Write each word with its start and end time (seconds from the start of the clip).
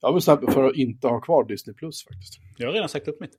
Jag 0.00 0.08
har 0.08 0.14
bestämt 0.14 0.42
mig 0.42 0.54
för 0.54 0.64
att 0.64 0.76
inte 0.76 1.08
ha 1.08 1.20
kvar 1.20 1.44
Disney 1.44 1.74
Plus 1.74 2.04
faktiskt. 2.04 2.38
Jag 2.56 2.66
har 2.66 2.72
redan 2.72 2.88
sagt 2.88 3.08
upp 3.08 3.20
mitt. 3.20 3.38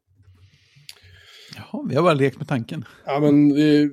Jaha, 1.55 1.85
vi 1.89 1.95
har 1.95 2.03
bara 2.03 2.13
lekt 2.13 2.37
med 2.37 2.47
tanken. 2.47 2.85
Ja, 3.05 3.19
men 3.19 3.49
det, 3.49 3.89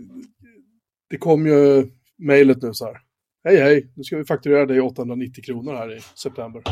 det 1.11 1.17
kom 1.17 1.47
ju 1.47 1.91
mejlet 2.19 2.63
nu 2.63 2.71
så 2.73 2.85
här. 2.85 2.97
Hej, 3.45 3.57
hej, 3.57 3.93
nu 3.97 4.03
ska 4.03 4.17
vi 4.17 4.25
fakturera 4.25 4.67
dig 4.67 4.81
890 4.81 5.45
kronor 5.45 5.75
här 5.75 5.97
i 5.97 6.01
september. 6.01 6.63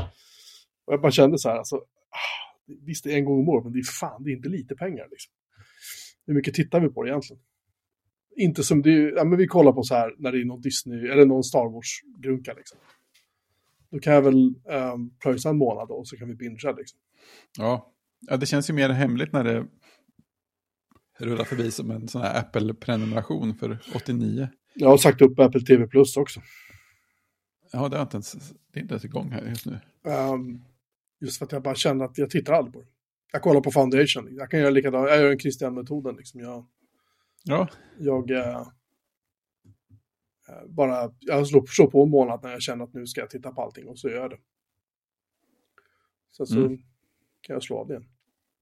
Och 0.86 0.92
jag 0.92 1.00
bara 1.00 1.12
kände 1.12 1.38
så 1.38 1.48
här, 1.48 1.56
alltså, 1.56 1.76
ah, 1.76 2.74
visst 2.86 3.04
det 3.04 3.12
är 3.12 3.16
en 3.16 3.24
gång 3.24 3.40
om 3.40 3.48
året, 3.48 3.64
men 3.64 3.72
det 3.72 3.78
är 3.78 3.82
fan, 4.00 4.22
det 4.24 4.30
är 4.30 4.36
inte 4.36 4.48
lite 4.48 4.74
pengar 4.74 5.06
liksom. 5.10 5.32
Hur 6.26 6.34
mycket 6.34 6.54
tittar 6.54 6.80
vi 6.80 6.88
på 6.88 7.02
det 7.02 7.10
egentligen? 7.10 7.42
Inte 8.36 8.64
som 8.64 8.82
det, 8.82 8.90
ja, 8.90 9.24
men 9.24 9.38
vi 9.38 9.46
kollar 9.46 9.72
på 9.72 9.82
så 9.82 9.94
här 9.94 10.14
när 10.18 10.32
det 10.32 10.40
är 10.40 10.44
någon 10.44 10.60
Disney, 10.60 11.08
eller 11.08 11.26
någon 11.26 11.44
Star 11.44 11.72
Wars-grunka 11.72 12.52
liksom. 12.52 12.78
Då 13.96 14.00
kan 14.00 14.12
jag 14.12 14.22
väl 14.22 14.54
um, 14.64 15.16
pröjsa 15.22 15.48
en 15.48 15.58
månad 15.58 15.90
och 15.90 16.08
så 16.08 16.16
kan 16.16 16.28
vi 16.28 16.34
bingea 16.34 16.72
liksom. 16.72 16.98
Ja. 17.58 17.92
ja, 18.20 18.36
det 18.36 18.46
känns 18.46 18.70
ju 18.70 18.74
mer 18.74 18.88
hemligt 18.88 19.32
när 19.32 19.44
det 19.44 19.66
rullar 21.18 21.44
förbi 21.44 21.70
som 21.70 21.90
en 21.90 22.08
sån 22.08 22.22
här 22.22 22.40
Apple-prenumeration 22.40 23.54
för 23.54 23.78
89. 23.94 24.48
Jag 24.74 24.88
har 24.88 24.98
sagt 24.98 25.22
upp 25.22 25.38
Apple 25.38 25.60
TV 25.60 25.86
Plus 25.86 26.16
också. 26.16 26.40
Ja, 27.72 27.88
det 27.88 27.96
är 27.96 28.02
inte 28.02 28.16
ens, 28.16 28.32
det 28.72 28.78
är 28.78 28.82
inte 28.82 28.94
ens 28.94 29.04
igång 29.04 29.30
här 29.30 29.42
just 29.48 29.66
nu. 29.66 29.78
Um, 30.04 30.64
just 31.20 31.38
för 31.38 31.44
att 31.44 31.52
jag 31.52 31.62
bara 31.62 31.74
känner 31.74 32.04
att 32.04 32.18
jag 32.18 32.30
tittar 32.30 32.52
aldrig 32.52 32.72
på 32.72 32.80
det. 32.80 32.88
Jag 33.32 33.42
kollar 33.42 33.60
på 33.60 33.70
Foundation. 33.70 34.28
Jag 34.30 34.50
kan 34.50 34.60
göra 34.60 34.70
likadant. 34.70 35.08
Jag 35.08 35.18
gör 35.18 35.28
den 35.28 35.38
Christian-metoden. 35.38 36.16
Liksom. 36.16 36.40
Jag, 36.40 36.66
ja. 37.44 37.68
jag 37.98 38.30
äh, 38.30 38.66
bara 40.66 41.12
jag 41.20 41.46
slår, 41.46 41.66
slår 41.66 41.86
på 41.86 42.02
en 42.02 42.10
månad 42.10 42.42
när 42.42 42.50
jag 42.50 42.62
känner 42.62 42.84
att 42.84 42.94
nu 42.94 43.06
ska 43.06 43.20
jag 43.20 43.30
titta 43.30 43.52
på 43.52 43.62
allting 43.62 43.88
och 43.88 43.98
så 43.98 44.08
gör 44.08 44.16
jag 44.16 44.30
det. 44.30 44.38
Sen 46.36 46.46
så 46.46 46.58
mm. 46.58 46.78
kan 47.40 47.54
jag 47.54 47.62
slå 47.62 47.78
av 47.78 47.88
det. 47.88 48.02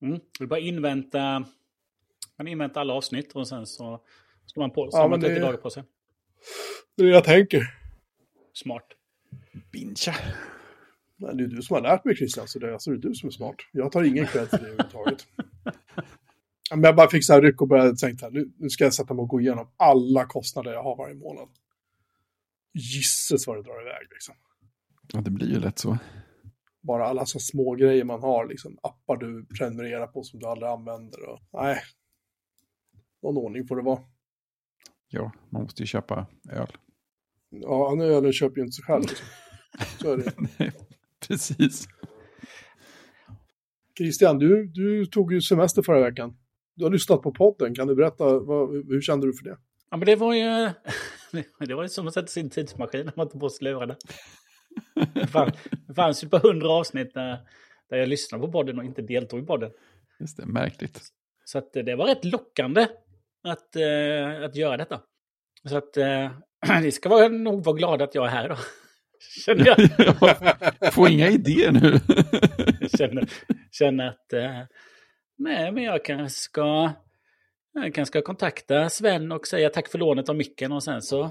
Mm. 0.02 0.20
Du 0.38 0.46
bara 0.46 0.60
invänta, 0.60 1.44
man 2.36 2.48
inväntar 2.48 2.80
alla 2.80 2.94
avsnitt 2.94 3.32
och 3.32 3.48
sen 3.48 3.66
så 3.66 4.04
slår 4.46 4.62
man 4.62 4.70
på. 4.70 4.90
Så 4.90 4.96
ja, 4.96 5.02
har 5.02 5.08
man 5.08 5.20
30 5.20 5.34
det, 5.34 5.40
dagar 5.40 5.56
på 5.56 5.70
sig. 5.70 5.82
Det 6.96 7.02
är 7.02 7.06
det 7.06 7.12
jag 7.12 7.24
tänker. 7.24 7.62
Smart. 8.52 8.86
Bincha. 9.72 10.14
Nej, 11.16 11.34
det 11.34 11.44
är 11.44 11.48
du 11.48 11.62
som 11.62 11.74
har 11.74 11.82
lärt 11.82 12.04
mig 12.04 12.16
Christian, 12.16 12.48
så 12.48 12.58
det 12.58 12.68
är, 12.68 12.72
alltså, 12.72 12.90
det 12.90 12.96
är 12.96 13.08
du 13.08 13.14
som 13.14 13.26
är 13.26 13.30
smart. 13.30 13.56
Jag 13.72 13.92
tar 13.92 14.04
ingen 14.04 14.26
cred 14.26 14.48
för 14.48 14.58
det 14.58 14.64
överhuvudtaget. 14.64 15.26
Men 16.70 16.82
jag 16.82 16.96
bara 16.96 17.10
fick 17.10 17.24
så 17.24 17.32
här 17.32 17.42
ryck 17.42 17.60
och 17.60 17.68
började 17.68 17.96
tänka, 17.96 18.28
nu, 18.28 18.52
nu 18.58 18.70
ska 18.70 18.84
jag 18.84 18.94
sätta 18.94 19.14
mig 19.14 19.22
och 19.22 19.28
gå 19.28 19.40
igenom 19.40 19.68
alla 19.76 20.26
kostnader 20.26 20.72
jag 20.72 20.82
har 20.82 20.96
varje 20.96 21.14
månad. 21.14 21.48
Gisses 22.74 23.46
vad 23.46 23.56
det 23.56 23.62
drar 23.62 23.82
iväg 23.82 24.06
liksom. 24.10 24.34
Ja, 25.12 25.20
det 25.20 25.30
blir 25.30 25.48
ju 25.48 25.60
lätt 25.60 25.78
så. 25.78 25.98
Bara 26.80 27.06
alla 27.06 27.26
så 27.26 27.38
små 27.38 27.74
grejer 27.74 28.04
man 28.04 28.20
har, 28.20 28.46
liksom 28.46 28.78
appar 28.82 29.16
du 29.16 29.46
prenumererar 29.46 30.06
på 30.06 30.22
som 30.22 30.40
du 30.40 30.46
aldrig 30.46 30.70
använder. 30.70 31.28
Och, 31.28 31.40
nej, 31.52 31.80
någon 33.22 33.36
ordning 33.36 33.66
får 33.66 33.76
det 33.76 33.82
vara. 33.82 34.00
Ja, 35.08 35.32
man 35.50 35.62
måste 35.62 35.82
ju 35.82 35.86
köpa 35.86 36.26
öl. 36.50 36.76
Ja, 37.50 37.88
han 37.88 38.00
ölen 38.00 38.32
köper 38.32 38.56
ju 38.56 38.62
inte 38.62 38.72
sig 38.72 38.84
själv. 38.84 39.02
Liksom. 39.02 39.26
Så 40.00 40.12
är 40.12 40.16
det. 40.16 40.32
Nej, 40.58 40.72
precis. 41.28 41.88
Christian, 43.98 44.38
du, 44.38 44.66
du 44.66 45.06
tog 45.06 45.32
ju 45.32 45.40
semester 45.40 45.82
förra 45.82 46.00
veckan. 46.00 46.36
Du 46.74 46.84
har 46.84 46.90
lyssnat 46.90 47.22
på 47.22 47.32
podden. 47.32 47.74
Kan 47.74 47.86
du 47.86 47.94
berätta, 47.94 48.38
vad, 48.38 48.70
hur 48.70 49.00
kände 49.00 49.26
du 49.26 49.32
för 49.32 49.44
det? 49.44 49.56
Ja, 49.90 49.96
men 49.96 50.06
det 50.06 50.16
var 50.16 50.34
ju, 50.34 50.70
det 51.58 51.74
var 51.74 51.86
som 51.86 52.06
att 52.06 52.14
sätta 52.14 52.26
sin 52.26 52.50
tidsmaskin 52.50 53.06
när 53.06 53.12
man 53.16 53.28
tog 53.28 53.40
på 53.40 53.50
sig 53.50 53.64
lurarna. 53.64 53.96
Det 55.86 55.94
fanns 55.94 56.24
ju 56.24 56.28
på 56.28 56.38
hundra 56.38 56.68
avsnitt 56.68 57.14
där, 57.14 57.38
där 57.90 57.96
jag 57.96 58.08
lyssnade 58.08 58.46
på 58.46 58.52
podden 58.52 58.78
och 58.78 58.84
inte 58.84 59.02
deltog 59.02 59.42
i 59.42 59.46
podden. 59.46 59.70
Just 60.20 60.36
det, 60.36 60.46
märkligt. 60.46 61.00
Så 61.44 61.58
att 61.58 61.72
det 61.72 61.94
var 61.94 62.06
rätt 62.06 62.24
lockande 62.24 62.86
att, 63.42 63.76
äh, 63.76 64.44
att 64.44 64.56
göra 64.56 64.76
detta. 64.76 65.00
Så 65.68 65.76
att 65.76 65.96
äh, 65.96 66.30
ni 66.82 66.92
ska 66.92 67.08
vara, 67.08 67.28
nog 67.28 67.64
vara 67.64 67.76
glada 67.76 68.04
att 68.04 68.14
jag 68.14 68.26
är 68.26 68.30
här 68.30 68.48
då. 68.48 68.56
Känner 69.44 69.66
jag. 69.66 70.92
Får 70.92 71.08
inga 71.08 71.28
idéer 71.28 71.72
nu. 71.72 72.00
känner, 72.98 73.28
känner 73.70 74.08
att 74.08 74.32
nej, 75.38 75.72
men 75.72 75.82
jag 75.82 76.04
kanske 76.04 76.40
ska 76.40 76.92
jag 77.74 77.94
kanske 77.94 78.10
ska 78.10 78.22
kontakta 78.22 78.90
Sven 78.90 79.32
och 79.32 79.46
säga 79.46 79.70
tack 79.70 79.88
för 79.88 79.98
lånet 79.98 80.28
av 80.28 80.36
micken 80.36 80.72
och 80.72 80.82
sen 80.82 81.02
så... 81.02 81.22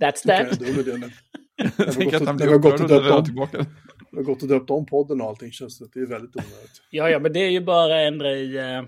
That's 0.00 0.26
that. 0.26 0.58
Tänker 1.94 2.16
att 2.16 2.26
han 2.26 2.36
blir 2.36 2.52
upprörd 2.52 2.80
och 2.80 2.88
drar 2.88 3.22
tillbaka. 3.22 3.66
Du 4.10 4.16
har 4.16 4.22
gått 4.22 4.42
och 4.42 4.48
döpt 4.48 4.70
om 4.70 4.86
podden 4.86 5.20
och 5.20 5.28
allting 5.28 5.52
känns 5.52 5.78
det. 5.78 5.88
Det 5.92 6.00
är 6.00 6.06
väldigt 6.06 6.36
onödigt. 6.36 6.82
Ja, 6.90 7.10
ja, 7.10 7.18
men 7.18 7.32
det 7.32 7.40
är 7.40 7.50
ju 7.50 7.60
bara 7.60 7.94
att 7.94 8.12
ändra 8.12 8.32
i... 8.32 8.56
Eh, 8.56 8.82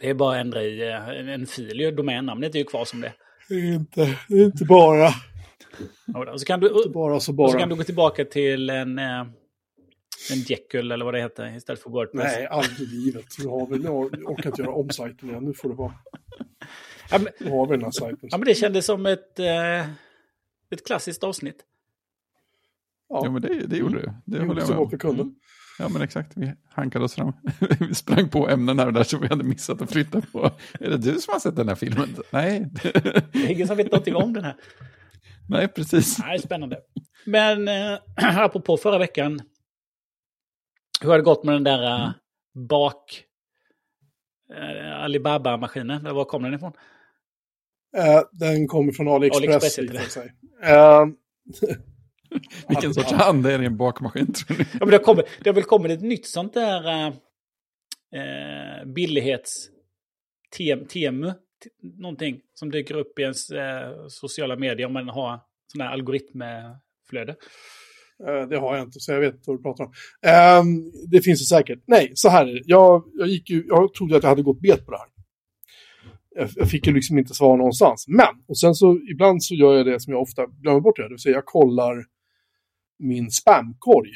det 0.00 0.10
är 0.10 0.14
bara 0.14 0.34
att 0.34 0.40
ändra 0.40 0.62
i 0.62 0.88
eh, 0.88 1.08
en 1.34 1.46
fil. 1.46 1.94
Domännamnet 1.96 2.54
är 2.54 2.58
ju 2.58 2.64
kvar 2.64 2.84
som 2.84 3.00
det. 3.00 3.12
Det 3.48 3.54
är 3.54 3.74
inte, 3.74 4.18
det 4.28 4.34
är 4.34 4.44
inte 4.44 4.64
bara. 4.64 5.08
och 6.32 6.40
så 6.40 6.46
kan 6.46 6.60
du, 6.60 6.68
inte 6.68 6.88
bara 6.88 7.20
så 7.20 7.32
bara. 7.32 7.44
Och 7.44 7.52
så 7.52 7.58
kan 7.58 7.68
du 7.68 7.74
gå 7.74 7.84
tillbaka 7.84 8.24
till 8.24 8.70
en, 8.70 8.98
eh, 8.98 9.26
en 10.32 10.38
Jekyll 10.38 10.92
eller 10.92 11.04
vad 11.04 11.14
det 11.14 11.20
heter 11.20 11.56
istället 11.56 11.82
för 11.82 11.90
Wordpress. 11.90 12.32
Nej, 12.36 12.46
aldrig 12.46 12.88
i 12.88 12.90
livet. 12.90 13.26
Nu 13.38 13.46
har 13.46 13.66
vi, 13.66 13.78
nu 13.78 13.88
orkar 13.88 14.50
inte 14.50 14.62
göra 14.62 14.74
om 14.74 14.90
sajten 14.90 15.30
igen. 15.30 15.44
Nu 15.44 15.54
får 15.54 15.68
det 15.68 15.74
vara. 15.74 15.94
Ja, 17.10 17.18
men, 17.18 17.28
nu 17.40 17.50
har 17.50 17.66
vi 17.66 17.76
den 17.76 17.84
här 17.84 17.90
sajten. 17.90 18.28
Ja, 18.32 18.38
men 18.38 18.46
det 18.46 18.54
kändes 18.54 18.86
som 18.86 19.06
ett, 19.06 19.38
ett 20.70 20.86
klassiskt 20.86 21.24
avsnitt. 21.24 21.64
Ja, 23.08 23.20
ja 23.24 23.30
men 23.30 23.42
det, 23.42 23.66
det 23.66 23.76
gjorde 23.76 24.02
det. 24.02 24.14
Det 24.24 24.38
håller 24.38 24.60
jag 24.60 24.68
med 24.68 24.78
om. 24.78 24.90
Vi 24.90 24.98
kunde. 24.98 25.22
Mm. 25.22 25.34
Ja, 25.78 25.88
men 25.88 26.02
exakt. 26.02 26.32
Vi 26.36 26.52
hankade 26.68 27.04
oss 27.04 27.14
fram. 27.14 27.32
vi 27.80 27.94
sprang 27.94 28.28
på 28.28 28.48
ämnen 28.48 28.78
här 28.78 28.86
och 28.86 28.92
där 28.92 29.02
så 29.02 29.18
vi 29.18 29.26
hade 29.26 29.44
missat 29.44 29.82
att 29.82 29.92
flytta 29.92 30.20
på. 30.20 30.50
Är 30.80 30.90
det 30.90 30.98
du 30.98 31.20
som 31.20 31.32
har 31.32 31.40
sett 31.40 31.56
den 31.56 31.68
här 31.68 31.74
filmen? 31.74 32.16
Nej. 32.30 32.70
det 33.32 33.38
är 33.38 33.50
ingen 33.50 33.66
som 33.66 33.76
vet 33.76 33.92
någonting 33.92 34.14
om 34.14 34.32
den 34.32 34.44
här. 34.44 34.56
Nej, 35.48 35.68
precis. 35.68 36.18
Nej, 36.18 36.38
spännande. 36.38 36.78
Men 37.24 37.68
äh, 37.68 37.98
apropå 38.16 38.76
förra 38.76 38.98
veckan. 38.98 39.40
Hur 41.00 41.08
har 41.08 41.18
det 41.18 41.24
gått 41.24 41.44
med 41.44 41.54
den 41.54 41.64
där 41.64 42.06
äh, 42.06 42.10
bak... 42.68 43.24
Äh, 44.54 45.02
Alibaba-maskinen? 45.02 46.14
Var 46.14 46.24
kom 46.24 46.42
den 46.42 46.54
ifrån? 46.54 46.72
Uh, 47.96 48.22
den 48.32 48.68
kommer 48.68 48.92
från 48.92 49.08
AliExpress. 49.08 49.78
AliExpress 49.78 50.16
uh, 50.16 51.06
Vilken 52.68 52.94
sorts 52.94 53.12
hand 53.12 53.46
är 53.46 53.58
det 53.58 53.64
i 53.64 53.66
en 53.66 53.76
bakmaskin 53.76 54.32
tror 54.32 54.58
ni? 54.58 54.64
Ja, 54.72 54.78
men 54.78 54.88
det, 54.88 54.96
har 54.96 55.04
kommit, 55.04 55.26
det 55.42 55.50
har 55.50 55.54
väl 55.54 55.64
kommit 55.64 55.92
ett 55.92 56.02
nytt 56.02 56.26
sånt 56.26 56.54
där 56.54 57.06
uh, 57.08 58.92
billighets... 58.94 59.70
Temu, 60.88 61.32
någonting 61.82 62.40
som 62.54 62.70
dyker 62.70 62.96
upp 62.96 63.18
i 63.18 63.22
ens 63.22 63.50
uh, 63.50 63.58
sociala 64.08 64.56
medier 64.56 64.86
om 64.86 64.92
man 64.92 65.08
har 65.08 65.40
sån 65.72 65.80
här 65.80 65.92
algoritmflöde. 65.92 67.36
Eh, 68.26 68.48
det 68.48 68.58
har 68.58 68.76
jag 68.76 68.86
inte, 68.86 69.00
så 69.00 69.12
jag 69.12 69.20
vet 69.20 69.46
vad 69.46 69.58
du 69.58 69.62
pratar 69.62 69.84
om. 69.84 69.92
Ehm, 70.26 70.92
det 71.10 71.20
finns 71.20 71.40
det 71.40 71.56
säkert. 71.56 71.82
Nej, 71.86 72.12
så 72.14 72.28
här 72.28 72.46
är 72.46 72.54
det. 72.54 72.62
Jag, 72.64 73.04
jag, 73.14 73.28
gick 73.28 73.50
ju, 73.50 73.64
jag 73.68 73.94
trodde 73.94 74.16
att 74.16 74.22
jag 74.22 74.30
hade 74.30 74.42
gått 74.42 74.60
bet 74.60 74.86
på 74.86 74.90
det 74.90 74.98
här 74.98 75.08
jag 76.34 76.70
fick 76.70 76.86
ju 76.86 76.92
liksom 76.92 77.18
inte 77.18 77.34
svar 77.34 77.56
någonstans. 77.56 78.04
Men, 78.08 78.44
och 78.46 78.58
sen 78.58 78.74
så 78.74 79.00
ibland 79.10 79.44
så 79.44 79.54
gör 79.54 79.74
jag 79.74 79.86
det 79.86 80.00
som 80.00 80.12
jag 80.12 80.22
ofta 80.22 80.46
glömmer 80.46 80.80
bort, 80.80 80.96
det, 80.96 81.02
det 81.02 81.08
vill 81.08 81.18
säga 81.18 81.34
jag 81.34 81.44
kollar 81.46 82.04
min 82.98 83.30
spamkorg. 83.30 84.10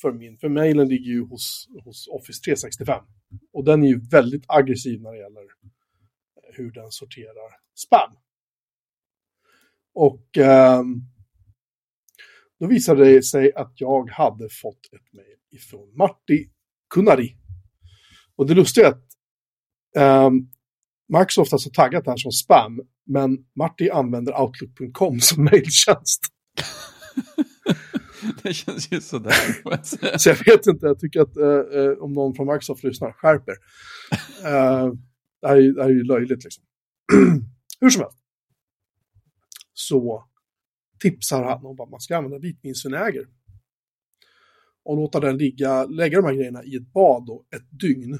För, 0.00 0.12
min, 0.12 0.38
för 0.38 0.48
mailen 0.48 0.88
ligger 0.88 1.10
ju 1.10 1.24
hos, 1.24 1.68
hos 1.84 2.08
Office 2.08 2.42
365. 2.44 3.04
Och 3.52 3.64
den 3.64 3.82
är 3.82 3.88
ju 3.88 4.00
väldigt 4.10 4.44
aggressiv 4.48 5.02
när 5.02 5.12
det 5.12 5.18
gäller 5.18 5.42
hur 6.52 6.70
den 6.70 6.90
sorterar 6.90 7.50
spam. 7.74 8.12
Och 9.94 10.38
eh, 10.38 10.82
då 12.60 12.66
visade 12.66 13.04
det 13.04 13.22
sig 13.22 13.54
att 13.54 13.72
jag 13.74 14.10
hade 14.10 14.48
fått 14.48 14.86
ett 14.92 15.12
mejl 15.12 15.38
ifrån 15.50 15.96
Marti 15.96 16.50
Kunari. 16.94 17.36
Och 18.36 18.46
det 18.46 18.54
lustiga 18.54 18.86
är 18.86 18.90
att 18.90 19.06
eh, 19.96 20.30
Microsoft 21.18 21.50
har 21.50 21.58
så 21.58 21.70
taggat 21.70 22.04
det 22.04 22.10
här 22.10 22.16
som 22.16 22.32
spam, 22.32 22.80
men 23.06 23.38
Marty 23.58 23.90
använder 23.90 24.40
Outlook.com 24.40 25.20
som 25.20 25.44
mejltjänst. 25.44 26.20
det 28.42 28.52
känns 28.52 28.92
ju 28.92 29.00
sådär. 29.00 30.18
så 30.18 30.28
jag 30.28 30.44
vet 30.44 30.66
inte, 30.66 30.86
jag 30.86 31.00
tycker 31.00 31.20
att 31.20 31.36
eh, 31.36 31.80
eh 31.80 31.90
om 31.98 32.12
någon 32.12 32.34
från 32.34 32.46
Microsoft 32.46 32.84
lyssnar, 32.84 33.12
skärper. 33.12 33.52
eh, 34.44 34.92
det, 35.42 35.48
här 35.48 35.56
är, 35.56 35.74
det 35.74 35.82
här 35.82 35.90
är 35.90 35.94
ju 35.94 36.04
löjligt 36.04 36.44
liksom. 36.44 36.64
Hur 37.80 37.90
som 37.90 38.02
helst. 38.02 38.18
Så 39.72 40.24
tipsar 40.98 41.44
han 41.44 41.66
om 41.66 41.80
att 41.80 41.90
man 41.90 42.00
ska 42.00 42.16
använda 42.16 42.38
vitvinsvinäger. 42.38 43.26
Och 44.84 44.96
låta 44.96 45.20
den 45.20 45.38
ligga, 45.38 45.84
lägga 45.84 46.20
de 46.20 46.26
här 46.26 46.34
grejerna 46.34 46.64
i 46.64 46.76
ett 46.76 46.92
bad 46.92 47.26
då, 47.26 47.44
ett 47.56 47.80
dygn 47.80 48.18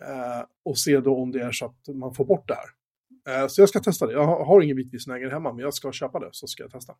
Eh, 0.00 0.46
och 0.62 0.78
se 0.78 1.00
då 1.00 1.16
om 1.16 1.32
det 1.32 1.42
är 1.42 1.52
så 1.52 1.66
att 1.66 1.96
man 1.96 2.14
får 2.14 2.24
bort 2.24 2.48
det 2.48 2.54
här. 2.54 3.42
Eh, 3.42 3.48
så 3.48 3.62
jag 3.62 3.68
ska 3.68 3.80
testa 3.80 4.06
det. 4.06 4.12
Jag 4.12 4.44
har, 4.44 4.62
ingen 4.62 4.76
vitvinsvinäger 4.76 5.30
hemma, 5.30 5.52
men 5.52 5.62
jag 5.62 5.74
ska 5.74 5.92
köpa 5.92 6.18
det 6.18 6.28
så 6.32 6.46
ska 6.46 6.62
jag 6.62 6.70
testa. 6.70 6.92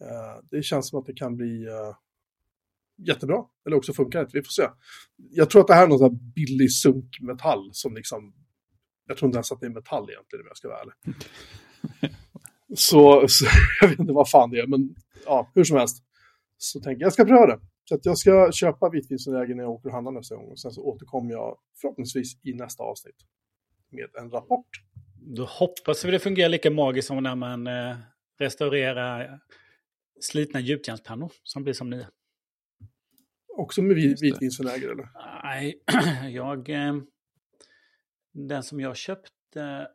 Eh, 0.00 0.44
det 0.50 0.62
känns 0.62 0.88
som 0.88 0.98
att 0.98 1.06
det 1.06 1.14
kan 1.14 1.36
bli 1.36 1.66
eh, 1.66 1.96
jättebra. 2.96 3.44
Eller 3.66 3.76
också 3.76 3.92
funkar 3.92 4.18
det 4.18 4.22
inte, 4.22 4.38
vi 4.38 4.42
får 4.42 4.50
se. 4.50 4.68
Jag 5.16 5.50
tror 5.50 5.60
att 5.60 5.66
det 5.66 5.74
här 5.74 5.82
är 5.82 5.88
någon 5.88 5.98
sån 5.98 6.10
här 6.10 6.32
billig 6.34 6.72
sunkmetall 6.72 7.70
som 7.72 7.94
liksom... 7.94 8.34
Jag 9.08 9.16
tror 9.16 9.28
inte 9.28 9.36
ens 9.36 9.52
att 9.52 9.60
det 9.60 9.66
är 9.66 9.70
metall 9.70 10.10
egentligen 10.10 10.42
om 10.42 10.46
jag 10.48 10.56
ska 10.56 10.68
vara 10.68 10.80
ärlig 10.80 10.94
så, 12.74 13.28
så 13.28 13.46
jag 13.80 13.88
vet 13.88 13.98
inte 13.98 14.12
vad 14.12 14.30
fan 14.30 14.50
det 14.50 14.58
är, 14.60 14.66
men 14.66 14.94
ja, 15.26 15.50
hur 15.54 15.64
som 15.64 15.76
helst. 15.76 16.02
Så 16.58 16.80
tänker 16.80 17.00
jag, 17.00 17.06
jag 17.06 17.12
ska 17.12 17.24
pröva 17.24 17.46
det. 17.46 17.60
Så 17.88 17.94
att 17.94 18.06
jag 18.06 18.18
ska 18.18 18.52
köpa 18.52 18.90
vitvinsvinäger 18.90 19.54
när 19.54 19.62
jag 19.62 19.72
åker 19.72 19.88
och 19.88 19.94
handlar 19.94 20.12
nästa 20.12 20.36
gång. 20.36 20.50
Och 20.50 20.60
sen 20.60 20.70
så 20.70 20.82
återkommer 20.82 21.32
jag 21.32 21.58
förhoppningsvis 21.80 22.44
i 22.44 22.52
nästa 22.52 22.82
avsnitt 22.84 23.16
med 23.90 24.22
en 24.22 24.30
rapport. 24.30 24.68
Då 25.36 25.44
hoppas 25.44 26.04
vi 26.04 26.10
det 26.10 26.18
fungerar 26.18 26.48
lika 26.48 26.70
magiskt 26.70 27.08
som 27.08 27.22
när 27.22 27.34
man 27.34 27.66
eh, 27.66 27.96
restaurerar 28.38 29.40
slitna 30.20 30.60
gjutjärnspannor 30.60 31.32
som 31.42 31.62
blir 31.62 31.74
som 31.74 31.90
nya. 31.90 32.06
Också 33.56 33.82
med 33.82 33.96
vit, 33.96 34.22
vitvinsvinäger 34.22 34.88
eller? 34.88 35.08
Nej, 35.42 35.82
jag... 36.34 36.68
Eh, 36.68 36.94
den 38.36 38.62
som 38.62 38.80
jag 38.80 38.96
köpte 38.96 39.88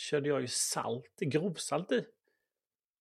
körde 0.00 0.28
jag 0.28 0.40
ju 0.40 0.46
salt, 0.46 1.16
grovsalt 1.20 1.92
i. 1.92 2.04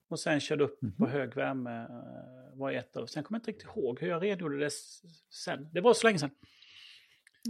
Och 0.09 0.19
sen 0.19 0.39
körde 0.39 0.63
upp 0.63 0.81
mm 0.83 0.93
-hmm. 0.93 0.97
på 0.97 1.07
hög 1.07 1.35
värme. 1.35 1.81
eh, 1.81 2.57
Var 2.59 2.71
ett 2.71 2.97
av. 2.97 3.05
Sen 3.05 3.23
kommer 3.23 3.35
jag 3.37 3.41
inte 3.41 3.51
riktigt 3.51 3.67
ihåg 3.77 3.99
hur 3.99 4.07
jag 4.07 4.23
redogjorde 4.23 4.59
det 4.59 4.71
sen. 5.45 5.69
Det 5.73 5.81
var 5.81 5.93
så 5.93 6.07
länge 6.07 6.19
sedan. 6.19 6.31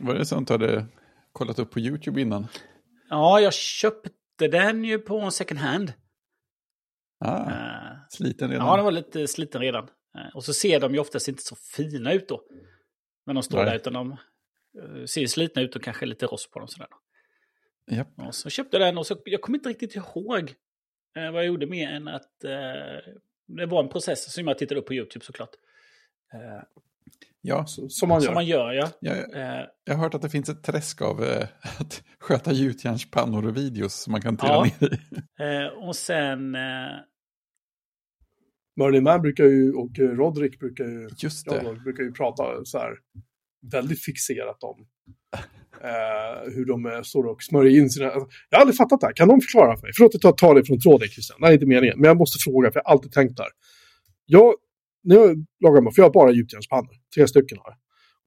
Var 0.01 0.13
det 0.15 0.25
sånt 0.25 0.47
du 0.47 0.53
hade 0.53 0.85
kollat 1.31 1.59
upp 1.59 1.71
på 1.71 1.79
YouTube 1.79 2.21
innan? 2.21 2.47
Ja, 3.09 3.39
jag 3.39 3.53
köpte 3.53 4.47
den 4.47 4.85
ju 4.85 4.99
på 4.99 5.19
en 5.19 5.31
second 5.31 5.59
hand. 5.59 5.93
Ah, 7.19 7.51
Eh, 7.51 7.97
sliten 8.09 8.49
redan. 8.49 8.67
Ja, 8.67 8.75
den 8.75 8.85
var 8.85 8.91
lite 8.91 9.27
sliten 9.27 9.61
redan. 9.61 9.83
Eh, 10.15 10.35
Och 10.35 10.43
så 10.45 10.53
ser 10.53 10.79
de 10.79 10.93
ju 10.93 10.99
oftast 10.99 11.27
inte 11.27 11.43
så 11.43 11.55
fina 11.55 12.13
ut 12.13 12.27
då. 12.29 12.43
Men 13.25 13.35
de 13.35 13.43
står 13.43 13.57
Nej. 13.57 13.65
där 13.65 13.75
utan 13.75 13.93
de 13.93 14.11
eh, 14.11 15.05
ser 15.05 15.25
slitna 15.27 15.61
ut 15.61 15.75
och 15.75 15.83
kanske 15.83 16.05
lite 16.05 16.25
rost 16.25 16.51
på 16.51 16.59
dem 16.59 16.67
sådär. 16.67 16.87
Japp. 17.89 18.07
Och 18.27 18.35
så 18.35 18.49
köpte 18.49 18.77
jag 18.77 18.87
den 18.87 18.97
och 18.97 19.07
så, 19.07 19.21
jag 19.25 19.41
kommer 19.41 19.57
inte 19.57 19.69
riktigt 19.69 19.95
ihåg 19.95 20.53
eh, 21.17 21.31
vad 21.31 21.41
jag 21.41 21.45
gjorde 21.45 21.67
mer 21.67 21.89
än 21.89 22.07
att 22.07 22.43
eh, 22.43 23.13
det 23.47 23.65
var 23.65 23.83
en 23.83 23.89
process 23.89 24.33
som 24.33 24.47
jag 24.47 24.57
tittade 24.57 24.79
upp 24.79 24.87
på 24.87 24.93
YouTube 24.93 25.25
såklart. 25.25 25.49
Eh, 26.33 26.63
Ja, 27.41 27.65
Så, 27.65 27.89
som 27.89 28.09
man 28.09 28.19
gör. 28.21 28.25
som 28.25 28.33
man 28.33 28.45
gör 28.45 28.71
ja. 28.73 28.89
jag, 28.99 29.17
Eh, 29.17 29.65
jag 29.83 29.93
har 29.95 30.03
hört 30.03 30.13
att 30.13 30.21
det 30.21 30.29
finns 30.29 30.49
ett 30.49 30.63
träsk 30.63 31.01
av 31.01 31.23
eh, 31.23 31.47
att 31.79 32.03
sköta 32.19 32.51
gjutjärnspannor 32.51 33.47
och 33.47 33.57
videos 33.57 33.93
som 33.93 34.11
man 34.11 34.21
kan 34.21 34.37
trilla 34.37 34.53
Ja. 34.53 34.63
ner 34.79 34.93
i. 34.93 34.97
eh, 35.65 35.67
och 35.87 35.95
sen, 35.95 36.55
eh, 36.55 36.95
Merlin 38.75 39.03
Man 39.03 39.21
brukar 39.21 39.43
ju, 39.43 39.73
och 39.73 39.99
Roderick 39.99 40.59
brukar 40.59 40.83
ju, 40.83 41.09
Just 41.17 41.45
det. 41.49 41.61
de 41.63 41.83
brukar 41.83 42.03
ju 42.03 42.11
prata 42.11 42.65
så 42.65 42.77
här 42.77 42.93
väldigt 43.71 44.03
fixerat 44.03 44.63
om 44.63 44.87
eh, 45.83 46.51
hur 46.53 46.65
de 46.65 46.85
eh, 46.85 47.01
står 47.01 47.23
och 47.23 47.43
smörjer 47.43 47.79
in 47.79 47.89
sina... 47.89 48.05
Alltså, 48.05 48.29
jag 48.49 48.57
har 48.57 48.61
aldrig 48.61 48.77
fattat 48.77 48.99
det 49.01 49.07
här. 49.07 49.13
Kan 49.13 49.27
de 49.27 49.41
förklara 49.41 49.75
för 49.77 49.83
mig? 49.83 49.91
Förlåt 49.95 50.15
att 50.15 50.23
jag 50.23 50.37
tar 50.37 50.55
det 50.55 50.65
från 50.65 50.79
tråden, 50.79 51.07
Christian. 51.07 51.37
Det 51.39 51.45
här 51.45 51.51
är 51.51 51.53
inte 51.53 51.65
meningen. 51.65 51.99
Men 51.99 52.07
jag 52.07 52.17
måste 52.17 52.37
fråga, 52.39 52.71
för 52.71 52.79
jag 52.79 52.83
har 52.85 52.91
alltid 52.91 53.11
tänkt 53.11 53.37
där. 53.37 53.47
Jag, 54.25 54.53
när 55.03 55.15
jag 55.15 55.45
lagar 55.63 55.81
mat, 55.81 55.95
för 55.95 56.01
jag 56.01 56.07
har 56.07 56.13
bara 56.13 56.31
gjutjärnspannor. 56.31 56.93
Tre 57.15 57.27
stycken 57.27 57.57
har 57.57 57.69
jag. 57.71 57.77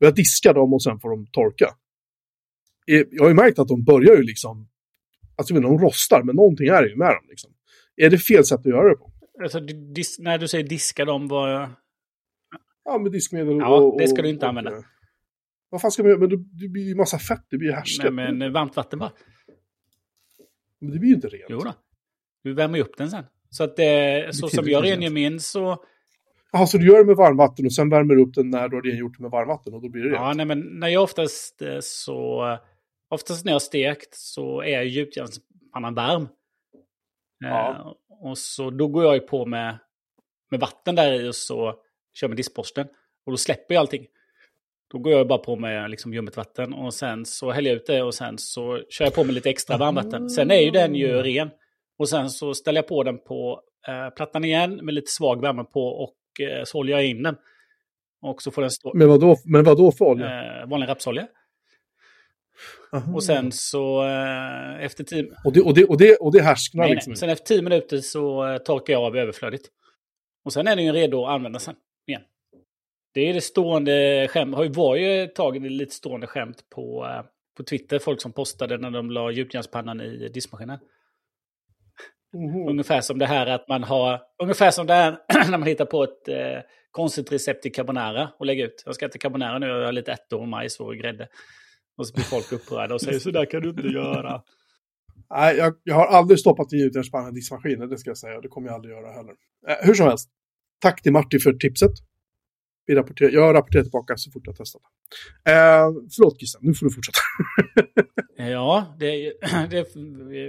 Och 0.00 0.06
jag 0.06 0.14
diskar 0.14 0.54
dem 0.54 0.72
och 0.74 0.82
sen 0.82 1.00
får 1.00 1.10
de 1.10 1.26
torka. 1.26 1.68
Eh, 2.90 3.02
Jag 3.10 3.22
har 3.24 3.28
ju 3.28 3.34
märkt 3.34 3.58
att 3.58 3.68
de 3.68 3.84
börjar 3.84 4.16
ju 4.16 4.22
liksom... 4.22 4.68
Alltså, 5.36 5.54
jag 5.54 5.60
vet 5.60 5.70
inte, 5.70 5.82
de 5.82 5.86
rostar, 5.86 6.22
men 6.22 6.36
någonting 6.36 6.66
är 6.66 6.82
ju 6.82 6.96
med 6.96 7.08
dem. 7.08 7.24
Liksom. 7.28 7.50
Är 7.96 8.10
det 8.10 8.18
fel 8.18 8.44
sätt 8.44 8.60
att 8.60 8.66
göra 8.66 8.88
det 8.88 8.96
på? 8.96 9.12
alltså, 9.42 9.58
när 10.18 10.38
du 10.38 10.48
säger 10.48 10.68
diska 10.68 11.04
dem, 11.04 11.28
vad... 11.28 11.70
Ja, 12.84 12.98
med 12.98 13.12
diskmedel 13.12 13.56
Ja, 13.58 13.76
och... 13.76 13.98
det 13.98 14.08
ska 14.08 14.22
du 14.22 14.28
inte 14.28 14.46
och, 14.46 14.48
använda. 14.48 14.84
Eh, 15.72 15.74
Vad 15.74 15.80
fan 15.80 15.90
ska 15.90 16.02
man 16.02 16.10
göra? 16.10 16.20
Men 16.20 16.28
det, 16.28 16.36
det 16.36 16.68
blir 16.68 16.82
ju 16.82 16.94
massa 16.94 17.18
fett, 17.18 17.46
det 17.50 17.58
blir 17.58 17.68
ju 17.68 17.74
härsket. 17.74 18.04
Nej, 18.04 18.12
men 18.12 18.42
eh, 18.42 18.50
varmt 18.50 18.76
vatten 18.76 18.98
bara. 18.98 19.12
Men 20.80 20.90
det 20.90 20.98
blir 20.98 21.08
ju 21.08 21.14
inte 21.14 21.28
rent. 21.28 21.44
Jo 21.48 21.58
då. 21.58 21.74
Du 22.42 22.54
värmer 22.54 22.78
ju 22.78 22.84
upp 22.84 22.96
den 22.96 23.10
sen. 23.10 23.24
Så 23.50 23.64
att 23.64 23.76
det, 23.76 24.34
så 24.36 24.48
som 24.48 24.68
jag 24.68 24.84
rengör 24.84 25.10
min 25.10 25.40
så... 25.40 25.84
Jaha, 26.52 26.66
så 26.66 26.78
du 26.78 26.86
gör 26.86 26.98
det 26.98 27.04
med 27.04 27.16
varmvatten 27.16 27.66
och 27.66 27.72
sen 27.72 27.90
värmer 27.90 28.14
du 28.14 28.22
upp 28.22 28.34
den 28.34 28.50
när 28.50 28.68
du 28.68 28.76
har 28.76 28.82
rengjort 28.82 29.16
det 29.16 29.22
med 29.22 29.30
varmvatten 29.30 29.74
och 29.74 29.82
då 29.82 29.88
blir 29.88 30.02
det 30.02 30.08
Ja, 30.08 30.22
rent? 30.22 30.36
nej, 30.36 30.46
men 30.46 30.60
när 30.60 30.88
jag 30.88 31.02
oftast 31.02 31.62
eh, 31.62 31.78
så... 31.80 32.44
Oftast 33.08 33.44
när 33.44 33.52
jag 33.52 33.54
har 33.54 33.60
stekt 33.60 34.14
så 34.14 34.62
är 34.62 34.82
gjutjärnspannan 34.82 35.94
varm. 35.94 36.28
Ja. 37.38 37.70
Eh, 37.70 37.92
och 38.28 38.38
så 38.38 38.70
då 38.70 38.88
går 38.88 39.04
jag 39.04 39.14
ju 39.14 39.20
på 39.20 39.46
med, 39.46 39.78
med 40.50 40.60
vatten 40.60 40.94
där 40.94 41.20
i 41.20 41.28
och 41.28 41.34
så 41.34 41.74
kör 42.14 42.28
med 42.28 42.36
diskborsten. 42.36 42.86
Och 43.26 43.32
då 43.32 43.36
släpper 43.36 43.74
jag 43.74 43.80
allting. 43.80 44.06
Då 44.92 44.98
går 44.98 45.12
jag 45.12 45.28
bara 45.28 45.38
på 45.38 45.56
med 45.56 45.90
liksom 45.90 46.14
ljummet 46.14 46.36
vatten 46.36 46.72
och 46.72 46.94
sen 46.94 47.26
så 47.26 47.50
häller 47.50 47.70
jag 47.70 47.76
ut 47.76 47.86
det 47.86 48.02
och 48.02 48.14
sen 48.14 48.38
så 48.38 48.82
kör 48.88 49.04
jag 49.04 49.14
på 49.14 49.24
med 49.24 49.34
lite 49.34 49.50
extra 49.50 49.76
varmvatten. 49.76 50.30
Sen 50.30 50.50
är 50.50 50.60
ju 50.60 50.70
den 50.70 50.94
ju 50.94 51.22
ren. 51.22 51.50
Och 51.98 52.08
sen 52.08 52.30
så 52.30 52.54
ställer 52.54 52.78
jag 52.78 52.88
på 52.88 53.02
den 53.02 53.18
på 53.18 53.60
eh, 53.88 54.14
plattan 54.14 54.44
igen 54.44 54.80
med 54.82 54.94
lite 54.94 55.10
svag 55.10 55.40
värme 55.40 55.64
på 55.64 55.80
och 55.80 56.16
eh, 56.40 56.64
så 56.64 56.78
håller 56.78 56.92
jag 56.92 57.06
in 57.06 57.22
den. 57.22 57.36
Och 58.22 58.42
så 58.42 58.50
får 58.50 58.62
den 58.62 58.70
stå... 58.70 58.94
Men 58.94 59.08
vadå, 59.08 59.36
men 59.44 59.64
vadå 59.64 59.92
för 59.92 60.04
olja? 60.04 60.26
Eh, 60.26 60.68
vanlig 60.68 60.88
rapsolja. 60.88 61.28
Aha. 62.92 63.14
Och 63.14 63.24
sen 63.24 63.52
så 63.52 64.04
eh, 64.04 64.84
efter 64.84 65.04
tio, 65.04 65.30
Och 65.44 65.52
det, 65.52 65.60
och 65.60 65.74
det, 65.74 65.84
och 65.84 65.98
det, 65.98 66.16
och 66.16 66.32
det 66.32 66.42
härsknar 66.42 66.84
nej, 66.84 66.94
liksom 66.94 67.10
nej. 67.10 67.16
Sen 67.16 67.28
efter 67.28 67.46
tio 67.46 67.62
minuter 67.62 67.98
så 67.98 68.48
eh, 68.48 68.58
torkar 68.58 68.92
jag 68.92 69.02
av 69.02 69.16
överflödigt. 69.16 69.68
Och 70.44 70.52
sen 70.52 70.66
är 70.66 70.76
den 70.76 70.84
ju 70.84 70.92
redo 70.92 71.24
att 71.24 71.30
använda 71.30 71.58
sen 71.58 71.74
igen. 72.06 72.22
Det 73.14 73.20
är 73.20 73.34
det 73.34 73.40
stående 73.40 74.28
skämt, 74.30 74.54
har 74.54 74.64
ju 74.64 74.70
var 74.70 74.96
ju 74.96 75.22
ett 75.22 75.34
tag 75.34 75.70
lite 75.70 75.94
stående 75.94 76.26
skämt 76.26 76.64
på, 76.70 77.06
eh, 77.06 77.24
på 77.56 77.64
Twitter. 77.64 77.98
Folk 77.98 78.20
som 78.20 78.32
postade 78.32 78.78
när 78.78 78.90
de 78.90 79.10
la 79.10 79.30
gjutjärnspannan 79.30 80.00
i 80.00 80.28
diskmaskinen. 80.28 80.78
Mhm. 82.32 82.68
Ungefär 82.68 83.00
som 83.00 83.18
det 83.18 83.26
här 83.26 83.46
att 83.46 83.68
man 83.68 83.84
har, 83.84 84.20
ungefär 84.42 84.70
som 84.70 84.86
det 84.86 84.94
här 84.94 85.18
när 85.50 85.58
man 85.58 85.68
hittar 85.68 85.84
på 85.84 86.04
ett 86.04 86.28
eh, 86.28 86.58
konstigt 86.90 87.32
recept 87.32 87.62
till 87.62 87.72
carbonara 87.72 88.30
och 88.38 88.46
lägger 88.46 88.66
ut. 88.66 88.82
Jag 88.86 88.94
ska 88.94 89.06
äta 89.06 89.18
carbonara 89.18 89.58
nu, 89.58 89.66
jag 89.66 89.84
har 89.84 89.92
lite 89.92 90.12
ärtor 90.12 90.40
och 90.40 90.48
majs 90.48 90.80
och 90.80 90.96
grädde. 90.96 91.28
Och 91.96 92.08
så 92.08 92.14
blir 92.14 92.24
folk 92.24 92.52
upprörda 92.52 92.94
och 92.94 93.00
säger 93.00 93.18
så 93.18 93.30
där 93.30 93.44
kan 93.44 93.62
du 93.62 93.68
inte 93.68 93.88
göra. 93.88 94.42
Nej, 95.30 95.56
jag, 95.56 95.74
jag 95.82 95.94
har 95.94 96.06
aldrig 96.06 96.38
stoppat 96.38 96.72
i 96.72 96.76
gjutjärnspannan 96.76 97.30
i 97.30 97.34
diskmaskinen, 97.34 97.88
det 97.88 97.98
ska 97.98 98.10
jag 98.10 98.18
säga. 98.18 98.40
Det 98.40 98.48
kommer 98.48 98.68
jag 98.68 98.74
aldrig 98.74 98.94
göra 98.94 99.12
heller. 99.12 99.34
Eh, 99.68 99.86
hur 99.86 99.94
som 99.94 100.06
helst, 100.06 100.30
tack 100.80 101.02
till 101.02 101.12
Martin 101.12 101.40
för 101.40 101.52
tipset. 101.52 101.92
Vi 102.92 102.96
rapporterar, 102.96 103.30
jag 103.30 103.54
rapporterar 103.54 103.82
tillbaka 103.82 104.16
så 104.16 104.30
fort 104.30 104.42
jag 104.46 104.56
testat. 104.56 104.82
Eh, 105.48 105.52
förlåt 106.16 106.38
Christian, 106.38 106.62
nu 106.64 106.74
får 106.74 106.86
du 106.86 106.92
fortsätta. 106.92 107.18
Ja, 108.50 108.96
det, 108.98 109.32
det, 109.70 109.96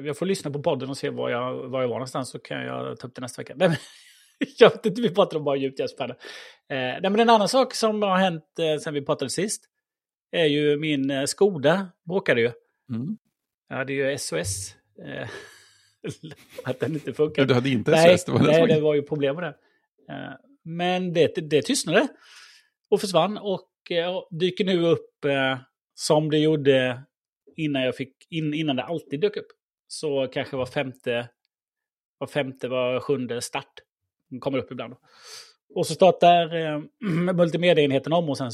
jag 0.06 0.18
får 0.18 0.26
lyssna 0.26 0.52
på 0.52 0.64
podden 0.64 0.90
och 0.90 0.98
se 0.98 1.10
var 1.10 1.30
jag, 1.30 1.70
var 1.70 1.82
jag 1.82 1.88
var 1.88 1.96
någonstans 1.96 2.30
så 2.30 2.40
kan 2.40 2.62
jag 2.62 3.00
ta 3.00 3.08
upp 3.08 3.16
det 3.16 3.22
nästa 3.22 3.42
vecka. 3.42 3.54
Nej, 3.58 3.68
men, 3.68 3.78
jag 4.58 4.70
vet 4.70 4.86
inte, 4.86 5.02
vi 5.02 5.10
pratar 5.10 5.38
om 5.38 5.44
bara 5.44 5.56
gjutjärnspannor. 5.56 6.16
Eh, 6.70 6.78
nej, 6.78 7.02
men 7.02 7.20
en 7.20 7.30
annan 7.30 7.50
sak 7.50 7.74
som 7.74 8.02
har 8.02 8.18
hänt 8.18 8.44
eh, 8.60 8.82
sen 8.82 8.94
vi 8.94 9.02
pratade 9.02 9.30
sist 9.30 9.64
är 10.32 10.46
ju 10.46 10.78
min 10.78 11.12
eh, 11.12 11.26
Skoda 11.26 11.88
bråkade 12.08 12.42
ju. 12.42 12.52
Mm. 12.90 13.18
Jag 13.70 13.76
hade 13.76 13.94
ju 13.94 14.18
SOS. 14.18 14.76
Eh, 15.06 15.28
att 16.64 16.80
den 16.80 16.94
inte 16.94 17.14
funkar. 17.14 17.46
Du 17.46 17.54
hade 17.54 17.70
inte 17.70 17.92
Nej, 17.92 18.18
SOS, 18.18 18.26
det 18.26 18.32
var 18.32 18.40
nej 18.40 18.68
det 18.68 18.82
var 18.82 18.96
ju 18.96 19.02
problem 19.02 19.36
med 19.36 19.44
det. 19.44 19.56
Men 20.64 21.14
det, 21.14 21.50
det 21.50 21.62
tystnade 21.62 22.08
och 22.90 23.02
försvann 23.02 23.38
eh, 23.90 24.16
och 24.16 24.28
dyker 24.32 24.66
nu 24.66 24.86
upp 24.86 25.26
eh, 25.26 25.58
som 25.96 26.30
det 26.30 26.38
gjorde 26.38 27.04
innan 27.56 27.82
jag 27.82 27.96
fick, 27.96 28.28
in, 28.30 28.54
innan 28.54 28.76
det 28.76 28.84
alltid 28.84 29.20
dök 29.20 29.38
upp. 29.38 29.48
Så 29.88 30.28
kanske 30.28 30.58
var 30.58 30.66
femte, 30.66 31.30
var 32.18 32.28
femte, 32.28 32.68
var 32.68 33.00
sjunde 33.00 33.42
start. 33.42 33.74
Den 34.30 34.40
kommer 34.40 34.58
upp 34.58 34.72
ibland. 34.72 34.96
Och 35.76 35.88
så 35.88 35.94
startar 35.94 36.56
eh, 36.56 36.82
multimediaenheten 37.34 38.14
om 38.14 38.30
och 38.30 38.38
sen 38.38 38.52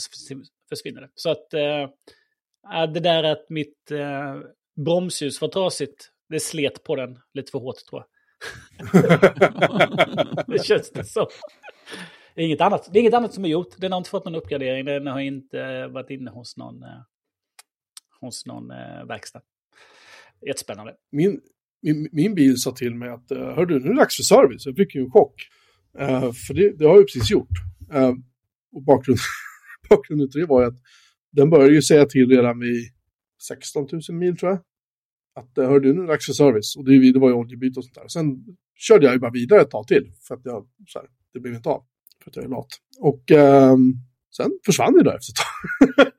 försvinner 0.70 1.02
det. 1.02 1.10
Så 1.16 1.30
att 1.30 1.54
eh, 1.54 1.90
det 2.94 3.00
där 3.00 3.24
att 3.24 3.50
mitt 3.50 3.92
eh, 3.92 4.40
bromsljus 4.76 5.42
var 5.42 5.48
trasigt, 5.48 6.10
det 6.30 6.40
slet 6.40 6.84
på 6.84 6.96
den 6.96 7.20
lite 7.34 7.52
för 7.52 7.60
hårt 7.60 7.86
tror 7.90 8.02
jag. 8.02 8.10
det 10.48 10.66
känns 10.66 10.92
det 10.92 11.04
som. 11.04 11.28
Det 12.36 12.42
är, 12.42 12.46
inget 12.46 12.62
annat, 12.62 12.90
det 12.94 13.00
är 13.00 13.02
inget 13.02 13.14
annat 13.14 13.34
som 13.34 13.46
är 13.46 13.50
gjort. 13.50 13.78
Den 13.78 13.92
har 13.92 13.98
inte 13.98 14.10
fått 14.10 14.26
någon 14.26 14.36
uppgradering. 14.36 14.86
Den 14.86 15.08
har 15.08 15.20
inte 15.20 15.62
eh, 15.62 15.88
varit 15.88 16.10
inne 16.10 16.32
hos 16.32 16.58
någon, 16.58 16.84
eh, 16.84 16.90
hos 18.22 18.46
någon 18.46 18.72
eh, 18.72 19.06
verkstad. 19.08 19.42
Jättespännande. 20.48 20.96
min, 21.12 21.42
min, 21.82 22.10
min 22.12 22.36
bil 22.36 22.58
sa 22.58 22.72
till 22.72 22.96
mig 22.96 23.10
att, 23.10 23.30
hör 23.30 23.66
du, 23.66 23.80
nu 23.80 23.86
är 23.86 23.90
det 23.90 24.00
dags 24.00 24.16
för 24.16 24.24
service. 24.24 24.66
Jag 24.66 24.76
fick 24.76 24.96
ju 24.96 25.02
en 25.02 25.12
chock. 25.12 25.34
Uh, 26.00 26.32
för 26.32 26.54
det, 26.54 26.78
det 26.78 26.86
har 26.86 26.96
jag 26.96 27.06
precis 27.08 27.32
gjort. 27.32 27.50
Uh, 27.94 28.14
och 28.72 28.84
bakgrund, 28.84 29.20
bakgrunden 29.90 30.32
till 30.32 30.42
det 30.42 30.48
var 30.48 30.62
ju 30.62 30.68
att 30.68 30.78
den 31.32 31.50
började 31.50 31.74
ju 31.74 31.82
säga 31.82 32.06
till 32.06 32.30
redan 32.30 32.60
vid 32.60 32.84
16 33.48 33.88
000 33.92 34.18
mil 34.18 34.38
tror 34.38 34.52
jag. 34.52 34.60
Att, 35.36 35.58
eh, 35.58 35.70
hör 35.70 35.80
du, 35.80 35.94
nu 35.94 36.00
är 36.00 36.02
det 36.02 36.12
dags 36.12 36.26
för 36.26 36.34
service. 36.34 36.76
Och 36.76 36.86
det, 36.86 37.12
det 37.12 37.20
var 37.20 37.30
ju 37.30 37.36
oljebyte 37.36 37.80
och 37.80 37.86
sånt 37.86 37.96
där. 37.96 38.08
Sen 38.08 38.46
körde 38.76 39.06
jag 39.06 39.14
ju 39.14 39.20
bara 39.20 39.32
vidare 39.32 39.62
ett 39.62 39.72
tag 39.72 39.88
till. 39.88 40.12
För 40.28 40.36
att 40.36 40.42
jag, 40.44 40.68
så 40.88 41.00
här, 41.00 41.08
det 41.34 41.40
blev 41.40 41.54
inte 41.54 41.70
av. 41.70 41.84
För 42.24 42.32
att 42.32 42.36
jag 42.36 42.46
är 42.46 42.50
lat. 42.50 42.68
Och 43.00 43.32
eh, 43.32 43.76
sen 44.38 44.52
försvann 44.66 44.94
det 44.94 45.04
där 45.04 45.16
efter 45.16 45.32
ett 45.32 46.06
tag. 46.06 46.14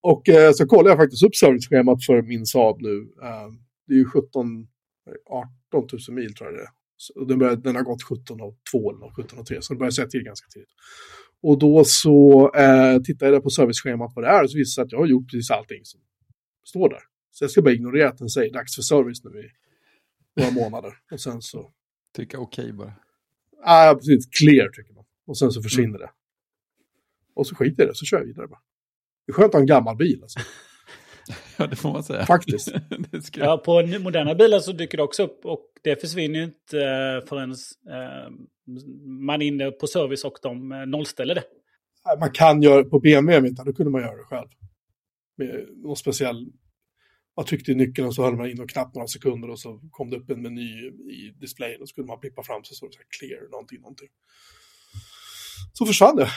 och 0.12 0.28
eh, 0.28 0.52
så 0.52 0.66
kollade 0.66 0.90
jag 0.90 0.98
faktiskt 0.98 1.24
upp 1.24 1.36
serviceschemat 1.36 2.04
för 2.06 2.22
min 2.22 2.46
Saab 2.46 2.82
nu. 2.82 2.96
Eh, 3.22 3.48
det 3.86 3.94
är 3.94 3.98
ju 3.98 4.04
17, 4.04 4.66
18 5.72 5.88
000 6.08 6.16
mil 6.16 6.34
tror 6.34 6.50
jag 6.50 6.58
det 6.58 6.62
är. 6.62 6.68
Så 6.96 7.24
den, 7.24 7.38
började, 7.38 7.62
den 7.62 7.76
har 7.76 7.82
gått 7.82 8.02
17 8.02 8.40
och 8.40 8.58
2 8.72 8.90
eller 8.90 9.14
17 9.14 9.38
och 9.38 9.46
3, 9.46 9.62
så 9.62 9.72
den 9.72 9.78
börjar 9.78 9.90
säga 9.90 10.06
till 10.06 10.22
ganska 10.22 10.48
tidigt. 10.48 10.68
Och 11.42 11.58
då 11.58 11.84
så 11.84 12.50
eh, 12.54 13.02
tittade 13.02 13.32
jag 13.32 13.42
på 13.42 13.50
serviceschemat 13.50 14.12
vad 14.14 14.24
det 14.24 14.28
är 14.28 14.42
och 14.42 14.50
så 14.50 14.58
visade 14.58 14.62
det 14.62 14.74
sig 14.74 14.82
att 14.82 14.92
jag 14.92 14.98
har 14.98 15.06
gjort 15.06 15.30
precis 15.30 15.50
allting 15.50 15.84
som 15.84 16.00
står 16.64 16.88
där. 16.88 17.02
Så 17.30 17.44
jag 17.44 17.50
ska 17.50 17.62
bara 17.62 17.74
ignorera 17.74 18.08
att 18.08 18.18
den 18.18 18.28
säger 18.28 18.52
dags 18.52 18.74
för 18.74 18.82
service 18.82 19.24
nu 19.24 19.30
i 19.40 19.50
några 20.40 20.50
månader. 20.50 20.92
Och 21.12 21.20
sen 21.20 21.42
så... 21.42 21.72
Tycka 22.16 22.38
okej 22.38 22.72
bara. 22.72 22.94
Ah, 23.64 23.94
precis, 23.94 24.26
clear 24.26 24.68
tycker 24.68 24.94
man. 24.94 25.04
Och 25.26 25.38
sen 25.38 25.50
så 25.50 25.62
försvinner 25.62 25.98
det. 25.98 26.10
Och 27.34 27.46
så 27.46 27.54
skiter 27.54 27.82
jag 27.82 27.90
det, 27.90 27.94
så 27.94 28.04
kör 28.04 28.18
jag 28.18 28.24
vidare 28.24 28.48
bara. 28.48 28.60
Det 29.26 29.30
är 29.30 29.34
skönt 29.34 29.48
att 29.48 29.52
ha 29.52 29.60
en 29.60 29.66
gammal 29.66 29.96
bil 29.96 30.22
alltså. 30.22 30.40
Ja, 31.56 31.66
det 31.66 31.76
får 31.76 31.92
man 31.92 32.02
säga. 32.02 32.26
Faktiskt. 32.26 32.72
det 33.10 33.22
ska 33.22 33.40
Ja, 33.40 33.58
på 33.58 33.86
moderna 34.00 34.34
bilar 34.34 34.58
så 34.58 34.72
dyker 34.72 34.98
det 34.98 35.04
också 35.04 35.22
upp 35.22 35.44
och 35.44 35.66
det 35.82 36.00
försvinner 36.00 36.38
ju 36.38 36.44
inte 36.44 36.78
eh, 36.78 37.28
förrän 37.28 37.50
eh, 37.50 38.30
man 39.26 39.42
är 39.42 39.46
inne 39.46 39.70
på 39.70 39.86
service 39.86 40.24
och 40.24 40.38
de 40.42 40.72
eh, 40.72 40.86
nollställer 40.86 41.34
det. 41.34 41.42
Man 42.20 42.30
kan 42.30 42.62
göra 42.62 42.84
på 42.84 43.00
BMW, 43.00 43.50
då 43.64 43.72
kunde 43.72 43.90
man 43.90 44.00
göra 44.00 44.16
det 44.16 44.24
själv. 44.24 44.48
Med 45.36 45.66
någon 45.76 45.96
speciell... 45.96 46.46
Man 47.36 47.46
tryckte 47.46 47.72
i 47.72 47.74
nyckeln 47.74 48.06
och 48.06 48.14
så 48.14 48.22
höll 48.22 48.36
man 48.36 48.50
in 48.50 48.60
och 48.60 48.70
knapp 48.70 48.94
några 48.94 49.06
sekunder 49.06 49.50
och 49.50 49.58
så 49.58 49.80
kom 49.90 50.10
det 50.10 50.16
upp 50.16 50.30
en 50.30 50.42
meny 50.42 50.86
i 51.10 51.34
displayen 51.40 51.82
och 51.82 51.88
så 51.88 51.94
kunde 51.94 52.08
man 52.08 52.20
blippa 52.20 52.42
fram 52.42 52.64
så 52.64 52.74
stod 52.74 52.88
det 52.90 52.92
så 52.92 52.98
här 52.98 53.06
clear, 53.18 53.50
någonting, 53.50 53.80
någonting. 53.80 54.08
Så 55.72 55.86
försvann 55.86 56.16
det. 56.16 56.28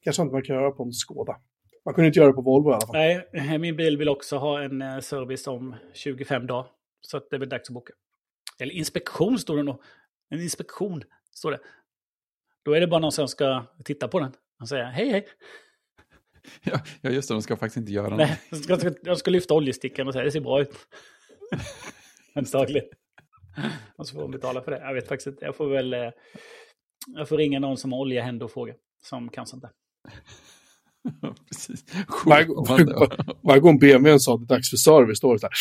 Kanske 0.00 0.22
inte 0.22 0.32
man 0.32 0.42
kan 0.42 0.56
göra 0.56 0.70
på 0.70 0.82
en 0.82 0.92
Skoda. 0.92 1.36
Man 1.84 1.94
kunde 1.94 2.06
inte 2.06 2.18
göra 2.18 2.28
det 2.28 2.34
på 2.34 2.42
Volvo 2.42 2.70
i 2.70 2.72
alla 2.72 2.86
fall. 2.86 2.96
Nej, 2.96 3.28
eh, 3.32 3.58
min 3.58 3.76
bil 3.76 3.96
vill 3.96 4.08
också 4.08 4.36
ha 4.36 4.62
en 4.62 4.82
eh, 4.82 5.00
service 5.00 5.46
om 5.46 5.74
25 5.94 6.46
dagar. 6.46 6.66
Så 7.00 7.16
att 7.16 7.30
det 7.30 7.36
är 7.36 7.40
väl 7.40 7.48
dags 7.48 7.68
att 7.68 7.74
boka. 7.74 7.92
Eller 8.58 8.74
inspektion 8.74 9.38
står 9.38 9.56
det 9.56 9.62
nog. 9.62 9.82
En 10.30 10.40
inspektion 10.40 11.02
står 11.34 11.50
det. 11.50 11.60
Då 12.64 12.72
är 12.72 12.80
det 12.80 12.86
bara 12.86 13.00
någon 13.00 13.12
som 13.12 13.28
ska 13.28 13.66
titta 13.84 14.08
på 14.08 14.20
den. 14.20 14.32
och 14.60 14.68
säga 14.68 14.84
hej 14.84 15.10
hej. 15.10 15.26
Ja, 16.62 16.80
ja, 17.00 17.10
just 17.10 17.28
det. 17.28 17.34
De 17.34 17.42
ska 17.42 17.56
faktiskt 17.56 17.76
inte 17.76 17.92
göra 17.92 18.16
Nej, 18.16 18.40
jag 18.50 18.58
ska, 18.60 18.72
jag 18.72 18.80
ska, 18.80 18.92
jag 19.02 19.18
ska 19.18 19.30
lyfta 19.30 19.54
oljestickan 19.54 20.06
och 20.08 20.12
säga 20.12 20.24
det 20.24 20.30
ser 20.32 20.40
bra 20.40 20.60
ut. 20.62 20.74
Antagligen. 22.34 22.88
Och 23.96 24.06
så 24.08 24.14
får 24.14 24.22
de 24.22 24.30
betala 24.30 24.62
för 24.62 24.70
det. 24.70 24.78
Jag 24.80 24.94
vet 24.94 25.08
faktiskt 25.08 25.26
inte. 25.26 25.44
Jag 25.44 25.56
får 25.56 25.68
väl... 25.68 25.92
eh, 25.94 26.10
Jag 27.06 27.28
får 27.28 27.36
ringa 27.38 27.58
någon 27.58 27.76
som 27.76 27.92
har 27.92 28.00
oljehänder 28.00 28.44
och 28.44 28.52
fråga. 28.52 28.74
Som 29.02 29.28
kan 29.28 29.46
sånt 29.46 29.62
där. 29.62 29.70
något. 31.22 31.46
Precis. 31.48 31.84
Varje, 33.42 33.60
gång 33.60 33.78
BMWn 33.78 34.20
sa 34.20 34.34
att 34.34 34.40
det 34.48 34.54
är 34.54 34.56
dags 34.56 34.70
för 34.70 34.76
service, 34.76 35.20
då 35.20 35.26
var 35.28 35.34
det 35.34 35.40
så 35.40 35.46
här. 35.46 35.54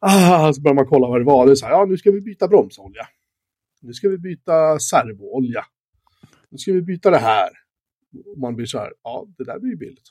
Ah, 0.00 0.52
så 0.52 0.60
börjar 0.62 0.74
man 0.74 0.86
kolla 0.86 1.08
vad 1.08 1.20
det 1.20 1.24
var. 1.24 1.46
Det 1.46 1.52
är 1.52 1.56
så 1.56 1.66
här, 1.66 1.72
ja 1.72 1.84
nu 1.84 1.96
ska 1.96 2.10
vi 2.10 2.20
byta 2.20 2.48
bromsolja. 2.48 3.08
Nu 3.82 3.92
ska 3.92 4.08
vi 4.08 4.18
byta 4.18 4.78
servoolja. 4.78 5.64
Nu 6.50 6.58
ska 6.58 6.72
vi 6.72 6.82
byta 6.82 7.10
det 7.10 7.18
här. 7.18 7.48
Och 8.26 8.38
man 8.38 8.56
blir 8.56 8.66
så 8.66 8.78
här, 8.78 8.92
ja 9.04 9.26
det 9.38 9.44
där 9.44 9.58
blir 9.58 9.70
ju 9.70 9.76
billigt. 9.76 10.08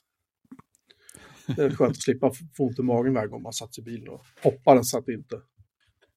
Det 1.55 1.63
är 1.63 1.69
skönt 1.69 1.91
att 1.91 2.01
slippa 2.01 2.31
få 2.57 2.63
ont 2.65 2.79
i 2.79 2.81
magen 2.81 3.13
varje 3.13 3.27
gång 3.27 3.41
man 3.41 3.53
satt 3.53 3.75
sig 3.75 3.81
i 3.81 3.85
bilen 3.85 4.09
och 4.09 4.25
hoppades 4.43 4.93
att 4.93 5.09
inte 5.09 5.35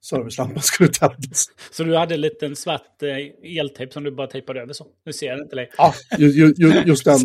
servicelampan 0.04 0.62
skulle 0.62 0.88
tändas. 0.88 1.46
Så 1.70 1.84
du 1.84 1.96
hade 1.96 2.14
en 2.14 2.20
liten 2.20 2.56
svart 2.56 3.02
eh, 3.02 3.58
eltejp 3.58 3.92
som 3.92 4.04
du 4.04 4.10
bara 4.10 4.26
tejpade 4.26 4.60
över 4.60 4.72
så. 4.72 4.86
Nu 5.06 5.12
ser 5.12 5.26
jag 5.26 5.38
inte 5.40 5.56
längre. 5.56 5.70
Ja, 5.78 5.94
ju, 6.18 6.28
ju, 6.30 6.54
ju, 6.56 6.82
just, 6.86 7.04
den, 7.04 7.18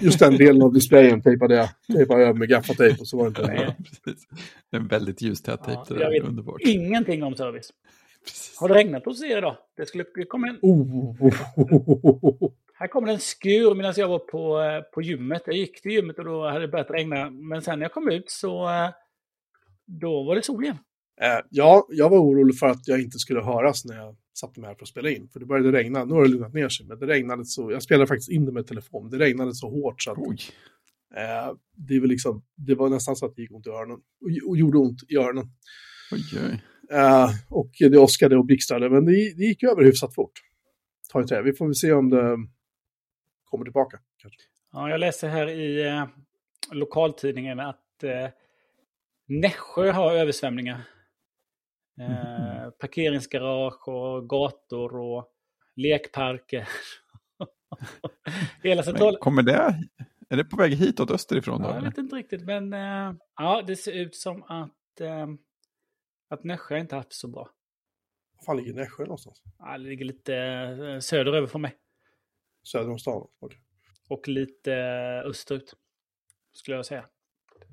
just 0.00 0.18
den 0.18 0.36
delen 0.36 0.62
av 0.62 0.72
displayen 0.72 1.22
tejpade 1.22 1.54
jag, 1.54 1.68
tejpade 1.96 2.20
jag 2.20 2.28
över 2.28 2.38
med 2.38 2.48
gaffatejp 2.48 3.00
och 3.00 3.08
så 3.08 3.16
var 3.16 3.24
det 3.24 3.28
inte 3.28 3.42
längre. 3.42 3.76
En 4.70 4.88
väldigt 4.88 5.22
ljustät 5.22 5.64
tejp. 5.64 5.80
Ja, 5.88 5.94
det 5.94 6.02
jag 6.02 6.12
där. 6.12 6.20
vet 6.20 6.28
Underbart. 6.28 6.60
ingenting 6.60 7.22
om 7.22 7.34
service. 7.36 7.70
Precis. 8.24 8.56
Har 8.60 8.68
det 8.68 8.74
regnat 8.74 9.04
hos 9.04 9.22
er 9.22 9.38
idag? 9.38 9.56
Det 9.76 9.86
skulle 9.86 10.04
komma 10.28 10.48
en, 10.48 10.58
Oh. 10.62 11.16
Här 12.82 12.88
kommer 12.88 13.12
en 13.12 13.20
skur 13.20 13.74
medan 13.74 13.94
jag 13.96 14.08
var 14.08 14.18
på, 14.18 14.60
eh, 14.60 14.82
på 14.94 15.02
gymmet. 15.02 15.42
Jag 15.46 15.56
gick 15.56 15.82
till 15.82 15.92
gymmet 15.92 16.18
och 16.18 16.24
då 16.24 16.46
hade 16.46 16.60
det 16.60 16.68
börjat 16.68 16.90
regna. 16.90 17.30
Men 17.30 17.62
sen 17.62 17.78
när 17.78 17.84
jag 17.84 17.92
kom 17.92 18.08
ut 18.08 18.30
så 18.30 18.68
eh, 18.68 18.90
då 19.86 20.24
var 20.24 20.36
det 20.36 20.42
sol 20.42 20.64
igen. 20.64 20.78
Eh, 21.20 21.38
ja, 21.50 21.86
jag 21.90 22.10
var 22.10 22.18
orolig 22.18 22.58
för 22.58 22.66
att 22.66 22.88
jag 22.88 23.00
inte 23.00 23.18
skulle 23.18 23.42
höras 23.42 23.84
när 23.84 23.96
jag 23.96 24.16
satte 24.34 24.60
mig 24.60 24.68
här 24.68 24.74
för 24.74 24.82
att 24.82 24.88
spela 24.88 25.10
in. 25.10 25.28
För 25.32 25.40
det 25.40 25.46
började 25.46 25.72
regna, 25.72 26.04
nu 26.04 26.14
har 26.14 26.22
det 26.22 26.28
lugnat 26.28 26.54
ner 26.54 26.68
sig, 26.68 26.86
men 26.86 26.98
det 26.98 27.06
regnade 27.06 27.44
så, 27.44 27.72
jag 27.72 27.82
spelade 27.82 28.06
faktiskt 28.06 28.30
in 28.30 28.44
det 28.44 28.52
med 28.52 28.66
telefon, 28.66 29.10
det 29.10 29.18
regnade 29.18 29.54
så 29.54 29.70
hårt 29.70 30.02
så 30.02 30.12
att 30.12 30.18
Oj. 30.18 30.38
eh, 31.16 31.54
det, 31.76 32.00
var 32.00 32.06
liksom, 32.06 32.42
det 32.56 32.74
var 32.74 32.88
nästan 32.88 33.16
så 33.16 33.26
att 33.26 33.36
det 33.36 33.42
gick 33.42 33.52
ont 33.52 33.66
i 33.66 33.70
öronen. 33.70 33.96
Och, 33.96 34.48
och 34.48 34.56
gjorde 34.56 34.78
ont 34.78 34.98
i 35.08 35.16
öronen. 35.16 35.44
Oj, 36.12 36.22
oj. 36.50 36.62
Eh, 36.98 37.30
och 37.48 37.70
det 37.78 37.98
åskade 37.98 38.36
och 38.36 38.46
blixtrade, 38.46 38.90
men 38.90 39.04
det, 39.04 39.12
det 39.12 39.44
gick 39.44 39.62
över 39.62 39.82
hyfsat 39.84 40.14
fort. 40.14 40.32
Ta 41.12 41.22
i 41.22 41.24
trä. 41.24 41.42
Vi 41.42 41.52
får 41.52 41.66
väl 41.66 41.74
se 41.74 41.92
om 41.92 42.10
det 42.10 42.36
kommer 43.52 43.64
tillbaka. 43.64 43.98
Kanske. 44.16 44.40
Ja, 44.72 44.90
jag 44.90 45.00
läser 45.00 45.28
här 45.28 45.48
i 45.48 45.88
eh, 45.88 46.06
lokaltidningen 46.72 47.60
att 47.60 48.02
eh, 48.02 48.28
Nässjö 49.26 49.90
har 49.90 50.12
översvämningar. 50.12 50.80
Eh, 52.00 52.70
Parkeringsgarage 52.80 53.88
och 53.88 54.28
gator 54.28 54.96
och 54.96 55.28
lekparker. 55.76 56.68
Hela 58.62 58.78
Men 58.78 58.84
centrala... 58.84 59.18
kommer 59.18 59.42
det... 59.42 59.74
Är 60.28 60.36
det 60.36 60.44
på 60.44 60.56
väg 60.56 60.72
hitåt 60.72 61.10
österifrån 61.10 61.62
då? 61.62 61.68
Ja, 61.68 61.74
jag 61.74 61.82
vet 61.82 61.98
inte 61.98 62.16
riktigt, 62.16 62.44
men 62.44 62.72
eh, 62.72 63.14
ja, 63.36 63.62
det 63.66 63.76
ser 63.76 63.92
ut 63.92 64.16
som 64.16 64.42
att, 64.42 65.00
eh, 65.00 65.26
att 66.28 66.44
Nässjö 66.44 66.78
inte 66.78 66.96
haft 66.96 67.12
så 67.12 67.28
bra. 67.28 67.50
Var 68.36 68.44
fan 68.44 68.56
ligger 68.56 68.74
Nässjö 68.74 69.02
någonstans? 69.02 69.42
Ja, 69.58 69.78
det 69.78 69.84
ligger 69.84 70.04
lite 70.04 70.36
eh, 70.36 70.98
söderöver 70.98 71.46
från 71.46 71.62
mig. 71.62 71.76
Söder 72.64 72.90
om 72.90 72.98
stan? 72.98 73.26
Och 74.08 74.28
lite 74.28 74.72
österut. 75.26 75.74
Skulle 76.52 76.76
jag 76.76 76.86
säga. 76.86 77.04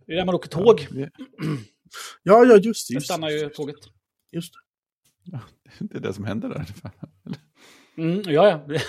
Det 0.06 0.12
är 0.14 0.18
där 0.18 0.26
man 0.26 0.36
åker 0.36 0.50
tåg. 0.50 0.88
Ja, 0.92 1.08
Ja, 2.24 2.46
ja, 2.46 2.58
just 2.58 2.88
det. 2.88 2.94
Sen 2.94 2.96
Just, 2.96 3.08
det, 3.08 3.14
stannar 3.14 3.30
ju 3.30 3.36
just, 3.38 3.50
det. 3.50 3.56
tåget. 3.56 3.76
just 4.32 4.54
det. 4.54 5.40
det 5.80 5.96
är 5.98 6.00
det 6.02 6.14
som 6.14 6.26
händer 6.26 6.50
där. 6.50 6.66
Mm, 7.98 8.22
ja, 8.26 8.64
ja. 8.68 8.80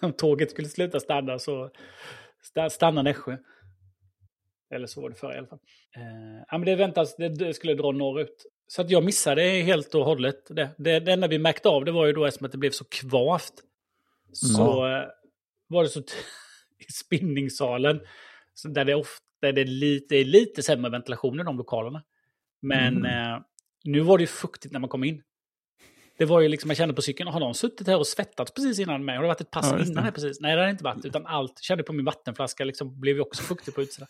Om 0.00 0.12
tåget 0.12 0.50
skulle 0.50 0.68
sluta 0.68 1.00
stanna 1.00 1.38
så 1.38 1.70
sta- 2.54 2.68
stannar 2.68 3.02
Nässjö. 3.02 3.36
Eller 4.74 4.86
så 4.86 5.00
var 5.00 5.08
det 5.10 5.14
förr 5.16 5.34
i 5.34 5.38
alla 5.38 5.46
fall. 5.46 5.58
Eh, 5.96 6.42
ja, 6.48 6.58
men 6.58 6.64
det 6.66 6.76
väntas, 6.76 7.16
det, 7.16 7.28
det 7.28 7.54
skulle 7.54 7.74
dra 7.74 7.92
norrut. 7.92 8.46
Så 8.66 8.82
att 8.82 8.90
jag 8.90 9.04
missade 9.04 9.42
helt 9.42 9.94
och 9.94 10.04
hållet 10.04 10.46
det. 10.50 10.70
det. 10.78 11.00
Det 11.00 11.12
enda 11.12 11.28
vi 11.28 11.38
märkte 11.38 11.68
av 11.68 11.84
det 11.84 11.92
var 11.92 12.06
ju 12.06 12.12
då 12.12 12.24
eftersom 12.26 12.44
att 12.46 12.52
det 12.52 12.58
blev 12.58 12.70
så 12.70 12.84
kvavt. 12.84 13.52
Så 14.32 14.86
eh, 14.86 15.04
var 15.68 15.82
det 15.82 15.88
så 15.88 16.00
i 16.78 16.92
spinningsalen. 16.92 18.00
Så 18.54 18.68
där 18.68 18.84
det 18.84 18.94
ofta 18.94 19.28
där 19.40 19.52
det 19.52 19.60
är 19.60 19.66
lite, 19.66 20.16
är 20.16 20.24
lite 20.24 20.62
sämre 20.62 20.90
ventilation 20.90 21.40
i 21.40 21.44
de 21.44 21.56
lokalerna. 21.56 22.02
Men 22.60 23.04
eh, 23.04 23.38
nu 23.84 24.00
var 24.00 24.18
det 24.18 24.22
ju 24.22 24.26
fuktigt 24.26 24.72
när 24.72 24.80
man 24.80 24.90
kom 24.90 25.04
in. 25.04 25.22
Det 26.18 26.24
var 26.24 26.40
ju 26.40 26.48
liksom, 26.48 26.70
jag 26.70 26.76
kände 26.76 26.94
på 26.94 27.02
cykeln, 27.02 27.28
har 27.28 27.40
någon 27.40 27.54
suttit 27.54 27.86
här 27.86 27.98
och 27.98 28.06
svettats 28.06 28.52
precis 28.52 28.78
innan 28.78 29.04
mig? 29.04 29.16
Har 29.16 29.22
det 29.22 29.28
varit 29.28 29.40
ett 29.40 29.50
pass 29.50 29.70
Ja, 29.72 29.84
innan 29.84 30.04
här 30.04 30.10
precis? 30.10 30.40
Nej, 30.40 30.56
det 30.56 30.62
har 30.62 30.68
inte 30.68 30.84
varit, 30.84 31.04
utan 31.04 31.26
allt. 31.26 31.60
Kände 31.60 31.84
på 31.84 31.92
min 31.92 32.04
vattenflaska, 32.04 32.64
liksom, 32.64 33.00
blev 33.00 33.16
ju 33.16 33.22
också 33.22 33.42
fuktig 33.42 33.74
på 33.74 33.82
utsidan. 33.82 34.08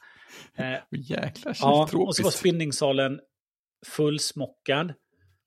Eh, 0.55 0.65
Jäklar, 0.91 1.33
känns 1.43 1.61
ja, 1.61 1.89
tropiskt. 1.91 2.09
och 2.09 2.17
så 2.17 2.23
var 2.23 2.31
spinningsalen 2.31 3.21
fullsmockad. 3.87 4.95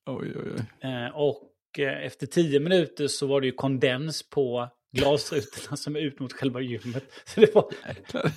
Oj, 0.06 0.32
oj, 0.36 0.52
oj. 0.54 0.90
Eh, 0.90 1.16
och 1.16 1.51
efter 1.78 2.26
tio 2.26 2.60
minuter 2.60 3.06
så 3.06 3.26
var 3.26 3.40
det 3.40 3.46
ju 3.46 3.52
kondens 3.52 4.30
på 4.30 4.68
glasrutorna 4.92 5.76
som 5.76 5.96
är 5.96 6.00
ut 6.00 6.20
mot 6.20 6.32
själva 6.32 6.60
gymmet. 6.60 7.04
Så 7.24 7.40
det 7.40 7.54
var, 7.54 7.72
Jäklar. 7.88 8.32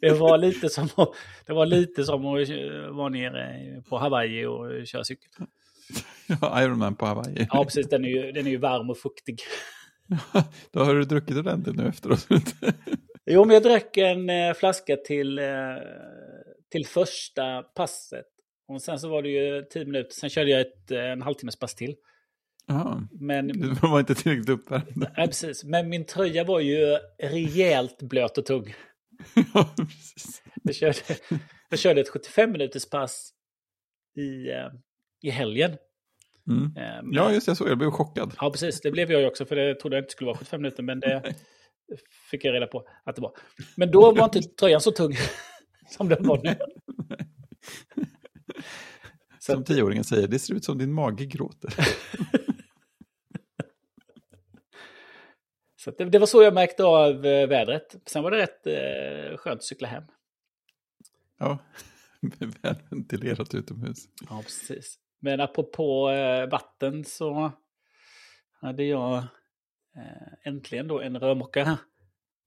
det 0.00 0.12
var 0.12 0.38
lite 0.38 0.68
som 0.68 0.88
att, 0.96 1.08
det 1.46 1.52
var 1.52 1.66
lite 1.66 2.04
som 2.04 2.26
att 2.26 2.48
eh, 2.48 2.56
vara 2.90 3.08
nere 3.08 3.82
på 3.88 3.98
Hawaii 3.98 4.46
och 4.46 4.86
köra 4.86 5.04
cykel. 5.04 5.28
Ja, 6.26 6.62
Ironman 6.62 6.94
på 6.94 7.06
Hawaii. 7.06 7.46
Ja, 7.50 7.64
precis. 7.64 7.88
Den 7.88 8.04
är 8.04 8.08
ju, 8.08 8.32
den 8.32 8.46
är 8.46 8.50
ju 8.50 8.56
varm 8.56 8.90
och 8.90 8.98
fuktig. 8.98 9.40
Då 10.72 10.80
har 10.80 10.94
du 10.94 11.04
druckit 11.04 11.36
ordentligt 11.36 11.76
nu 11.76 11.88
efteråt. 11.88 12.26
Jo, 13.26 13.44
men 13.44 13.54
jag 13.54 13.62
drack 13.62 13.96
en 13.96 14.30
eh, 14.30 14.54
flaska 14.54 14.96
till, 14.96 15.38
eh, 15.38 15.44
till 16.70 16.86
första 16.86 17.62
passet. 17.62 18.26
Och 18.68 18.82
sen 18.82 18.98
så 18.98 19.08
var 19.08 19.22
det 19.22 19.28
ju 19.28 19.62
tio 19.62 19.84
minuter. 19.84 20.10
Sen 20.10 20.30
körde 20.30 20.50
jag 20.50 20.60
ett, 20.60 20.90
eh, 20.90 21.10
en 21.10 21.22
halvtimmes 21.22 21.58
pass 21.58 21.74
till. 21.74 21.96
Jaha, 22.66 23.08
Men, 23.12 23.48
du 23.48 23.68
var 23.74 24.00
inte 24.00 24.14
tillräckligt 24.14 24.48
uppvärmd. 24.48 25.06
nej, 25.16 25.26
precis. 25.26 25.64
Men 25.64 25.88
min 25.88 26.06
tröja 26.06 26.44
var 26.44 26.60
ju 26.60 26.98
rejält 27.22 28.02
blöt 28.02 28.38
och 28.38 28.46
tung. 28.46 28.74
ja, 29.54 29.74
precis. 29.76 30.42
Jag 30.62 30.74
körde, 30.74 30.98
jag 31.70 31.78
körde 31.78 32.00
ett 32.00 32.08
75 32.08 32.52
minuters 32.52 32.90
pass 32.90 33.30
i, 34.16 34.50
eh, 34.50 34.68
i 35.22 35.30
helgen. 35.30 35.76
Mm. 36.48 36.64
Eh, 36.64 37.02
men- 37.02 37.12
Ja, 37.12 37.32
just 37.32 37.46
det, 37.46 37.50
jag 37.50 37.56
såg 37.56 37.68
Jag 37.68 37.78
blev 37.78 37.90
chockad. 37.90 38.34
Ja, 38.40 38.50
precis. 38.50 38.80
Det 38.80 38.90
blev 38.90 39.12
jag 39.12 39.26
också, 39.26 39.44
för 39.46 39.56
det 39.56 39.74
trodde 39.74 39.96
jag 39.96 40.02
inte 40.02 40.12
skulle 40.12 40.26
vara 40.26 40.38
75 40.38 40.62
minuter, 40.62 40.82
men 40.82 41.00
det 41.00 41.34
fick 42.30 42.44
jag 42.44 42.54
reda 42.54 42.66
på 42.66 42.84
att 43.04 43.16
det 43.16 43.22
var. 43.22 43.32
Men 43.76 43.90
då 43.90 44.12
var 44.14 44.24
inte 44.24 44.42
tröjan 44.42 44.80
så 44.80 44.90
tung 44.90 45.14
som 45.90 46.08
den 46.08 46.26
var 46.26 46.40
nu. 46.44 46.54
Som 49.38 49.64
tioåringen 49.64 50.04
säger, 50.04 50.28
det 50.28 50.38
ser 50.38 50.54
ut 50.54 50.64
som 50.64 50.78
din 50.78 50.92
mage 50.92 51.24
gråter. 51.26 51.74
Så 55.84 55.90
det, 55.90 56.04
det 56.04 56.18
var 56.18 56.26
så 56.26 56.42
jag 56.42 56.54
märkte 56.54 56.84
av 56.84 57.26
eh, 57.26 57.48
vädret. 57.48 57.96
Sen 58.06 58.22
var 58.22 58.30
det 58.30 58.36
rätt 58.36 58.66
eh, 58.66 59.36
skönt 59.36 59.58
att 59.58 59.64
cykla 59.64 59.88
hem. 59.88 60.04
Ja, 61.38 61.58
välventilerat 62.62 63.54
utomhus. 63.54 64.08
Ja, 64.28 64.42
precis. 64.42 64.98
Men 65.20 65.40
apropå 65.40 66.10
eh, 66.10 66.48
vatten 66.48 67.04
så 67.04 67.52
hade 68.60 68.84
jag 68.84 69.16
eh, 69.96 70.32
äntligen 70.42 70.88
då 70.88 71.00
en 71.00 71.18
rörmokare 71.18 71.64
här. 71.64 71.76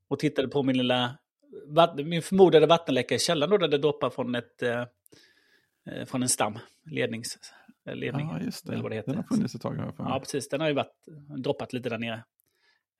Och 0.07 0.19
tittade 0.19 0.47
på 0.47 0.63
min 0.63 0.77
lilla, 0.77 1.17
min 2.05 2.21
förmodade 2.21 2.65
vattenläcka 2.65 3.15
i 3.15 3.19
källaren 3.19 3.51
då, 3.51 3.57
där 3.57 3.67
det 3.67 3.77
droppar 3.77 4.09
från, 4.09 4.35
ett, 4.35 4.61
eh, 4.61 4.85
eh, 5.89 6.05
från 6.05 6.23
en 6.23 6.29
stam, 6.29 6.59
lednings, 6.91 7.37
eh, 7.87 7.95
ledning. 7.95 8.27
Ja, 8.27 8.39
just 8.41 8.69
eller 8.69 8.81
vad 8.81 8.91
det 8.91 8.95
det. 8.95 8.95
heter. 8.95 9.11
Den 9.11 9.17
har 9.17 9.35
funnits 9.35 9.55
ett 9.55 9.61
tag. 9.61 9.77
Mig. 9.77 9.91
Ja, 9.97 10.19
precis. 10.19 10.49
Den 10.49 10.61
har 10.61 10.67
ju 10.67 10.73
varit, 10.73 11.05
droppat 11.37 11.73
lite 11.73 11.89
där 11.89 11.97
nere. 11.97 12.23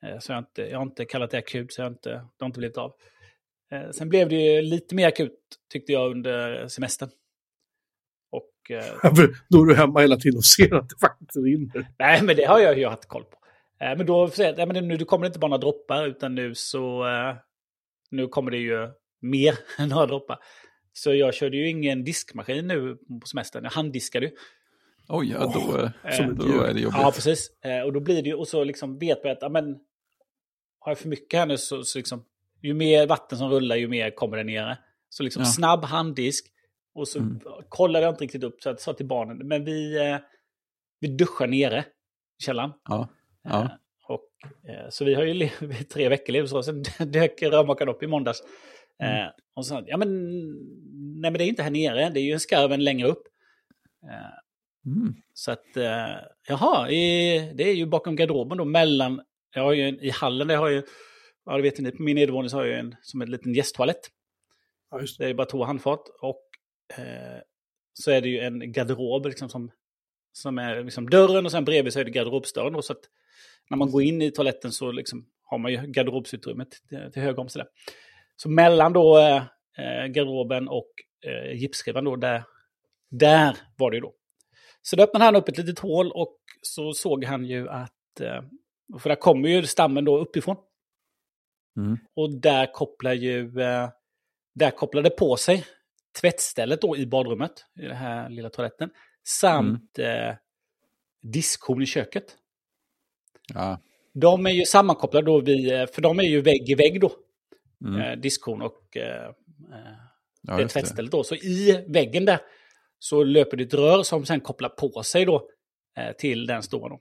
Eh, 0.03 0.19
Så 0.19 0.31
jag 0.31 0.35
har 0.35 0.39
inte, 0.41 0.61
jag 0.61 0.77
har 0.77 0.83
inte 0.85 1.05
kallat 1.05 1.31
det 1.31 1.37
akut, 1.37 1.73
så 1.73 1.81
jag 1.81 1.85
har 1.85 1.91
inte, 1.91 2.09
det 2.09 2.25
har 2.39 2.45
inte 2.45 2.59
blivit 2.59 2.77
av. 2.77 2.93
Eh, 3.71 3.89
Sen 3.91 4.09
blev 4.09 4.29
det 4.29 4.35
ju 4.35 4.61
lite 4.61 4.95
mer 4.95 5.07
akut, 5.07 5.39
tyckte 5.71 5.91
jag, 5.91 6.11
under 6.11 6.67
semestern. 6.67 7.09
Och, 8.31 8.71
eh, 8.71 9.11
Då 9.49 9.61
är 9.61 9.65
du 9.65 9.75
hemma 9.75 9.99
hela 9.99 10.17
tiden 10.17 10.37
och 10.37 10.45
ser 10.45 10.75
att 10.75 10.89
det 10.89 10.95
faktiskt 11.01 11.35
rinner. 11.45 11.87
nej, 11.99 12.23
men 12.23 12.35
det 12.35 12.45
har 12.45 12.59
jag 12.59 12.77
ju 12.77 12.85
haft 12.87 13.05
koll 13.07 13.23
på. 13.23 13.37
Men 13.79 14.05
då 14.05 14.27
säger 14.27 14.49
jag, 14.49 14.67
nej, 14.67 14.81
men 14.81 14.87
nu 14.87 14.97
kommer 15.05 15.23
det 15.23 15.27
inte 15.27 15.39
bara 15.39 15.47
några 15.47 15.61
droppar, 15.61 16.07
utan 16.07 16.35
nu 16.35 16.55
så... 16.55 17.05
Nu 18.11 18.27
kommer 18.27 18.51
det 18.51 18.57
ju 18.57 18.89
mer 19.21 19.53
än 19.79 19.89
några 19.89 20.05
droppar. 20.05 20.37
Så 20.93 21.13
jag 21.13 21.33
körde 21.33 21.57
ju 21.57 21.69
ingen 21.69 22.03
diskmaskin 22.03 22.67
nu 22.67 22.95
på 23.21 23.27
semestern. 23.27 23.63
Jag 23.63 23.71
handdiskade 23.71 24.25
ju. 24.25 24.31
Oj, 25.07 25.31
ja, 25.31 25.39
då, 25.53 25.91
Eh, 26.09 26.15
som 26.17 26.31
ett 26.31 26.37
då 26.37 26.47
djur. 26.47 26.63
är 26.63 26.73
det 26.73 26.79
jobbigt. 26.79 26.99
Ja, 27.01 27.11
precis. 27.15 27.49
Eh, 27.65 27.81
och 27.81 27.93
då 27.93 27.99
blir 27.99 28.21
det 28.23 28.29
ju, 28.29 28.35
och 28.35 28.47
så 28.47 28.63
liksom 28.63 28.97
vet 28.97 29.23
man 29.23 29.31
att, 29.31 29.37
ja 29.41 29.49
men, 29.49 29.65
har 30.79 30.91
jag 30.91 30.97
för 30.97 31.09
mycket 31.09 31.39
här 31.39 31.45
nu 31.45 31.57
så, 31.57 31.83
så 31.83 31.97
liksom, 31.99 32.25
ju 32.61 32.73
mer 32.73 33.07
vatten 33.07 33.37
som 33.37 33.49
rullar, 33.49 33.75
ju 33.75 33.87
mer 33.87 34.11
kommer 34.11 34.37
det 34.37 34.43
nere. 34.43 34.77
Så 35.09 35.23
liksom 35.23 35.41
Ja. 35.41 35.45
snabb 35.45 35.83
handdisk. 35.85 36.45
Och 36.93 37.07
så 37.07 37.19
Mm. 37.19 37.39
kollade 37.69 38.05
jag 38.05 38.11
inte 38.13 38.23
riktigt 38.23 38.43
upp, 38.43 38.61
så 38.61 38.69
jag 38.69 38.79
sa 38.79 38.93
till 38.93 39.05
barnen, 39.05 39.37
men 39.47 39.65
vi, 39.65 39.97
eh, 40.09 40.17
vi 40.99 41.07
duschar 41.07 41.47
nere 41.47 41.85
i 42.39 42.43
källaren. 42.43 42.71
Ja, 42.89 43.07
ja. 43.43 43.61
Eh, 43.63 43.69
och, 44.07 44.29
eh, 44.69 44.89
så 44.89 45.05
vi 45.05 45.13
har 45.13 45.23
ju 45.23 45.33
levt 45.33 45.89
tre 45.89 46.09
veckor 46.09 46.33
lev 46.33 46.47
så, 46.47 46.63
sen 46.63 46.83
dök 47.11 47.41
rörmokaren 47.43 47.89
upp 47.95 48.03
i 48.03 48.07
måndags. 48.07 48.43
Eh, 49.03 49.27
och 49.55 49.65
så 49.65 49.69
sa 49.75 49.83
ja 49.87 49.97
men, 49.97 50.09
nej 51.21 51.31
men 51.31 51.33
det 51.33 51.43
är 51.43 51.47
inte 51.47 51.63
här 51.63 51.69
nere, 51.69 52.09
det 52.09 52.19
är 52.19 52.23
ju 52.23 52.31
en 52.33 52.39
skarven 52.39 52.83
längre 52.83 53.07
upp. 53.07 53.23
Mm. 54.85 55.13
så 55.33 55.51
att, 55.51 55.77
eh, 55.77 56.17
jaha, 56.47 56.89
i, 56.89 57.39
det 57.55 57.63
är 57.63 57.73
ju 57.73 57.85
bakom 57.85 58.15
garderoben 58.15 58.57
då, 58.57 58.65
mellan, 58.65 59.21
jag 59.55 59.63
har 59.63 59.73
ju 59.73 59.83
en, 59.83 59.99
i 59.99 60.09
hallen, 60.09 60.47
där 60.47 60.57
har 60.57 60.69
ju, 60.69 60.83
ja 61.45 61.55
det 61.57 61.61
vet 61.61 61.79
ni, 61.79 61.91
på 61.91 62.03
min 62.03 62.15
nedervåning 62.15 62.49
så 62.49 62.57
har 62.57 62.65
jag 62.65 62.73
ju 62.73 62.79
en, 62.79 62.95
som 63.01 63.21
en 63.21 63.31
liten 63.31 63.53
gästtoalett. 63.53 64.09
Ja, 64.91 65.01
just 65.01 65.17
det. 65.17 65.23
Det 65.23 65.29
är 65.29 65.33
bara 65.33 65.47
två 65.47 65.63
handfat. 65.63 66.09
Och 66.21 66.43
eh, 66.97 67.41
så 67.93 68.11
är 68.11 68.21
det 68.21 68.29
ju 68.29 68.39
en 68.39 68.71
garderob 68.71 69.25
liksom 69.25 69.49
som, 69.49 69.71
som 70.31 70.57
är 70.57 70.83
liksom 70.83 71.09
dörren 71.09 71.45
och 71.45 71.51
sen 71.51 71.65
bredvid 71.65 71.93
så 71.93 71.99
är 71.99 72.05
det 72.05 72.11
garderobsdörren. 72.11 72.73
Då, 72.73 72.81
så 72.81 72.93
att 72.93 73.09
när 73.69 73.77
man 73.77 73.91
går 73.91 74.03
in 74.03 74.21
i 74.21 74.31
toaletten 74.31 74.71
så 74.71 74.91
liksom 74.91 75.25
har 75.43 75.57
man 75.57 75.71
ju 75.71 75.77
garderobsutrymmet 75.77 76.69
till, 76.89 77.11
till 77.13 77.21
höger 77.21 77.39
om 77.39 77.49
sig 77.49 77.59
där. 77.59 77.69
Så 78.35 78.49
mellan 78.49 78.93
då 78.93 79.17
eh, 79.17 79.43
eh, 79.77 80.05
garderoben 80.05 80.67
och 80.67 80.91
eh, 81.25 81.53
gipsskrivan 81.53 82.03
då, 82.03 82.15
där, 82.15 82.43
där 83.09 83.57
var 83.77 83.91
det 83.91 83.97
ju 83.97 84.01
då. 84.01 84.13
Så 84.87 84.95
då 84.95 85.03
öppnade 85.03 85.25
han 85.25 85.35
upp 85.35 85.49
ett 85.49 85.57
litet 85.57 85.79
hål 85.79 86.11
och 86.11 86.37
så 86.61 86.93
såg 86.93 87.25
han 87.25 87.45
ju 87.45 87.69
att, 87.69 88.21
eh, 88.21 88.43
för 88.99 89.09
där 89.09 89.15
kommer 89.15 89.49
ju 89.49 89.63
stammen 89.65 90.05
då 90.05 90.17
uppifrån. 90.17 90.55
Mm. 91.77 91.97
Och 92.15 92.39
där 92.39 92.73
kopplar 92.73 93.13
ju, 93.13 93.61
eh, 93.61 93.89
där 94.55 94.71
kopplade 94.71 95.09
på 95.09 95.37
sig 95.37 95.65
tvättstället 96.21 96.81
då 96.81 96.97
i 96.97 97.05
badrummet, 97.05 97.65
i 97.79 97.81
den 97.81 97.95
här 97.95 98.29
lilla 98.29 98.49
toaletten, 98.49 98.89
samt 99.27 99.99
eh, 99.99 100.35
diskhon 101.21 101.81
i 101.81 101.85
köket. 101.85 102.37
Ja. 103.53 103.79
De 104.13 104.45
är 104.45 104.51
ju 104.51 104.65
sammankopplade 104.65 105.25
då, 105.25 105.41
vid, 105.41 105.73
eh, 105.73 105.85
för 105.87 106.01
de 106.01 106.19
är 106.19 106.23
ju 106.23 106.41
vägg 106.41 106.69
i 106.69 106.75
vägg 106.75 107.01
då, 107.01 107.11
Mm. 107.85 108.01
eh, 108.01 108.15
diskhon 108.17 108.61
och 108.61 108.97
eh, 108.97 109.31
Ja, 110.41 110.57
det. 110.57 110.67
tvättstället 110.67 111.11
då. 111.11 111.23
Så 111.23 111.35
i 111.35 111.85
väggen 111.87 112.25
där 112.25 112.39
så 112.99 113.23
löper 113.23 113.57
det 113.57 113.63
ett 113.63 113.73
rör 113.73 114.03
som 114.03 114.25
sen 114.25 114.41
kopplar 114.41 114.69
på 114.69 115.03
sig 115.03 115.25
då 115.25 115.49
eh, 115.97 116.15
till 116.15 116.47
den 116.47 116.63
stora 116.63 116.89
då. 116.89 116.99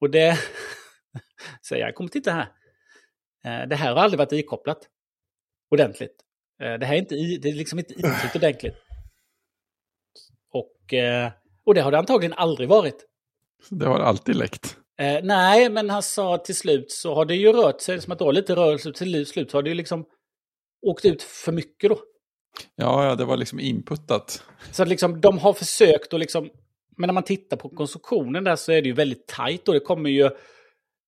Och 0.00 0.10
det 0.10 0.38
säger 1.68 1.84
jag, 1.84 1.94
kom 1.94 2.06
och 2.06 2.12
titta 2.12 2.32
här. 2.32 2.52
Eh, 3.44 3.68
det 3.68 3.76
här 3.76 3.94
har 3.94 4.02
aldrig 4.02 4.18
varit 4.18 4.32
ikopplat 4.32 4.88
ordentligt. 5.70 6.24
Eh, 6.62 6.74
det 6.74 6.86
här 6.86 6.94
är, 6.94 6.98
inte 6.98 7.14
i, 7.14 7.38
det 7.38 7.48
är 7.48 7.52
liksom 7.52 7.78
inte 7.78 7.94
itryckt 7.94 8.36
ordentligt. 8.36 8.74
Och, 10.52 10.94
eh, 10.94 11.30
och 11.64 11.74
det 11.74 11.80
har 11.80 11.90
det 11.90 11.98
antagligen 11.98 12.32
aldrig 12.32 12.68
varit. 12.68 13.06
Det 13.70 13.86
har 13.86 14.00
alltid 14.00 14.36
läckt. 14.36 14.76
Eh, 14.98 15.20
nej, 15.22 15.70
men 15.70 15.90
han 15.90 16.02
sa 16.02 16.38
till 16.38 16.56
slut 16.56 16.92
så 16.92 17.14
har 17.14 17.24
det 17.24 17.34
ju 17.34 17.52
rört 17.52 17.80
sig, 17.80 18.00
som 18.00 18.12
att 18.12 18.18
det 18.18 18.24
var 18.24 18.32
lite 18.32 18.56
rörelse 18.56 18.92
till 18.92 19.26
slut 19.26 19.50
så 19.50 19.56
har 19.56 19.62
det 19.62 19.70
ju 19.70 19.74
liksom 19.74 20.06
åkt 20.86 21.04
ut 21.04 21.22
för 21.22 21.52
mycket 21.52 21.90
då. 21.90 21.98
Ja, 22.76 23.04
ja, 23.04 23.14
det 23.14 23.24
var 23.24 23.36
liksom 23.36 23.60
inputtat. 23.60 24.44
Så 24.70 24.82
att 24.82 24.88
liksom, 24.88 25.20
de 25.20 25.38
har 25.38 25.52
försökt 25.52 26.14
att 26.14 26.20
liksom... 26.20 26.50
Men 26.96 27.06
när 27.06 27.14
man 27.14 27.22
tittar 27.22 27.56
på 27.56 27.68
konstruktionen 27.68 28.44
där 28.44 28.56
så 28.56 28.72
är 28.72 28.82
det 28.82 28.88
ju 28.88 28.94
väldigt 28.94 29.26
tajt 29.26 29.68
och 29.68 29.74
det 29.74 29.80
kommer 29.80 30.10
ju... 30.10 30.30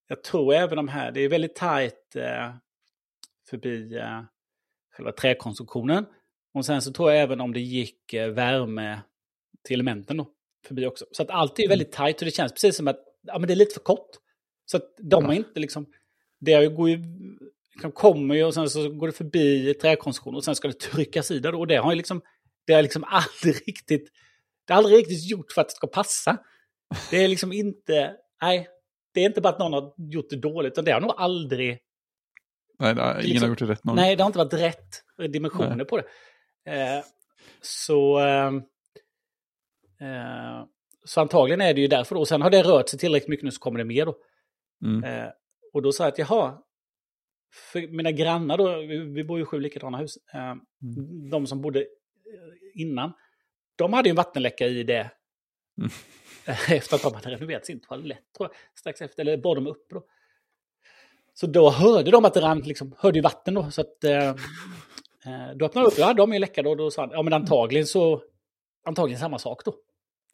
Jag 0.08 0.22
tror 0.22 0.54
även 0.54 0.76
de 0.76 0.88
här, 0.88 1.12
det 1.12 1.20
är 1.20 1.28
väldigt 1.28 1.54
tajt 1.54 2.16
eh, 2.16 2.54
förbi 3.50 3.96
eh, 3.96 4.22
själva 4.96 5.12
träkonstruktionen. 5.12 6.06
Och 6.54 6.66
sen 6.66 6.82
så 6.82 6.92
tror 6.92 7.12
jag 7.12 7.22
även 7.22 7.40
om 7.40 7.52
det 7.52 7.60
gick 7.60 8.12
eh, 8.12 8.28
värme 8.28 9.00
till 9.64 9.74
elementen 9.74 10.16
då, 10.16 10.28
förbi 10.66 10.86
också. 10.86 11.04
Så 11.12 11.22
att 11.22 11.30
allt 11.30 11.58
är 11.58 11.62
ju 11.62 11.68
väldigt 11.68 11.92
tajt 11.92 12.20
och 12.20 12.24
det 12.24 12.30
känns 12.30 12.52
precis 12.52 12.76
som 12.76 12.88
att 12.88 13.00
ja, 13.22 13.38
men 13.38 13.46
det 13.46 13.54
är 13.54 13.56
lite 13.56 13.74
för 13.74 13.80
kort. 13.80 14.10
Så 14.64 14.76
att 14.76 14.94
de 14.98 15.24
har 15.24 15.32
inte 15.32 15.60
liksom... 15.60 15.86
Det 16.40 16.66
går 16.66 16.90
ju, 16.90 16.96
liksom 17.82 17.92
kommer 17.92 18.34
ju 18.34 18.44
och 18.44 18.54
sen 18.54 18.70
så 18.70 18.88
går 18.88 19.06
det 19.06 19.12
förbi 19.12 19.74
träkonstruktionen 19.74 20.36
och 20.36 20.44
sen 20.44 20.54
ska 20.54 20.68
det 20.68 20.78
tryckas 20.80 21.30
i 21.30 21.38
där. 21.38 21.54
Och 21.54 21.66
det 21.66 21.76
har 21.76 21.92
ju 21.92 21.96
liksom... 21.96 22.22
Det 22.66 22.72
har 22.72 22.82
liksom 22.82 23.04
aldrig 23.08 23.68
riktigt... 23.68 24.08
Det 24.66 24.72
har 24.72 24.78
aldrig 24.78 24.98
riktigt 24.98 25.30
gjort 25.30 25.52
för 25.52 25.60
att 25.60 25.68
det 25.68 25.74
ska 25.74 25.86
passa. 25.86 26.38
Det 27.10 27.16
är 27.24 27.28
liksom 27.28 27.52
inte... 27.52 28.16
Nej, 28.42 28.68
det 29.14 29.20
är 29.20 29.24
inte 29.26 29.40
bara 29.40 29.52
att 29.52 29.58
någon 29.58 29.72
har 29.72 29.94
gjort 29.96 30.30
det 30.30 30.36
dåligt, 30.36 30.72
utan 30.72 30.84
det 30.84 30.92
har 30.92 31.00
nog 31.00 31.14
aldrig... 31.16 31.78
Nej, 32.78 32.94
det 32.94 33.02
har- 33.02 33.12
ingen 33.12 33.22
Liksom- 33.24 33.42
har 33.42 33.48
gjort 33.48 33.58
det 33.58 33.66
rätt 33.66 33.84
någon. 33.84 33.96
Nej, 33.96 34.16
det 34.16 34.22
har 34.22 34.26
inte 34.28 34.38
varit 34.38 34.54
rätt 34.54 35.02
dimensioner 35.32 35.76
Nej. 35.76 35.86
på 35.86 35.96
det. 35.96 36.04
Eh, 36.70 37.04
så... 37.60 38.18
ehm, 38.18 38.56
eh, 40.00 40.66
så 41.04 41.20
antagligen 41.20 41.60
är 41.60 41.74
det 41.74 41.80
ju 41.80 41.86
därför 41.86 42.14
då. 42.14 42.20
Och 42.20 42.28
sen 42.28 42.42
har 42.42 42.50
det 42.50 42.62
rört 42.62 42.88
sig 42.88 42.98
tillräckligt 42.98 43.28
mycket 43.28 43.44
nu 43.44 43.50
så 43.50 43.60
kommer 43.60 43.78
det 43.78 43.84
mer 43.84 44.06
då. 44.06 44.16
Mm. 44.84 45.04
Eh, 45.04 45.28
och 45.72 45.82
då 45.82 45.92
sa 45.92 46.04
jag 46.04 46.12
att 46.12 46.18
jaha, 46.18 46.58
för 47.52 47.88
mina 47.88 48.10
grannar 48.10 48.58
då, 48.58 48.80
vi, 49.14 49.24
bor 49.24 49.38
ju 49.38 49.42
i 49.42 49.46
sju 49.46 49.60
likadana 49.60 49.98
hus, 49.98 50.16
eh, 50.34 50.54
de 51.30 51.46
som 51.46 51.60
bodde 51.60 51.80
eh, 51.80 51.86
innan, 52.74 53.12
de 53.76 53.92
hade 53.92 54.08
ju 54.08 54.10
en 54.10 54.16
vattenläcka 54.16 54.66
i 54.66 54.82
det. 54.82 55.10
Mm. 55.78 55.90
Efter 56.68 56.96
att 56.96 57.02
de 57.02 57.14
hade 57.14 57.30
renoverat 57.30 57.66
sin 57.66 57.80
toalett, 57.80 58.32
tror 58.36 58.48
jag, 58.48 58.78
strax 58.78 59.00
efter, 59.00 59.20
eller 59.20 59.36
bad 59.36 59.56
de 59.56 59.66
upp 59.66 59.86
då. 59.90 60.04
Så 61.34 61.46
då 61.46 61.70
hörde 61.70 62.10
de 62.10 62.24
att 62.24 62.34
det 62.34 62.40
rann, 62.40 62.60
liksom, 62.60 62.94
hörde 62.98 63.18
ju 63.18 63.22
vatten 63.22 63.54
då, 63.54 63.70
så 63.70 63.80
att 63.80 64.04
eh, 64.04 64.28
eh, 64.28 64.34
då 65.54 65.66
öppnade 65.66 65.86
de 65.86 65.92
upp, 65.92 65.98
ja 65.98 66.14
de 66.14 66.32
är 66.32 66.38
läckade 66.38 66.68
och 66.68 66.76
då 66.76 66.90
sa 66.90 67.02
han, 67.02 67.10
ja 67.10 67.22
men 67.22 67.32
antagligen 67.32 67.86
så, 67.86 68.22
antagligen 68.84 69.20
samma 69.20 69.38
sak 69.38 69.64
då. 69.64 69.74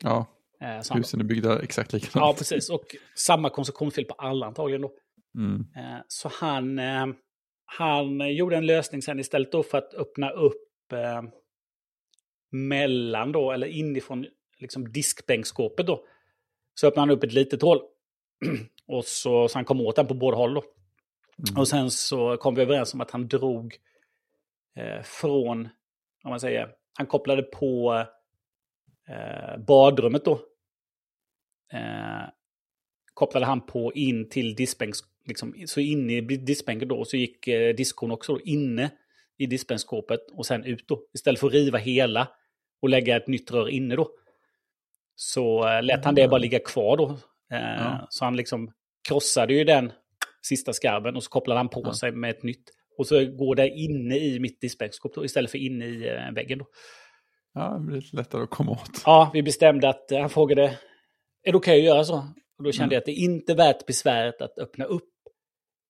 Ja, 0.03 0.27
Eh, 0.61 0.97
husen 0.97 1.21
är 1.21 1.25
byggda 1.25 1.63
exakt 1.63 1.93
Ja, 1.93 1.99
likadant. 1.99 2.39
precis. 2.39 2.71
Och 2.71 2.97
samma 3.15 3.51
konstruktionsfel 3.51 4.05
på 4.05 4.15
alla 4.15 4.47
antagligen 4.47 4.83
då. 4.83 4.93
Mm. 5.39 5.67
Eh, 5.77 6.01
Så 6.09 6.29
han, 6.29 6.79
eh, 6.79 7.07
han 7.65 8.35
gjorde 8.35 8.57
en 8.57 8.67
lösning 8.67 9.03
sen 9.03 9.21
istället 9.21 9.53
då 9.53 9.63
för 9.63 9.79
att 9.79 9.95
öppna 9.95 10.31
upp 10.31 10.93
eh, 10.93 11.23
mellan 12.51 13.33
då, 13.33 13.53
eller 13.53 13.67
inifrån 13.67 14.27
liksom 14.59 14.93
diskbänkskåpet 14.93 15.87
då. 15.87 16.05
Så 16.75 16.87
öppnade 16.87 17.03
han 17.03 17.17
upp 17.17 17.25
ett 17.25 17.33
litet 17.33 17.63
hål. 17.63 17.79
och 18.87 19.05
så, 19.05 19.49
så 19.49 19.59
han 19.59 19.65
kom 19.65 19.81
åt 19.81 19.97
den 19.97 20.07
på 20.07 20.15
båda 20.15 20.37
håll 20.37 20.55
då. 20.55 20.65
Mm. 21.49 21.61
Och 21.61 21.69
sen 21.69 21.91
så 21.91 22.37
kom 22.37 22.55
vi 22.55 22.63
överens 22.63 22.95
om 22.95 23.01
att 23.01 23.11
han 23.11 23.29
drog 23.29 23.77
eh, 24.77 25.03
från, 25.03 25.69
om 26.25 26.31
man 26.31 26.41
säger, 26.41 26.69
han 26.99 27.07
kopplade 27.07 27.43
på 27.43 28.05
eh, 29.09 29.59
badrummet 29.59 30.25
då. 30.25 30.41
kopplade 33.15 33.47
han 33.47 33.67
på 33.67 33.93
in 33.93 34.29
till 34.29 34.55
diskbänks, 34.55 34.99
liksom, 35.29 35.55
så 35.67 35.81
inne 35.81 36.13
i 36.13 36.21
diskbänken 36.21 36.89
då, 36.89 37.05
så 37.05 37.17
gick 37.17 37.49
eh, 37.49 37.75
diskon 37.75 38.11
också 38.11 38.33
då, 38.35 38.41
inne 38.41 38.91
i 39.39 39.47
diskbänkskåpet 39.47 40.21
och 40.33 40.47
sen 40.47 40.65
ut 40.65 40.89
då. 40.89 41.01
Istället 41.15 41.41
för 41.41 41.47
att 41.47 41.53
riva 41.53 41.79
hela 41.79 42.29
och 42.83 42.89
lägga 42.89 43.17
ett 43.17 43.29
nytt 43.29 43.51
rör 43.51 43.69
inne 43.69 43.97
då. 43.97 44.11
Så 45.15 45.69
eh, 45.69 45.83
lät 45.83 46.05
han 46.05 46.15
det 46.15 46.29
bara 46.29 46.39
ligga 46.39 46.59
kvar 46.59 46.97
då. 46.97 47.11
Eh, 47.53 47.59
Ja. 47.79 48.07
Så 48.11 48.25
han 48.25 48.37
liksom 48.37 48.73
krossade 49.09 49.55
ju 49.55 49.65
den 49.65 49.93
sista 50.43 50.73
skarven 50.73 51.17
och 51.17 51.23
så 51.25 51.31
kopplade 51.31 51.59
han 51.61 51.69
på 51.69 51.83
Ja. 51.85 51.93
sig 51.95 52.13
med 52.13 52.31
ett 52.31 52.43
nytt. 52.43 52.65
Och 52.99 53.07
så 53.07 53.25
går 53.25 53.55
det 53.55 53.69
inne 53.69 54.19
i 54.19 54.41
mitt 54.41 54.61
diskbänkskåp 54.61 55.15
då, 55.15 55.25
istället 55.25 55.51
för 55.51 55.59
inne 55.59 55.85
i 55.87 56.09
eh, 56.09 56.33
väggen 56.35 56.59
då. 56.59 56.67
Ja, 57.55 57.75
det 57.79 57.87
blir 57.87 57.97
lite 58.01 58.17
lättare 58.17 58.43
att 58.43 58.51
komma 58.51 58.71
åt. 58.73 59.03
Ja, 59.05 59.31
vi 59.35 59.43
bestämde 59.43 59.89
att 59.89 60.13
eh, 60.13 60.21
han 60.21 60.31
frågade, 60.31 60.63
är 61.43 61.53
det 61.53 61.59
okej 61.59 61.79
att 61.79 61.85
göra 61.85 62.05
så? 62.05 62.17
Och 62.59 62.65
då 62.65 62.73
kände 62.73 62.85
Mm. 62.85 62.93
jag 62.95 62.99
att 63.01 63.05
det 63.07 63.13
är 63.13 63.25
inte 63.25 63.55
värt 63.55 63.87
besväret 63.87 64.43
att 64.43 64.59
öppna 64.59 64.85
upp 64.85 65.09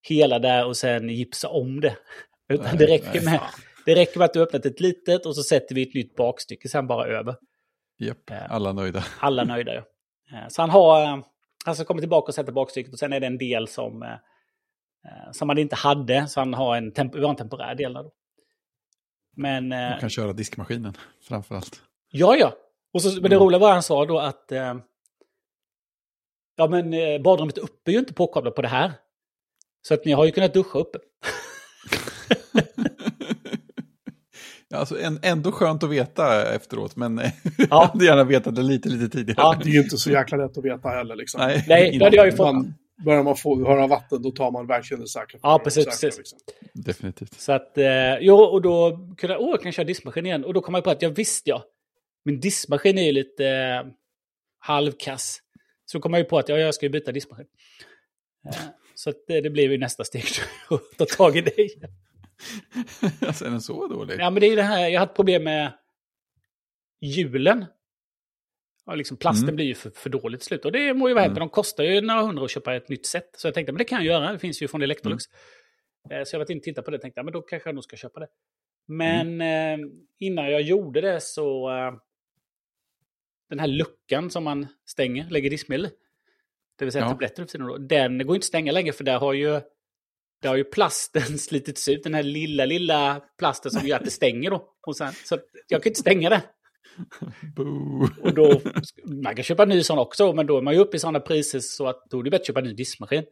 hela 0.02 0.38
där 0.38 0.66
och 0.66 0.76
sen 0.76 1.08
gipsa 1.08 1.48
om 1.48 1.80
det. 1.80 1.96
Utan 2.48 2.76
det 2.76 2.86
räcker 2.86 3.24
med 3.24 3.40
det 3.86 3.94
räcker 3.94 4.18
med 4.18 4.24
att 4.24 4.32
du 4.32 4.42
öppnat 4.42 4.66
ett 4.66 4.80
litet 4.80 5.26
och 5.26 5.36
så 5.36 5.42
sätter 5.42 5.74
vi 5.74 5.82
ett 5.82 5.94
nytt 5.94 6.16
bakstycke 6.16 6.68
sen 6.68 6.86
bara 6.86 7.06
över. 7.06 7.36
Japp, 7.98 8.18
Ja. 8.30 8.36
alla 8.36 8.72
nöjda. 8.72 9.04
Alla 9.20 9.44
nöjda 9.44 9.72
ju. 9.74 9.78
Eh, 9.78 10.48
Så 10.48 10.62
han 10.62 10.70
har, 10.70 11.02
eh, 11.04 11.18
han 11.64 11.74
ska 11.74 11.84
komma 11.84 12.00
tillbaka 12.00 12.26
och 12.28 12.34
sätta 12.34 12.52
bakstycket 12.52 12.92
och 12.92 12.98
sen 12.98 13.12
är 13.12 13.20
det 13.20 13.26
en 13.26 13.38
del 13.38 13.68
som, 13.68 14.02
eh, 14.02 14.08
eh, 15.04 15.32
som 15.32 15.48
han 15.48 15.58
inte 15.58 15.76
hade. 15.76 16.26
Så 16.28 16.40
han 16.40 16.54
har 16.54 16.76
en, 16.76 16.92
temp- 16.92 17.22
har 17.22 17.30
en 17.30 17.36
temporär 17.36 17.74
del 17.74 17.92
då. 17.92 18.12
Men, 19.36 19.72
eh, 19.72 19.90
Man 19.90 20.00
kan 20.00 20.10
köra 20.10 20.32
diskmaskinen 20.32 20.94
framför 21.22 21.54
allt. 21.54 21.82
ja 22.10 22.36
ja. 22.36 22.52
Och 22.92 23.02
så, 23.02 23.08
men 23.20 23.30
det 23.30 23.36
Mm. 23.36 23.38
roliga 23.46 23.58
var 23.58 23.72
han 23.72 23.82
sa 23.82 24.04
då 24.06 24.18
att, 24.18 24.52
eh, 24.52 24.74
ja 26.56 26.68
men 26.68 26.94
eh, 26.94 27.20
badrummet 27.20 27.58
uppe 27.58 27.90
är 27.90 27.92
ju 27.92 27.98
inte 27.98 28.14
påkopplat 28.14 28.54
på 28.54 28.62
det 28.62 28.68
här. 28.68 28.92
Så 29.88 29.94
att 29.94 30.04
ni 30.04 30.12
har 30.12 30.24
ju 30.24 30.30
kunnat 30.32 30.54
duscha 30.54 30.78
uppe. 30.78 30.98
Ja, 34.68 34.76
alltså, 34.78 35.00
en, 35.00 35.20
ändå 35.22 35.52
skönt 35.52 35.82
att 35.82 35.90
veta 35.90 36.54
efteråt, 36.54 36.96
men 36.96 37.18
eh, 37.18 37.30
Ja. 37.58 37.66
jag 37.70 37.78
hade 37.78 38.04
gärna 38.04 38.24
vetat 38.24 38.54
det 38.54 38.62
lite, 38.62 38.88
lite 38.88 39.16
tidigare. 39.18 39.40
Ja. 39.42 39.60
Det 39.64 39.70
är 39.70 39.72
ju 39.72 39.78
inte 39.80 39.96
så 39.96 40.10
jäkla 40.10 40.38
lätt 40.38 40.58
att 40.58 40.64
veta 40.64 40.88
heller. 40.88 41.16
Liksom. 41.16 41.40
Nej, 41.40 41.64
Nej, 41.68 41.98
det 41.98 42.04
hade 42.04 42.16
jag 42.16 42.26
ju 42.26 42.32
fått. 42.32 42.54
Man, 42.54 42.74
börjar 43.04 43.22
man 43.22 43.36
få 43.36 43.66
höra 43.66 43.86
vatten, 43.86 44.22
då 44.22 44.30
tar 44.30 44.50
man 44.50 44.66
verkligen 44.66 45.00
det 45.00 45.08
säkra. 45.08 45.38
Ja, 45.42 45.60
precis, 45.64 45.84
säkra, 45.84 45.90
precis. 45.90 46.18
Liksom. 46.18 46.38
Definitivt. 46.74 47.40
Så 47.40 47.52
att, 47.52 47.78
eh, 47.78 48.18
jo, 48.20 48.34
och 48.36 48.62
då 48.62 48.90
kunde 49.18 49.34
jag, 49.34 49.42
åh, 49.42 49.50
jag 49.50 49.62
kan 49.62 49.72
köra 49.72 49.86
diskmaskin 49.86 50.26
igen. 50.26 50.44
Och 50.44 50.54
då 50.54 50.60
kom 50.60 50.74
jag 50.74 50.84
på 50.84 50.90
att, 50.90 51.02
ja 51.02 51.08
visst 51.08 51.46
ja. 51.46 51.64
Min 52.24 52.40
diskmaskin 52.40 52.98
är 52.98 53.02
ju 53.02 53.12
lite 53.12 53.46
eh, 53.46 53.86
halvkass. 54.58 55.38
Så 55.84 55.98
då 55.98 56.02
kom 56.02 56.12
jag 56.12 56.20
ju 56.20 56.24
på 56.24 56.38
att 56.38 56.48
ja, 56.48 56.56
jag 56.58 56.74
ska 56.74 56.86
ju 56.86 56.90
byta 56.90 57.12
diskmaskin. 57.12 57.46
Eh, 59.06 59.12
så 59.12 59.12
det, 59.26 59.40
det 59.40 59.50
blev 59.50 59.72
ju 59.72 59.78
nästa 59.78 60.04
steg 60.04 60.24
att 60.70 60.98
ta 60.98 61.04
tag 61.04 61.36
i 61.36 61.40
det 61.40 61.68
alltså, 63.26 63.44
är 63.44 63.50
den 63.50 63.60
så 63.60 63.86
dålig? 63.86 64.16
Ja, 64.18 64.30
men 64.30 64.40
det 64.40 64.46
är 64.46 64.56
det 64.56 64.62
här, 64.62 64.88
jag 64.88 65.00
har 65.00 65.06
ett 65.06 65.14
problem 65.14 65.44
med 65.44 65.72
hjulen. 67.00 67.64
Ja, 68.86 68.94
liksom 68.94 69.16
plasten 69.16 69.44
Mm. 69.44 69.56
blir 69.56 69.66
ju 69.66 69.74
för, 69.74 69.90
för 69.90 70.10
dåligt 70.10 70.42
slut. 70.42 70.64
Och 70.64 70.72
det 70.72 70.94
må 70.94 71.08
ju 71.08 71.14
vara 71.14 71.22
hänt, 71.24 71.36
Mm. 71.36 71.40
de 71.40 71.48
kostar 71.48 71.84
ju 71.84 72.00
några 72.00 72.22
hundra 72.22 72.44
att 72.44 72.50
köpa 72.50 72.74
ett 72.76 72.88
nytt 72.88 73.06
set. 73.06 73.30
Så 73.36 73.46
jag 73.46 73.54
tänkte, 73.54 73.72
men 73.72 73.78
det 73.78 73.84
kan 73.84 74.04
jag 74.04 74.06
göra, 74.06 74.32
det 74.32 74.38
finns 74.38 74.62
ju 74.62 74.68
från 74.68 74.82
Electrolux. 74.82 75.24
Mm. 76.10 76.18
Eh, 76.20 76.24
Så 76.24 76.34
jag 76.34 76.38
var 76.40 76.50
inne 76.50 76.58
och 76.58 76.62
tittade 76.64 76.84
på 76.84 76.90
det 76.90 76.96
och 76.96 77.00
tänkte, 77.02 77.22
men 77.22 77.32
då 77.32 77.42
kanske 77.42 77.68
jag 77.68 77.74
nog 77.74 77.84
ska 77.84 77.96
köpa 77.96 78.20
det. 78.20 78.28
Men 78.86 79.40
eh, 79.40 79.86
innan 80.18 80.50
jag 80.50 80.62
gjorde 80.62 81.00
det 81.00 81.20
så... 81.20 81.70
Eh, 81.70 81.92
den 83.50 83.58
här 83.58 83.66
luckan 83.66 84.30
som 84.30 84.44
man 84.44 84.66
stänger, 84.86 85.30
lägger 85.30 85.50
diskmedel 85.50 85.86
i, 85.86 85.90
Det 86.78 86.84
vill 86.84 86.92
säga 86.92 87.04
Ja. 87.04 87.10
tabletter 87.10 87.44
för 87.46 87.58
då. 87.58 87.78
Den 87.78 88.18
går 88.26 88.36
inte 88.36 88.44
att 88.44 88.48
stänga 88.48 88.72
längre 88.72 88.92
för 88.92 89.04
där 89.04 89.18
har 89.18 89.32
ju... 89.32 89.60
Där 90.42 90.48
har 90.48 90.56
ju 90.56 90.64
plasten 90.64 91.22
slitits 91.38 91.88
ut, 91.88 92.02
den 92.02 92.14
här 92.14 92.22
lilla, 92.22 92.64
lilla 92.64 93.22
plasten 93.38 93.70
som 93.70 93.86
gör 93.88 93.96
att 93.96 94.04
det 94.04 94.10
stänger 94.10 94.50
då. 94.50 94.74
Och 94.86 94.96
sen, 94.96 95.12
så 95.24 95.38
jag 95.68 95.82
kan 95.82 95.90
inte 95.90 96.00
stänga 96.00 96.30
det. 96.30 96.42
Boo. 97.56 98.08
Och 98.22 98.34
då, 98.34 98.60
man 99.22 99.34
kan 99.34 99.42
köpa 99.44 99.62
en 99.62 99.68
ny 99.68 99.82
sån 99.82 99.98
också, 99.98 100.32
men 100.32 100.46
då 100.46 100.58
är 100.58 100.62
man 100.62 100.74
ju 100.74 100.80
uppe 100.80 100.96
i 100.96 101.00
sådana 101.00 101.20
priser 101.20 101.60
så 101.60 101.86
att 101.86 102.04
då 102.10 102.20
är 102.20 102.22
det 102.24 102.30
bättre 102.30 102.40
att 102.42 102.46
köpa 102.46 102.60
en 102.60 102.66
ny 102.66 102.72
diskmaskin. 102.74 103.24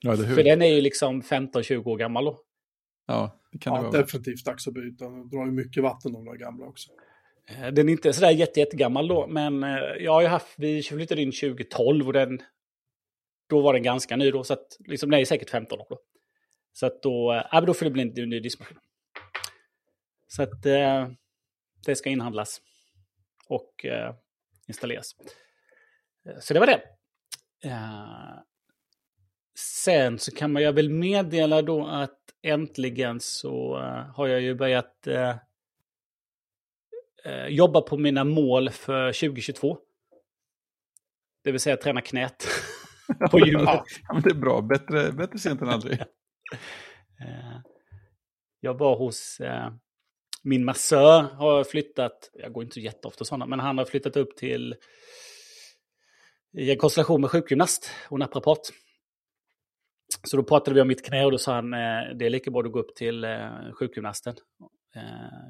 Ja, 0.00 0.16
det 0.16 0.24
hur? 0.26 0.34
För 0.34 0.42
den 0.42 0.62
är 0.62 0.66
ju 0.74 0.80
liksom 0.80 1.22
15-20 1.22 1.84
år 1.86 1.96
gammal 1.96 2.24
då. 2.24 2.40
Ja, 3.06 3.40
det 3.52 3.58
kan 3.58 3.72
det 3.74 3.78
Ja, 3.78 3.90
vara. 3.90 4.00
definitivt 4.02 4.44
dags 4.44 4.68
att 4.68 4.74
byta. 4.74 5.04
De 5.04 5.28
drar 5.28 5.46
ju 5.46 5.52
mycket 5.52 5.82
vatten 5.82 6.12
de 6.12 6.24
där 6.24 6.36
gamla 6.36 6.66
också. 6.66 6.90
Eh, 7.48 7.68
den 7.68 7.88
är 7.88 7.92
inte 7.92 8.12
sådär 8.12 8.30
jätte, 8.30 8.60
jättegammal 8.60 9.08
då, 9.08 9.26
men 9.26 9.62
eh, 9.62 9.78
jag 10.00 10.12
har 10.12 10.20
ju 10.20 10.26
haft, 10.26 10.54
vi 10.56 10.82
flyttade 10.82 11.22
in 11.22 11.32
2012 11.32 12.06
och 12.06 12.12
den, 12.12 12.42
då 13.48 13.60
var 13.60 13.72
den 13.72 13.82
ganska 13.82 14.16
ny 14.16 14.30
då, 14.30 14.44
så 14.44 14.52
att 14.52 14.76
liksom, 14.78 15.10
den 15.10 15.20
är 15.20 15.24
säkert 15.24 15.50
15 15.50 15.80
år 15.80 15.86
då. 15.88 15.98
Så 16.72 16.86
att 16.86 17.02
då, 17.02 17.42
ja, 17.50 17.60
men 17.60 17.66
då 17.66 17.74
får 17.74 17.84
det 17.84 17.90
bli 17.90 18.02
en 18.02 18.30
ny 18.30 18.40
diskmaskin. 18.40 18.78
Så 20.28 20.42
att 20.42 20.66
eh, 20.66 21.08
det 21.86 21.96
ska 21.96 22.10
inhandlas 22.10 22.60
och 23.48 23.84
eh, 23.84 24.14
installeras. 24.68 25.16
Så 26.40 26.54
det 26.54 26.60
var 26.60 26.66
det. 26.66 26.82
Eh, 27.64 28.38
sen 29.58 30.18
så 30.18 30.30
kan 30.30 30.52
man 30.52 30.62
jag 30.62 30.72
väl 30.72 30.90
meddela 30.90 31.62
då 31.62 31.86
att 31.86 32.18
äntligen 32.42 33.20
så 33.20 33.78
eh, 33.78 34.14
har 34.14 34.26
jag 34.26 34.40
ju 34.40 34.54
börjat 34.54 35.06
eh, 37.24 37.46
jobba 37.46 37.80
på 37.80 37.96
mina 37.98 38.24
mål 38.24 38.70
för 38.70 39.12
2022. 39.12 39.78
Det 41.44 41.52
vill 41.52 41.60
säga 41.60 41.76
träna 41.76 42.00
knät 42.00 42.46
på 43.30 43.38
gymmet. 43.38 43.68
Ja, 44.08 44.20
det 44.24 44.30
är 44.30 44.34
bra. 44.34 44.60
Bättre, 44.60 45.12
bättre 45.12 45.38
sent 45.38 45.62
än 45.62 45.68
aldrig. 45.68 46.00
Eh, 47.20 47.60
Jag 48.60 48.78
var 48.78 48.96
hos 48.96 49.40
eh, 49.40 49.72
min 50.42 50.64
massör, 50.64 51.22
har 51.22 51.64
flyttat, 51.64 52.30
jag 52.32 52.52
går 52.52 52.62
inte 52.62 52.74
så 52.74 52.80
jätteofta 52.80 53.24
sådana, 53.24 53.46
men 53.46 53.60
han 53.60 53.78
har 53.78 53.84
flyttat 53.84 54.16
upp 54.16 54.36
till 54.36 54.74
i 56.58 56.70
en 56.70 56.78
konstellation 56.78 57.20
med 57.20 57.30
sjukgymnast 57.30 57.90
och 58.08 58.18
naprapat. 58.18 58.58
Så 60.24 60.36
då 60.36 60.42
pratade 60.42 60.74
vi 60.74 60.80
om 60.80 60.88
mitt 60.88 61.06
knä 61.06 61.24
och 61.24 61.30
då 61.30 61.38
sa 61.38 61.54
han 61.54 61.74
eh, 61.74 62.14
det 62.18 62.26
är 62.26 62.30
lika 62.30 62.50
bra 62.50 62.62
att 62.62 62.72
går 62.72 62.80
upp 62.80 62.94
till 62.96 63.24
eh, 63.24 63.72
sjukgymnasten. 63.78 64.34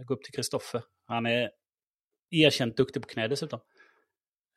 Gå 0.06 0.14
upp 0.14 0.22
till 0.22 0.32
Kristoffer. 0.34 0.82
Han 1.06 1.26
är 1.26 1.50
erkänt 2.32 2.76
duktig 2.76 3.02
på 3.02 3.08
knä 3.08 3.28
dessutom. 3.28 3.60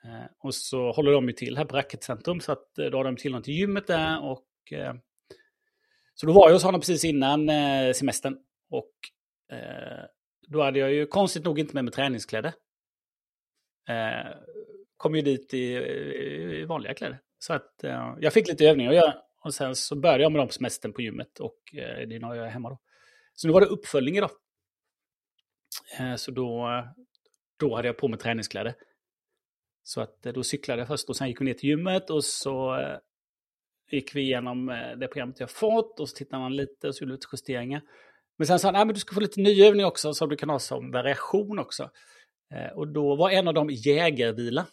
Eh, 0.05 0.25
och 0.39 0.55
så 0.55 0.91
håller 0.91 1.11
de 1.11 1.27
ju 1.27 1.33
till 1.33 1.57
här 1.57 1.65
på 1.65 1.75
Racketcentrum 1.75 2.39
så 2.39 2.51
att 2.51 2.77
eh, 2.77 2.85
då 2.85 2.97
har 2.97 3.03
de 3.03 3.15
tillgång 3.15 3.41
till 3.41 3.53
gymmet 3.53 3.87
där 3.87 4.23
och 4.23 4.47
eh, 4.71 4.93
så 6.13 6.25
då 6.25 6.33
var 6.33 6.47
jag 6.47 6.53
hos 6.53 6.63
honom 6.63 6.81
precis 6.81 7.05
innan 7.05 7.49
eh, 7.49 7.93
semestern. 7.93 8.37
Och 8.69 8.91
eh, 9.57 10.05
då 10.47 10.63
hade 10.63 10.79
jag 10.79 10.93
ju 10.93 11.07
konstigt 11.07 11.43
nog 11.43 11.59
inte 11.59 11.73
med 11.73 11.83
mig 11.83 11.93
träningskläder. 11.93 12.53
Kom 14.97 15.15
ju 15.15 15.21
dit 15.21 15.53
i, 15.53 15.57
i 15.57 16.65
vanliga 16.65 16.93
kläder. 16.93 17.19
Så 17.39 17.53
att 17.53 17.73
jag 18.19 18.33
fick 18.33 18.47
lite 18.47 18.65
övningar 18.65 18.89
att 18.89 18.95
göra. 18.95 19.15
Och 19.43 19.53
sen 19.53 19.75
så 19.75 19.95
började 19.95 20.23
jag 20.23 20.31
med 20.31 20.39
dem 20.39 20.47
på 20.47 20.53
semestern 20.53 20.93
på 20.93 21.01
gymmet 21.01 21.39
och 21.39 21.59
det 21.73 22.15
är 22.15 22.19
när 22.19 22.35
jag 22.35 22.45
är 22.45 22.51
hemma 22.51 22.69
då. 22.69 22.79
Så 23.33 23.47
nu 23.47 23.53
var 23.53 23.61
det 23.61 23.67
uppföljning 23.67 24.17
idag. 24.17 24.31
Så 26.17 26.31
då, 26.31 26.67
då 27.59 27.75
hade 27.75 27.87
jag 27.87 27.97
på 27.97 28.07
mig 28.07 28.19
träningskläder. 28.19 28.75
Så 29.87 30.01
att 30.01 30.25
eh, 30.25 30.33
då 30.33 30.43
cyklade 30.43 30.81
jag 30.81 30.87
först 30.87 31.09
och 31.09 31.15
sen 31.15 31.27
gick 31.27 31.41
vi 31.41 31.45
ner 31.45 31.53
till 31.53 31.69
gymmet 31.69 32.09
och 32.09 32.23
så 32.23 32.79
eh, 32.79 32.97
gick 33.91 34.15
vi 34.15 34.21
igenom 34.21 34.69
eh, 34.69 34.97
det 34.97 35.07
programmet 35.07 35.39
jag 35.39 35.49
fått 35.49 35.99
och 35.99 36.09
så 36.09 36.15
tittade 36.15 36.41
man 36.41 36.55
lite 36.55 36.87
och 36.87 36.95
så 36.95 37.03
gjorde 37.03 37.13
lite 37.13 37.27
justeringar. 37.31 37.81
Men 38.37 38.47
sen 38.47 38.59
sa 38.59 38.71
han, 38.71 38.87
men 38.87 38.93
du 38.93 38.99
ska 38.99 39.13
få 39.13 39.19
lite 39.19 39.41
ny 39.41 39.63
övning 39.63 39.85
också 39.85 40.13
som 40.13 40.29
du 40.29 40.35
kan 40.35 40.49
ha 40.49 40.59
som 40.59 40.91
variation 40.91 41.59
också. 41.59 41.89
Och 42.75 42.87
då 42.87 43.15
var 43.15 43.29
en 43.29 43.47
av 43.47 43.53
dem 43.53 43.69
jägarvila. 43.69 44.65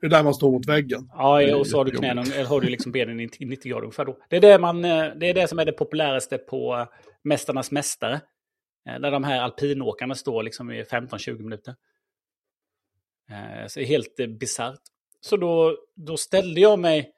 Det 0.00 0.06
är 0.06 0.10
där 0.10 0.22
man 0.22 0.34
står 0.34 0.52
mot 0.52 0.68
väggen. 0.68 1.10
Ja, 1.12 1.56
och 1.56 1.66
så 1.66 1.76
har 1.76 1.84
du 1.84 1.90
knäna, 1.90 2.22
eller 2.22 2.44
har 2.44 2.60
du 2.60 2.68
liksom 2.68 2.92
benen 2.92 3.20
i 3.20 3.28
90 3.40 3.70
grader 3.70 3.82
ungefär 3.82 4.04
då. 4.04 4.18
Det 4.28 4.36
är 4.36 4.40
det, 4.40 4.58
man, 4.58 4.82
det 4.82 5.26
är 5.26 5.34
det 5.34 5.48
som 5.48 5.58
är 5.58 5.64
det 5.64 5.72
populäraste 5.72 6.38
på 6.38 6.86
Mästarnas 7.22 7.70
Mästare. 7.70 8.20
Eh, 8.88 9.00
där 9.00 9.10
de 9.10 9.24
här 9.24 9.40
alpinåkarna 9.40 10.14
står 10.14 10.42
liksom 10.42 10.70
i 10.70 10.82
15-20 10.82 11.38
minuter. 11.38 11.74
Eh, 13.30 13.66
så 13.66 13.80
det 13.80 13.84
är 13.84 13.88
helt 13.88 14.20
eh, 14.20 14.26
bisarrt. 14.26 14.80
Så 15.20 15.36
då, 15.36 15.78
då 15.94 16.16
ställde 16.16 16.60
jag 16.60 16.78
mig 16.78 17.12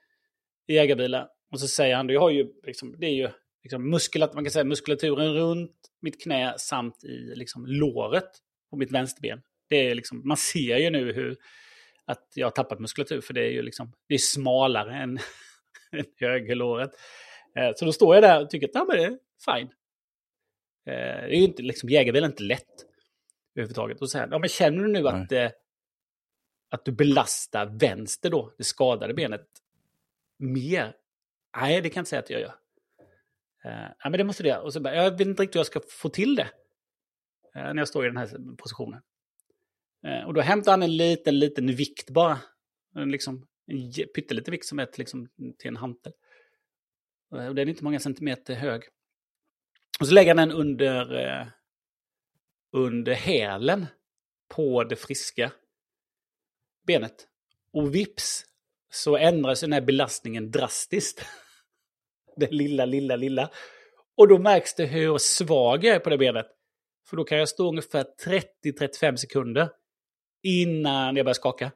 i 0.66 0.74
jägarbilen 0.74 1.26
och 1.52 1.60
så 1.60 1.68
säger 1.68 1.96
han, 1.96 2.08
jag 2.08 2.20
har 2.20 2.30
ju 2.30 2.46
liksom, 2.66 2.94
det 2.98 3.06
är 3.06 3.14
ju 3.14 3.28
liksom 3.62 3.90
muskulat, 3.90 4.34
man 4.34 4.44
kan 4.44 4.50
säga 4.50 4.64
muskulaturen 4.64 5.34
runt 5.34 5.76
mitt 6.02 6.22
knä 6.22 6.54
samt 6.58 7.04
i 7.04 7.34
liksom 7.34 7.66
låret 7.66 8.30
på 8.70 8.76
mitt 8.76 8.92
vänsterben. 8.92 9.42
Det 9.68 9.76
är 9.76 9.94
liksom, 9.94 10.22
man 10.24 10.36
ser 10.36 10.76
ju 10.76 10.90
nu 10.90 11.12
hur 11.12 11.36
att 12.04 12.32
jag 12.34 12.46
har 12.46 12.50
tappat 12.50 12.80
muskulatur 12.80 13.20
för 13.20 13.34
det 13.34 13.40
är 13.40 13.50
ju 13.50 13.62
liksom, 13.62 13.92
det 14.08 14.14
är 14.14 14.18
smalare 14.18 14.96
än, 14.96 15.18
än 15.92 16.04
högerlåret. 16.20 16.90
Så 17.76 17.84
då 17.84 17.92
står 17.92 18.14
jag 18.14 18.24
där 18.24 18.42
och 18.42 18.50
tycker 18.50 18.66
att 18.68 18.74
ja, 18.74 18.84
men 18.88 18.96
det 18.96 19.04
är 19.04 19.18
fine. 19.54 19.70
Eh, 20.86 20.92
Det 20.92 21.34
är 21.34 21.38
ju 21.38 21.44
inte, 21.44 21.62
liksom, 21.62 21.88
jägarbil 21.88 22.22
är 22.22 22.26
inte 22.26 22.42
lätt 22.42 22.86
överhuvudtaget. 23.54 24.02
Och 24.02 24.10
så 24.10 24.18
här, 24.18 24.28
ja, 24.30 24.38
men 24.38 24.48
känner 24.48 24.82
du 24.82 24.88
nu 24.88 25.08
att, 25.08 25.32
eh, 25.32 25.50
att 26.70 26.84
du 26.84 26.92
belastar 26.92 27.66
vänster 27.66 28.30
då, 28.30 28.52
det 28.58 28.64
skadade 28.64 29.14
benet, 29.14 29.46
mer. 30.38 30.96
Nej, 31.56 31.80
det 31.80 31.90
kan 31.90 32.00
jag 32.00 32.02
inte 32.02 32.10
säga 32.10 32.22
att 32.22 32.30
jag 32.30 32.40
gör. 32.40 32.54
Uh, 33.66 33.90
ja, 33.98 34.10
men 34.10 34.12
det 34.12 34.24
måste 34.24 34.42
du 34.42 34.48
göra. 34.48 34.62
Och 34.62 34.72
så 34.72 34.80
bara, 34.80 34.94
jag 34.94 35.10
vet 35.10 35.20
inte 35.20 35.42
riktigt 35.42 35.54
hur 35.54 35.58
jag 35.58 35.66
ska 35.66 35.80
få 35.88 36.08
till 36.08 36.34
det. 36.34 36.50
Uh, 37.56 37.62
när 37.62 37.76
jag 37.76 37.88
står 37.88 38.04
i 38.04 38.08
den 38.08 38.16
här 38.16 38.56
positionen. 38.56 39.02
Uh, 40.06 40.26
och 40.26 40.34
då 40.34 40.40
hämtar 40.40 40.72
han 40.72 40.82
en 40.82 40.96
liten, 40.96 41.38
liten 41.38 41.66
vikt 41.66 42.10
bara. 42.10 42.38
En, 42.94 43.10
liksom, 43.10 43.46
en 43.66 43.92
pytteliten 44.14 44.52
vikt 44.52 44.66
som 44.66 44.78
är 44.78 44.86
till, 44.86 44.98
liksom, 44.98 45.28
till 45.58 45.68
en 45.68 45.76
hantel. 45.76 46.12
Och 47.30 47.38
den 47.38 47.58
är 47.58 47.68
inte 47.68 47.84
många 47.84 48.00
centimeter 48.00 48.54
hög. 48.54 48.82
Och 50.00 50.06
så 50.06 50.14
lägger 50.14 50.34
han 50.34 50.48
den 50.48 50.58
under, 50.58 51.14
eh, 51.14 51.46
under 52.72 53.14
hälen 53.14 53.86
på 54.48 54.84
det 54.84 54.96
friska 54.96 55.52
benet. 56.86 57.26
Och 57.72 57.94
vips 57.94 58.44
så 58.90 59.16
ändras 59.16 59.60
den 59.60 59.72
här 59.72 59.80
belastningen 59.80 60.50
drastiskt. 60.50 61.24
det 62.36 62.52
lilla, 62.52 62.84
lilla, 62.84 63.16
lilla. 63.16 63.50
Och 64.16 64.28
då 64.28 64.38
märks 64.38 64.74
det 64.74 64.86
hur 64.86 65.18
svag 65.18 65.84
jag 65.84 65.96
är 65.96 66.00
på 66.00 66.10
det 66.10 66.18
benet. 66.18 66.46
För 67.08 67.16
då 67.16 67.24
kan 67.24 67.38
jag 67.38 67.48
stå 67.48 67.68
ungefär 67.68 68.06
30-35 68.64 69.16
sekunder 69.16 69.70
innan 70.42 71.16
jag 71.16 71.26
börjar 71.26 71.34
skaka. 71.34 71.72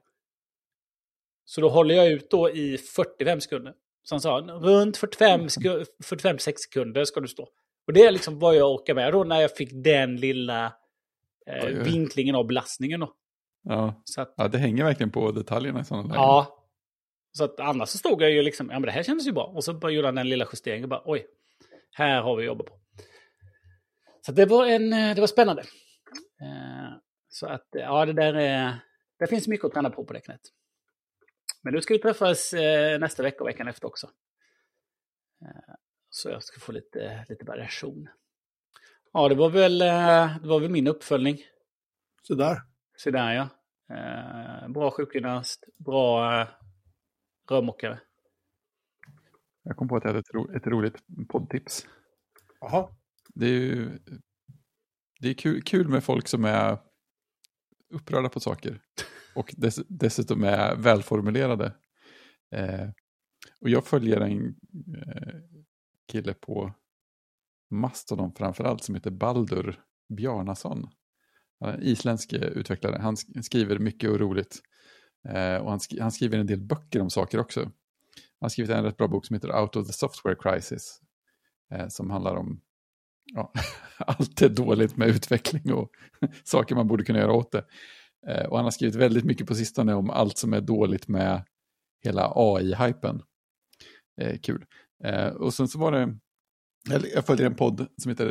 Så 1.44 1.61
då 1.61 1.68
håller 1.68 1.94
jag 1.94 2.09
ut 2.09 2.30
då 2.30 2.50
i 2.50 2.78
45 2.78 3.40
sekunder. 3.40 3.74
Så 4.02 4.14
han 4.14 4.20
sa, 4.20 4.38
runt 4.38 4.98
45-6 4.98 6.38
sekunder 6.56 7.04
ska 7.04 7.20
du 7.20 7.28
stå. 7.28 7.48
Och 7.87 7.93
det 7.93 8.03
är 8.03 8.11
liksom 8.11 8.38
vad 8.38 8.57
jag 8.57 8.73
orkar 8.73 8.95
med 8.95 9.12
då 9.12 9.25
när 9.25 9.40
jag 9.40 9.57
fick 9.57 9.71
den 9.73 10.16
lilla 10.16 10.73
eh, 11.47 11.66
vinklingen 11.66 12.35
av 12.35 12.47
belastningen. 12.47 13.01
Då. 13.01 13.14
Ja. 13.62 14.03
Så 14.05 14.21
att, 14.21 14.35
ja, 14.37 14.49
det 14.49 14.59
hänger 14.59 14.85
verkligen 14.85 15.11
på 15.11 15.33
detaljerna 15.33 15.81
i 15.81 15.85
sådana 15.85 16.09
lägen. 16.09 16.23
Ja. 16.23 16.66
Så 17.33 17.45
att 17.45 17.61
annars 17.61 17.88
så 17.88 17.99
stod 17.99 18.23
jag 18.23 18.31
ju 18.31 18.43
liksom, 18.43 18.71
ja 18.71 18.79
men 18.79 18.83
det 18.83 18.93
här 18.93 19.03
kändes 19.03 19.27
ju 19.27 19.33
bra. 19.33 19.45
Och 19.45 19.64
så 19.64 19.75
bara 19.75 19.93
gjorde 19.93 20.09
han 20.09 20.14
den 20.14 20.29
lilla 20.29 20.47
justeringen 20.53 20.85
och 20.85 20.88
bara, 20.90 21.03
oj, 21.05 21.27
här 21.93 22.23
har 22.23 22.37
vi 22.37 22.45
jobbat 22.45 22.66
på. 22.66 22.81
Så 24.27 24.33
det 24.33 24.47
var, 24.47 24.66
en, 24.66 24.93
eh, 24.93 25.14
det 25.14 25.21
var 25.21 25.27
spännande. 25.27 25.62
Eh, 26.43 26.93
så 27.29 27.47
att, 27.47 27.69
ja 27.71 28.07
det 28.07 28.12
där 28.12 28.35
är, 28.35 28.81
det 29.19 29.27
finns 29.27 29.49
mycket 29.49 29.66
att 29.66 29.73
träna 29.73 29.90
på 29.90 30.05
på 30.05 30.12
det 30.12 30.21
knät. 30.21 30.40
Men 31.62 31.75
nu 31.75 31.81
ska 31.81 31.95
vi 31.95 32.01
träffas 32.01 32.53
eh, 32.53 32.99
nästa 32.99 33.23
vecka 33.23 33.40
och 33.40 33.49
veckan 33.49 33.69
efter 33.69 33.87
också. 33.87 34.11
Så 36.22 36.28
jag 36.28 36.42
ska 36.42 36.61
få 36.61 36.72
lite, 36.72 37.26
lite 37.28 37.44
variation. 37.44 38.09
Ja, 39.12 39.28
det 39.28 39.35
var 39.35 39.50
väl, 39.50 39.78
det 40.42 40.48
var 40.48 40.61
väl 40.61 40.70
min 40.70 40.87
uppföljning. 40.87 41.38
Så 42.22 42.35
där. 42.35 42.62
Så 42.96 43.11
där 43.11 43.33
ja. 43.33 43.48
Eh, 43.96 44.68
bra 44.68 44.90
sjukgymnast, 44.90 45.64
bra 45.78 46.40
eh, 46.40 46.48
rörmokare. 47.50 48.00
Jag 49.62 49.76
kom 49.76 49.88
på 49.88 49.96
att 49.96 50.04
jag 50.04 50.09
hade 50.09 50.18
ett, 50.18 50.35
ro, 50.35 50.56
ett 50.56 50.66
roligt 50.66 50.94
poddtips. 51.28 51.87
Jaha. 52.61 52.88
Det 53.35 53.46
är 53.46 53.50
ju 53.50 53.98
det 55.20 55.28
är 55.28 55.35
kul, 55.35 55.62
kul 55.62 55.88
med 55.88 56.04
folk 56.04 56.28
som 56.28 56.44
är 56.44 56.78
upprörda 57.90 58.28
på 58.28 58.40
saker. 58.40 58.80
Och 59.35 59.54
dess, 59.56 59.80
dessutom 59.88 60.44
är 60.44 60.76
välformulerade. 60.76 61.72
Eh, 62.52 62.88
och 63.61 63.68
jag 63.68 63.87
följer 63.87 64.20
en 64.20 64.46
eh, 64.96 65.35
kille 66.11 66.35
på 66.35 66.73
Mastodon 67.70 68.33
framförallt 68.35 68.85
som 68.85 68.94
heter 68.94 69.11
Baldur 69.11 69.81
Bjarnason 70.16 70.87
isländsk 71.81 72.33
eh, 72.33 72.42
utvecklare. 72.42 72.99
Han 73.03 73.16
skriver 73.16 73.79
mycket 73.79 74.11
och 74.11 74.20
roligt. 74.20 74.61
Eh, 75.29 75.57
och 75.57 75.70
han, 75.70 75.81
sk 75.81 75.92
han, 76.01 76.12
skriver 76.12 76.38
en 76.38 76.46
del 76.46 76.61
böcker 76.61 77.01
om 77.01 77.11
saker 77.11 77.38
också. 77.40 77.61
Han 77.61 77.70
har 78.40 78.49
skrivit 78.49 78.70
en 78.70 78.85
rätt 78.85 78.96
bra 78.96 79.09
bok 79.09 79.27
som 79.27 79.35
heter 79.35 79.61
Out 79.61 79.77
of 79.77 79.87
the 79.87 79.92
Software 79.92 80.37
Crisis. 80.42 81.01
Eh, 81.73 81.88
som 81.88 82.11
handlar 82.11 82.37
om 82.37 82.61
ja, 83.25 83.53
allt 83.99 84.42
är 84.42 84.49
dåligt 84.49 84.96
med 84.96 85.09
utveckling 85.09 85.73
och 85.73 85.90
saker 86.44 86.75
man 86.75 86.88
borde 86.88 87.05
kunna 87.05 87.18
göra 87.18 87.33
åt 87.33 87.53
det. 87.53 87.64
Eh, 88.27 88.46
och 88.46 88.57
han 88.57 88.64
har 88.64 88.70
skrivit 88.70 88.94
väldigt 88.94 89.25
mycket 89.25 89.46
på 89.46 89.55
sistone 89.55 89.94
om 89.94 90.11
allt 90.11 90.38
som 90.38 90.53
är 90.53 90.61
dåligt 90.61 91.09
med 91.09 91.44
hela 92.05 92.33
AI-hypen. 92.35 93.23
Eh, 94.20 94.38
kul. 94.38 94.66
Eh, 95.05 95.29
och 95.29 95.55
sen 95.55 95.69
så 95.69 95.79
var 95.79 95.93
det, 95.93 96.19
jag 97.15 97.27
följer 97.27 97.47
en 97.47 97.57
podd 97.57 97.87
som 97.97 98.09
heter, 98.09 98.29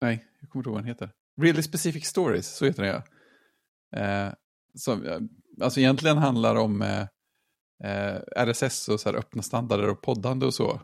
nej, 0.00 0.24
jag 0.40 0.50
kommer 0.50 0.60
inte 0.60 0.68
ihåg 0.68 0.74
vad 0.74 0.82
den 0.82 0.88
heter. 0.88 1.12
Really 1.40 1.62
Specific 1.62 2.06
Stories, 2.06 2.56
så 2.56 2.64
heter 2.64 2.82
den 2.82 2.94
ja. 2.94 3.02
Eh, 3.96 4.32
som, 4.74 5.28
alltså 5.62 5.80
egentligen 5.80 6.18
handlar 6.18 6.56
om 6.56 6.82
eh, 6.82 7.06
eh 7.84 8.20
RSS 8.36 8.88
och 8.88 9.00
så 9.00 9.08
här 9.10 9.16
öppna 9.16 9.42
standarder 9.42 9.88
och 9.88 10.02
poddande 10.02 10.46
och 10.46 10.54
så. 10.54 10.80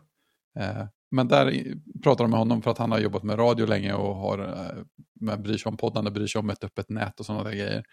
Eh, 0.59 0.85
men 1.11 1.27
där 1.27 1.73
pratar 2.03 2.23
de 2.23 2.31
med 2.31 2.39
honom 2.39 2.61
för 2.61 2.71
att 2.71 2.77
han 2.77 2.91
har 2.91 2.99
jobbat 2.99 3.23
med 3.23 3.39
radio 3.39 3.65
länge 3.65 3.93
och 3.93 4.15
har, 4.15 4.39
eh, 4.39 5.37
bryr 5.37 5.57
sig 5.57 5.69
om 5.69 5.77
poddande, 5.77 6.11
bryr 6.11 6.27
sig 6.27 6.39
om 6.39 6.49
ett 6.49 6.63
öppet 6.63 6.89
nät 6.89 7.19
och 7.19 7.25
sådana 7.25 7.43
där 7.43 7.51
grejer. 7.51 7.83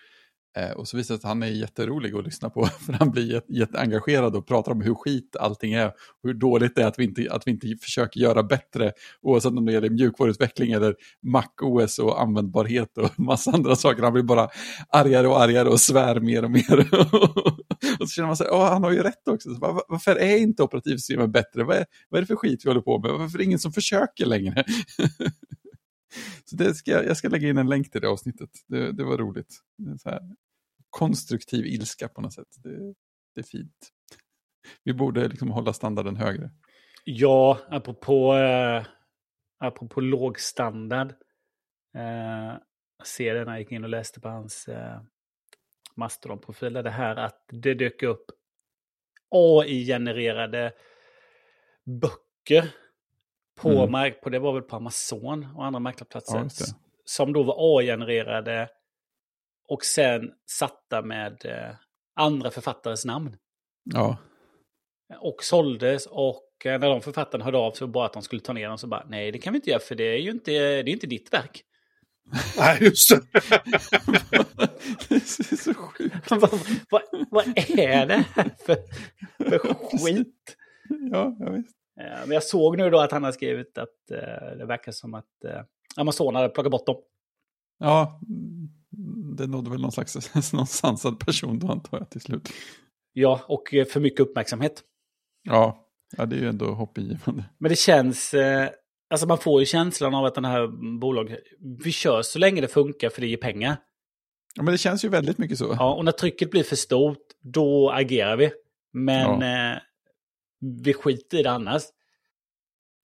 Eh, 0.56 0.70
och 0.70 0.88
så 0.88 0.96
visar 0.96 1.14
det 1.14 1.20
sig 1.20 1.26
att 1.26 1.30
han 1.30 1.42
är 1.42 1.46
jätterolig 1.46 2.14
att 2.14 2.24
lyssna 2.24 2.50
på, 2.50 2.66
för 2.86 2.92
han 2.92 3.10
blir 3.10 3.42
jätteengagerad 3.48 4.36
och 4.36 4.46
pratar 4.46 4.72
om 4.72 4.80
hur 4.80 4.94
skit 4.94 5.36
allting 5.40 5.72
är, 5.72 5.86
och 5.86 5.94
hur 6.22 6.34
dåligt 6.34 6.74
det 6.74 6.82
är 6.82 6.86
att 6.86 6.98
vi, 6.98 7.04
inte, 7.04 7.28
att 7.30 7.46
vi 7.46 7.50
inte 7.50 7.76
försöker 7.80 8.20
göra 8.20 8.42
bättre, 8.42 8.92
oavsett 9.22 9.52
om 9.52 9.66
det 9.66 9.72
gäller 9.72 9.90
mjukvaruutveckling 9.90 10.72
eller 10.72 10.94
Mac 11.22 11.48
OS 11.62 11.98
och 11.98 12.22
användbarhet 12.22 12.98
och 12.98 13.10
massa 13.20 13.50
andra 13.50 13.76
saker. 13.76 14.02
Han 14.02 14.12
blir 14.12 14.22
bara 14.22 14.48
argare 14.88 15.28
och 15.28 15.40
argare 15.40 15.68
och 15.68 15.80
svär 15.80 16.20
mer 16.20 16.44
och 16.44 16.50
mer. 16.50 16.78
och 18.00 18.08
så 18.08 18.14
känner 18.14 18.26
man 18.26 18.36
sig, 18.36 18.46
ja 18.50 18.68
han 18.68 18.82
har 18.82 18.90
ju 18.90 19.02
rätt 19.02 19.28
också. 19.28 19.54
Så, 19.54 19.84
varför 19.88 20.16
är 20.16 20.36
inte 20.36 20.62
operativsystemet 20.62 21.30
bättre? 21.30 21.64
Vad 21.64 21.76
är, 21.76 21.84
vad 22.08 22.18
är 22.18 22.22
det 22.22 22.26
för 22.26 22.36
skit 22.36 22.60
vi 22.64 22.70
håller 22.70 22.80
på 22.80 22.98
med? 22.98 23.10
Varför 23.10 23.36
är 23.36 23.38
det 23.38 23.44
ingen 23.44 23.58
som 23.58 23.72
försöker 23.72 24.26
längre? 24.26 24.64
Så 26.44 26.56
det 26.56 26.74
ska, 26.74 26.90
jag 26.90 27.16
ska 27.16 27.28
lägga 27.28 27.48
in 27.48 27.58
en 27.58 27.68
länk 27.68 27.90
till 27.90 28.00
det 28.00 28.08
avsnittet. 28.08 28.50
Det, 28.66 28.92
det 28.92 29.04
var 29.04 29.18
roligt. 29.18 29.60
Det 29.78 29.98
så 29.98 30.10
här, 30.10 30.20
konstruktiv 30.90 31.66
ilska 31.66 32.08
på 32.08 32.20
något 32.20 32.34
sätt. 32.34 32.48
Det, 32.56 32.94
det 33.34 33.40
är 33.40 33.42
fint. 33.42 33.90
Vi 34.84 34.94
borde 34.94 35.28
liksom 35.28 35.50
hålla 35.50 35.72
standarden 35.72 36.16
högre. 36.16 36.50
Ja, 37.04 37.58
apropå, 37.68 38.34
eh, 38.34 38.86
apropå 39.58 40.00
låg 40.00 40.40
standard. 40.40 41.10
Eh, 41.96 42.58
jag 42.98 43.06
ser 43.06 43.34
det 43.34 43.44
när 43.44 43.52
jag 43.52 43.60
gick 43.60 43.72
in 43.72 43.84
och 43.84 43.90
läste 43.90 44.20
på 44.20 44.28
hans 44.28 44.68
eh, 44.68 45.00
Mastodon-profil. 45.96 46.72
Det 46.72 46.90
här 46.90 47.16
att 47.16 47.44
det 47.48 47.74
dök 47.74 48.02
upp 48.02 48.24
AI-genererade 49.30 50.72
böcker 51.84 52.74
på, 53.62 53.68
mm. 53.68 53.90
mark, 53.90 54.20
på, 54.20 54.30
det 54.30 54.38
var 54.38 54.52
väl 54.52 54.62
på 54.62 54.76
Amazon 54.76 55.48
och 55.56 55.66
andra 55.66 55.80
marknadsplatser. 55.80 56.38
Ja, 56.38 56.66
som 57.04 57.32
då 57.32 57.42
var 57.42 57.78
AI-genererade 57.78 58.68
och 59.68 59.84
sen 59.84 60.30
satta 60.46 61.02
med 61.02 61.44
eh, 61.44 61.74
andra 62.16 62.50
författares 62.50 63.04
namn. 63.04 63.36
Ja. 63.84 64.16
Och 65.20 65.44
såldes 65.44 66.06
och 66.06 66.48
eh, 66.64 66.80
när 66.80 66.88
de 66.88 67.00
författarna 67.00 67.44
hörde 67.44 67.58
av 67.58 67.72
sig 67.72 67.86
bara 67.86 68.06
att 68.06 68.12
de 68.12 68.22
skulle 68.22 68.40
ta 68.40 68.52
ner 68.52 68.68
dem 68.68 68.78
så 68.78 68.86
bara 68.86 69.06
nej 69.08 69.32
det 69.32 69.38
kan 69.38 69.52
vi 69.52 69.56
inte 69.56 69.70
göra 69.70 69.80
för 69.80 69.94
det 69.94 70.04
är 70.04 70.18
ju 70.18 70.30
inte, 70.30 70.50
det 70.50 70.58
är 70.58 70.88
inte 70.88 71.06
ditt 71.06 71.32
verk. 71.32 71.64
Nej, 72.58 72.78
just 72.80 73.10
det. 73.10 73.22
det 75.08 75.14
är 75.14 75.56
så 75.56 75.74
sjukt. 75.74 76.30
vad, 76.30 76.50
vad, 76.90 77.02
vad 77.30 77.46
är 77.56 78.06
det 78.06 78.24
här 78.34 78.50
för, 78.66 78.76
för 79.38 79.58
skit? 79.98 80.56
Ja, 81.10 81.36
jag 81.40 81.52
vet. 81.52 81.66
Eh, 82.00 82.20
men 82.20 82.30
jag 82.30 82.42
såg 82.42 82.76
nu 82.76 82.90
då 82.90 83.00
att 83.00 83.12
han 83.12 83.24
har 83.24 83.32
skrivit 83.32 83.78
att 83.78 84.10
eh, 84.10 84.56
det 84.58 84.66
verkar 84.66 84.92
som 84.92 85.14
att 85.14 85.44
eh, 85.44 85.60
Amazon 85.96 86.34
hade 86.34 86.48
plockat 86.48 86.72
bort 86.72 86.86
dem. 86.86 86.96
Ja, 87.78 88.20
det 89.36 89.46
nådde 89.46 89.70
väl 89.70 89.80
någon 89.80 89.92
slags 89.92 90.34
någon 90.52 90.66
sansad 90.66 91.20
person 91.20 91.58
då 91.58 91.72
antar 91.72 91.98
jag 91.98 92.10
till 92.10 92.20
slut. 92.20 92.48
Ja, 93.12 93.40
och 93.48 93.68
för 93.92 94.00
mycket 94.00 94.20
uppmärksamhet. 94.20 94.82
Ja, 95.42 95.88
ja 96.16 96.26
det 96.26 96.36
är 96.36 96.40
ju 96.40 96.48
ändå 96.48 96.66
hoppingivande. 96.66 97.44
Men 97.58 97.68
det 97.68 97.76
känns, 97.76 98.34
alltså 99.10 99.26
man 99.26 99.38
får 99.38 99.60
ju 99.60 99.66
känslan 99.66 100.14
av 100.14 100.24
att 100.24 100.34
den 100.34 100.44
här 100.44 100.66
bolaget, 100.98 101.38
vi 101.84 101.92
kör 101.92 102.22
så 102.22 102.38
länge 102.38 102.60
det 102.60 102.68
funkar 102.68 103.10
för 103.10 103.20
det 103.20 103.26
ger 103.26 103.36
pengar. 103.36 103.76
Ja, 104.54 104.62
men 104.62 104.72
det 104.72 104.78
känns 104.78 105.04
ju 105.04 105.08
väldigt 105.08 105.38
mycket 105.38 105.58
så. 105.58 105.76
Ja, 105.78 105.94
och 105.94 106.04
när 106.04 106.12
trycket 106.12 106.50
blir 106.50 106.62
för 106.62 106.76
stort, 106.76 107.26
då 107.40 107.90
agerar 107.90 108.36
vi. 108.36 108.50
Men 108.92 109.40
ja 109.40 109.80
vi 110.84 110.94
skiter 110.94 111.38
i 111.38 111.42
det 111.42 111.50
annars. 111.50 111.82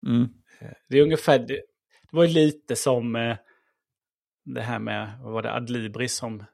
Mm. 0.06 0.28
Det 0.88 0.98
är 0.98 1.02
ungefär, 1.02 1.38
det, 1.38 1.54
det 2.10 2.16
var 2.16 2.24
ju 2.24 2.34
lite 2.34 2.76
som 2.76 3.16
eh, 3.16 3.36
det 4.44 4.60
här 4.60 4.78
med, 4.78 5.18
vad 5.22 5.32
var 5.32 5.42
det, 5.42 5.52
Adlibris 5.52 6.14
som 6.14 6.44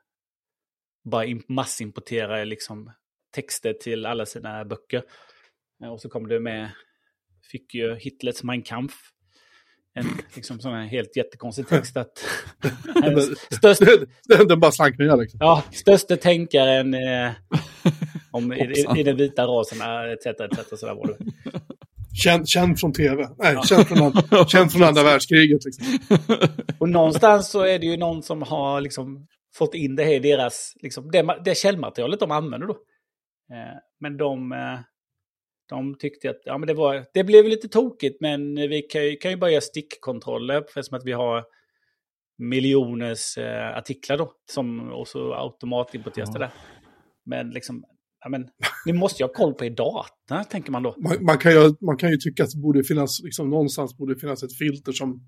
bara 1.04 1.26
massimporterar 1.48 2.44
liksom 2.44 2.92
texter 3.34 3.72
till 3.72 4.06
alla 4.06 4.26
sina 4.26 4.64
böcker. 4.64 5.02
Och 5.90 6.00
så 6.00 6.08
kom 6.08 6.28
det 6.28 6.40
med, 6.40 6.70
fick 7.50 7.74
ju 7.74 7.94
Hitlers 7.94 8.42
Mein 8.42 8.62
Kampf 8.62 8.94
en 9.94 10.06
liksom 10.34 10.60
sån 10.60 10.72
här 10.72 10.86
helt 10.86 11.16
jättekonstig 11.16 11.68
text 11.68 11.96
att... 11.96 12.24
Den, 12.94 13.20
störst, 13.50 13.82
den, 14.28 14.48
den 14.48 14.60
bara 14.60 14.72
slank 14.72 14.98
ner 14.98 15.16
liksom. 15.16 15.38
ja, 15.40 15.62
störste 15.72 16.16
tänkaren 16.16 16.94
eh, 16.94 17.32
om, 18.34 18.52
i, 18.52 18.84
i, 18.96 19.02
den 19.02 19.16
vita 19.16 19.46
rasen, 19.46 19.80
eh, 19.80 20.12
etc. 20.12 20.26
etc 20.26 20.78
så 20.80 20.86
där 20.86 20.94
var 20.94 21.06
det. 21.06 21.18
Känd, 22.22 22.48
känd 22.48 22.80
från 22.80 22.92
tv. 22.92 23.28
Nej, 23.38 23.56
känd, 23.64 23.88
från, 23.88 24.12
känd 24.48 24.72
från 24.72 24.82
andra 24.82 25.02
världskriget. 25.02 25.60
Liksom. 25.64 25.98
Och 26.78 26.88
någonstans 26.88 27.50
så 27.50 27.60
är 27.60 27.78
det 27.78 27.86
ju 27.86 27.96
någon 27.96 28.22
som 28.22 28.42
har 28.42 28.80
liksom 28.80 29.26
fått 29.54 29.74
in 29.74 29.96
det 29.96 30.04
här 30.04 30.12
i 30.12 30.18
deras, 30.18 30.72
liksom, 30.82 31.10
det, 31.10 31.38
det 31.44 31.54
källmaterialet 31.58 32.20
de 32.20 32.30
använder 32.30 32.66
då. 32.66 32.72
Eh, 33.52 33.78
men 34.00 34.16
de, 34.16 34.52
eh, 34.52 34.78
de 35.68 35.98
tyckte 35.98 36.30
att 36.30 36.40
ja, 36.44 36.58
men 36.58 36.66
det, 36.66 36.74
var, 36.74 37.04
det 37.14 37.24
blev 37.24 37.44
lite 37.48 37.68
tokigt, 37.68 38.20
men 38.20 38.54
vi 38.54 38.82
kan 38.82 39.04
ju, 39.04 39.16
kan 39.16 39.30
ju 39.30 39.36
bara 39.36 39.50
göra 39.50 39.60
stickkontroller 39.60 40.60
eftersom 40.60 40.98
att 40.98 41.04
vi 41.04 41.12
har 41.12 41.44
miljoners 42.38 43.38
eh, 43.38 43.76
artiklar 43.76 44.18
då, 44.18 44.32
som 44.50 44.92
och 44.92 45.08
så 45.08 45.34
automatimporteras 45.34 46.32
det 46.32 46.38
Ja. 46.40 46.46
där. 46.46 46.50
Men 47.24 47.50
liksom, 47.50 47.84
ja, 48.24 48.30
men, 48.30 48.48
ni 48.87 48.92
måste 48.92 49.22
ju 49.22 49.26
ha 49.26 49.32
koll 49.32 49.54
på 49.54 49.64
er 49.64 49.70
data, 49.70 50.44
tänker 50.44 50.72
man 50.72 50.82
då. 50.82 50.94
Man, 50.98 51.24
man, 51.24 51.38
kan 51.38 51.52
ju, 51.52 51.74
man 51.80 51.96
kan 51.96 52.10
ju 52.10 52.16
tycka 52.16 52.44
att 52.44 52.50
det 52.50 52.58
borde 52.58 52.84
finnas, 52.84 53.20
liksom, 53.22 53.50
någonstans 53.50 53.96
borde 53.96 54.16
finnas 54.16 54.42
ett 54.42 54.58
filter 54.58 54.92
som, 54.92 55.20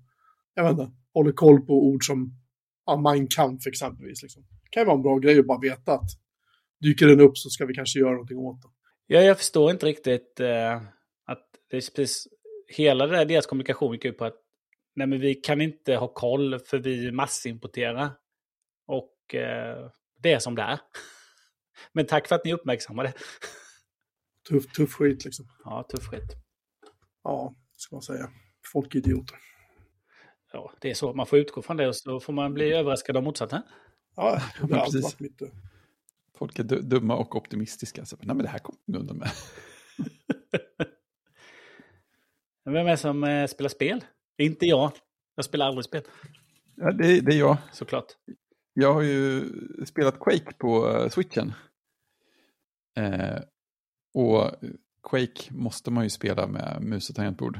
jag 0.53 0.63
vet 0.63 0.71
inte, 0.71 0.91
håller 1.13 1.31
koll 1.31 1.65
på 1.65 1.73
ord 1.73 2.05
som 2.05 2.31
ja, 2.85 2.97
Mein 2.97 3.27
Kampf 3.27 3.67
exempelvis. 3.67 4.23
Liksom. 4.23 4.43
Det 4.63 4.69
kan 4.69 4.81
ju 4.81 4.85
vara 4.85 4.95
en 4.95 5.01
bra 5.01 5.17
grej 5.17 5.39
att 5.39 5.47
bara 5.47 5.59
veta 5.59 5.93
att 5.93 6.09
dyker 6.81 7.07
den 7.07 7.19
upp 7.19 7.37
så 7.37 7.49
ska 7.49 7.65
vi 7.65 7.73
kanske 7.73 7.99
göra 7.99 8.11
någonting 8.11 8.37
åt 8.37 8.61
det. 8.61 8.67
Ja, 9.07 9.21
jag 9.21 9.37
förstår 9.37 9.71
inte 9.71 9.85
riktigt 9.85 10.39
eh, 10.39 10.75
att 11.25 11.45
det 11.69 11.77
är 11.77 11.95
precis, 11.95 12.27
hela 12.67 13.07
det 13.07 13.17
där, 13.17 13.25
deras 13.25 13.45
kommunikation 13.45 13.93
gick 13.93 14.05
ut 14.05 14.17
på 14.17 14.25
att 14.25 14.37
nej, 14.95 15.07
men 15.07 15.19
vi 15.19 15.35
kan 15.35 15.61
inte 15.61 15.95
ha 15.95 16.07
koll 16.07 16.59
för 16.59 16.77
vi 16.77 17.11
massimporterar. 17.11 18.09
Och 18.87 19.35
eh, 19.35 19.89
det 20.23 20.31
är 20.31 20.39
som 20.39 20.55
det 20.55 20.61
är. 20.61 20.79
Men 21.91 22.05
tack 22.05 22.27
för 22.27 22.35
att 22.35 22.45
ni 22.45 22.53
uppmärksammar 22.53 23.03
det. 23.03 23.13
Tuff, 24.49 24.67
tuff 24.67 24.93
skit 24.93 25.25
liksom. 25.25 25.45
Ja, 25.63 25.83
tuff 25.89 26.07
skit. 26.07 26.35
Ja, 27.23 27.55
ska 27.77 27.95
man 27.95 28.01
säga. 28.03 28.29
Folk 28.73 28.95
är 28.95 28.99
idioter. 28.99 29.37
Ja, 30.53 30.73
det 30.81 30.89
är 30.89 30.93
så. 30.93 31.13
Man 31.13 31.25
får 31.25 31.39
utgå 31.39 31.61
från 31.61 31.77
det 31.77 31.87
och 31.87 31.95
så 31.95 32.19
får 32.19 32.33
man 32.33 32.53
bli 32.53 32.73
överraskad 32.73 33.17
av 33.17 33.23
motsatsen. 33.23 33.61
Ja, 34.15 34.41
det 34.61 34.73
har 34.73 34.79
alltid 34.81 35.01
precis. 35.01 35.03
varit 35.03 35.19
mitt... 35.19 35.41
eh, 35.41 35.47
Folk 36.37 36.59
är 36.59 36.63
du- 36.63 36.81
dumma 36.81 37.15
och 37.15 37.35
optimistiska. 37.35 38.05
Så, 38.05 38.17
nej 38.19 38.35
men 38.35 38.37
det 38.45 38.49
här 38.49 38.59
kommer 38.59 38.79
vi 38.85 38.97
undan 38.97 39.17
med. 39.17 39.29
Vem 42.65 42.75
är 42.75 42.83
det 42.91 42.97
som 42.97 43.23
eh, 43.23 43.47
spelar 43.47 43.69
spel? 43.69 44.03
Inte 44.37 44.65
jag. 44.65 44.91
Jag 45.35 45.45
spelar 45.45 45.65
aldrig 45.67 45.85
spel, 45.85 46.01
Ja, 46.75 46.91
det, 46.91 47.19
det 47.21 47.33
är 47.33 47.39
jag. 47.39 47.57
såklart. 47.73 48.05
Jag 48.73 48.93
har 48.93 49.01
ju 49.01 49.43
spelat 49.85 50.19
Quake 50.19 50.53
på 50.57 50.89
eh, 50.89 51.09
switchen. 51.09 51.53
Eh, 52.97 53.39
och 54.13 54.51
Quake 55.09 55.53
måste 55.53 55.91
man 55.91 56.03
ju 56.03 56.09
spela 56.09 56.47
med 56.47 56.81
mus 56.81 57.09
och 57.09 57.15
tangentbord. 57.15 57.59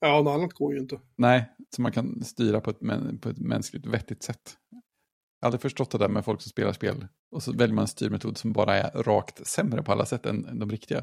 Ja, 0.00 0.22
något 0.22 0.34
annat 0.34 0.52
går 0.52 0.74
ju 0.74 0.80
inte. 0.80 1.00
Nej, 1.16 1.50
så 1.76 1.82
man 1.82 1.92
kan 1.92 2.24
styra 2.24 2.60
på 2.60 2.70
ett, 2.70 2.78
på 3.20 3.28
ett 3.28 3.38
mänskligt 3.38 3.86
vettigt 3.86 4.22
sätt. 4.22 4.56
Jag 4.70 5.46
har 5.46 5.48
aldrig 5.48 5.60
förstått 5.60 5.90
det 5.90 5.98
där 5.98 6.08
med 6.08 6.24
folk 6.24 6.42
som 6.42 6.50
spelar 6.50 6.72
spel. 6.72 7.06
Och 7.30 7.42
så 7.42 7.52
väljer 7.52 7.74
man 7.74 7.82
en 7.82 7.88
styrmetod 7.88 8.38
som 8.38 8.52
bara 8.52 8.76
är 8.76 9.02
rakt 9.02 9.46
sämre 9.46 9.82
på 9.82 9.92
alla 9.92 10.06
sätt 10.06 10.26
än, 10.26 10.46
än 10.46 10.58
de 10.58 10.70
riktiga. 10.70 11.02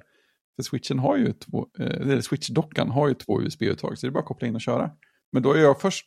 För 0.55 0.63
switchen 0.63 0.99
har 0.99 1.17
ju 1.17 1.33
två, 1.33 1.67
eh, 1.79 1.85
eller 1.85 2.21
switchdockan 2.21 2.89
har 2.89 3.07
ju 3.07 3.13
två 3.13 3.41
USB-uttag, 3.41 3.97
så 3.97 4.05
det 4.05 4.09
är 4.09 4.11
bara 4.11 4.19
att 4.19 4.25
koppla 4.25 4.47
in 4.47 4.55
och 4.55 4.61
köra. 4.61 4.91
Men 5.31 5.43
då 5.43 5.53
är 5.53 5.61
jag 5.61 5.81
först 5.81 6.05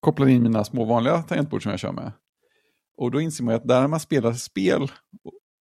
kopplat 0.00 0.28
in 0.28 0.42
mina 0.42 0.64
små 0.64 0.84
vanliga 0.84 1.22
tangentbord 1.22 1.62
som 1.62 1.70
jag 1.70 1.80
kör 1.80 1.92
med. 1.92 2.12
Och 2.96 3.10
då 3.10 3.20
inser 3.20 3.44
man 3.44 3.54
ju 3.54 3.56
att 3.56 3.68
där 3.68 3.88
man 3.88 4.00
spelar 4.00 4.32
spel 4.32 4.90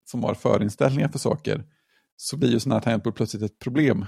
som 0.06 0.24
har 0.24 0.34
förinställningar 0.34 1.08
för 1.08 1.20
saker, 1.20 1.66
så 2.16 2.38
blir 2.38 2.52
ju 2.52 2.60
sådana 2.60 2.76
här 2.76 2.84
tangentbord 2.84 3.16
plötsligt 3.16 3.44
ett 3.44 3.60
problem. 3.60 4.06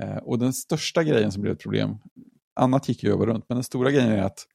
Eh, 0.00 0.16
och 0.16 0.38
den 0.38 0.52
största 0.52 1.04
grejen 1.04 1.32
som 1.32 1.42
blir 1.42 1.52
ett 1.52 1.62
problem, 1.62 1.98
annat 2.56 2.88
gick 2.88 3.02
ju 3.02 3.12
över 3.12 3.26
runt, 3.26 3.44
men 3.48 3.56
den 3.56 3.64
stora 3.64 3.90
grejen 3.90 4.12
är 4.12 4.22
att 4.22 4.46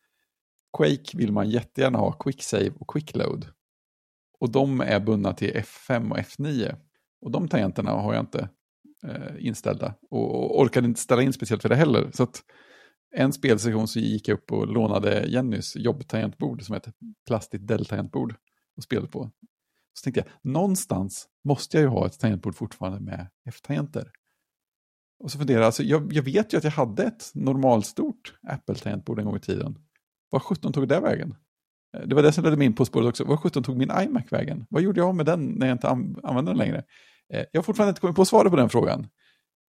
Quake 0.77 1.17
vill 1.17 1.31
man 1.31 1.49
jättegärna 1.49 1.97
ha 1.97 2.11
quick 2.11 2.43
save 2.43 2.71
och 2.79 2.89
quick 2.89 3.15
load. 3.15 3.47
Och 4.39 4.51
de 4.51 4.81
är 4.81 4.99
bundna 4.99 5.33
till 5.33 5.53
F5 5.53 6.11
och 6.11 6.17
F9. 6.17 6.75
Och 7.21 7.31
de 7.31 7.47
tangenterna 7.47 7.91
har 7.91 8.13
jag 8.13 8.23
inte 8.23 8.49
eh, 9.07 9.45
inställda. 9.45 9.93
Och, 10.09 10.35
och 10.35 10.61
orkade 10.61 10.87
inte 10.87 10.99
ställa 10.99 11.21
in 11.21 11.33
speciellt 11.33 11.61
för 11.61 11.69
det 11.69 11.75
heller. 11.75 12.09
Så 12.13 12.23
att 12.23 12.43
en 13.15 13.33
spelsession 13.33 13.87
så 13.87 13.99
gick 13.99 14.27
jag 14.27 14.35
upp 14.35 14.51
och 14.51 14.67
lånade 14.67 15.25
Jennys 15.27 15.75
jobbtangentbord 15.75 16.63
som 16.63 16.75
är 16.75 16.79
ett 16.79 16.93
plastigt 17.27 17.67
Dell-tangentbord 17.67 18.35
och 18.77 18.83
spelade 18.83 19.07
på. 19.07 19.31
Så 19.93 20.03
tänkte 20.03 20.19
jag, 20.19 20.51
någonstans 20.51 21.27
måste 21.43 21.77
jag 21.77 21.81
ju 21.81 21.87
ha 21.87 22.05
ett 22.05 22.19
tangentbord 22.19 22.55
fortfarande 22.55 22.99
med 22.99 23.27
F-tangenter. 23.45 24.11
Och 25.19 25.31
så 25.31 25.37
funderade 25.37 25.61
jag, 25.61 25.65
alltså, 25.65 25.83
jag, 25.83 26.13
jag 26.13 26.23
vet 26.23 26.53
ju 26.53 26.57
att 26.57 26.63
jag 26.63 26.71
hade 26.71 27.03
ett 27.03 27.31
normalstort 27.33 28.33
Apple-tangentbord 28.47 29.19
en 29.19 29.25
gång 29.25 29.35
i 29.35 29.39
tiden. 29.39 29.77
Var 30.29 30.39
17 30.39 30.73
tog 30.73 30.87
det 30.87 30.99
vägen? 30.99 31.35
Eh, 31.97 32.07
det 32.07 32.15
var 32.15 32.23
det 32.23 32.31
som 32.31 32.43
ledde 32.43 32.57
mig 32.57 32.65
in 32.65 32.75
på 32.75 32.85
spåret 32.85 33.07
också. 33.07 33.23
Var 33.23 33.37
17 33.37 33.63
tog 33.63 33.77
min 33.77 33.91
iMac 34.01 34.31
vägen? 34.31 34.65
Vad 34.69 34.81
gjorde 34.81 34.99
jag 34.99 35.15
med 35.15 35.25
den 35.25 35.45
när 35.45 35.67
jag 35.67 35.75
inte 35.75 35.87
använde 35.87 36.51
den 36.51 36.57
längre? 36.57 36.83
Eh, 37.33 37.45
jag 37.51 37.59
har 37.59 37.63
fortfarande 37.63 37.89
inte 37.89 38.01
kommit 38.01 38.15
på 38.15 38.25
svaret 38.25 38.51
på 38.51 38.57
den 38.57 38.69
frågan. 38.69 39.07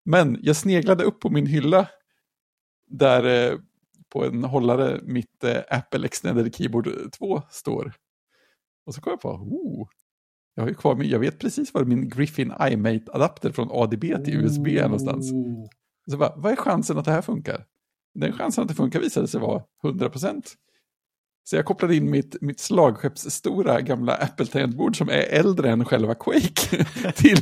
Men 0.04 0.38
jag 0.42 0.56
sneglade 0.56 1.04
upp 1.04 1.20
på 1.20 1.30
min 1.30 1.46
hylla 1.46 1.88
där 2.87 3.50
eh, 3.52 3.58
på 4.08 4.24
en 4.24 4.44
hållare 4.44 5.00
mitt 5.02 5.44
Apple 5.68 6.06
Extended 6.06 6.54
Keyboard 6.54 7.12
2 7.12 7.42
står. 7.50 7.92
Och 8.87 8.94
så 8.94 9.00
kom 9.00 9.11
jag 9.11 9.20
på, 9.20 9.28
oh, 9.28 9.88
jag 10.54 10.62
har 10.62 10.68
ju 10.68 10.74
kvar 10.74 10.94
min, 10.94 11.10
jag 11.10 11.18
vet 11.18 11.38
precis 11.38 11.74
var 11.74 11.84
min 11.84 12.08
Griffin 12.08 12.52
iMate-adapter 12.60 13.52
från 13.52 13.68
ADB 13.70 14.24
till 14.24 14.36
USB 14.36 14.66
är 14.66 14.82
någonstans. 14.82 15.32
Så 16.10 16.16
bara, 16.16 16.32
vad 16.36 16.52
är 16.52 16.56
chansen 16.56 16.98
att 16.98 17.04
det 17.04 17.10
här 17.10 17.22
funkar? 17.22 17.64
Den 18.14 18.32
chansen 18.32 18.62
att 18.62 18.68
det 18.68 18.74
funkar 18.74 19.00
visade 19.00 19.28
sig 19.28 19.40
vara 19.40 19.62
100%. 19.84 20.42
Så 21.44 21.56
jag 21.56 21.64
kopplade 21.64 21.96
in 21.96 22.10
mitt, 22.10 22.36
mitt 22.40 22.60
slagskeppsstora 22.60 23.80
gamla 23.80 24.14
Apple-tangentbord 24.14 24.96
som 24.96 25.08
är 25.08 25.22
äldre 25.22 25.70
än 25.70 25.84
själva 25.84 26.14
Quake 26.14 26.84
till, 27.12 27.36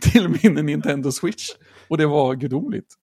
till 0.00 0.28
min 0.28 0.66
Nintendo 0.66 1.12
Switch. 1.12 1.48
Och 1.88 1.98
det 1.98 2.06
var 2.06 2.34
gudomligt. 2.34 2.94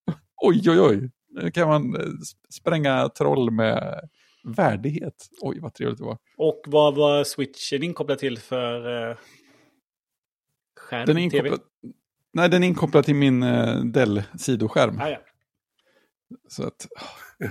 Oj, 0.41 0.69
oj, 0.69 0.81
oj. 0.81 1.11
Nu 1.41 1.51
kan 1.51 1.67
man 1.67 1.95
eh, 1.95 2.07
spränga 2.49 3.09
troll 3.09 3.51
med 3.51 4.09
värdighet. 4.43 5.27
Oj, 5.41 5.59
vad 5.59 5.73
trevligt 5.73 5.97
det 5.97 6.05
var. 6.05 6.17
Och 6.37 6.61
vad 6.67 6.95
var 6.95 7.23
switchen 7.23 7.83
inkopplad 7.83 8.19
till 8.19 8.37
för 8.37 9.09
eh, 9.09 9.17
skärm? 10.91 11.05
Den 11.05 11.17
är 11.17 11.29
TV? 11.29 11.49
inkopplad, 11.49 11.59
nej, 12.33 12.49
den 12.49 12.63
är 12.63 12.67
inkopplad 12.67 13.05
till 13.05 13.15
min 13.15 13.43
eh, 13.43 13.83
Dell-sidoskärm. 13.83 14.99
Ah, 14.99 15.09
ja. 15.09 15.17
Så 16.47 16.67
att, 16.67 16.87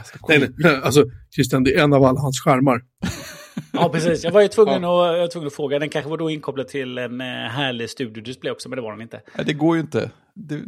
ska 0.04 0.18
Nej, 0.28 0.40
kolla. 0.40 0.52
nej, 0.58 0.80
alltså, 0.82 1.04
Christian, 1.34 1.64
det 1.64 1.74
är 1.74 1.84
en 1.84 1.92
av 1.92 2.04
alla 2.04 2.20
hans 2.20 2.40
skärmar. 2.40 2.84
ja, 3.72 3.88
precis. 3.88 4.24
Jag 4.24 4.32
var 4.32 4.40
ju 4.40 4.48
tvungen, 4.48 4.74
att, 4.74 4.82
jag 4.82 5.18
var 5.18 5.28
tvungen 5.28 5.46
att 5.46 5.54
fråga. 5.54 5.78
Den 5.78 5.88
kanske 5.88 6.10
var 6.10 6.18
då 6.18 6.30
inkopplad 6.30 6.68
till 6.68 6.98
en 6.98 7.20
eh, 7.20 7.26
härlig 7.26 7.90
studiodisplay 7.90 8.52
också, 8.52 8.68
men 8.68 8.76
det 8.76 8.82
var 8.82 8.92
den 8.92 9.02
inte. 9.02 9.20
Nej, 9.36 9.46
det 9.46 9.52
går 9.52 9.76
ju 9.76 9.80
inte. 9.80 10.10
Det, 10.34 10.62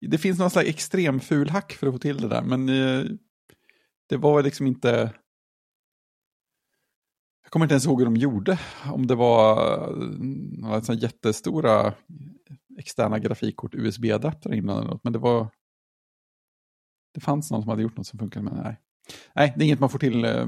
det 0.00 0.18
finns 0.18 0.38
någon 0.38 0.50
slags 0.50 0.68
extrem 0.68 1.20
ful 1.20 1.50
hack 1.50 1.72
för 1.72 1.86
att 1.86 1.94
få 1.94 1.98
till 1.98 2.16
det 2.16 2.28
där, 2.28 2.42
men 2.42 2.68
eh, 2.68 3.04
det 4.08 4.16
var 4.16 4.42
liksom 4.42 4.66
inte... 4.66 5.10
Jag 7.48 7.52
kommer 7.52 7.64
inte 7.66 7.72
ens 7.74 7.86
ihåg 7.86 7.98
hur 8.00 8.04
de 8.04 8.16
gjorde. 8.16 8.58
Om 8.92 9.06
det 9.06 9.14
var 9.14 9.78
eh, 9.88 9.96
några 10.58 10.82
sådana 10.82 11.00
jättestora 11.00 11.94
externa 12.78 13.18
grafikkort, 13.18 13.74
USB-adapter 13.74 14.54
inblandade 14.54 14.84
eller 14.84 14.94
något, 14.94 15.04
men 15.04 15.12
det 15.12 15.18
var... 15.18 15.48
Det 17.14 17.20
fanns 17.20 17.50
någon 17.50 17.62
som 17.62 17.68
hade 17.68 17.82
gjort 17.82 17.96
något 17.96 18.06
som 18.06 18.18
funkade, 18.18 18.44
men 18.44 18.54
nej. 18.62 18.80
Nej, 19.34 19.54
det 19.56 19.62
är 19.62 19.66
inget 19.66 19.80
man 19.80 19.88
får 19.90 19.98
till 19.98 20.24
eh, 20.24 20.46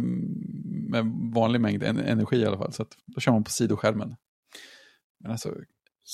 med 0.89 1.05
vanlig 1.35 1.61
mängd 1.61 1.83
en- 1.83 1.99
energi 1.99 2.37
i 2.37 2.47
alla 2.47 2.59
fall, 2.59 2.73
så 2.73 2.83
att 2.83 2.93
då 3.07 3.21
kör 3.21 3.33
man 3.33 3.45
på 3.45 3.51
sidoskärmen. 3.51 4.17
Men 5.21 5.33
alltså, 5.33 5.55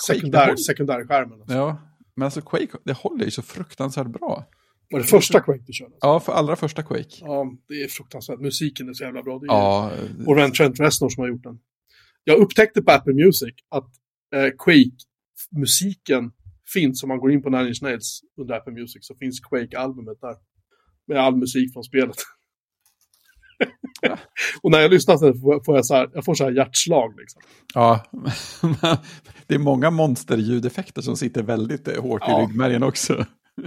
Sekundär, 0.07 0.55
sekundärskärmen. 0.55 1.41
Alltså. 1.41 1.55
Ja, 1.57 1.77
men 2.15 2.25
alltså 2.25 2.41
Quake, 2.41 2.77
det 2.83 2.93
håller 2.97 3.25
ju 3.25 3.31
så 3.31 3.41
fruktansvärt 3.41 4.07
bra. 4.07 4.45
Var 4.89 4.99
det 4.99 5.05
första 5.05 5.39
Quake 5.39 5.63
du 5.67 5.73
körde? 5.73 5.95
Ja, 6.01 6.19
för 6.19 6.33
allra 6.33 6.55
första 6.55 6.83
Quake. 6.83 7.17
Ja, 7.21 7.51
det 7.67 7.83
är 7.83 7.87
fruktansvärt. 7.87 8.39
Musiken 8.39 8.89
är 8.89 8.93
så 8.93 9.03
jävla 9.03 9.23
bra. 9.23 9.39
Det 9.39 9.45
är 9.45 9.47
Ja, 9.47 9.91
och 10.27 10.35
Ren 10.35 10.51
Trent 10.51 10.79
Reznor 10.79 11.09
som 11.09 11.21
har 11.21 11.29
gjort 11.29 11.43
den. 11.43 11.59
Jag 12.23 12.37
upptäckte 12.37 12.81
på 12.81 12.91
Apple 12.91 13.13
Music 13.13 13.53
att 13.69 13.89
eh, 14.35 14.49
Quake-musiken 14.57 16.31
finns 16.73 17.03
om 17.03 17.09
man 17.09 17.19
går 17.19 17.31
in 17.31 17.41
på 17.41 17.49
Nine 17.49 17.67
Inch 17.67 17.81
Nails 17.81 18.21
under 18.41 18.55
Apple 18.55 18.73
Music 18.73 18.97
så 19.07 19.15
finns 19.15 19.39
Quake-albumet 19.39 20.21
där. 20.21 20.35
Med 21.07 21.17
all 21.17 21.35
musik 21.35 21.73
från 21.73 21.83
spelet. 21.83 22.15
och 24.61 24.71
när 24.71 24.79
jag 24.79 24.91
lyssnar 24.91 25.17
så 25.17 25.25
här 25.25 25.33
får 25.33 25.53
jag, 25.53 25.65
får 25.65 25.75
jag, 25.75 25.85
så 25.85 25.95
här, 25.95 26.09
jag 26.13 26.25
får 26.25 26.35
så 26.35 26.43
här 26.43 26.51
hjärtslag 26.51 27.13
liksom. 27.19 27.41
ja. 27.73 28.05
det 29.47 29.55
är 29.55 29.59
många 29.59 29.91
monsterljudeffekter 29.91 31.01
som 31.01 31.17
sitter 31.17 31.43
väldigt 31.43 31.87
eh, 31.87 32.01
hårt 32.01 32.21
Ja. 32.25 32.41
i 32.41 32.45
ryggmärgen 32.45 32.83
också. 32.83 33.25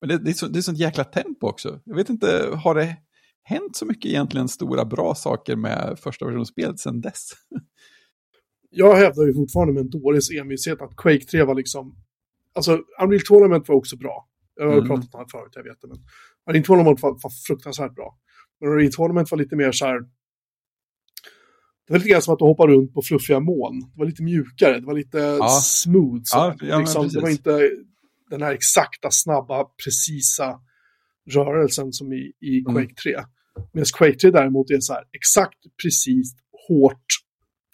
Men 0.00 0.08
det, 0.08 0.18
det, 0.18 0.30
är 0.30 0.34
så, 0.34 0.46
det 0.46 0.58
är 0.58 0.62
sånt 0.62 0.78
jäkla 0.78 1.04
tempo 1.04 1.46
också. 1.46 1.80
Jag 1.84 1.96
vet 1.96 2.08
inte, 2.10 2.50
har 2.64 2.74
det 2.74 2.96
hänt 3.42 3.76
så 3.76 3.86
mycket 3.86 4.06
egentligen 4.06 4.48
stora 4.48 4.84
bra 4.84 5.14
saker 5.14 5.56
med 5.56 5.98
första 6.02 6.26
versionsspelet 6.26 6.80
sedan 6.80 7.00
dess? 7.00 7.30
Jag 8.70 8.96
hävdar 8.96 9.26
ju 9.26 9.34
fortfarande 9.34 9.74
med 9.74 9.80
en 9.80 9.90
dåres 9.90 10.30
envishet 10.30 10.80
att 10.82 10.96
Quake 10.96 11.24
3 11.24 11.42
var 11.42 11.54
liksom... 11.54 11.96
Alltså, 12.54 12.78
Unreal 13.02 13.20
Tournament 13.20 13.68
var 13.68 13.76
också 13.76 13.96
bra. 13.96 14.28
Jag 14.56 14.66
har 14.66 14.72
Mm. 14.72 14.88
pratat 14.88 15.14
om 15.14 15.20
det 15.20 15.30
förut, 15.30 15.52
jag 15.54 15.62
vet 15.62 15.80
det. 15.80 15.88
Men 15.88 15.98
Unreal 16.48 16.64
Tournament 16.64 17.02
var, 17.02 17.10
var 17.10 17.30
fruktansvärt 17.46 17.94
bra. 17.94 18.18
Men 18.60 18.68
Unreal 18.70 18.92
Tournament 18.92 19.30
var 19.30 19.38
lite 19.38 19.56
mer 19.56 19.72
så 19.72 19.86
här... 19.86 20.00
Det 21.86 21.92
var 21.92 21.98
lite 21.98 22.08
grann 22.10 22.22
som 22.22 22.32
att 22.32 22.38
du 22.38 22.44
hoppar 22.44 22.68
runt 22.68 22.94
på 22.94 23.02
fluffiga 23.02 23.40
moln. 23.40 23.80
Det 23.80 23.98
var 23.98 24.06
lite 24.06 24.22
mjukare, 24.22 24.80
det 24.80 24.86
var 24.86 24.94
lite 24.94 25.38
smooth. 25.62 26.20
Så. 26.24 26.36
Ja, 26.38 26.54
ja, 26.60 26.78
liksom, 26.78 27.08
det 27.08 27.20
var 27.20 27.28
inte 27.28 27.70
den 28.30 28.42
här 28.42 28.52
exakta, 28.54 29.08
snabba, 29.10 29.64
precisa 29.84 30.60
rörelsen 31.30 31.92
som 31.92 32.12
i, 32.12 32.32
i 32.40 32.58
Mm. 32.68 32.74
Quake 32.74 32.94
3. 33.02 33.16
Medan 33.72 33.86
Quake 33.98 34.18
3 34.18 34.30
däremot 34.30 34.70
är 34.70 34.80
så 34.80 34.92
här 34.92 35.04
exakt, 35.12 35.58
precis, 35.82 36.34
hårt, 36.68 37.06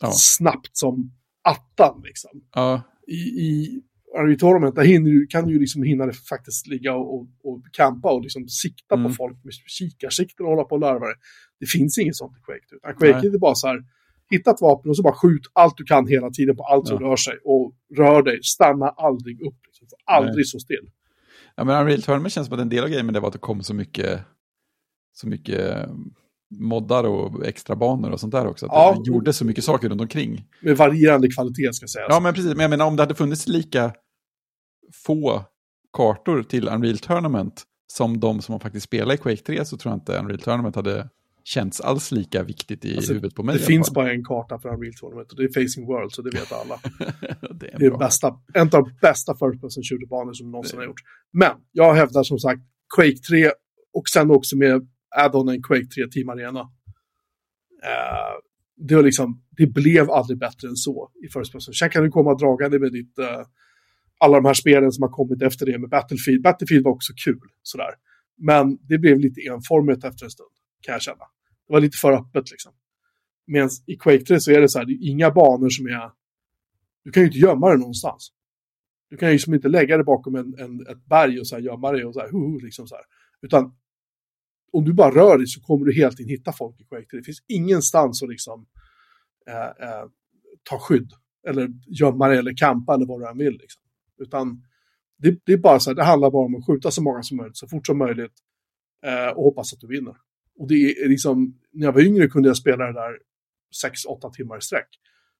Ja. 0.00 0.10
snabbt 0.12 0.70
som 0.72 1.12
attan 1.42 2.02
liksom. 2.04 2.30
Ja, 2.54 2.82
I, 3.06 3.14
i 3.14 3.80
Unreal 4.18 4.38
Tournament, 4.38 4.74
där 4.74 4.84
hinner, 4.84 5.30
kan 5.30 5.46
du 5.46 5.52
ju 5.52 5.60
liksom 5.60 5.82
hinna 5.82 6.12
faktiskt 6.12 6.66
ligga 6.66 6.94
och, 6.94 7.14
och, 7.14 7.26
och 7.44 7.62
campa 7.72 8.12
och 8.12 8.22
liksom 8.22 8.48
sikta 8.48 8.94
Mm. 8.94 9.06
på 9.06 9.14
folk 9.14 9.44
med 9.44 9.52
kikarsikten 9.66 10.46
och 10.46 10.52
hålla 10.52 10.64
på 10.64 10.74
och 10.74 10.80
larva 10.80 11.06
dig. 11.06 11.14
Det 11.60 11.66
finns 11.66 11.98
inget 11.98 12.16
sånt 12.16 12.36
i 12.38 12.40
Quake. 12.40 12.76
Utan 12.76 12.94
Quake 12.94 13.26
Nej. 13.26 13.34
är 13.34 13.38
bara 13.38 13.54
så 13.54 13.66
här, 13.66 13.78
hitta 14.30 14.50
ett 14.50 14.60
vapen 14.60 14.90
och 14.90 14.96
så 14.96 15.02
bara 15.02 15.14
skjut 15.14 15.42
allt 15.52 15.76
du 15.76 15.84
kan 15.84 16.06
hela 16.06 16.30
tiden 16.30 16.56
på 16.56 16.62
allt 16.64 16.88
som 16.88 16.98
Ja. 17.00 17.06
rör 17.10 17.16
sig. 17.16 17.34
Och 17.44 17.72
rör 17.96 18.22
dig, 18.22 18.38
stanna 18.42 18.88
aldrig 18.88 19.40
upp. 19.42 19.56
Liksom. 19.66 19.88
Aldrig 20.04 20.46
så 20.48 20.58
still. 20.58 20.90
Ja, 21.54 21.64
men 21.64 21.80
Unreal 21.82 22.02
Tournament 22.02 22.32
känns 22.32 22.46
som 22.46 22.54
att 22.54 22.60
en 22.60 22.68
del 22.68 22.84
av 22.84 22.90
grejen 22.90 23.06
med 23.06 23.14
det 23.14 23.20
var 23.20 23.26
att 23.28 23.32
det 23.32 23.38
kom 23.38 23.62
så 23.62 23.74
mycket, 23.74 24.20
så 25.14 25.28
mycket 25.28 25.60
eh, 25.76 25.88
moddar 26.60 27.04
och 27.04 27.46
extra 27.46 27.76
banor 27.76 28.10
och 28.10 28.20
sånt 28.20 28.32
där 28.32 28.46
också. 28.46 28.66
Att 28.66 28.72
Ja. 28.72 29.02
det 29.04 29.08
gjorde 29.10 29.32
så 29.32 29.44
mycket 29.44 29.64
saker 29.64 29.88
runt 29.88 30.00
omkring. 30.00 30.44
Med 30.60 30.76
varierande 30.76 31.28
kvalitet 31.28 31.72
ska 31.72 31.86
sägas. 31.86 32.06
Ja, 32.10 32.20
men 32.20 32.34
precis. 32.34 32.50
Men 32.50 32.60
jag 32.60 32.70
menar 32.70 32.86
om 32.86 32.96
det 32.96 33.02
hade 33.02 33.14
funnits 33.14 33.48
lika 33.48 33.92
få 35.06 35.44
kartor 35.92 36.42
till 36.42 36.68
Unreal 36.68 36.98
Tournament 36.98 37.62
som 37.92 38.20
de 38.20 38.40
som 38.42 38.52
man 38.52 38.60
faktiskt 38.60 38.84
spelar 38.86 39.14
i 39.14 39.18
Quake 39.18 39.42
3 39.42 39.64
så 39.64 39.76
tror 39.76 39.92
jag 39.92 39.96
inte 39.96 40.18
Unreal 40.18 40.38
Tournament 40.40 40.76
hade 40.76 41.08
känts 41.46 41.80
alls 41.80 42.12
lika 42.12 42.42
viktigt 42.42 42.84
i 42.84 42.96
Alltså, 42.96 43.12
huvudet 43.12 43.34
på 43.34 43.42
mig. 43.42 43.58
det 43.58 43.64
finns 43.64 43.92
bara 43.92 44.12
en 44.12 44.24
karta 44.24 44.58
för 44.58 44.68
Unreal 44.68 44.94
Tournament 44.94 45.30
och 45.32 45.36
det 45.38 45.44
är 45.44 45.62
Facing 45.62 45.86
World, 45.86 46.12
så 46.12 46.22
det 46.22 46.30
vet 46.30 46.52
alla. 46.52 46.80
det 47.60 47.66
är 47.74 47.78
Det 47.78 47.86
är 47.86 47.98
bästa, 47.98 48.34
en 48.54 48.62
av 48.62 48.68
de 48.70 48.90
bästa 49.02 49.32
first 49.32 49.60
person 49.60 49.82
shooter-banor 49.82 50.32
som 50.32 50.50
någonsin 50.50 50.78
har 50.78 50.86
gjorts. 50.86 51.02
Men 51.32 51.52
jag 51.72 51.94
hävdar 51.94 52.22
som 52.22 52.38
sagt 52.38 52.60
Quake 52.96 53.16
3 53.30 53.50
och 53.92 54.08
sen 54.08 54.30
också 54.30 54.56
med 54.56 54.88
add-onen 55.16 55.62
Quake 55.62 55.86
3 55.86 56.06
Team 56.08 56.28
Arena. 56.28 56.60
Eh, 57.84 58.34
det, 58.76 58.94
var 58.94 59.02
liksom, 59.02 59.42
det 59.50 59.66
blev 59.66 60.10
aldrig 60.10 60.38
bättre 60.38 60.68
än 60.68 60.76
så 60.76 61.10
i 61.24 61.28
first 61.38 61.52
person. 61.52 61.74
Sen 61.74 61.90
kan 61.90 62.02
du 62.04 62.10
komma 62.10 62.34
dragande 62.34 62.78
med 62.78 62.92
ditt, 62.92 63.18
eh, 63.18 63.40
alla 64.18 64.36
de 64.36 64.44
här 64.44 64.54
spelen 64.54 64.92
som 64.92 65.02
har 65.02 65.10
kommit 65.10 65.42
efter 65.42 65.66
det 65.66 65.78
med 65.78 65.90
Battlefield. 65.90 66.42
Battlefield 66.42 66.84
var 66.84 66.92
också 66.92 67.12
kul, 67.24 67.40
sådär. 67.62 67.90
Men 68.38 68.78
det 68.88 68.98
blev 68.98 69.18
lite 69.20 69.40
enformigt 69.40 70.04
efter 70.04 70.24
en 70.24 70.30
stund, 70.30 70.50
kan 70.82 70.92
jag 70.92 71.02
känna. 71.02 71.24
Det 71.66 71.72
var 71.72 71.80
lite 71.80 71.96
för 71.96 72.12
öppet 72.12 72.50
liksom. 72.50 72.72
Medan 73.46 73.68
i 73.86 73.96
Quake 73.96 74.24
3 74.24 74.40
så 74.40 74.50
är 74.50 74.60
det 74.60 74.68
så 74.68 74.78
här, 74.78 74.86
det 74.86 74.92
är 74.92 75.10
inga 75.10 75.30
banor 75.30 75.68
som 75.68 75.86
är... 75.86 76.10
Du 77.04 77.10
kan 77.10 77.22
ju 77.22 77.26
inte 77.26 77.38
gömma 77.38 77.68
dig 77.68 77.78
någonstans. 77.78 78.32
Du 79.10 79.16
kan 79.16 79.28
ju 79.28 79.32
liksom 79.32 79.54
inte 79.54 79.68
lägga 79.68 79.96
dig 79.96 80.04
bakom 80.04 80.34
en, 80.34 80.54
en, 80.58 80.86
ett 80.86 81.04
berg 81.04 81.40
och 81.40 81.48
så 81.48 81.54
här 81.54 81.62
gömma 81.62 81.92
dig 81.92 82.04
och 82.04 82.14
så 82.14 82.20
här, 82.20 82.30
hu, 82.30 82.38
hu, 82.38 82.58
liksom 82.58 82.86
så 82.86 82.94
här. 82.94 83.04
Utan 83.42 83.76
om 84.72 84.84
du 84.84 84.92
bara 84.92 85.14
rör 85.14 85.38
dig 85.38 85.46
så 85.46 85.60
kommer 85.60 85.86
du 85.86 85.94
helt 85.94 86.20
in 86.20 86.28
hitta 86.28 86.52
folk 86.52 86.80
i 86.80 86.84
Quake 86.84 87.06
3. 87.10 87.18
Det 87.18 87.24
finns 87.24 87.44
ingenstans 87.48 88.22
att 88.22 88.28
liksom 88.28 88.66
eh, 89.46 89.88
eh, 89.88 90.04
ta 90.62 90.78
skydd. 90.78 91.12
Eller 91.48 91.68
gömma 92.00 92.28
dig 92.28 92.38
eller 92.38 92.56
campa 92.56 92.94
eller 92.94 93.06
vad 93.06 93.20
du 93.20 93.28
än 93.28 93.38
vill. 93.38 93.52
Liksom. 93.52 93.82
Utan 94.18 94.62
det, 95.18 95.38
det 95.44 95.52
är 95.52 95.58
bara 95.58 95.80
så 95.80 95.90
här, 95.90 95.94
det 95.94 96.04
handlar 96.04 96.30
bara 96.30 96.46
om 96.46 96.54
att 96.54 96.66
skjuta 96.66 96.90
så 96.90 97.02
många 97.02 97.22
som 97.22 97.36
möjligt 97.36 97.56
så 97.56 97.68
fort 97.68 97.86
som 97.86 97.98
möjligt. 97.98 98.32
Eh, 99.06 99.28
och 99.28 99.44
hoppas 99.44 99.72
att 99.72 99.80
du 99.80 99.86
vinner. 99.86 100.16
Och 100.58 100.68
det 100.68 100.74
är 100.74 101.08
liksom, 101.08 101.58
när 101.72 101.86
jag 101.86 101.92
var 101.92 102.00
yngre 102.00 102.28
kunde 102.28 102.48
jag 102.48 102.56
spela 102.56 102.86
det 102.86 102.92
där 102.92 103.18
6-8 103.84 104.32
timmar 104.32 104.58
i 104.58 104.60
sträck. 104.60 104.88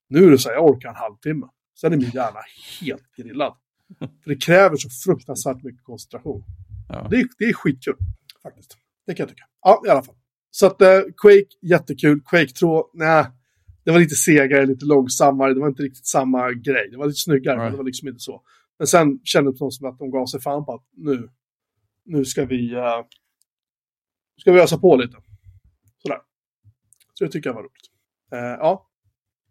Nu 0.08 0.24
är 0.24 0.30
det 0.30 0.38
så 0.38 0.48
här, 0.48 0.56
jag 0.56 0.64
orkar 0.64 0.88
en 0.88 0.94
halvtimme. 0.94 1.46
Sen 1.80 1.92
är 1.92 1.96
min 1.96 2.10
hjärna 2.10 2.40
helt 2.80 3.12
grillad. 3.16 3.54
För 3.98 4.30
det 4.30 4.36
kräver 4.36 4.76
så 4.76 4.88
fruktansvärt 5.04 5.62
mycket 5.62 5.84
koncentration. 5.84 6.44
Ja. 6.88 7.06
Det, 7.10 7.16
är, 7.16 7.28
det 7.38 7.44
är 7.44 7.52
skitkul, 7.52 7.96
faktiskt. 8.42 8.76
Det 9.06 9.14
kan 9.14 9.24
jag 9.24 9.28
tycka. 9.28 9.44
Ja, 9.62 9.82
i 9.86 9.88
alla 9.88 10.02
fall. 10.02 10.14
Så 10.50 10.66
att 10.66 10.82
eh, 10.82 11.00
Quake, 11.16 11.46
jättekul. 11.62 12.20
Quake 12.20 12.52
2, 12.52 12.86
nej. 12.94 13.24
Det 13.84 13.90
var 13.90 13.98
lite 13.98 14.14
segare, 14.14 14.66
lite 14.66 14.84
långsammare. 14.84 15.54
Det 15.54 15.60
var 15.60 15.68
inte 15.68 15.82
riktigt 15.82 16.06
samma 16.06 16.52
grej. 16.52 16.88
Det 16.90 16.96
var 16.96 17.06
lite 17.06 17.18
snyggare, 17.18 17.56
men 17.56 17.64
Nej. 17.64 17.70
det 17.70 17.76
var 17.76 17.84
liksom 17.84 18.08
inte 18.08 18.20
så. 18.20 18.42
Men 18.78 18.86
sen 18.86 19.20
kändes 19.24 19.58
det 19.58 19.70
som 19.70 19.88
att 19.88 19.98
de 19.98 20.10
gav 20.10 20.26
sig 20.26 20.40
fan 20.40 20.64
på 20.64 20.74
att 20.74 20.84
nu, 20.96 21.28
nu 22.04 22.24
ska 22.24 22.44
vi, 22.44 22.74
uh, 22.74 23.04
ska 24.40 24.52
vi 24.52 24.60
ösa 24.60 24.78
på 24.78 24.96
lite. 24.96 25.16
Sådär. 26.02 26.18
Så 27.14 27.24
det 27.24 27.30
tycker 27.30 27.48
jag 27.50 27.54
var 27.54 27.62
roligt. 27.62 27.90
Eh, 28.32 28.38
ja, 28.38 28.56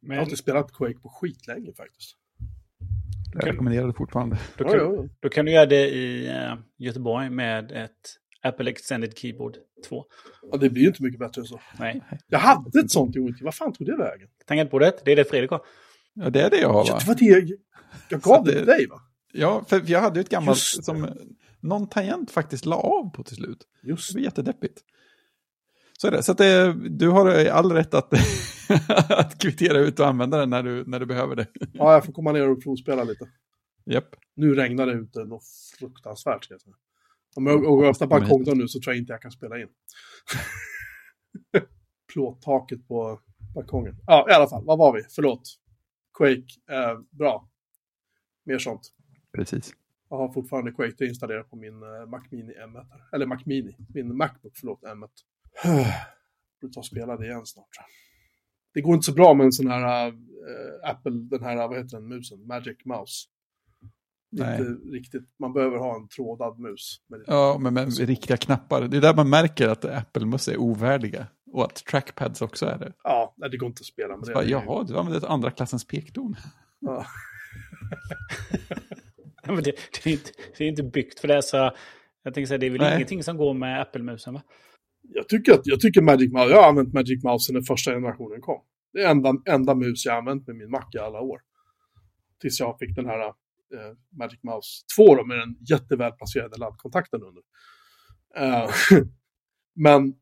jag 0.01 0.09
har 0.09 0.15
Men 0.15 0.23
inte 0.23 0.37
spelat 0.37 0.71
Quake 0.73 0.99
på 0.99 1.09
skitlänge 1.09 1.73
faktiskt. 1.73 2.15
Jag 3.33 3.47
rekommenderar 3.47 3.87
det 3.87 3.93
fortfarande. 3.93 4.37
då 4.57 4.63
Ja, 4.65 4.69
kan, 4.69 4.79
ja, 4.79 4.93
ja. 4.95 5.03
då 5.19 5.29
kan 5.29 5.45
du 5.45 5.51
göra 5.51 5.65
det 5.65 5.89
i 5.89 6.27
eh, 6.27 6.53
Göteborg 6.77 7.29
med 7.29 7.71
ett 7.71 7.91
Apple 8.41 8.71
Extended 8.71 9.17
Keyboard 9.17 9.55
2. 9.89 10.05
ja, 10.51 10.57
det 10.57 10.69
blir 10.69 10.81
ju 10.81 10.87
inte 10.87 11.03
mycket 11.03 11.19
bättre 11.19 11.41
än 11.41 11.45
så. 11.47 11.59
Nej, 11.79 12.03
Jag 12.27 12.39
hade 12.39 12.79
ett 12.79 12.91
sånt 12.91 13.15
i 13.15 13.19
Unity. 13.19 13.43
Vad 13.43 13.55
fan 13.55 13.73
tog 13.73 13.87
det 13.87 13.97
vägen? 13.97 14.27
tangentbordet, 14.45 15.05
det 15.05 15.11
är 15.11 15.15
det 15.15 15.25
Fredrik 15.25 15.51
har. 15.51 15.61
Ja, 16.13 16.29
det 16.29 16.41
är 16.41 16.49
det 16.49 16.57
jag 16.57 16.69
har 16.73 16.85
Ja, 16.87 16.93
va? 16.93 16.99
det 16.99 17.07
var 17.07 17.15
det 17.15 17.25
jag, 17.25 17.49
jag 18.09 18.21
gav 18.21 18.43
det 18.43 18.51
det- 18.51 18.57
till 18.57 18.65
dig 18.65 18.87
va? 18.87 19.01
Ja, 19.33 19.65
för 19.67 19.81
jag 19.85 20.01
hade 20.01 20.19
ju 20.19 20.21
ett 20.21 20.29
gammalt 20.29 20.57
som 20.59 21.09
någon 21.65 21.89
tangent 21.89 22.31
faktiskt 22.31 22.65
la 22.65 22.75
av 22.75 23.09
på 23.09 23.23
till 23.23 23.35
slut. 23.35 23.67
Just 23.83 24.13
Det 24.13 24.19
var 24.19 24.23
jättedeppigt. 24.23 24.83
Så 25.97 26.07
är 26.07 26.11
det. 26.11 26.23
Så 26.23 26.31
att 26.31 26.37
det, 26.37 26.73
du 26.89 27.09
har 27.09 27.45
all 27.49 27.71
rätt 27.71 27.93
att, 27.93 28.13
att 29.09 29.41
kvittera 29.41 29.77
ut 29.77 29.99
och 29.99 30.07
använda 30.07 30.37
den 30.37 30.49
när 30.49 30.63
du, 30.63 30.85
när 30.85 30.99
du 30.99 31.05
behöver 31.05 31.35
det. 31.35 31.47
Ja, 31.73 31.93
jag 31.93 32.05
får 32.05 32.13
komma 32.13 32.31
ner 32.31 32.49
och 32.49 32.63
provspela 32.63 33.03
lite. 33.03 33.29
Japp. 33.85 34.15
Nu 34.35 34.55
regnar 34.55 34.85
det 34.85 34.93
ute 34.93 35.23
något 35.23 35.43
fruktansvärt. 35.79 36.43
Ska 36.43 36.53
jag 36.53 36.61
säga. 36.61 36.75
Om 37.35 37.47
jag 37.47 37.65
och 37.65 37.85
öppnar 37.85 38.07
balkongen 38.07 38.57
nu 38.57 38.67
så 38.67 38.79
tror 38.79 38.93
jag 38.93 39.01
inte 39.01 39.13
jag 39.13 39.21
kan 39.21 39.31
spela 39.31 39.59
in. 39.59 39.67
Plåttaket 42.13 42.87
på 42.87 43.19
balkongen. 43.55 43.95
Ja, 44.07 44.27
i 44.29 44.33
alla 44.33 44.47
fall. 44.47 44.65
Vad 44.65 44.77
var 44.77 44.93
vi? 44.93 45.03
Förlåt. 45.15 45.41
Quake. 46.17 46.45
Eh, 46.71 46.99
bra. 47.11 47.49
Mer 48.45 48.59
sånt. 48.59 48.81
Precis. 49.37 49.73
Jag 50.15 50.27
har 50.27 50.33
fortfarande 50.33 50.71
Quake 50.71 50.91
3 50.91 51.07
installerat 51.07 51.49
på 51.49 51.55
min 51.55 51.83
eh, 51.83 52.09
Mac 52.09 52.21
Mini 52.31 52.53
M1. 52.53 52.85
här. 52.89 53.09
Eller 53.13 53.25
Mac 53.25 53.39
Mini. 53.45 53.75
Min 53.93 54.17
Macbook, 54.17 54.53
förlåt, 54.55 54.81
M1. 54.83 55.07
Får 56.61 56.69
ta 56.69 56.79
och 56.79 56.85
spela 56.85 57.17
det 57.17 57.25
igen 57.25 57.45
snart. 57.45 57.69
Det 58.73 58.81
går 58.81 58.93
inte 58.93 59.05
så 59.05 59.13
bra 59.13 59.33
med 59.33 59.45
en 59.45 59.51
sån 59.51 59.67
här 59.67 60.07
eh, 60.07 60.89
Apple, 60.89 61.11
den 61.11 61.43
här, 61.43 61.67
vad 61.67 61.77
heter 61.77 61.97
den, 61.97 62.07
musen? 62.07 62.47
Magic 62.47 62.77
Mouse. 62.85 63.27
Nej. 64.31 64.59
Inte 64.59 64.71
riktigt, 64.97 65.29
man 65.39 65.53
behöver 65.53 65.77
ha 65.77 65.95
en 65.95 66.07
trådad 66.07 66.59
mus. 66.59 67.01
Ja, 67.27 67.57
men 67.59 67.73
med 67.73 67.97
riktiga 67.97 68.37
knappar. 68.37 68.81
Det 68.81 68.97
är 68.97 69.01
där 69.01 69.15
man 69.15 69.29
märker 69.29 69.69
att 69.69 69.85
Apple-möss 69.85 70.47
är 70.47 70.57
ovärdiga. 70.57 71.27
Och 71.51 71.65
att 71.65 71.75
trackpads 71.75 72.41
också 72.41 72.65
är 72.65 72.77
det. 72.77 72.93
Ja, 73.03 73.33
nej, 73.37 73.49
det 73.49 73.57
går 73.57 73.67
inte 73.67 73.81
att 73.81 73.85
spela 73.85 74.17
med 74.17 74.27
det. 74.27 74.33
bara, 74.33 74.43
Jaha, 74.43 74.83
du 74.83 74.97
använder 74.97 75.17
ett 75.17 75.23
andra 75.23 75.51
klassens 75.51 75.87
pekton. 75.87 76.35
Ja. 76.79 77.05
Men 79.53 79.63
det, 79.63 79.75
det, 80.03 80.09
är 80.09 80.11
inte, 80.11 80.31
det 80.57 80.63
är 80.63 80.67
inte 80.67 80.83
byggt 80.83 81.19
för 81.19 81.27
det. 81.27 81.41
Så 81.41 81.71
jag 82.23 82.33
tänker 82.33 82.47
säga, 82.47 82.57
det 82.57 82.65
är 82.65 82.69
väl 82.69 82.81
Nej. 82.81 82.95
ingenting 82.95 83.23
som 83.23 83.37
går 83.37 83.53
med 83.53 83.81
Apple-musen 83.81 84.33
va? 84.33 84.41
Jag 85.01 85.29
tycker 85.29 85.53
att, 85.53 85.61
jag 85.63 85.79
tycker 85.79 86.01
Magic 86.01 86.31
Mouse, 86.31 86.49
jag 86.49 86.61
har 86.61 86.69
använt 86.69 86.93
Magic 86.93 87.23
Mouse 87.23 87.45
sedan 87.45 87.53
den 87.53 87.63
första 87.63 87.91
generationen 87.91 88.41
kom. 88.41 88.61
Det 88.93 89.01
är 89.01 89.09
enda, 89.09 89.33
enda 89.45 89.75
mus 89.75 90.05
jag 90.05 90.13
har 90.13 90.19
använt 90.19 90.47
med 90.47 90.55
min 90.55 90.69
Mac 90.69 90.85
i 90.93 90.97
alla 90.97 91.21
år. 91.21 91.41
Tills 92.41 92.59
jag 92.59 92.79
fick 92.79 92.95
den 92.95 93.05
här 93.05 93.19
eh, 93.27 93.33
Magic 94.19 94.43
Mouse 94.43 94.85
2 94.97 95.15
då, 95.15 95.25
med 95.25 95.37
den 95.37 95.55
jättevälplacerade 95.69 96.57
laddkontakten 96.57 97.21
under. 97.23 97.43
Eh, 98.35 98.69
men 99.75 100.13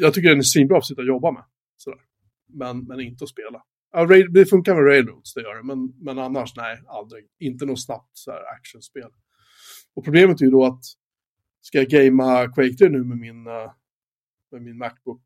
jag 0.00 0.14
tycker 0.14 0.28
den 0.28 0.38
är 0.38 0.42
svinbra 0.42 0.78
att 0.78 0.86
sitta 0.86 1.00
och 1.00 1.06
jobba 1.06 1.30
med. 1.30 1.44
Sådär. 1.76 2.00
Men, 2.46 2.84
men 2.84 3.00
inte 3.00 3.24
att 3.24 3.30
spela. 3.30 3.62
Ja, 3.92 4.06
det 4.06 4.46
funkar 4.46 4.74
med 4.74 4.84
Railroads, 4.84 5.34
det 5.34 5.40
gör 5.40 5.54
det. 5.54 5.62
Men, 5.62 5.94
men 6.00 6.18
annars, 6.18 6.56
nej, 6.56 6.82
aldrig. 6.86 7.26
Inte 7.38 7.66
något 7.66 7.84
snabbt 7.84 8.10
så 8.12 8.30
här, 8.30 8.40
actionspel. 8.56 9.10
Och 9.94 10.04
problemet 10.04 10.40
är 10.40 10.44
ju 10.44 10.50
då 10.50 10.64
att 10.64 10.82
ska 11.60 11.78
jag 11.78 11.88
gamea 11.88 12.48
Quake 12.48 12.74
3 12.74 12.88
nu 12.88 13.04
med 13.04 13.18
min, 13.18 13.46
eh, 13.46 13.72
med 14.52 14.62
min 14.62 14.78
Macbook 14.78 15.22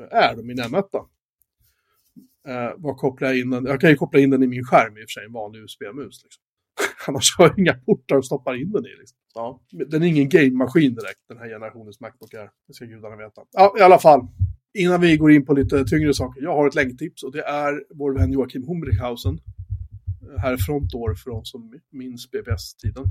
eh, 0.00 0.18
Air, 0.18 0.42
min 0.42 0.58
M1. 0.58 1.06
Uh, 2.48 2.74
vad 2.76 2.96
kopplar 2.96 3.28
jag 3.28 3.38
in 3.38 3.50
den? 3.50 3.66
Jag 3.66 3.80
kan 3.80 3.90
ju 3.90 3.96
koppla 3.96 4.20
in 4.20 4.30
den 4.30 4.42
i 4.42 4.46
min 4.46 4.64
skärm 4.64 4.96
i 4.96 5.00
och 5.00 5.08
för 5.08 5.20
sig, 5.20 5.24
en 5.24 5.32
vanlig 5.32 5.60
USB-mus. 5.60 6.22
Liksom. 6.24 6.42
Annars 7.08 7.38
har 7.38 7.48
jag 7.48 7.58
inga 7.58 7.74
portar 7.74 8.16
att 8.16 8.24
stoppa 8.24 8.56
in 8.56 8.72
den 8.72 8.86
i. 8.86 8.96
Liksom. 8.98 9.18
Ja, 9.34 9.60
den 9.70 10.02
är 10.02 10.06
ingen 10.06 10.28
game-maskin 10.28 10.94
direkt, 10.94 11.20
den 11.28 11.38
här 11.38 11.48
generationens 11.48 12.00
Macbook 12.00 12.34
är. 12.34 12.50
Det 12.68 12.74
ska 12.74 12.84
gudarna 12.84 13.16
veta. 13.16 13.42
Ja, 13.52 13.74
i 13.78 13.82
alla 13.82 13.98
fall. 13.98 14.28
Innan 14.76 15.00
vi 15.00 15.16
går 15.16 15.32
in 15.32 15.46
på 15.46 15.54
lite 15.54 15.84
tyngre 15.84 16.14
saker. 16.14 16.42
Jag 16.42 16.56
har 16.56 16.68
ett 16.68 16.74
länktips 16.74 17.22
och 17.22 17.32
det 17.32 17.42
är 17.42 17.84
vår 17.94 18.18
vän 18.18 18.32
Joakim 18.32 18.66
Humrichhausen. 18.66 19.38
Eh, 20.22 20.38
här 20.38 20.52
då, 20.52 20.58
frontår 20.58 21.14
för 21.14 21.30
de 21.30 21.44
som 21.44 21.72
minns 21.92 22.30
BBS-tiden. 22.30 23.04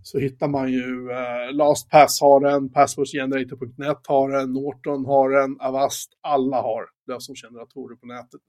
Så 0.02 0.20
hittar 0.20 0.48
man 0.48 0.72
ju, 0.72 1.10
uh, 1.10 1.54
LastPass 1.54 2.22
har 2.22 2.46
en, 2.46 2.72
passwordsgenerator.net 2.72 4.08
har 4.08 4.30
en, 4.30 4.54
Norton 4.54 5.06
har 5.06 5.32
en, 5.44 5.60
Avast, 5.60 6.10
alla 6.22 6.62
har 6.62 6.86
lösenordsgeneratorer 7.08 7.96
på 7.96 8.06
nätet. 8.06 8.42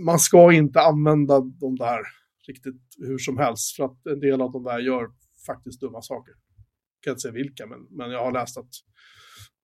Man 0.00 0.18
ska 0.18 0.52
inte 0.52 0.80
använda 0.80 1.40
de 1.40 1.76
där 1.76 2.00
riktigt 2.48 2.82
hur 2.98 3.18
som 3.18 3.38
helst, 3.38 3.76
för 3.76 3.84
att 3.84 4.06
en 4.06 4.20
del 4.20 4.40
av 4.40 4.52
de 4.52 4.64
där 4.64 4.78
gör 4.78 5.08
faktiskt 5.46 5.80
dumma 5.80 6.02
saker. 6.02 6.34
Jag 6.96 7.02
kan 7.04 7.10
inte 7.10 7.20
säga 7.20 7.32
vilka, 7.32 7.66
men, 7.66 7.86
men 7.90 8.10
jag 8.10 8.24
har 8.24 8.32
läst 8.32 8.58
att 8.58 8.70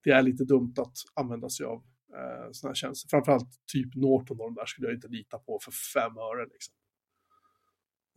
det 0.05 0.11
är 0.11 0.22
lite 0.22 0.45
dumt 0.45 0.74
att 0.77 0.95
använda 1.14 1.49
sig 1.49 1.66
av 1.66 1.83
eh, 2.14 2.48
sådana 2.52 2.70
här 2.70 2.74
tjänster. 2.74 3.09
Framförallt 3.09 3.48
typ 3.72 3.94
Norton 3.94 4.40
och 4.40 4.46
de 4.46 4.54
där 4.54 4.66
skulle 4.66 4.86
jag 4.86 4.96
inte 4.96 5.09
lita 5.09 5.38
på 5.38 5.59
för 5.62 5.72
fem 5.94 6.16
öre. 6.18 6.44
Liksom. 6.52 6.74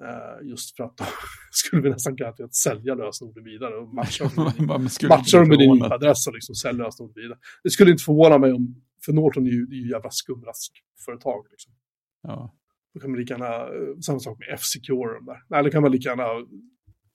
Eh, 0.03 0.47
just 0.47 0.75
för 0.75 0.83
att 0.83 0.97
då 0.97 1.05
skulle 1.51 1.81
vi 1.81 1.89
nästan 1.89 2.15
garanterat 2.15 2.55
sälja 2.55 2.95
lösenorden 2.95 3.43
vidare 3.43 3.75
och 3.75 3.93
matcha 3.93 4.23
dem 5.37 5.47
med 5.49 5.57
din 5.57 5.75
IP-adress 5.75 6.27
och 6.27 6.33
liksom 6.33 6.55
sälja 6.55 6.83
lösenorden 6.83 7.23
vidare. 7.23 7.39
Det 7.63 7.69
skulle 7.69 7.91
inte 7.91 8.03
förvåna 8.03 8.37
mig 8.37 8.53
om, 8.53 8.81
för 9.05 9.13
Norton 9.13 9.47
är 9.47 9.51
ju, 9.51 9.63
är 9.63 9.75
ju 9.75 9.89
jävla 9.89 10.09
skumraskföretag. 10.11 11.45
Liksom. 11.51 11.73
Ja. 12.21 12.55
Då 12.93 12.99
kan 12.99 13.11
man 13.11 13.19
lika 13.19 13.33
gärna, 13.33 13.55
eh, 13.55 13.99
samma 14.01 14.19
sak 14.19 14.39
med 14.39 14.47
F-Secure 14.53 15.09
och 15.09 15.15
de 15.15 15.25
där. 15.25 15.43
Nej, 15.49 15.63
då 15.63 15.69
kan 15.69 15.81
man 15.81 15.91
lika 15.91 16.09
gärna 16.09 16.47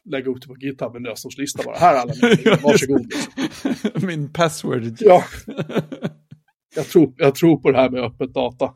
lägga 0.05 0.31
upp 0.31 0.41
det 0.41 0.47
på 0.47 0.57
GitHub, 0.57 0.97
en 0.97 1.03
lösenordslista 1.03 1.63
bara. 1.65 1.77
Här 1.77 1.95
alla 1.97 2.13
mina, 2.23 2.57
varsågod. 2.63 3.07
Liksom. 3.07 4.07
Min 4.07 4.33
password. 4.33 4.97
Ja. 5.01 5.25
Jag 6.75 6.87
tror, 6.87 7.15
jag 7.17 7.35
tror 7.35 7.57
på 7.57 7.71
det 7.71 7.79
här 7.79 7.91
med 7.91 8.03
öppet 8.03 8.35
data. 8.35 8.75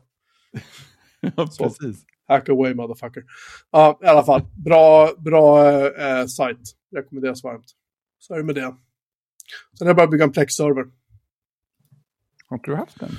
ja, 1.21 1.49
precis. 1.59 2.05
Hack 2.27 2.49
away 2.49 2.73
motherfucker. 2.73 3.23
Ja, 3.71 3.99
i 4.03 4.05
alla 4.05 4.23
fall. 4.23 4.41
Bra, 4.65 5.09
bra 5.17 5.71
eh, 5.87 6.25
sajt. 6.25 6.59
Rekommenderas 6.95 7.43
varmt. 7.43 7.65
Så 8.19 8.33
är 8.33 8.37
det 8.37 8.43
med 8.43 8.55
det. 8.55 8.75
Sen 9.77 9.87
har 9.87 9.87
jag 9.87 9.95
börjat 9.95 10.11
bygga 10.11 10.23
en 10.23 10.31
Plex-server. 10.31 10.85
Har 12.47 12.57
inte 12.57 12.71
du 12.71 12.75
haft 12.75 12.99
den? 12.99 13.11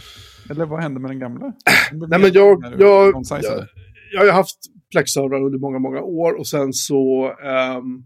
Eller 0.51 0.67
vad 0.67 0.83
hände 0.83 1.01
med 1.01 1.11
den 1.11 1.19
gamla? 1.19 1.47
Nej, 1.93 2.21
men 2.21 2.33
jag, 2.33 2.65
jag, 2.79 3.25
jag, 3.33 3.67
jag 4.13 4.27
har 4.27 4.33
haft 4.33 4.59
Plex-servrar 4.91 5.43
under 5.43 5.59
många, 5.59 5.79
många 5.79 6.01
år 6.01 6.39
och 6.39 6.47
sen 6.47 6.73
så 6.73 7.33
um, 7.33 8.05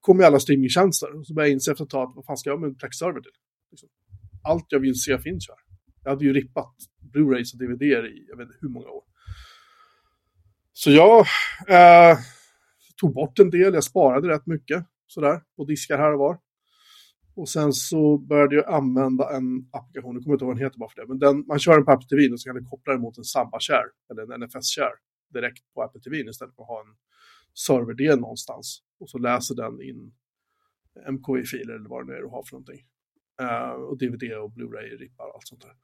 kom 0.00 0.18
ju 0.18 0.24
alla 0.24 0.40
streamingtjänster. 0.40 1.18
Och 1.18 1.26
så 1.26 1.34
började 1.34 1.48
jag 1.48 1.54
inse 1.54 1.72
efter 1.72 1.84
ett 1.84 1.90
tag 1.90 2.12
vad 2.14 2.24
fan 2.24 2.36
ska 2.36 2.50
jag 2.50 2.60
med 2.60 2.68
en 2.68 2.74
Plex-server 2.74 3.20
till? 3.20 3.32
Liksom. 3.70 3.88
Allt 4.48 4.66
jag 4.68 4.80
vill 4.80 5.00
se 5.00 5.18
finns 5.18 5.48
ju 5.48 5.52
här. 5.52 5.60
Jag 6.02 6.10
hade 6.10 6.24
ju 6.24 6.32
rippat 6.32 6.74
Blu-rays 7.14 7.52
och 7.54 7.58
DVD 7.58 7.82
i 7.82 8.26
jag 8.28 8.36
vet 8.36 8.46
inte 8.46 8.58
hur 8.60 8.68
många 8.68 8.88
år. 8.88 9.04
Så 10.72 10.90
jag 10.90 11.18
eh, 11.68 12.18
tog 13.00 13.14
bort 13.14 13.38
en 13.38 13.50
del, 13.50 13.74
jag 13.74 13.84
sparade 13.84 14.28
rätt 14.28 14.46
mycket 14.46 14.84
sådär 15.06 15.42
på 15.56 15.64
diskar 15.64 15.98
här 15.98 16.12
och 16.12 16.18
var. 16.18 16.38
Och 17.36 17.48
sen 17.48 17.72
så 17.72 18.18
började 18.18 18.54
jag 18.54 18.74
använda 18.74 19.36
en 19.36 19.68
applikation, 19.72 20.14
jag 20.14 20.22
kommer 20.22 20.34
inte 20.34 20.44
ihåg 20.44 20.48
vad 20.48 20.56
den 20.56 20.64
heter 20.64 20.78
bara 20.78 20.90
för 20.90 21.00
det, 21.00 21.08
men 21.08 21.18
den, 21.18 21.46
man 21.46 21.58
kör 21.58 21.72
den 21.72 21.84
på 21.84 21.92
Apple 21.92 22.08
TV 22.08 22.32
och 22.32 22.40
så 22.40 22.48
kan 22.48 22.56
du 22.56 22.64
koppla 22.64 22.92
den 22.92 23.02
mot 23.02 23.18
en 23.18 23.24
Samba 23.24 23.58
Share 23.60 23.90
eller 24.10 24.22
en 24.22 24.40
NFS 24.40 24.74
Share 24.74 24.96
direkt 25.34 25.74
på 25.74 25.82
Apple 25.82 26.00
TV 26.00 26.30
istället 26.30 26.54
för 26.54 26.62
att 26.62 26.68
ha 26.68 26.80
en 26.80 26.96
serverdel 27.54 28.20
någonstans. 28.20 28.82
Och 29.00 29.10
så 29.10 29.18
läser 29.18 29.54
den 29.54 29.82
in 29.82 30.12
MKI-filer 31.14 31.74
eller 31.74 31.88
vad 31.88 32.06
det 32.06 32.12
nu 32.12 32.18
är 32.18 32.22
du 32.22 32.28
har 32.28 32.42
för 32.42 32.52
någonting. 32.52 32.80
Uh, 33.42 33.82
och 33.88 33.98
DVD 33.98 34.32
och 34.42 34.52
Blu-ray-rippar 34.52 35.26
och 35.28 35.34
allt 35.34 35.48
sånt 35.48 35.62
där. 35.62 35.74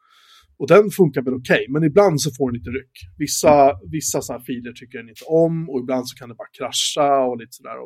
Och 0.57 0.69
den 0.69 0.91
funkar 0.91 1.23
väl 1.23 1.35
okej, 1.35 1.55
okay, 1.55 1.73
men 1.73 1.85
ibland 1.85 2.21
så 2.21 2.31
får 2.31 2.51
den 2.51 2.59
lite 2.59 2.71
ryck. 2.71 2.97
Vissa, 3.19 3.81
vissa 3.91 4.21
så 4.21 4.41
filer 4.41 4.73
tycker 4.73 4.99
den 4.99 5.09
inte 5.09 5.25
om 5.25 5.71
och 5.71 5.81
ibland 5.81 6.09
så 6.09 6.17
kan 6.17 6.29
det 6.29 6.35
bara 6.35 6.49
krascha 6.59 7.25
och 7.25 7.39
lite 7.39 7.53
sådär. 7.53 7.77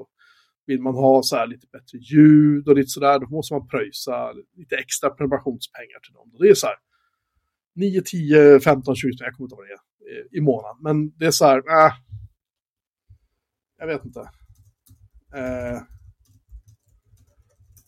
Vill 0.67 0.81
man 0.81 0.95
ha 0.95 1.23
så 1.23 1.37
här 1.37 1.47
lite 1.47 1.67
bättre 1.73 1.99
ljud 1.99 2.69
och 2.69 2.77
lite 2.77 2.89
sådär, 2.89 3.19
då 3.19 3.27
måste 3.27 3.55
man 3.55 3.69
pröjsa 3.69 4.33
lite 4.57 4.77
extra 4.77 5.11
prenumerationspengar 5.11 6.01
till 6.05 6.15
dem. 6.15 6.31
Och 6.35 6.43
det 6.43 6.49
är 6.49 6.55
så 6.55 6.67
här 6.67 6.77
9, 7.75 8.03
10, 8.03 8.61
15, 8.61 8.97
20, 8.97 9.09
jag 9.19 9.35
kommer 9.35 9.47
inte 9.47 9.55
ihåg 9.55 9.61
vad 9.61 9.69
det 9.69 10.13
är 10.15 10.21
eh, 10.21 10.39
i 10.39 10.41
månaden. 10.41 10.77
Men 10.83 11.19
det 11.19 11.27
är 11.27 11.31
så 11.31 11.45
här, 11.45 11.59
äh, 11.59 11.93
jag 13.79 13.87
vet 13.87 14.05
inte. 14.05 14.21
Eh, 15.35 15.79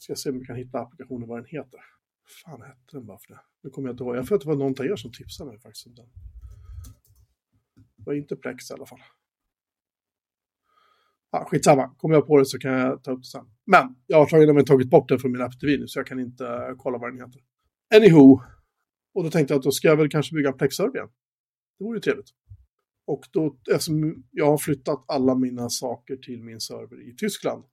ska 0.03 0.15
se 0.15 0.31
om 0.31 0.39
vi 0.39 0.45
kan 0.45 0.57
hitta 0.57 0.79
applikationen 0.81 1.29
vad 1.29 1.39
den 1.39 1.47
heter. 1.47 1.81
fan 2.45 2.63
hette 2.63 2.93
den 2.93 3.07
bara 3.07 3.19
för 3.19 3.35
det? 3.35 3.41
Nu 3.63 3.71
kommer 3.71 3.89
jag 3.89 3.95
inte 3.95 4.05
ihåg. 4.05 4.17
Jag 4.17 4.27
tror 4.27 4.37
att 4.37 4.43
det 4.43 4.49
var 4.49 4.57
någon 4.57 4.81
av 4.81 4.87
er 4.87 4.97
som 4.97 5.13
tipsade 5.13 5.51
mig 5.51 5.61
faktiskt 5.61 5.87
om 5.87 5.95
den. 5.95 6.09
Det 7.97 8.03
var 8.07 8.15
inte 8.15 8.37
Plex 8.37 8.71
i 8.71 8.75
alla 8.75 8.87
fall. 8.87 9.01
Ja, 11.31 11.45
skitsamma, 11.51 11.95
kommer 11.97 12.15
jag 12.15 12.27
på 12.27 12.39
det 12.39 12.47
så 12.47 12.59
kan 12.59 12.73
jag 12.73 13.03
ta 13.03 13.11
upp 13.11 13.23
det 13.23 13.29
sen. 13.29 13.47
Men 13.67 13.97
jag 14.07 14.19
har 14.19 14.27
tagit, 14.27 14.67
tagit 14.67 14.91
bort 14.91 15.09
den 15.09 15.19
från 15.19 15.33
min 15.33 15.43
app 15.43 15.61
TV 15.61 15.79
nu 15.79 15.87
så 15.87 15.99
jag 15.99 16.07
kan 16.07 16.21
inte 16.21 16.75
kolla 16.79 16.99
vad 16.99 17.13
den 17.13 17.21
heter. 17.21 17.43
Anywho, 17.95 18.41
och 19.15 19.25
då 19.25 19.31
tänkte 19.31 19.55
jag 19.55 19.59
att 19.59 19.65
då 19.65 19.71
ska 19.71 19.89
jag 19.89 19.97
väl 19.97 20.11
kanske 20.11 20.35
bygga 20.35 20.49
en 20.49 20.59
Plex-server 20.59 20.97
igen. 20.97 21.09
Det 21.79 21.85
vore 21.85 21.97
ju 21.97 22.01
trevligt. 22.01 22.31
Och 23.07 23.25
då, 23.33 23.59
eftersom 23.71 24.25
jag 24.31 24.47
har 24.47 24.59
flyttat 24.59 25.05
alla 25.09 25.35
mina 25.35 25.71
saker 25.71 26.17
till 26.17 26.43
min 26.43 26.61
server 26.61 27.09
i 27.11 27.17
Tyskland, 27.17 27.65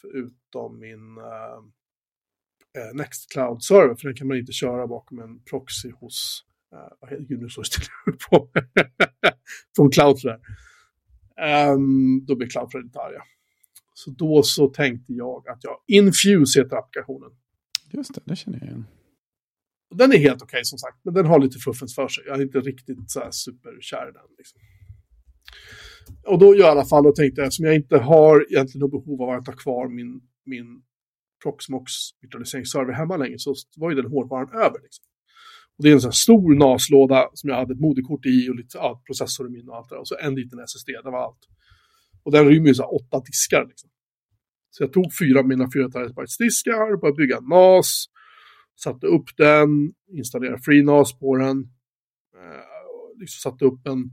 förutom 0.00 0.78
min 0.80 1.18
uh, 1.18 1.62
Nextcloud-server, 2.94 3.94
för 3.94 4.08
den 4.08 4.16
kan 4.16 4.28
man 4.28 4.36
inte 4.36 4.52
köra 4.52 4.86
bakom 4.86 5.18
en 5.18 5.42
proxy 5.42 5.90
hos, 5.90 6.44
heter 7.08 7.24
det, 7.28 7.36
nu 7.36 7.48
så 7.48 7.62
på, 8.30 8.50
från 9.76 9.90
Cloudflare. 9.90 10.40
Um, 11.72 12.24
då 12.26 12.36
blir 12.36 12.48
Cloudflare 12.48 12.84
lite 12.84 12.98
arga. 12.98 13.22
Så 13.94 14.10
då 14.10 14.42
så 14.42 14.68
tänkte 14.68 15.12
jag 15.12 15.48
att 15.48 15.64
jag, 15.64 15.76
Infuse 15.86 16.60
heter 16.60 16.76
applikationen. 16.76 17.30
Just 17.92 18.14
det, 18.14 18.20
det 18.24 18.36
känner 18.36 18.58
jag 18.58 18.66
igen. 18.66 18.86
Den 19.94 20.12
är 20.12 20.18
helt 20.18 20.42
okej 20.42 20.56
okay, 20.56 20.64
som 20.64 20.78
sagt, 20.78 21.04
men 21.04 21.14
den 21.14 21.26
har 21.26 21.38
lite 21.38 21.58
fuffens 21.58 21.94
för 21.94 22.08
sig. 22.08 22.24
Jag 22.26 22.38
är 22.38 22.42
inte 22.42 22.60
riktigt 22.60 23.10
så 23.10 23.20
här 23.20 23.30
superkär 23.30 24.08
i 24.08 24.12
den. 24.12 24.22
Liksom. 24.38 24.60
Och 26.26 26.38
då 26.38 26.56
i 26.56 26.62
alla 26.62 26.84
fall, 26.84 27.04
då 27.04 27.12
tänkte 27.12 27.40
jag, 27.40 27.46
eftersom 27.46 27.66
jag 27.66 27.74
inte 27.74 27.98
har 27.98 28.46
egentligen 28.52 28.80
något 28.80 29.04
behov 29.04 29.22
av 29.22 29.30
att 29.30 29.46
ha 29.46 29.54
kvar 29.54 29.88
min, 29.88 30.20
min 30.44 30.82
Proxmox 31.42 31.92
virtualiseringsserver 32.20 32.92
hemma 32.92 33.16
längre, 33.16 33.38
så 33.38 33.54
var 33.76 33.90
ju 33.90 33.96
den 33.96 34.10
hårdvaran 34.10 34.48
över. 34.48 34.82
Liksom. 34.82 35.04
Och 35.76 35.84
det 35.84 35.90
är 35.90 35.92
en 35.92 36.00
sån 36.00 36.08
här 36.08 36.12
stor 36.12 36.54
NAS-låda 36.54 37.28
som 37.34 37.50
jag 37.50 37.56
hade 37.56 37.72
ett 37.72 37.80
moderkort 37.80 38.26
i 38.26 38.50
och 38.50 38.54
lite 38.54 38.78
ja, 38.78 39.02
processor 39.06 39.46
i 39.46 39.50
min 39.50 39.68
och 39.68 39.76
allt 39.76 39.88
det 39.88 39.94
där. 39.94 40.00
Och 40.00 40.08
så 40.08 40.16
en 40.20 40.34
liten 40.34 40.58
SSD, 40.58 40.88
det 41.04 41.10
var 41.10 41.24
allt. 41.24 41.44
Och 42.22 42.32
den 42.32 42.48
rymmer 42.48 42.68
ju 42.68 42.74
så 42.74 42.82
här 42.82 42.94
åtta 42.94 43.20
diskar. 43.20 43.66
Liksom. 43.68 43.90
Så 44.70 44.82
jag 44.82 44.92
tog 44.92 45.06
fyra 45.18 45.40
av 45.40 45.48
mina 45.48 45.68
4 45.74 45.90
terabytes 45.90 46.36
diskar, 46.36 47.00
började 47.00 47.16
bygga 47.16 47.40
NAS, 47.40 48.06
satte 48.82 49.06
upp 49.06 49.36
den, 49.36 49.68
installerade 50.08 50.62
FreeNAS 50.62 51.18
på 51.18 51.36
den, 51.36 51.58
eh, 52.36 53.18
liksom 53.20 53.50
satte 53.50 53.64
upp 53.64 53.86
en 53.86 54.10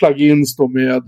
plugins 0.00 0.56
då 0.56 0.68
med 0.68 1.02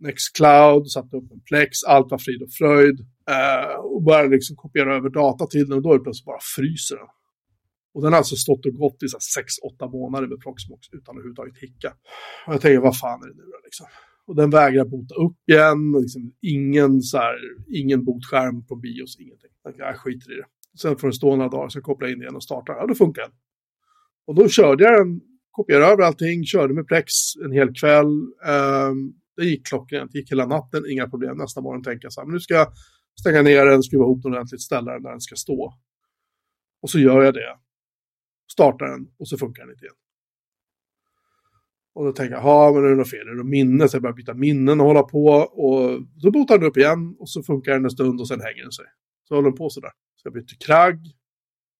Nextcloud, 0.00 0.90
satte 0.90 1.16
upp 1.16 1.32
en 1.32 1.40
Plex, 1.40 1.84
allt 1.84 2.10
var 2.10 2.18
frid 2.18 2.42
och 2.42 2.52
fröjd. 2.52 2.98
Eh, 3.30 3.74
och 3.74 4.02
började 4.02 4.28
liksom 4.28 4.56
kopiera 4.56 4.96
över 4.96 5.10
data 5.10 5.46
till 5.46 5.68
den 5.68 5.76
och 5.76 5.82
då 5.82 5.92
är 5.92 5.98
det 5.98 6.04
plötsligt 6.04 6.26
bara 6.26 6.38
fryser 6.56 6.96
den. 6.96 7.06
Och 7.94 8.02
den 8.02 8.12
har 8.12 8.18
alltså 8.18 8.36
stått 8.36 8.66
och 8.66 8.74
gått 8.74 9.02
i 9.02 9.06
6-8 9.06 9.92
månader 9.92 10.26
med 10.28 10.40
Proxmox 10.40 10.88
utan 10.92 11.00
att 11.02 11.08
överhuvudtaget 11.08 11.58
hicka. 11.58 11.92
Och 12.46 12.54
jag 12.54 12.60
tänker, 12.60 12.80
vad 12.80 12.98
fan 12.98 13.22
är 13.22 13.28
det 13.28 13.34
nu 13.34 13.42
då 13.42 13.58
liksom? 13.64 13.86
Och 14.26 14.36
den 14.36 14.50
vägrar 14.50 14.84
bota 14.84 15.14
upp 15.14 15.36
igen, 15.46 15.92
liksom 16.02 16.32
ingen, 16.40 17.02
så 17.02 17.18
här, 17.18 17.36
ingen 17.74 18.04
botskärm 18.04 18.66
på 18.66 18.76
bios, 18.76 19.20
ingenting. 19.20 19.50
Jag 19.78 19.96
skiter 19.96 20.32
i 20.32 20.36
det. 20.36 20.46
Sen 20.80 20.96
får 20.96 21.08
den 21.08 21.12
stå 21.12 21.36
några 21.36 21.50
dagar, 21.50 21.68
så 21.68 21.80
kopplar 21.80 22.08
jag 22.08 22.16
in 22.16 22.24
den 22.24 22.36
och 22.36 22.42
startar. 22.42 22.74
Ja, 22.74 22.86
då 22.86 22.94
funkar 22.94 23.22
den. 23.22 23.32
Och 24.26 24.34
då 24.34 24.48
körde 24.48 24.84
jag 24.84 25.06
den, 25.06 25.20
kopierade 25.52 25.92
över 25.92 26.02
allting, 26.02 26.44
körde 26.44 26.74
med 26.74 26.86
Plex 26.86 27.12
en 27.44 27.52
hel 27.52 27.74
kväll. 27.74 28.12
Ehm, 28.46 29.12
det 29.36 29.44
gick 29.44 29.66
klockrent, 29.66 30.12
det 30.12 30.18
gick 30.18 30.30
hela 30.30 30.46
natten, 30.46 30.82
inga 30.90 31.08
problem. 31.08 31.36
Nästa 31.36 31.60
morgon 31.60 31.82
tänkte 31.82 32.04
jag 32.04 32.12
så 32.12 32.20
här, 32.20 32.26
men 32.26 32.34
nu 32.34 32.40
ska 32.40 32.54
jag 32.54 32.68
stänga 33.20 33.42
ner 33.42 33.66
den, 33.66 33.82
skruva 33.82 34.04
ihop 34.04 34.22
den 34.22 34.32
ordentligt, 34.32 34.62
ställa 34.62 34.92
den 34.92 35.02
där 35.02 35.10
den 35.10 35.20
ska 35.20 35.36
stå. 35.36 35.74
Och 36.82 36.90
så 36.90 36.98
gör 36.98 37.22
jag 37.22 37.34
det. 37.34 37.58
Startar 38.52 38.86
den 38.86 39.08
och 39.18 39.28
så 39.28 39.38
funkar 39.38 39.62
den 39.62 39.72
inte 39.72 39.84
igen. 39.84 39.94
Och 41.94 42.04
då 42.04 42.12
tänker 42.12 42.34
jag, 42.34 42.44
ja 42.44 42.72
men 42.74 42.84
är 42.84 42.88
det 42.88 42.96
något 42.96 43.10
fel? 43.10 43.26
Är 43.26 43.30
det 43.30 43.36
något 43.36 43.46
minne? 43.46 43.88
Så 43.88 43.96
jag 43.96 44.02
börjar 44.02 44.14
byta 44.14 44.34
minnen 44.34 44.80
och 44.80 44.86
hålla 44.86 45.02
på. 45.02 45.26
Och 45.34 46.00
så 46.20 46.30
botar 46.30 46.58
den 46.58 46.68
upp 46.68 46.76
igen 46.76 47.16
och 47.18 47.30
så 47.30 47.42
funkar 47.42 47.72
den 47.72 47.84
en 47.84 47.90
stund 47.90 48.20
och 48.20 48.28
sen 48.28 48.40
hänger 48.40 48.62
den 48.62 48.72
sig. 48.72 48.84
Så 49.28 49.34
håller 49.34 49.48
den 49.48 49.58
på 49.58 49.70
sådär. 49.70 49.90
Så 50.16 50.26
jag 50.26 50.32
byter 50.32 50.66
kragg 50.66 50.98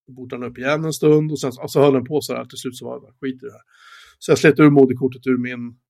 botade 0.06 0.16
botar 0.16 0.38
den 0.38 0.50
upp 0.50 0.58
igen 0.58 0.84
en 0.84 0.92
stund 0.92 1.32
och 1.32 1.40
sen 1.40 1.52
och 1.62 1.70
så 1.70 1.80
höll 1.80 1.92
den 1.92 2.04
på 2.04 2.20
sådär. 2.20 2.44
Till 2.44 2.58
slut 2.58 2.76
så 2.76 2.84
var 2.84 3.00
det 3.00 3.12
skit 3.20 3.42
i 3.42 3.46
det 3.46 3.52
här. 3.52 3.66
Så 4.18 4.30
jag 4.30 4.38
slet 4.38 4.60
ur 4.60 4.70
moderkortet 4.70 5.26
ur 5.26 5.38
min 5.38 5.80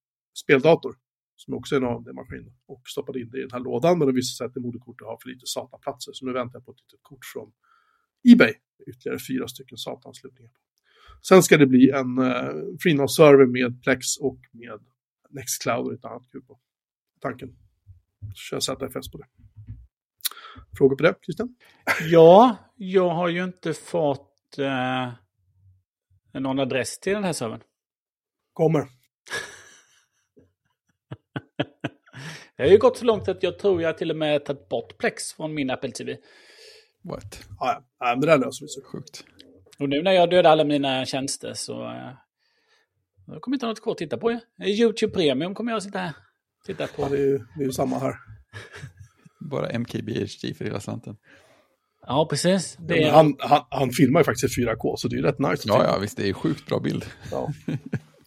speldator. 0.45 0.97
Som 1.37 1.55
också 1.55 1.77
är 1.77 1.81
en 1.81 1.87
AMD-maskin. 1.87 2.53
Och 2.67 2.83
stoppade 2.89 3.21
in 3.21 3.31
det 3.31 3.39
i 3.39 3.41
den 3.41 3.51
här 3.53 3.61
lådan. 3.61 3.99
Men 3.99 4.07
det 4.09 4.15
visade 4.15 4.37
sig 4.37 4.47
att 4.47 4.55
det 4.55 4.61
moderkortet 4.61 5.07
har 5.07 5.19
för 5.23 5.29
lite 5.29 5.47
SATA-platser. 5.47 6.13
Så 6.15 6.27
nu 6.27 6.33
väntar 6.33 6.59
jag 6.59 6.65
på 6.65 6.73
ett 6.73 6.81
litet 6.81 7.03
kort 7.03 7.25
från 7.33 7.53
Ebay. 8.33 8.55
Ytterligare 8.87 9.19
fyra 9.29 9.49
stycken 9.49 9.79
SATA-anslutningar. 9.79 10.53
Sen 11.29 11.43
ska 11.43 11.57
det 11.57 11.67
bli 11.67 11.91
en 11.91 12.19
eh, 12.19 12.53
FreeNAS-server 12.83 13.47
med 13.47 13.83
Plex 13.83 14.17
och 14.21 14.41
med 14.53 14.81
Nextcloud 15.31 15.87
och 15.87 15.93
ett 15.93 16.05
annat 16.05 16.31
kul 16.33 16.43
på 16.43 16.59
tanken. 17.21 17.57
Så 18.35 18.61
kör 18.61 18.61
ZFS 18.61 19.11
på 19.11 19.19
det. 19.19 19.27
Frågor 20.79 20.97
på 20.97 21.03
det, 21.03 21.15
Christian? 21.25 21.57
Ja, 22.11 22.57
jag 22.77 23.09
har 23.09 23.29
ju 23.29 23.45
inte 23.45 23.75
fått 23.75 24.59
eh, 24.59 25.13
någon 26.41 26.59
adress 26.59 26.99
till 26.99 27.13
den 27.13 27.25
här 27.25 27.33
servern. 27.33 27.61
Kommer. 28.53 28.81
jag 32.57 32.65
har 32.65 32.71
ju 32.71 32.79
gått 32.79 32.99
så 32.99 33.05
långt 33.05 33.29
att 33.29 33.43
jag 33.43 33.59
tror 33.59 33.83
jag 33.83 33.99
till 33.99 34.11
och 34.11 34.17
med 34.17 34.45
tagit 34.45 34.69
bort 34.69 34.99
Plex 34.99 35.33
från 35.33 35.55
min 35.55 35.71
Apple 35.71 35.91
TV. 35.91 36.17
What? 37.05 37.45
Ja, 37.59 37.85
ja. 37.99 38.07
men 38.07 38.21
det 38.21 38.27
där 38.27 38.39
löser 38.39 38.65
vi 38.65 38.69
så. 38.69 38.83
Sjukt. 38.83 39.25
Och 39.79 39.89
nu 39.89 40.03
när 40.03 40.13
jag 40.13 40.31
dödar 40.31 40.51
alla 40.51 40.65
mina 40.65 41.05
tjänster 41.05 41.55
så 41.55 41.85
eh, 41.85 42.13
jag 43.27 43.43
kommer 43.43 43.57
inte 43.57 43.67
ha 43.67 43.71
något 43.71 43.83
kvar 43.83 43.93
att 43.93 43.99
titta 43.99 44.19
på. 44.19 44.41
YouTube 44.65 45.13
Premium 45.13 45.55
kommer 45.55 45.73
jag 45.73 45.77
att 45.77 45.83
sitta 45.83 45.99
här 45.99 46.13
titta 46.65 46.87
på. 46.87 47.03
Ja, 47.03 47.09
det 47.09 47.17
är 47.17 47.27
ju 47.27 47.41
det 47.59 47.65
är 47.65 47.71
samma 47.71 47.99
här. 47.99 48.15
Bara 49.51 49.79
MKBHD 49.79 50.55
för 50.59 50.65
hela 50.65 50.81
slanten. 50.81 51.17
Ja, 52.07 52.27
precis. 52.31 52.79
Ja, 52.89 52.95
är... 52.95 53.11
han, 53.11 53.37
han, 53.39 53.61
han, 53.71 53.91
filmar 53.91 54.21
ju 54.21 54.25
faktiskt 54.25 54.59
i 54.59 54.63
4K, 54.63 54.97
så 54.97 55.09
det 55.09 55.15
är 55.15 55.19
ju 55.19 55.23
rätt 55.23 55.39
nice. 55.39 55.63
Ja, 55.67 55.85
ja, 55.85 55.99
visst. 55.99 56.17
Det 56.17 56.29
är 56.29 56.33
sjukt 56.33 56.67
bra 56.67 56.81
bild. 56.81 57.05
Ja. 57.31 57.49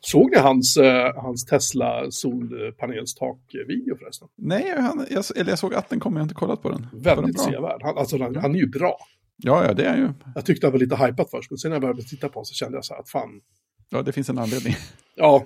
Såg 0.01 0.31
ni 0.31 0.37
hans, 0.37 0.77
uh, 0.77 1.23
hans 1.23 1.45
Tesla 1.45 2.11
solpanelstak-video 2.11 3.97
förresten? 3.99 4.27
Nej, 4.37 4.73
han, 4.77 5.05
jag, 5.09 5.23
eller 5.35 5.51
jag 5.51 5.59
såg 5.59 5.73
att 5.73 5.89
den 5.89 5.99
kom, 5.99 6.13
jag 6.13 6.19
har 6.19 6.23
inte 6.23 6.35
kollat 6.35 6.61
på 6.61 6.69
den. 6.69 6.87
Väldigt 6.93 7.39
sevärd. 7.39 7.81
Han, 7.83 7.97
alltså, 7.97 8.23
han, 8.23 8.35
han 8.35 8.55
är 8.55 8.59
ju 8.59 8.67
bra. 8.67 8.97
Ja, 9.37 9.65
ja, 9.65 9.73
det 9.73 9.85
är 9.85 9.97
ju. 9.97 10.09
Jag 10.35 10.45
tyckte 10.45 10.67
det 10.67 10.71
var 10.71 10.79
lite 10.79 10.95
hypat 10.95 11.31
först, 11.31 11.51
men 11.51 11.57
sen 11.57 11.69
när 11.69 11.75
jag 11.75 11.81
började 11.81 12.03
titta 12.03 12.29
på 12.29 12.33
honom 12.33 12.45
så 12.45 12.53
kände 12.53 12.77
jag 12.77 12.85
så 12.85 12.93
här 12.93 13.01
att 13.01 13.09
fan. 13.09 13.41
Ja, 13.89 14.01
det 14.01 14.11
finns 14.11 14.29
en 14.29 14.37
anledning. 14.37 14.75
Ja, 15.15 15.45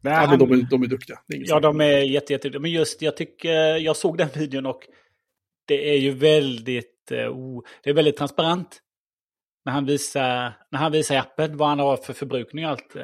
Nej, 0.00 0.12
ja, 0.12 0.30
men 0.30 0.38
de, 0.38 0.52
är, 0.52 0.66
de 0.70 0.82
är 0.82 0.86
duktiga. 0.86 1.16
Är 1.28 1.42
ja, 1.46 1.60
de 1.60 1.80
är 1.80 1.98
jätte, 1.98 2.32
jätte, 2.32 2.58
Men 2.58 2.70
just, 2.70 3.02
jag 3.02 3.16
tycker, 3.16 3.76
jag 3.76 3.96
såg 3.96 4.18
den 4.18 4.28
videon 4.34 4.66
och 4.66 4.80
det 5.66 5.90
är 5.90 5.98
ju 5.98 6.10
väldigt, 6.10 7.12
oh, 7.12 7.62
det 7.82 7.90
är 7.90 7.94
väldigt 7.94 8.16
transparent. 8.16 8.80
När 9.64 9.72
han 9.72 9.86
visar, 9.86 10.52
när 10.70 10.78
han 10.78 10.92
visar 10.92 11.14
i 11.14 11.18
appen 11.18 11.56
vad 11.56 11.68
han 11.68 11.78
har 11.78 11.96
för 11.96 12.12
förbrukning 12.12 12.64
och 12.64 12.70
allt. 12.70 12.96
Eh, 12.96 13.02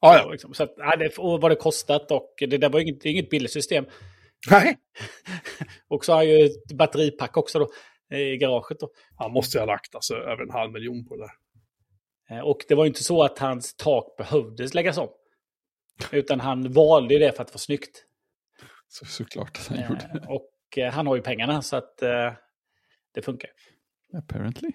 ja, 0.00 0.16
ja. 0.18 0.30
Liksom. 0.30 0.54
Så 0.54 0.62
att, 0.62 0.76
och 1.18 1.40
vad 1.40 1.50
det 1.50 1.56
kostat 1.56 2.10
och 2.10 2.34
det 2.38 2.58
där 2.58 2.70
var 2.70 2.80
inget, 2.80 3.04
inget 3.04 3.30
billigt 3.30 3.52
system. 3.52 3.84
Nej. 4.50 4.78
och 5.88 6.04
så 6.04 6.12
har 6.12 6.16
han 6.16 6.28
ju 6.28 6.44
ett 6.44 6.72
batteripack 6.72 7.36
också 7.36 7.58
då 7.58 7.68
i 8.16 8.36
garaget. 8.36 8.80
Då. 8.80 8.90
Han 9.16 9.32
måste 9.32 9.58
ju 9.58 9.60
ha 9.60 9.66
lagt 9.66 9.94
alltså, 9.94 10.14
över 10.14 10.42
en 10.42 10.50
halv 10.50 10.72
miljon 10.72 11.06
på 11.08 11.16
det 11.16 11.22
där. 11.22 11.32
Eh, 12.36 12.44
och 12.44 12.64
det 12.68 12.74
var 12.74 12.84
ju 12.84 12.88
inte 12.88 13.04
så 13.04 13.22
att 13.22 13.38
hans 13.38 13.76
tak 13.76 14.16
behövdes 14.16 14.74
läggas 14.74 14.98
om. 14.98 15.08
Utan 16.12 16.40
han 16.40 16.72
valde 16.72 17.18
det 17.18 17.36
för 17.36 17.42
att 17.42 17.50
vara 17.50 17.58
snyggt. 17.58 18.04
Så, 18.88 19.04
såklart 19.04 19.58
att 19.58 19.66
han 19.66 19.78
eh, 19.78 19.88
gjorde. 19.88 20.26
Och 20.28 20.78
eh, 20.78 20.92
han 20.92 21.06
har 21.06 21.16
ju 21.16 21.22
pengarna 21.22 21.62
så 21.62 21.76
att 21.76 22.02
eh, 22.02 22.32
det 23.14 23.22
funkar. 23.22 23.50
Apparently. 24.12 24.70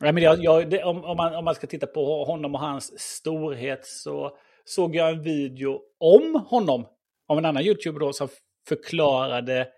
Ja, 0.00 0.12
men 0.12 0.22
jag, 0.22 0.44
jag, 0.44 0.70
det, 0.70 0.84
om, 0.84 1.04
om, 1.04 1.16
man, 1.16 1.34
om 1.34 1.44
man 1.44 1.54
ska 1.54 1.66
titta 1.66 1.86
på 1.86 2.24
honom 2.24 2.54
och 2.54 2.60
hans 2.60 3.00
storhet 3.00 3.86
så 3.86 4.38
såg 4.64 4.96
jag 4.96 5.10
en 5.10 5.22
video 5.22 5.80
om 5.98 6.44
honom. 6.48 6.86
Av 7.28 7.38
en 7.38 7.44
annan 7.44 7.62
YouTuber 7.62 8.00
då 8.00 8.12
som 8.12 8.28
förklarade 8.68 9.68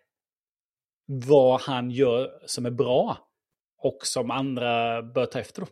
vad 1.07 1.61
han 1.61 1.91
gör 1.91 2.43
som 2.47 2.67
är 2.67 2.71
bra. 2.71 3.19
Och 3.79 3.99
som 4.03 4.31
andra 4.31 5.03
bör 5.03 5.27
ta 5.27 5.39
efter. 5.39 5.63
Då. 5.63 5.69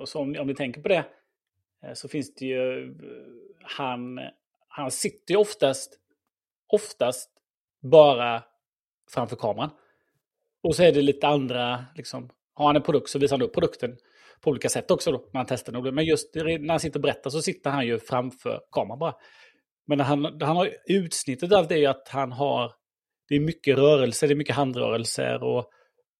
Och 0.00 0.08
så 0.08 0.20
om, 0.20 0.36
om 0.38 0.46
ni 0.46 0.54
tänker 0.54 0.82
på 0.82 0.88
det 0.88 1.04
eh, 1.84 1.92
så 1.94 2.08
finns 2.08 2.34
det 2.34 2.44
ju... 2.44 2.94
Han, 3.62 4.20
han 4.76 4.90
sitter 4.90 5.34
ju 5.34 5.40
oftast, 5.40 5.98
oftast 6.72 7.30
bara 7.82 8.42
framför 9.10 9.36
kameran. 9.36 9.70
Och 10.62 10.76
så 10.76 10.82
är 10.82 10.92
det 10.92 11.02
lite 11.02 11.26
andra, 11.26 11.84
liksom, 11.94 12.30
har 12.54 12.66
han 12.66 12.76
en 12.76 12.82
produkt 12.82 13.08
så 13.08 13.18
visar 13.18 13.36
han 13.36 13.46
upp 13.46 13.54
produkten 13.54 13.96
på 14.40 14.50
olika 14.50 14.68
sätt 14.68 14.90
också 14.90 15.12
då, 15.12 15.18
när 15.32 15.38
han 15.38 15.46
testar 15.46 15.72
den. 15.72 15.94
Men 15.94 16.04
just 16.04 16.34
när 16.34 16.68
han 16.68 16.80
sitter 16.80 16.98
och 16.98 17.02
berättar 17.02 17.30
så 17.30 17.42
sitter 17.42 17.70
han 17.70 17.86
ju 17.86 17.98
framför 17.98 18.60
kameran 18.72 18.98
bara. 18.98 19.14
Men 19.86 20.00
han, 20.00 20.24
han 20.24 20.56
har 20.56 20.70
utsnittet 20.86 21.52
av 21.52 21.68
det 21.68 21.74
är 21.74 21.78
ju 21.78 21.86
att 21.86 22.08
han 22.08 22.32
har, 22.32 22.72
det 23.28 23.34
är 23.34 23.40
mycket 23.40 23.78
rörelser, 23.78 24.28
det 24.28 24.34
är 24.34 24.36
mycket 24.36 24.56
handrörelser 24.56 25.42
och, 25.42 25.58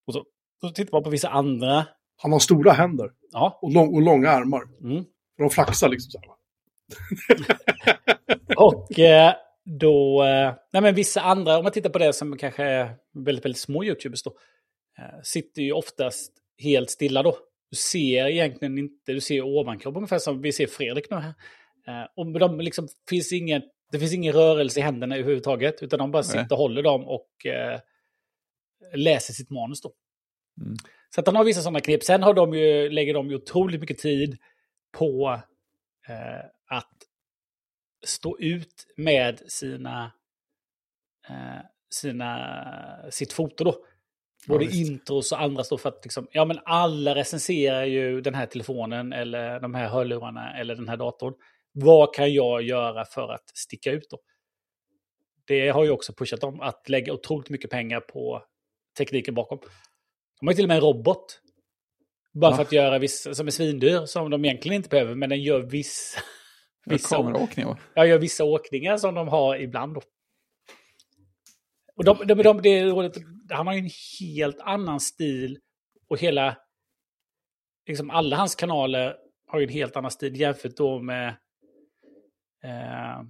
och 0.07 0.13
så, 0.13 0.23
så 0.61 0.69
tittar 0.69 0.91
man 0.91 1.03
på 1.03 1.09
vissa 1.09 1.29
andra. 1.29 1.87
Han 2.17 2.31
har 2.31 2.39
stora 2.39 2.71
händer. 2.71 3.11
Ja. 3.31 3.59
Och, 3.61 3.73
lång, 3.73 3.95
och 3.95 4.01
långa 4.01 4.29
armar. 4.29 4.63
Mm. 4.83 5.05
De 5.37 5.49
flaxar 5.49 5.89
liksom 5.89 6.11
så 6.11 6.19
här. 6.19 6.37
och 8.55 8.99
eh, 8.99 9.33
då, 9.65 10.23
eh, 10.23 10.53
nej 10.73 10.81
men 10.81 10.95
vissa 10.95 11.21
andra, 11.21 11.57
om 11.57 11.63
man 11.63 11.71
tittar 11.71 11.89
på 11.89 11.99
det 11.99 12.13
som 12.13 12.37
kanske 12.37 12.63
är 12.63 12.95
väldigt, 13.13 13.45
väldigt 13.45 13.61
små 13.61 13.83
YouTubers 13.83 14.23
då, 14.23 14.37
eh, 14.99 15.21
sitter 15.23 15.61
ju 15.61 15.71
oftast 15.71 16.33
helt 16.63 16.89
stilla 16.89 17.23
då. 17.23 17.37
Du 17.71 17.77
ser 17.77 18.27
egentligen 18.27 18.77
inte, 18.77 19.13
du 19.13 19.21
ser 19.21 19.41
ovankropp 19.41 19.95
ungefär 19.95 20.19
som 20.19 20.41
vi 20.41 20.51
ser 20.51 20.67
Fredrik 20.67 21.09
nu 21.09 21.17
här. 21.17 21.33
Och 22.15 22.39
de 22.39 22.59
liksom, 22.59 22.87
finns 23.09 23.33
ingen, 23.33 23.61
det 23.91 23.99
finns 23.99 24.13
ingen 24.13 24.33
rörelse 24.33 24.79
i 24.79 24.83
händerna 24.83 25.15
överhuvudtaget, 25.15 25.83
utan 25.83 25.99
de 25.99 26.11
bara 26.11 26.23
sitter 26.23 26.51
och 26.51 26.57
håller 26.57 26.83
dem 26.83 27.07
och 27.07 27.45
eh, 27.45 27.79
läser 28.93 29.33
sitt 29.33 29.49
manus 29.49 29.81
då. 29.81 29.91
Mm. 30.61 30.77
Så 31.15 31.21
att 31.21 31.27
han 31.27 31.35
har 31.35 31.43
vissa 31.43 31.61
sådana 31.61 31.79
knep. 31.79 32.03
Sen 32.03 32.23
har 32.23 32.33
de 32.33 32.53
ju, 32.53 32.89
lägger 32.89 33.13
de 33.13 33.29
ju 33.29 33.35
otroligt 33.35 33.81
mycket 33.81 33.97
tid 33.97 34.37
på 34.97 35.41
eh, 36.09 36.45
att 36.77 36.93
stå 38.05 38.39
ut 38.39 38.87
med 38.97 39.39
sina, 39.47 40.11
eh, 41.29 41.61
sina, 41.89 43.11
sitt 43.11 43.33
foto 43.33 43.63
då. 43.63 43.85
Både 44.47 44.65
ja, 44.65 44.71
intros 44.71 45.31
och 45.31 45.41
andra 45.41 45.63
står 45.63 45.77
för 45.77 45.89
att 45.89 46.05
liksom, 46.05 46.27
ja 46.31 46.45
men 46.45 46.59
alla 46.65 47.15
recenserar 47.15 47.85
ju 47.85 48.21
den 48.21 48.35
här 48.35 48.45
telefonen 48.45 49.13
eller 49.13 49.59
de 49.59 49.75
här 49.75 49.89
hörlurarna 49.89 50.59
eller 50.59 50.75
den 50.75 50.89
här 50.89 50.97
datorn. 50.97 51.33
Vad 51.71 52.15
kan 52.15 52.33
jag 52.33 52.61
göra 52.61 53.05
för 53.05 53.33
att 53.33 53.57
sticka 53.57 53.91
ut 53.91 54.09
då? 54.09 54.19
Det 55.45 55.69
har 55.69 55.83
ju 55.83 55.91
också 55.91 56.13
pushat 56.13 56.41
dem 56.41 56.61
att 56.61 56.89
lägga 56.89 57.13
otroligt 57.13 57.49
mycket 57.49 57.69
pengar 57.69 57.99
på 57.99 58.43
tekniken 58.97 59.33
bakom. 59.33 59.59
De 60.39 60.47
har 60.47 60.53
till 60.53 60.65
och 60.65 60.67
med 60.67 60.77
en 60.77 60.83
robot. 60.83 61.41
Bara 62.33 62.51
ja. 62.51 62.55
för 62.55 62.63
att 62.63 62.71
göra 62.71 62.99
vissa, 62.99 63.35
som 63.35 63.47
är 63.47 63.51
svindyr, 63.51 64.05
som 64.05 64.29
de 64.29 64.45
egentligen 64.45 64.75
inte 64.75 64.89
behöver, 64.89 65.15
men 65.15 65.29
den 65.29 65.41
gör 65.41 65.59
vissa... 65.59 66.19
vissa 66.89 67.15
kameraåkningar? 67.15 67.81
Ja, 67.93 68.05
gör 68.05 68.19
vissa 68.19 68.43
åkningar 68.43 68.97
som 68.97 69.15
de 69.15 69.27
har 69.27 69.55
ibland 69.55 69.93
då. 69.93 70.01
Och 71.95 72.03
de, 72.03 72.17
de, 72.25 72.33
de, 72.43 72.61
det 72.61 72.69
är 72.69 72.85
roligt, 72.85 73.17
han 73.49 73.67
har 73.67 73.73
ju 73.73 73.79
en 73.79 73.89
helt 74.19 74.59
annan 74.59 74.99
stil 74.99 75.59
och 76.09 76.19
hela... 76.19 76.57
Liksom 77.87 78.09
alla 78.09 78.35
hans 78.35 78.55
kanaler 78.55 79.15
har 79.47 79.59
ju 79.59 79.65
en 79.65 79.73
helt 79.73 79.95
annan 79.95 80.11
stil 80.11 80.39
jämfört 80.39 80.77
då 80.77 80.99
med 80.99 81.27
eh, 82.63 83.23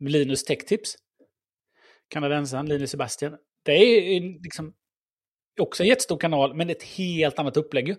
Linus 0.00 0.44
Tech 0.44 0.58
Tips. 0.66 0.96
Kanadensaren 2.08 2.68
Linus 2.68 2.90
Sebastian. 2.90 3.36
Det 3.62 3.72
är 3.72 4.42
liksom 4.42 4.74
också 5.60 5.82
en 5.82 5.88
jättestor 5.88 6.18
kanal, 6.18 6.54
men 6.54 6.70
ett 6.70 6.82
helt 6.82 7.38
annat 7.38 7.56
upplägg 7.56 7.88
ju. 7.88 7.96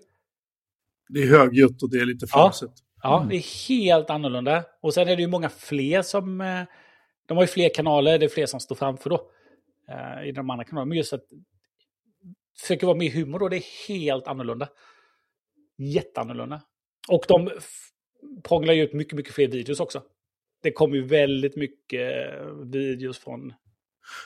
Det 1.09 1.19
är 1.19 1.27
högljutt 1.27 1.83
och 1.83 1.89
det 1.89 1.97
är 1.99 2.05
lite 2.05 2.25
Ja. 2.31 2.53
Ja, 3.03 3.17
Mm. 3.17 3.29
det 3.29 3.35
är 3.35 3.67
helt 3.69 4.09
annorlunda. 4.09 4.63
Och 4.81 4.93
sen 4.93 5.07
är 5.07 5.15
det 5.15 5.21
ju 5.21 5.27
många 5.27 5.49
fler 5.49 6.01
som... 6.01 6.41
eh, 6.41 6.63
De 7.25 7.37
har 7.37 7.43
ju 7.43 7.47
fler 7.47 7.69
kanaler, 7.75 8.19
det 8.19 8.25
är 8.25 8.29
fler 8.29 8.45
som 8.45 8.59
står 8.59 8.75
framför 8.75 9.09
då. 9.09 9.31
eh, 9.89 10.27
I 10.27 10.31
de 10.31 10.49
andra 10.49 10.63
kanalerna. 10.65 10.89
Men 10.89 10.97
just 10.97 11.13
att... 11.13 11.23
Försöker 12.59 12.87
vara 12.87 12.97
med 12.97 13.11
humor 13.11 13.39
då, 13.39 13.49
det 13.49 13.57
är 13.57 13.87
helt 13.87 14.27
annorlunda. 14.27 14.69
Jätteannorlunda. 15.77 16.61
Och 17.09 17.25
de 17.27 17.49
prånglar 18.43 18.73
ju 18.73 18.83
ut 18.83 18.93
mycket, 18.93 19.13
mycket 19.13 19.33
fler 19.33 19.47
videos 19.47 19.79
också. 19.79 20.03
Det 20.63 20.71
kommer 20.71 20.95
ju 20.95 21.05
väldigt 21.05 21.55
mycket 21.55 22.31
eh, 22.39 22.45
videos 22.65 23.19
från... 23.19 23.53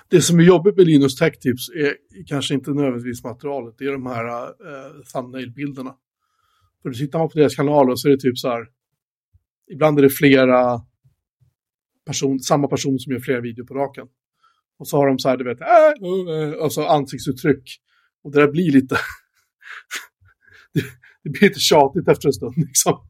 Det 0.10 0.22
som 0.22 0.40
är 0.40 0.44
jobbigt 0.44 0.78
med 0.78 0.86
Linus 0.86 1.16
Tech 1.16 1.40
Tips 1.40 1.70
är 1.70 1.98
kanske 2.28 2.54
inte 2.54 2.72
nödvändigtvis 2.72 3.24
materialet, 3.24 3.76
det 3.78 3.86
är 3.86 3.92
de 3.92 4.06
här 4.06 4.48
uh, 4.48 5.02
thumbnail-bilderna. 5.14 5.96
För 6.84 6.90
då 6.90 6.94
tittar 6.96 7.20
man 7.20 7.30
på 7.30 7.38
deras 7.40 7.56
kanaler 7.56 7.96
så 7.96 8.08
är 8.08 8.12
det 8.12 8.20
typ 8.20 8.38
så 8.38 8.48
här, 8.50 8.66
ibland 9.72 10.00
är 10.00 10.04
det 10.04 10.10
flera 10.10 10.82
person, 12.06 12.40
samma 12.40 12.68
person 12.68 13.00
som 13.00 13.14
gör 13.14 13.20
flera 13.20 13.42
videor 13.42 13.66
på 13.66 13.74
raken. 13.74 14.08
Och 14.78 14.88
så 14.88 14.98
har 14.98 15.08
de 15.08 15.20
så 15.20 15.30
här, 15.30 15.38
du 15.38 15.44
vet, 15.44 15.62
äh, 15.62 15.68
äh, 15.68 16.54
och 16.54 16.74
så 16.74 16.88
ansiktsuttryck. 16.88 17.80
Och 18.24 18.32
det 18.32 18.40
där 18.42 18.52
blir 18.52 18.72
lite, 18.72 18.96
det, 20.74 20.82
det 21.24 21.30
blir 21.30 21.42
lite 21.42 21.60
tjatigt 21.60 22.08
efter 22.08 22.28
en 22.28 22.34
stund 22.34 22.54
liksom. 22.58 23.08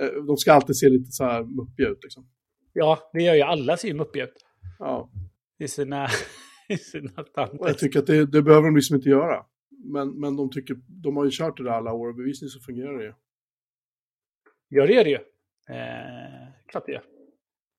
Eh, 0.00 0.24
De 0.26 0.36
ska 0.36 0.52
alltid 0.52 0.76
se 0.76 0.88
lite 0.88 1.12
så 1.12 1.24
här 1.24 1.44
muppiga 1.44 1.88
ut 1.88 1.98
liksom. 2.02 2.26
Ja, 2.72 3.10
det 3.12 3.22
gör 3.22 3.34
ju 3.34 3.42
alla 3.42 3.76
sin 3.76 4.00
uppgift 4.00 4.36
Ja. 4.78 5.10
i 5.58 5.68
sina, 5.68 6.08
i 6.68 6.76
sina 6.76 7.10
Och 7.58 7.68
jag 7.68 7.78
tycker 7.78 7.98
att 7.98 8.06
det, 8.06 8.26
det 8.26 8.42
behöver 8.42 8.66
de 8.66 8.76
liksom 8.76 8.96
inte 8.96 9.08
göra. 9.08 9.44
Men, 9.84 10.20
men 10.20 10.36
de, 10.36 10.50
tycker, 10.50 10.76
de 10.88 11.16
har 11.16 11.24
ju 11.24 11.30
kört 11.32 11.56
det 11.56 11.62
där 11.64 11.70
alla 11.70 11.92
år 11.92 12.08
och 12.08 12.14
bevisligen 12.14 12.50
så 12.50 12.60
fungerar 12.60 12.98
det 12.98 13.04
ju. 13.04 13.14
Ja, 14.68 14.86
det 14.86 14.92
gör 14.92 15.04
det 15.04 15.10
ju. 15.10 15.18
Eh, 15.76 16.48
klart 16.66 16.86
det 16.86 16.92
gör. 16.92 17.02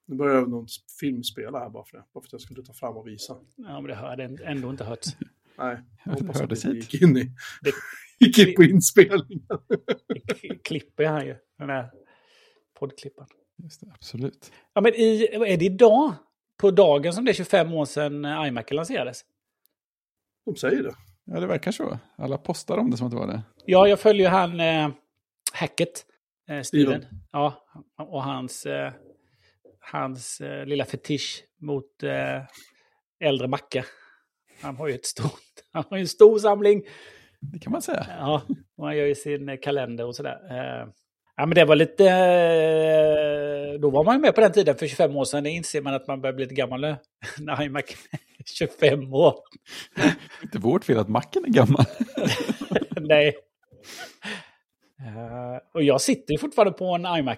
Nu 0.07 0.15
börjar 0.15 0.41
någon 0.45 0.67
film 0.99 1.23
spela 1.23 1.59
här 1.59 1.69
bara 1.69 1.85
för 1.85 1.97
det. 1.97 2.03
Bara 2.13 2.21
för 2.21 2.27
att 2.27 2.31
jag 2.31 2.41
skulle 2.41 2.63
ta 2.63 2.73
fram 2.73 2.97
och 2.97 3.07
visa. 3.07 3.37
Ja, 3.55 3.81
men 3.81 3.83
det 3.83 3.95
hade 3.95 4.23
ändå 4.23 4.69
inte 4.69 4.83
hört. 4.83 5.05
Nej, 5.57 5.81
jag 6.05 6.13
hoppas 6.19 6.41
att 6.41 6.49
det 6.49 6.63
gick 6.73 7.01
in 7.01 7.17
i, 7.17 7.23
Det- 7.61 7.73
gick 8.25 8.39
in 8.39 8.55
på 8.55 8.63
inspelningen. 8.63 9.47
klipper 10.63 11.05
han 11.05 11.25
ju, 11.25 11.35
den 11.57 11.67
där 11.67 11.91
poddklipparen. 12.79 13.29
Just 13.57 13.81
det, 13.81 13.91
absolut. 13.93 14.51
Ja, 14.73 14.81
men 14.81 14.93
i, 14.95 15.27
är 15.31 15.57
det 15.57 15.65
idag, 15.65 16.13
på 16.57 16.71
dagen 16.71 17.13
som 17.13 17.25
det 17.25 17.31
är 17.31 17.33
25 17.33 17.73
år 17.73 17.85
sedan 17.85 18.25
eh, 18.25 18.47
iMac 18.47 18.71
lanserades? 18.71 19.21
De 20.45 20.55
säger 20.55 20.83
det. 20.83 20.95
Ja, 21.25 21.39
det 21.39 21.47
verkar 21.47 21.71
så. 21.71 21.99
Alla 22.15 22.37
postar 22.37 22.77
om 22.77 22.91
det 22.91 22.97
som 22.97 23.07
att 23.07 23.11
det 23.11 23.17
var 23.19 23.27
det. 23.27 23.41
Ja, 23.65 23.87
jag 23.87 23.99
följer 23.99 24.29
han 24.29 24.59
eh, 24.59 24.89
Hackett, 25.53 26.05
eh, 26.49 26.61
Steven. 26.61 27.01
Steven. 27.01 27.05
Ja, 27.31 27.65
och 27.97 28.23
hans, 28.23 28.65
eh, 28.65 28.93
hans 29.79 30.41
eh, 30.41 30.65
lilla 30.65 30.85
fetisch 30.85 31.43
mot 31.61 32.03
eh, 32.03 32.41
äldre 33.19 33.47
Macka. 33.47 33.85
Han 34.61 34.77
har 34.77 34.87
ju 34.87 34.95
ett 34.95 35.05
stort, 35.05 35.41
han 35.73 35.83
har 35.89 35.97
ju 35.97 36.01
en 36.01 36.07
stor 36.07 36.39
samling. 36.39 36.83
Det 37.41 37.59
kan 37.59 37.71
man 37.71 37.81
säga. 37.81 38.05
Ja, 38.09 38.41
och 38.77 38.85
han 38.85 38.97
gör 38.97 39.05
ju 39.05 39.15
sin 39.15 39.49
eh, 39.49 39.57
kalender 39.61 40.05
och 40.05 40.15
sådär. 40.15 40.37
Ja, 41.35 41.45
men 41.45 41.55
det 41.55 41.65
var 41.65 41.75
lite... 41.75 42.05
eh, 42.09 43.79
Då 43.79 43.89
var 43.89 44.03
man 44.03 44.15
ju 44.15 44.21
med 44.21 44.35
på 44.35 44.41
den 44.41 44.51
tiden 44.51 44.75
för 44.75 44.87
25 44.87 45.15
år 45.17 45.25
sedan. 45.25 45.43
Det 45.43 45.49
inser 45.49 45.81
man 45.81 45.93
att 45.93 46.07
man 46.07 46.21
börjar 46.21 46.33
bli 46.33 46.45
lite 46.45 46.55
gammal 46.55 46.81
nu. 46.81 46.95
När 47.39 47.63
iMac 47.63 47.83
är 48.11 48.19
25 48.45 49.13
år. 49.13 49.33
Inte 50.43 50.57
vårt 50.59 50.85
fel 50.85 50.97
att 50.99 51.09
macken 51.09 51.45
är 51.45 51.49
gammal. 51.49 51.85
Nej. 52.99 53.27
Eh, 54.99 55.57
och 55.73 55.83
jag 55.83 56.01
sitter 56.01 56.31
ju 56.31 56.37
fortfarande 56.37 56.73
på 56.77 56.85
en 56.95 57.05
iMac. 57.19 57.37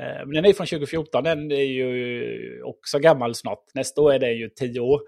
Eh, 0.00 0.26
men 0.26 0.30
den 0.30 0.44
är 0.44 0.52
från 0.52 0.66
2014. 0.66 1.24
Den 1.24 1.50
är 1.52 1.56
ju 1.64 2.62
också 2.62 2.98
gammal 2.98 3.34
snart. 3.34 3.64
Nästa 3.74 4.00
år 4.00 4.12
är 4.14 4.18
det 4.18 4.32
ju 4.32 4.48
10 4.48 4.80
år. 4.80 5.00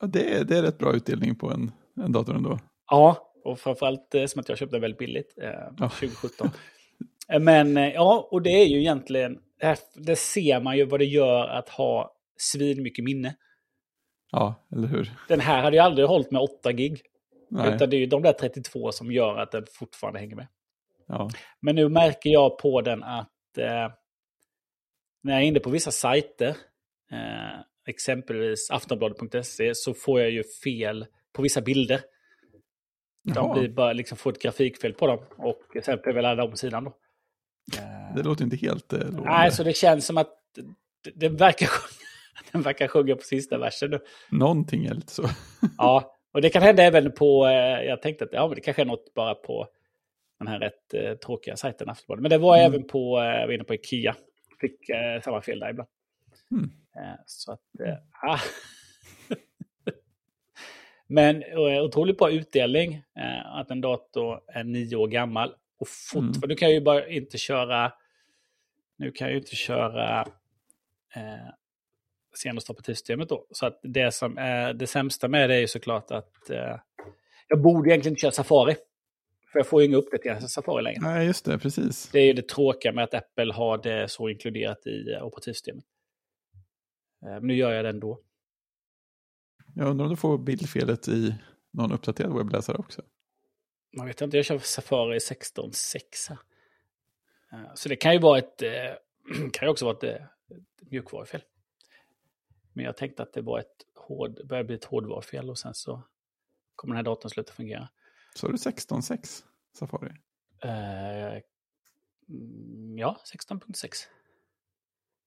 Ja, 0.00 0.06
det, 0.06 0.34
är, 0.34 0.44
det 0.44 0.58
är 0.58 0.62
rätt 0.62 0.78
bra 0.78 0.92
utdelning 0.94 1.34
på 1.34 1.50
en, 1.50 1.72
en 2.04 2.12
dator 2.12 2.36
ändå. 2.36 2.58
Ja, 2.90 3.32
och 3.44 3.58
framförallt 3.58 4.14
som 4.28 4.40
att 4.40 4.48
jag 4.48 4.58
köpte 4.58 4.74
den 4.76 4.80
väldigt 4.80 4.98
billigt. 4.98 5.32
Ja. 5.36 5.88
2017. 5.88 6.50
Men 7.40 7.76
eh, 7.76 7.88
ja, 7.88 8.28
och 8.30 8.42
det 8.42 8.50
är 8.50 8.66
ju 8.66 8.78
egentligen... 8.78 9.38
Det 9.94 10.16
ser 10.16 10.60
man 10.60 10.76
ju 10.76 10.84
vad 10.84 11.00
det 11.00 11.04
gör 11.04 11.48
att 11.48 11.68
ha 11.68 12.14
svin 12.36 12.82
mycket 12.82 13.04
minne. 13.04 13.34
Ja, 14.30 14.54
eller 14.72 14.88
hur? 14.88 15.10
Den 15.28 15.40
här 15.40 15.62
hade 15.62 15.76
ju 15.76 15.82
aldrig 15.82 16.08
hållit 16.08 16.30
med 16.30 16.42
8 16.42 16.72
gig. 16.72 17.02
Nej. 17.50 17.74
Utan 17.74 17.90
det 17.90 17.96
är 17.96 17.98
ju 17.98 18.06
de 18.06 18.22
där 18.22 18.32
32 18.32 18.92
som 18.92 19.12
gör 19.12 19.36
att 19.36 19.52
den 19.52 19.66
fortfarande 19.72 20.20
hänger 20.20 20.36
med. 20.36 20.46
Ja. 21.06 21.30
Men 21.60 21.74
nu 21.74 21.88
märker 21.88 22.30
jag 22.30 22.58
på 22.58 22.80
den 22.80 23.02
att 23.02 23.58
eh, 23.58 23.92
när 25.22 25.32
jag 25.32 25.42
är 25.42 25.46
inne 25.46 25.60
på 25.60 25.70
vissa 25.70 25.90
sajter, 25.90 26.56
eh, 27.12 27.60
exempelvis 27.86 28.70
aftonbladet.se, 28.70 29.74
så 29.74 29.94
får 29.94 30.20
jag 30.20 30.30
ju 30.30 30.44
fel 30.64 31.06
på 31.32 31.42
vissa 31.42 31.60
bilder. 31.60 32.00
De 33.24 33.32
Jaha, 33.34 33.58
blir 33.58 33.68
bara 33.68 33.92
liksom 33.92 34.18
får 34.18 34.32
ett 34.32 34.42
grafikfel 34.42 34.92
på 34.92 35.06
dem 35.06 35.18
och 35.36 35.62
sen 35.84 35.98
får 35.98 36.14
jag 36.14 36.22
ladda 36.22 36.44
om 36.44 36.56
sidan 36.56 36.84
då. 36.84 36.96
Eh, 37.78 38.14
det 38.16 38.22
låter 38.22 38.44
inte 38.44 38.56
helt 38.56 38.92
eh, 38.92 38.98
lovande. 38.98 39.22
nej, 39.30 39.52
så 39.52 39.62
det 39.62 39.72
känns 39.76 40.06
som 40.06 40.18
att 40.18 40.34
det 41.14 41.28
verkar, 41.28 41.68
den 42.52 42.62
verkar 42.62 42.88
sjunga 42.88 43.16
på 43.16 43.22
sista 43.22 43.58
versen. 43.58 44.00
Någonting 44.30 44.86
är 44.86 44.94
lite 44.94 45.12
så. 45.12 45.22
Ja, 45.78 46.16
och 46.32 46.42
det 46.42 46.50
kan 46.50 46.62
hända 46.62 46.82
även 46.82 47.12
på, 47.12 47.46
eh, 47.46 47.82
jag 47.84 48.02
tänkte 48.02 48.24
att 48.24 48.32
ja, 48.32 48.46
men 48.48 48.54
det 48.54 48.60
kanske 48.60 48.82
är 48.82 48.86
något 48.86 49.14
bara 49.14 49.34
på 49.34 49.68
den 50.38 50.48
här 50.48 50.58
rätt 50.58 50.94
eh, 50.94 51.14
tråkiga 51.14 51.56
sajten 51.56 51.88
Aftonbladet. 51.88 52.22
Men 52.22 52.30
det 52.30 52.38
var 52.38 52.56
Mm. 52.58 52.66
även 52.72 52.86
på, 52.88 53.18
jag 53.18 53.46
var 53.46 53.54
inne 53.54 53.64
på 53.64 53.74
Ikea. 53.74 54.16
Fick 54.60 54.88
eh, 54.88 55.20
samma 55.24 55.42
fel 55.42 55.58
där 55.60 55.70
ibland. 55.70 55.88
Mm. 56.50 56.70
Så 57.26 57.52
att, 57.52 57.60
eh, 57.86 57.94
ah. 58.30 58.38
Men 61.06 61.44
otroligt 61.84 62.18
bra 62.18 62.30
utdelning. 62.30 63.02
Att 63.44 63.70
en 63.70 63.80
dator 63.80 64.40
är 64.46 64.64
nio 64.64 64.96
år 64.96 65.08
gammal. 65.08 65.54
Och 65.80 65.88
fortfarande, 65.88 66.38
Mm. 66.38 66.48
du 66.48 66.54
kan 66.54 66.70
ju 66.70 66.80
bara 66.80 67.08
inte 67.08 67.38
köra, 67.38 67.92
nu 68.96 69.12
kan 69.12 69.26
jag 69.26 69.32
ju 69.34 69.38
inte 69.40 69.56
köra 69.56 70.20
eh, 71.14 71.48
senaste 72.34 72.72
operativsystemet 72.72 73.28
då. 73.28 73.46
Så 73.50 73.66
att 73.66 73.80
det 73.82 74.14
som 74.14 74.38
är 74.38 74.74
det 74.74 74.86
sämsta 74.86 75.28
med 75.28 75.50
det 75.50 75.54
är 75.56 75.60
ju 75.60 75.66
såklart 75.68 76.10
att 76.10 76.50
eh, 76.50 76.76
jag 77.48 77.62
borde 77.62 77.90
egentligen 77.90 78.12
inte 78.12 78.20
köra 78.20 78.32
Safari. 78.32 78.76
För 79.52 79.58
jag 79.58 79.66
får 79.66 79.82
ju 79.82 79.88
inga 79.88 79.96
uppdateringar 79.96 80.40
Safari 80.40 80.82
längre. 80.82 81.00
Nej, 81.00 81.26
just 81.26 81.44
det, 81.44 81.58
precis. 81.58 82.08
Det 82.12 82.18
är 82.18 82.24
ju 82.26 82.32
det 82.32 82.48
tråkiga 82.48 82.92
med 82.92 83.04
att 83.04 83.14
Apple 83.14 83.52
har 83.52 83.78
det 83.78 84.08
så 84.08 84.28
inkluderat 84.28 84.86
i 84.86 85.12
eh, 85.12 85.22
operativsystemet. 85.22 85.84
Eh, 87.26 87.30
Men 87.32 87.46
nu 87.46 87.54
gör 87.56 87.72
jag 87.72 87.84
det 87.84 87.88
ändå. 87.88 88.20
Jag 89.74 89.88
undrar 89.88 90.04
om 90.04 90.10
du 90.10 90.16
får 90.16 90.38
bildfelet 90.38 91.08
i 91.08 91.34
någon 91.72 91.92
uppdaterad 91.92 92.36
webbläsare 92.36 92.76
också. 92.76 93.02
Man 93.92 94.06
vet 94.06 94.20
inte, 94.20 94.36
jag 94.36 94.46
kör 94.46 94.58
Safari 94.58 95.18
16.6 95.18 96.02
här. 96.28 96.38
Eh, 97.52 97.74
Så 97.74 97.88
det 97.88 97.96
kan 97.96 98.12
ju 98.12 98.18
vara 98.18 98.38
ett, 98.38 98.62
eh, 98.62 98.70
kan 99.52 99.66
ju 99.66 99.70
också 99.70 99.84
vara 99.84 99.96
ett, 99.96 100.02
eh, 100.04 100.14
ett 100.56 100.90
mjukvarufel. 100.90 101.42
Men 102.72 102.84
jag 102.84 102.96
tänkte 102.96 103.22
att 103.22 103.32
det 103.32 103.42
var 103.42 103.58
ett 103.58 103.86
hård, 103.94 104.46
börjar 104.46 104.64
bli 104.64 104.74
ett 104.74 104.84
hårdvarufel 104.84 105.50
och 105.50 105.58
sen 105.58 105.74
så 105.74 106.02
kommer 106.76 106.94
den 106.94 106.96
här 106.96 107.04
datorn 107.04 107.30
sluta 107.30 107.52
fungera. 107.52 107.88
Så 108.34 108.46
är 108.46 108.50
det 108.52 108.56
16.6 108.58 109.44
Safari. 109.78 110.12
Eh, 110.62 111.42
mm, 112.28 112.98
ja, 112.98 113.20
16.6. 113.34 114.08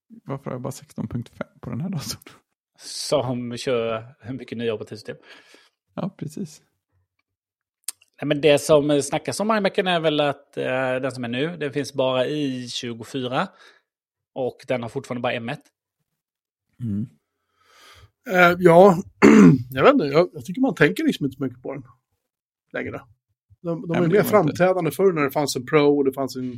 Varför 0.07 0.45
har 0.45 0.51
jag 0.51 0.61
bara 0.61 0.71
16.5 0.71 1.59
på 1.61 1.69
den 1.69 1.81
här 1.81 1.89
datorn? 1.89 2.33
Som 2.79 3.57
kör 3.57 4.15
mycket 4.33 4.57
nya 4.57 4.73
operativsystem. 4.73 5.17
Ja, 5.93 6.09
precis. 6.17 6.61
Men 8.25 8.41
det 8.41 8.61
som 8.61 9.01
snackas 9.01 9.39
om 9.39 9.51
iMacen 9.51 9.87
är 9.87 9.99
väl 9.99 10.19
att 10.19 10.57
eh, 10.57 10.95
den 11.01 11.11
som 11.11 11.23
är 11.23 11.27
nu, 11.27 11.57
den 11.57 11.73
finns 11.73 11.93
bara 11.93 12.27
i 12.27 12.67
24. 12.69 13.47
Och 14.35 14.57
den 14.67 14.81
har 14.81 14.89
fortfarande 14.89 15.21
bara 15.21 15.33
M1. 15.33 15.57
Mm. 16.81 17.07
Eh, 18.29 18.57
ja, 18.59 18.97
jag 19.71 19.83
vet 19.83 19.93
inte. 19.93 20.05
Jag, 20.05 20.29
jag 20.33 20.45
tycker 20.45 20.61
man 20.61 20.75
tänker 20.75 21.03
liksom 21.03 21.25
inte 21.25 21.37
så 21.37 21.43
mycket 21.43 21.61
på 21.61 21.73
den 21.73 21.83
längre. 22.73 23.01
De, 23.61 23.87
de 23.87 23.97
är 23.97 24.07
mer 24.07 24.17
inte. 24.17 24.23
framträdande 24.23 24.91
förr 24.91 25.13
när 25.13 25.21
det 25.21 25.31
fanns 25.31 25.55
en 25.55 25.65
Pro 25.65 25.97
och 25.97 26.05
det 26.05 26.13
fanns 26.13 26.35
en 26.35 26.53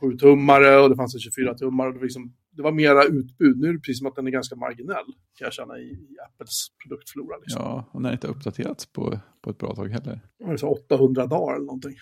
27-tummare 0.00 0.76
och 0.76 0.90
det 0.90 0.96
fanns 0.96 1.14
en 1.14 1.20
24-tummare. 1.20 1.92
Det, 1.92 1.98
var 1.98 2.02
liksom, 2.02 2.32
det 2.52 2.62
var 2.62 2.72
mera 2.72 3.04
utbud. 3.04 3.60
Nu 3.60 3.68
är 3.68 3.72
det 3.72 3.78
precis 3.78 3.98
som 3.98 4.06
att 4.06 4.16
den 4.16 4.26
är 4.26 4.30
ganska 4.30 4.56
marginell, 4.56 5.06
kan 5.38 5.44
jag 5.44 5.52
känna, 5.52 5.78
i, 5.78 5.82
i 5.82 6.16
Apples 6.26 6.66
produktflora. 6.82 7.36
Liksom. 7.38 7.62
Ja, 7.62 7.90
och 7.92 8.02
när 8.02 8.08
det 8.08 8.14
inte 8.14 8.26
har 8.26 8.34
uppdaterats 8.34 8.92
på, 8.92 9.20
på 9.40 9.50
ett 9.50 9.58
bra 9.58 9.74
tag 9.74 9.88
heller. 9.88 10.20
Det 10.38 10.44
var 10.44 10.56
så 10.56 10.68
800 10.68 11.26
dagar 11.26 11.54
eller 11.54 11.66
någonting. 11.66 11.94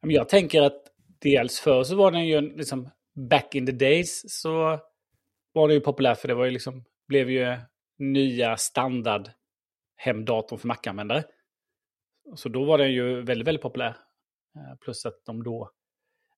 Jag 0.00 0.28
tänker 0.28 0.62
att 0.62 0.82
dels 1.20 1.60
förr 1.60 1.82
så 1.82 1.96
var 1.96 2.10
den 2.10 2.26
ju 2.26 2.40
liksom 2.40 2.88
back 3.30 3.54
in 3.54 3.66
the 3.66 3.72
days 3.72 4.40
så 4.40 4.78
var 5.52 5.68
den 5.68 5.74
ju 5.74 5.80
populär 5.80 6.14
för 6.14 6.28
det 6.28 6.34
var 6.34 6.44
ju 6.44 6.50
liksom, 6.50 6.84
blev 7.08 7.30
ju 7.30 7.56
nya 7.98 8.56
standard 8.56 9.30
hemdatorn 9.96 10.58
för 10.58 10.68
Mac-användare. 10.68 11.24
Så 12.34 12.48
då 12.48 12.64
var 12.64 12.78
den 12.78 12.92
ju 12.92 13.22
väldigt, 13.22 13.48
väldigt 13.48 13.62
populär. 13.62 13.96
Eh, 14.56 14.76
Plus 14.80 15.06
att 15.06 15.24
de 15.26 15.42
då... 15.42 15.70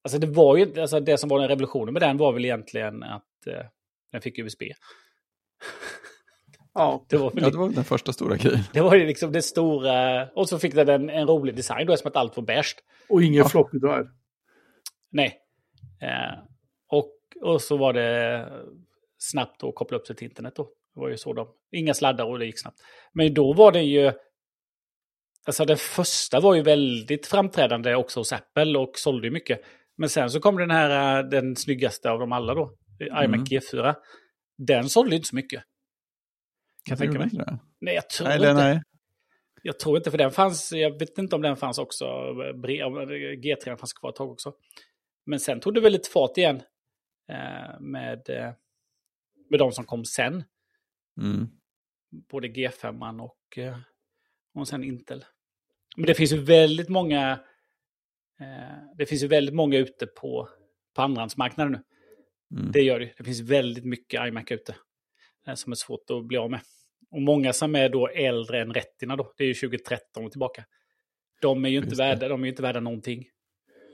Alltså 0.02 0.18
det 0.18 0.26
var 0.26 0.56
ju 0.56 0.80
alltså 0.80 1.00
det 1.00 1.18
som 1.18 1.28
var 1.28 1.40
den 1.40 1.48
revolutionen 1.48 1.92
med 1.92 2.02
den 2.02 2.16
var 2.16 2.32
väl 2.32 2.44
egentligen 2.44 3.02
att 3.02 3.27
eh, 3.46 3.66
den 4.12 4.20
fick 4.20 4.38
USB. 4.38 4.62
Ja. 6.74 7.06
Det 7.08 7.16
var, 7.16 7.32
Ja, 7.34 7.50
det 7.50 7.58
var 7.58 7.68
den 7.68 7.84
första 7.84 8.12
stora 8.12 8.36
grejen. 8.36 8.60
det 8.72 8.80
var 8.80 8.94
ju 8.94 9.06
liksom 9.06 9.32
det 9.32 9.42
stora... 9.42 10.28
Och 10.30 10.48
så 10.48 10.58
fick 10.58 10.74
den 10.74 10.88
en, 10.88 11.10
en 11.10 11.26
rolig 11.26 11.56
design 11.56 11.86
då, 11.86 11.96
som 11.96 12.08
att 12.08 12.16
allt 12.16 12.36
var 12.36 12.44
beige. 12.44 12.76
Och 13.08 13.22
ingen 13.22 13.44
floppy 13.44 13.78
drive. 13.78 14.08
Nej. 15.10 15.38
Eh, 16.02 16.38
och, 16.88 17.12
och 17.40 17.62
så 17.62 17.76
var 17.76 17.92
det 17.92 18.48
snabbt 19.18 19.64
att 19.64 19.74
koppla 19.74 19.98
upp 19.98 20.06
sig 20.06 20.16
till 20.16 20.28
internet 20.28 20.56
då. 20.56 20.64
Det 20.94 21.00
var 21.00 21.08
ju 21.08 21.16
så 21.16 21.32
de... 21.32 21.48
Inga 21.72 21.94
sladdar 21.94 22.24
och 22.24 22.38
det 22.38 22.46
gick 22.46 22.60
snabbt. 22.60 22.78
Men 23.12 23.34
då 23.34 23.52
var 23.52 23.72
den 23.72 23.86
ju... 23.86 24.12
Alltså 25.46 25.64
den 25.64 25.76
första 25.76 26.40
var 26.40 26.54
ju 26.54 26.62
väldigt 26.62 27.26
framträdande 27.26 27.94
också 27.94 28.20
hos 28.20 28.32
Apple 28.32 28.78
och 28.78 28.98
sålde 28.98 29.26
ju 29.26 29.30
mycket. 29.30 29.60
Men 29.96 30.08
sen 30.08 30.30
så 30.30 30.40
kom 30.40 30.56
den 30.56 30.70
här, 30.70 31.18
eh, 31.18 31.28
den 31.28 31.56
snyggaste 31.56 32.10
av 32.10 32.18
dem 32.18 32.32
alla 32.32 32.54
då, 32.54 32.72
iMac 33.00 33.24
Mm. 33.24 33.44
G4. 33.44 33.94
Den 34.58 34.88
sålde 34.88 35.16
inte 35.16 35.28
så 35.28 35.36
mycket. 35.36 35.62
Kan 36.84 36.92
jag 36.92 36.98
tänka 36.98 37.18
mig. 37.18 37.28
det? 37.32 37.58
Nej, 37.80 37.94
jag 37.94 38.10
tror 38.10 38.28
Nej, 38.28 38.36
inte. 38.36 38.54
nej. 38.54 38.82
Jag 39.62 39.78
tror 39.78 39.96
inte, 39.96 40.10
för 40.10 40.18
den 40.18 40.30
fanns, 40.30 40.72
jag 40.72 40.98
vet 40.98 41.18
inte 41.18 41.36
om 41.36 41.42
den 41.42 41.56
fanns 41.56 41.78
också, 41.78 42.04
om 42.04 42.42
G3 43.42 43.76
fanns 43.76 43.92
kvar 43.92 44.10
ett 44.10 44.16
tag 44.16 44.30
också. 44.30 44.54
Men 45.26 45.40
sen 45.40 45.60
tog 45.60 45.74
det 45.74 45.80
väl 45.80 45.92
lite 45.92 46.10
fart 46.10 46.38
igen 46.38 46.62
eh, 47.28 47.80
med, 47.80 48.30
eh, 48.30 48.52
med 49.50 49.58
de 49.58 49.72
som 49.72 49.84
kom 49.84 50.04
sen. 50.04 50.44
Mm. 51.20 51.48
Både 52.30 52.48
G5 52.48 53.20
och, 53.20 53.58
eh, 53.58 53.78
och 54.54 54.68
sen 54.68 54.84
Intel. 54.84 55.24
Men 55.96 56.06
det 56.06 56.14
finns 56.14 56.32
ju 56.32 56.40
väldigt 56.40 56.88
många, 56.88 57.32
eh, 58.40 58.94
det 58.96 59.06
finns 59.06 59.22
ju 59.22 59.26
väldigt 59.28 59.54
många 59.54 59.78
ute 59.78 60.06
på, 60.06 60.48
på 60.94 61.02
andrahandsmarknaden 61.02 61.72
nu. 61.72 61.82
Mm. 62.50 62.72
Det 62.72 62.80
gör 62.80 63.00
det. 63.00 63.12
Det 63.18 63.24
finns 63.24 63.40
väldigt 63.40 63.84
mycket 63.84 64.26
iMac 64.28 64.44
ute 64.50 64.74
eh, 65.46 65.54
som 65.54 65.72
är 65.72 65.76
svårt 65.76 66.10
att 66.10 66.24
bli 66.26 66.36
av 66.36 66.50
med. 66.50 66.60
Och 67.10 67.22
många 67.22 67.52
som 67.52 67.74
är 67.74 67.88
då 67.88 68.08
äldre 68.08 68.62
än 68.62 68.74
Retina 68.74 69.16
då, 69.16 69.32
det 69.36 69.44
är 69.44 69.48
ju 69.48 69.54
2013 69.54 70.24
och 70.24 70.30
tillbaka. 70.30 70.64
De 71.40 71.64
är 71.64 71.68
ju 71.68 71.76
inte 71.78 71.90
det. 71.90 71.96
värda, 71.96 72.28
de 72.28 72.44
är 72.44 72.48
inte 72.48 72.62
värda 72.62 72.80
någonting. 72.80 73.24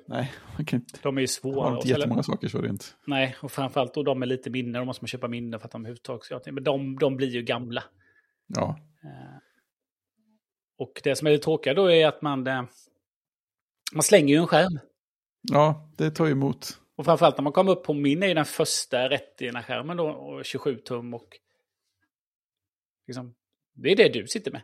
Nej, 0.07 0.32
man 0.57 0.66
kan 0.66 0.80
inte. 0.80 0.98
De 1.02 1.16
är 1.16 1.20
ju 1.20 1.26
svåra 1.26 1.61
har 1.64 1.72
att 1.72 1.84
inte 1.84 1.88
jättemånga 1.88 2.22
saker 2.22 2.48
så 2.48 2.61
det 2.61 2.66
är 2.66 2.70
inte. 2.70 2.84
Nej, 3.07 3.36
och 3.40 3.52
framförallt 3.52 3.94
då 3.94 4.02
de 4.02 4.18
med 4.18 4.28
lite 4.28 4.50
minne, 4.50 4.78
då 4.78 4.84
måste 4.84 5.05
man 5.05 5.09
köpa 5.09 5.28
minne 5.28 5.59
för 5.59 5.64
att 5.64 5.72
de 5.72 5.82
överhuvudtaget 5.82 6.24
ska. 6.24 6.40
Men 6.52 6.64
de, 6.64 6.98
de 6.98 7.16
blir 7.16 7.28
ju 7.28 7.42
gamla. 7.42 7.84
Ja, 8.46 8.78
Eh, 9.05 9.38
Och 10.78 11.00
det 11.05 11.16
som 11.16 11.26
är 11.26 11.30
det 11.30 11.38
tråkiga 11.38 11.74
då 11.74 11.92
är 11.92 12.07
att 12.07 12.22
man, 12.22 12.46
eh, 12.46 12.62
man 13.92 14.02
slänger 14.02 14.34
ju 14.34 14.40
en 14.40 14.46
skärm. 14.46 14.78
ja 15.42 15.90
det 15.96 16.11
tar 16.11 16.26
ju 16.26 16.32
emot. 16.32 16.78
Och 16.97 17.05
framförallt 17.05 17.38
när 17.38 17.42
man 17.42 17.53
kommer 17.53 17.72
upp 17.72 17.84
på 17.84 17.95
min 17.95 18.22
är 18.22 18.26
ju 18.26 18.34
den 18.34 18.45
första 18.45 19.09
Retina-skärmen 19.09 19.97
då, 19.97 20.09
och 20.09 20.45
27 20.45 20.76
tum 20.76 21.14
och... 21.14 21.28
Liksom, 23.07 23.34
det 23.74 23.92
är 23.92 23.97
det 23.97 24.09
du 24.09 24.26
sitter 24.26 24.51
med, 24.51 24.62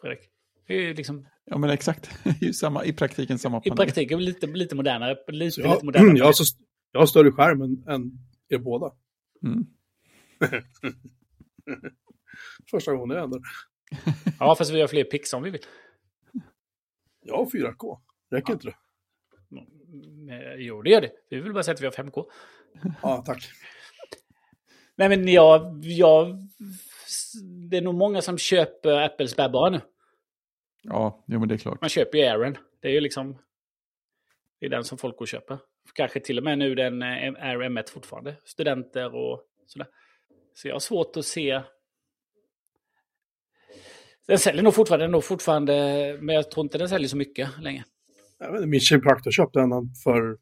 Fredrik. 0.00 0.28
Det 0.66 0.74
är 0.74 0.94
liksom, 0.94 1.26
Ja, 1.44 1.58
men 1.58 1.70
exakt. 1.70 2.10
Ju 2.40 2.52
samma, 2.52 2.84
I 2.84 2.92
praktiken 2.92 3.38
samma 3.38 3.62
I 3.64 3.68
panel. 3.68 3.84
praktiken 3.84 4.24
lite, 4.24 4.46
lite 4.46 4.74
modernare. 4.74 5.16
Lite, 5.28 5.50
Så 5.50 5.60
lite 5.60 5.74
jag, 5.74 5.84
modernare. 5.84 6.12
jag, 6.18 6.24
har 6.24 6.32
så, 6.32 6.44
jag 6.92 7.00
har 7.00 7.06
större 7.06 7.32
skärm 7.32 7.62
än, 7.62 7.84
än 7.88 8.10
er 8.48 8.58
båda. 8.58 8.92
Mm. 9.42 9.66
Första 12.70 12.92
gången 12.92 13.16
jag 13.16 13.24
ändrar. 13.24 13.40
Ja, 14.38 14.54
fast 14.54 14.70
vi 14.70 14.80
har 14.80 14.88
fler 14.88 15.04
pixlar 15.04 15.36
om 15.36 15.42
vi 15.42 15.50
vill. 15.50 15.60
Jag 17.20 17.36
har 17.36 17.46
4K. 17.46 17.98
Räcker 18.30 18.52
inte 18.52 18.66
det? 18.66 18.74
Jo, 20.56 20.82
det 20.82 20.90
gör 20.90 21.00
det. 21.00 21.12
Vi 21.28 21.40
vill 21.40 21.52
bara 21.52 21.62
säga 21.62 21.74
att 21.74 21.80
vi 21.80 21.86
har 21.86 21.92
5K. 21.92 22.24
Ja, 23.02 23.22
tack. 23.26 23.50
Nej, 24.96 25.08
men 25.08 25.28
jag, 25.28 25.84
jag... 25.84 26.48
Det 27.70 27.76
är 27.76 27.82
nog 27.82 27.94
många 27.94 28.22
som 28.22 28.38
köper 28.38 29.00
Apples 29.00 29.36
bärbara 29.36 29.70
nu. 29.70 29.80
Ja, 30.82 31.24
jo, 31.26 31.38
men 31.38 31.48
det 31.48 31.54
är 31.54 31.58
klart. 31.58 31.80
Man 31.80 31.90
köper 31.90 32.18
ju 32.18 32.24
Airen. 32.24 32.58
Det 32.80 32.88
är 32.88 32.92
ju 32.92 33.00
liksom... 33.00 33.38
Det 34.60 34.66
är 34.66 34.70
den 34.70 34.84
som 34.84 34.98
folk 34.98 35.16
går 35.16 35.24
och 35.24 35.28
köper. 35.28 35.58
Kanske 35.94 36.20
till 36.20 36.38
och 36.38 36.44
med 36.44 36.58
nu 36.58 36.74
den 36.74 37.02
eh, 37.02 37.08
Air 37.08 37.58
M1 37.58 37.90
fortfarande. 37.90 38.36
Studenter 38.44 39.14
och 39.14 39.44
sådär. 39.66 39.88
Så 40.54 40.68
jag 40.68 40.74
har 40.74 40.80
svårt 40.80 41.16
att 41.16 41.24
se... 41.24 41.62
Den 44.26 44.38
säljer 44.38 44.62
nog 44.62 44.74
fortfarande, 44.74 45.08
nog 45.08 45.24
fortfarande, 45.24 45.74
men 46.20 46.34
jag 46.34 46.50
tror 46.50 46.66
inte 46.66 46.78
den 46.78 46.88
säljer 46.88 47.08
så 47.08 47.16
mycket 47.16 47.48
längre. 47.60 47.84
Jag 48.42 48.52
vet 48.52 48.68
min 48.68 48.80
kiropraktor 48.80 49.30
köpte 49.30 49.60
en 49.60 49.70
för, 50.04 50.36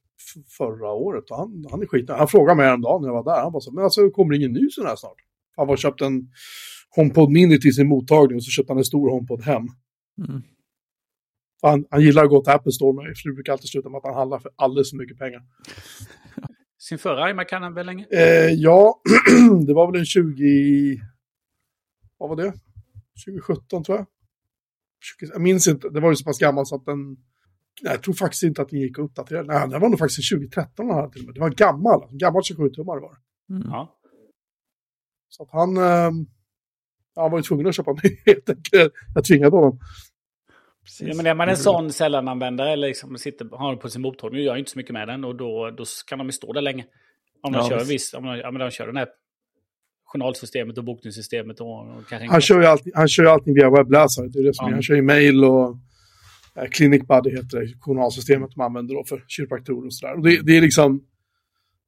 förra 0.58 0.92
året 0.92 1.30
och 1.30 1.36
han, 1.36 1.66
han 1.70 1.82
är 1.82 1.86
skit. 1.86 2.10
Han 2.10 2.28
frågade 2.28 2.56
mig 2.56 2.66
häromdagen 2.66 3.02
när 3.02 3.08
jag 3.08 3.22
var 3.22 3.34
där. 3.34 3.42
Han 3.42 3.52
bara 3.52 3.60
så, 3.60 3.72
men 3.72 3.84
alltså 3.84 4.10
kommer 4.10 4.30
det 4.30 4.36
ingen 4.36 4.52
ny 4.52 4.70
sån 4.70 4.86
här 4.86 4.96
snart? 4.96 5.16
Han 5.56 5.66
var 5.66 5.76
köpt 5.76 6.00
en 6.00 6.28
HomePod 6.96 7.30
Mini 7.30 7.60
till 7.60 7.74
sin 7.74 7.88
mottagning 7.88 8.36
och 8.36 8.44
så 8.44 8.50
köpte 8.50 8.72
han 8.72 8.78
en 8.78 8.84
stor 8.84 9.10
HomePod 9.10 9.42
hem. 9.42 9.62
Mm. 10.28 10.42
Han, 11.62 11.84
han 11.90 12.00
gillar 12.00 12.24
att 12.24 12.30
gå 12.30 12.42
till 12.44 12.52
Apple 12.52 12.72
Store 12.72 13.14
för 13.14 13.28
det 13.28 13.34
brukar 13.34 13.52
alltid 13.52 13.68
sluta 13.68 13.88
med 13.88 13.98
att 13.98 14.04
han 14.04 14.14
handlar 14.14 14.38
för 14.38 14.50
alldeles 14.56 14.90
för 14.90 14.96
mycket 14.96 15.18
pengar. 15.18 15.42
Sin 16.78 16.98
förra 16.98 17.30
iMac 17.30 17.46
kan 17.48 17.62
han 17.62 17.74
väl 17.74 17.86
länge? 17.86 18.06
Eh, 18.10 18.50
ja, 18.52 19.00
det 19.66 19.74
var 19.74 19.92
väl 19.92 20.00
en 20.00 20.06
20... 20.06 21.00
Vad 22.18 22.28
var 22.28 22.36
det? 22.36 22.52
2017 23.26 23.84
tror 23.84 23.98
jag. 23.98 24.06
20, 25.20 25.32
jag 25.32 25.40
minns 25.40 25.68
inte, 25.68 25.88
det 25.88 26.00
var 26.00 26.10
ju 26.10 26.16
så 26.16 26.24
pass 26.24 26.38
gammal 26.38 26.66
så 26.66 26.74
att 26.74 26.84
den... 26.84 27.16
Nej, 27.82 27.92
jag 27.92 28.02
tror 28.02 28.14
faktiskt 28.14 28.42
inte 28.42 28.62
att 28.62 28.68
den 28.68 28.80
gick 28.80 28.98
att 28.98 29.04
uppdatera. 29.04 29.42
Nej, 29.42 29.68
det 29.68 29.78
var 29.78 29.88
nog 29.88 29.98
faktiskt 29.98 30.30
2013 30.32 30.86
den 30.86 30.96
hade 30.96 31.12
till 31.12 31.20
och 31.22 31.26
med. 31.26 31.34
Det 31.34 31.40
var 31.40 31.50
gammal, 31.50 32.08
gammal 32.10 32.42
27-tummare 32.42 33.00
var 33.00 33.10
det. 33.48 33.54
Mm. 33.54 33.68
Ja. 33.70 33.98
Så 35.28 35.42
att 35.42 35.48
han... 35.52 35.76
Eh, 35.76 36.10
han 37.16 37.30
var 37.30 37.38
ju 37.38 37.42
tvungen 37.42 37.66
att 37.66 37.74
köpa 37.76 37.90
en 37.90 37.96
ny 38.04 38.10
helt 38.26 38.48
enkelt. 38.50 38.92
Jag 39.14 39.24
tvingade 39.24 39.56
honom. 39.56 39.78
Precis. 40.84 41.08
Ja, 41.08 41.14
men 41.14 41.26
är 41.26 41.34
man 41.34 41.48
en 41.48 41.56
sån 41.56 41.92
sällananvändare 41.92 42.70
eller 42.72 42.88
liksom 42.88 43.18
sitter, 43.18 43.48
har 43.56 43.76
på 43.76 43.88
sin 43.88 44.02
mottagning 44.02 44.40
och 44.40 44.44
gör 44.44 44.56
inte 44.56 44.70
så 44.70 44.78
mycket 44.78 44.92
med 44.92 45.08
den 45.08 45.24
och 45.24 45.36
då, 45.36 45.70
då 45.70 45.84
kan 46.06 46.18
de 46.18 46.26
ju 46.28 46.32
stå 46.32 46.52
där 46.52 46.60
länge. 46.62 46.84
Om 47.42 47.52
de 47.52 47.58
Ja, 47.58 47.68
kör 47.68 47.78
visst. 47.78 47.90
viss, 47.90 48.14
om 48.14 48.24
de, 48.26 48.36
ja, 48.36 48.50
men 48.50 48.60
de 48.60 48.70
kör 48.70 48.86
den 48.86 48.96
här 48.96 49.08
journalsystemet 50.04 50.78
och 50.78 50.84
bokningssystemet 50.84 51.60
och, 51.60 51.80
och 51.80 52.12
Han 52.28 52.40
kör 52.40 52.60
ju 52.60 52.66
allting, 52.66 52.92
han 52.94 53.08
kör 53.08 53.22
ju 53.22 53.28
allting 53.28 53.54
via 53.54 53.70
webbläsare. 53.70 54.28
Det 54.28 54.38
är 54.38 54.42
det 54.44 54.54
som 54.54 54.64
Ja. 54.64 54.68
är. 54.68 54.72
Han 54.72 54.82
kör 54.82 54.94
ju 54.94 55.02
mail 55.02 55.44
och 55.44 55.76
Clinic 56.70 57.06
Buddy 57.06 57.30
heter 57.30 57.60
det, 57.60 57.74
journalsystemet 57.80 58.50
de 58.54 58.60
använder 58.60 58.94
då 58.94 59.04
för 59.04 59.24
kiropraktorer 59.28 59.86
och 59.86 59.94
sådär. 59.94 60.16
Det, 60.16 60.42
det 60.42 60.56
är 60.56 60.60
liksom, 60.60 61.04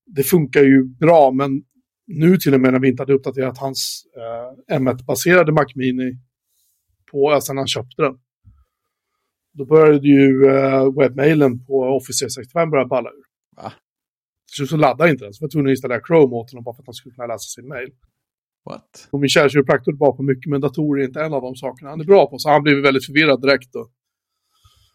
det 0.06 0.22
funkar 0.22 0.62
ju 0.62 0.84
bra, 0.84 1.30
men 1.30 1.62
nu 2.06 2.36
till 2.36 2.54
och 2.54 2.60
med 2.60 2.72
när 2.72 2.80
vi 2.80 2.88
inte 2.88 3.02
hade 3.02 3.12
uppdaterat 3.12 3.58
hans 3.58 4.04
eh, 4.16 4.78
M1-baserade 4.78 5.52
Mac 5.52 5.66
Mini 5.74 6.18
på, 7.10 7.30
när 7.30 7.56
han 7.56 7.66
köpte 7.66 8.02
den, 8.02 8.18
då 9.52 9.64
började 9.66 10.08
ju 10.08 10.46
eh, 10.46 10.92
webbmailen 10.98 11.66
på 11.66 11.74
Office 11.80 12.24
365 12.24 12.70
börja 12.70 12.86
balla 12.86 13.08
ur. 13.08 13.24
Va? 13.56 13.72
Slut 14.56 14.68
så 14.68 14.76
laddade 14.76 15.10
inte 15.10 15.24
den, 15.24 15.32
så 15.32 15.44
var 15.44 15.50
tvungen 15.50 15.66
att 15.66 15.70
installera 15.70 16.00
Chrome 16.06 16.34
åt 16.34 16.50
honom 16.50 16.64
bara 16.64 16.74
för 16.74 16.82
att 16.82 16.86
han 16.86 16.94
skulle 16.94 17.14
kunna 17.14 17.26
läsa 17.26 17.60
sin 17.60 17.68
mail. 17.68 17.90
What? 18.64 19.08
Och 19.10 19.20
min 19.20 19.28
kära 19.28 19.48
kiropraktor 19.48 19.92
är 19.92 19.96
bra 19.96 20.16
på 20.16 20.22
mycket, 20.22 20.50
men 20.50 20.60
datorer 20.60 21.02
är 21.02 21.06
inte 21.06 21.22
en 21.22 21.32
av 21.32 21.42
de 21.42 21.56
sakerna 21.56 21.90
han 21.90 22.00
är 22.00 22.04
bra 22.04 22.30
på. 22.30 22.38
Så 22.38 22.50
han 22.50 22.62
blev 22.62 22.82
väldigt 22.82 23.06
förvirrad 23.06 23.40
direkt. 23.42 23.72
Då. 23.72 23.88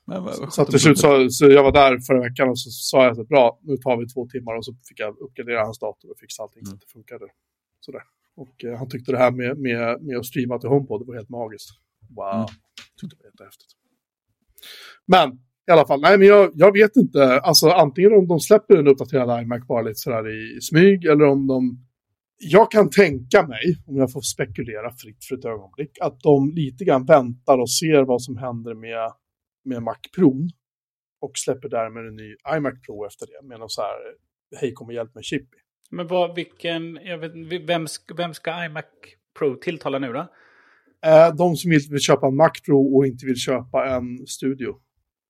Men, 0.07 0.51
Så 0.51 0.65
till 0.65 0.79
slut 0.79 0.97
så, 0.99 1.29
så 1.29 1.45
jag 1.45 1.63
var 1.63 1.71
där 1.71 1.99
förra 2.07 2.19
veckan 2.21 2.49
och 2.49 2.59
så 2.59 2.69
sa 2.71 3.03
jag 3.03 3.19
att 3.19 3.27
bra, 3.27 3.59
nu 3.63 3.77
tar 3.77 3.97
vi 3.97 4.07
två 4.07 4.27
timmar 4.27 4.55
och 4.57 4.65
så 4.65 4.73
fick 4.89 4.99
jag 4.99 5.17
uppgradera 5.19 5.63
hans 5.63 5.79
dator 5.79 6.11
och 6.11 6.19
fixa 6.19 6.43
allting 6.43 6.65
så 6.65 6.69
Mm. 6.71 6.75
att 6.75 6.81
det 6.81 6.91
funkade. 6.91 7.25
Sådär. 7.79 8.01
Och 8.35 8.63
eh, 8.65 8.77
han 8.77 8.89
tyckte 8.89 9.11
det 9.11 9.17
här 9.17 9.31
med, 9.31 9.57
med, 9.57 10.01
med 10.01 10.17
att 10.17 10.25
streama 10.25 10.59
till 10.59 10.69
HomePod, 10.69 11.01
det 11.01 11.05
var 11.05 11.15
helt 11.15 11.29
magiskt. 11.29 11.69
Wow, 12.09 12.33
Mm. 12.35 12.45
tyckte 13.01 13.15
det 13.15 13.23
var 13.23 13.29
jättehäftigt. 13.31 13.71
Men 15.05 15.29
i 15.67 15.71
alla 15.71 15.85
fall, 15.87 16.01
nej 16.01 16.17
men 16.17 16.27
jag, 16.27 16.51
jag 16.55 16.71
vet 16.73 16.95
inte, 16.95 17.39
alltså 17.39 17.69
antingen 17.69 18.13
om 18.13 18.27
de 18.27 18.39
släpper 18.39 18.77
en 18.77 18.87
uppdaterad 18.87 19.41
iMac 19.43 19.67
bara 19.67 19.81
lite 19.81 19.95
sådär 19.95 20.29
i 20.57 20.61
smyg 20.61 21.05
eller 21.05 21.25
om 21.25 21.47
de 21.47 21.83
jag 22.39 22.71
kan 22.71 22.89
tänka 22.89 23.47
mig, 23.47 23.63
om 23.87 23.97
jag 23.97 24.11
får 24.11 24.21
spekulera 24.21 24.91
fritt 24.97 25.25
för 25.29 25.35
ett 25.37 25.45
ögonblick, 25.45 25.91
att 26.01 26.19
de 26.19 26.51
lite 26.55 26.83
grann 26.85 27.05
väntar 27.05 27.57
och 27.57 27.71
ser 27.71 28.03
vad 28.05 28.21
som 28.21 28.37
händer 28.37 28.73
med, 28.73 29.11
med 29.67 29.83
Mac 29.83 29.97
Pro 30.15 30.47
och 31.21 31.31
släpper 31.35 31.69
därmed 31.69 32.05
en 32.05 32.15
ny 32.15 32.35
iMac 32.55 32.73
Pro 32.85 33.05
efter 33.05 33.25
det 33.25 33.47
med 33.47 33.59
någon 33.59 33.69
så 33.69 33.81
här, 33.81 33.97
hej 34.61 34.73
kom 34.73 34.87
och 34.87 34.93
hjälp 34.93 35.15
mig 35.15 35.23
chip 35.23 35.41
i. 35.41 35.57
Men 35.89 36.07
vad, 36.07 36.35
vilken, 36.35 36.99
jag 37.03 37.17
vet, 37.17 37.31
vem, 37.67 37.87
ska, 37.87 38.13
vem 38.13 38.33
ska 38.33 38.65
iMac 38.65 38.85
Pro 39.39 39.55
tilltala 39.55 39.99
nu 39.99 40.13
då? 40.13 40.27
Eh, 41.05 41.35
de 41.35 41.55
som 41.55 41.71
inte 41.71 41.91
vill 41.91 41.99
köpa 41.99 42.27
en 42.27 42.35
Mac 42.35 42.51
Pro 42.65 42.95
och 42.95 43.07
inte 43.07 43.25
vill 43.25 43.35
köpa 43.35 43.95
en 43.95 44.27
Studio. 44.27 44.75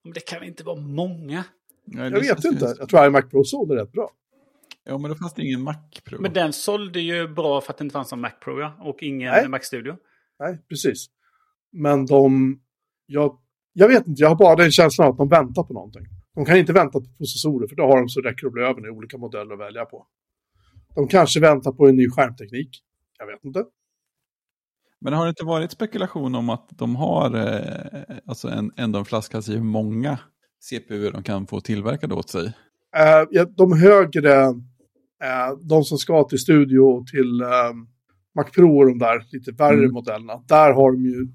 Men 0.04 0.14
Det 0.14 0.20
kan 0.20 0.44
inte 0.44 0.64
vara 0.64 0.82
många. 0.82 1.44
Nej, 1.86 2.12
Jag 2.12 2.20
vet 2.20 2.46
inte, 2.46 2.76
jag 2.80 2.90
tror 2.90 3.06
iMac 3.06 3.30
Pro 3.30 3.44
sålde 3.44 3.76
rätt 3.76 3.92
bra. 3.92 4.12
Ja, 4.84 4.98
men 4.98 5.12
då 5.12 5.18
fanns 5.18 5.34
det 5.34 5.42
ingen 5.42 5.62
Mac 5.62 5.76
Pro. 6.06 6.22
Men 6.22 6.34
den 6.34 6.54
sålde 6.54 7.00
ju 7.00 7.28
bra 7.28 7.62
för 7.62 7.74
att 7.74 7.78
det 7.78 7.84
inte 7.84 7.94
fanns 7.94 8.12
någon 8.12 8.22
Mac 8.22 8.32
Pro 8.44 8.60
ja, 8.60 8.78
och 8.80 9.04
ingen 9.04 9.32
Nej. 9.32 9.48
Mac 9.48 9.60
Studio. 9.60 9.98
Nej, 10.40 10.60
precis. 10.70 11.06
Men 11.72 12.06
de, 12.06 12.60
jag, 13.06 13.40
Jag 13.80 13.88
vet 13.88 14.08
inte, 14.08 14.22
jag 14.22 14.30
har 14.30 14.36
bara 14.36 14.56
den 14.56 14.72
känslan 14.72 15.10
att 15.12 15.18
de 15.18 15.30
väntar 15.30 15.64
på 15.64 15.74
någonting. 15.74 16.06
De 16.36 16.46
kan 16.46 16.58
inte 16.58 16.74
vänta 16.74 17.00
på 17.00 17.06
processorer, 17.18 17.68
för 17.68 17.76
då 17.76 17.84
har 17.84 17.98
de 18.00 18.10
så 18.10 18.22
räcker 18.22 18.50
det 18.50 18.68
över 18.68 18.88
i 18.88 18.90
olika 18.90 19.18
modeller 19.18 19.54
att 19.54 19.60
välja 19.60 19.86
på. 19.86 20.06
De 20.96 21.08
kanske 21.08 21.40
väntar 21.40 21.72
på 21.72 21.88
en 21.88 21.96
ny 21.96 22.10
skärmteknik. 22.10 22.70
Jag 23.20 23.28
vet 23.28 23.44
inte. 23.44 23.64
Men 25.02 25.14
har 25.14 25.26
det 25.26 25.30
inte 25.30 25.46
varit 25.46 25.72
spekulation 25.72 26.36
om 26.36 26.50
att 26.50 26.70
de 26.70 26.96
har 26.96 27.36
eh, 27.36 28.18
alltså 28.26 28.48
en, 28.48 28.72
ändå 28.78 29.00
en 29.00 29.06
flaskhals 29.06 29.50
i 29.50 29.54
hur 29.54 29.64
många 29.64 30.20
CPU 30.70 31.10
de 31.12 31.24
kan 31.24 31.48
få 31.48 31.62
tillverkade 31.62 32.14
åt 32.16 32.30
sig? 32.30 32.46
Uh, 32.46 33.28
ja, 33.32 33.46
de 33.46 33.82
högre, 33.82 34.48
uh, 34.48 35.58
de 35.62 35.84
som 35.84 35.98
ska 35.98 36.24
till 36.24 36.40
studio 36.40 36.80
och 36.80 37.08
till 37.08 37.42
uh, 37.42 37.74
Mac 38.36 38.44
Pro 38.44 38.78
och 38.78 38.88
de 38.88 39.00
där 39.00 39.24
lite 39.32 39.52
värre 39.52 39.78
Mm. 39.78 39.92
modellerna, 39.92 40.44
där 40.48 40.74
har 40.74 40.92
de 40.92 41.06
ju, 41.06 41.28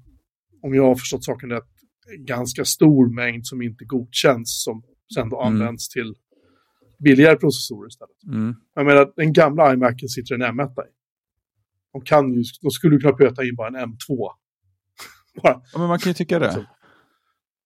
om 0.61 0.73
jag 0.73 0.83
har 0.83 0.95
förstått 0.95 1.23
saken 1.23 1.49
rätt, 1.49 1.72
ganska 2.17 2.65
stor 2.65 3.15
mängd 3.15 3.45
som 3.45 3.61
inte 3.61 3.85
godkänns 3.85 4.63
som 4.63 4.83
sen 5.13 5.29
då 5.29 5.41
Mm. 5.41 5.53
används 5.53 5.89
till 5.89 6.15
billigare 7.03 7.35
processorer 7.35 7.87
istället. 7.87 8.23
Mm. 8.27 8.55
Jag 8.75 8.85
menar, 8.85 9.13
den 9.15 9.33
gamla 9.33 9.73
iMacen 9.73 10.09
sitter 10.09 10.35
en 10.35 10.41
M1 10.41 10.69
i. 10.71 10.91
De, 11.93 12.01
kan 12.01 12.33
ju, 12.33 12.43
de 12.61 12.71
skulle 12.71 12.97
kunna 12.97 13.13
pöta 13.13 13.43
in 13.43 13.55
bara 13.55 13.67
en 13.67 13.75
M2. 13.75 14.17
bara, 15.43 15.61
Ja, 15.73 15.79
men 15.79 15.87
man 15.87 15.99
kan 15.99 16.09
ju 16.09 16.13
tycka 16.13 16.39
det. 16.39 16.51
Så. 16.53 16.65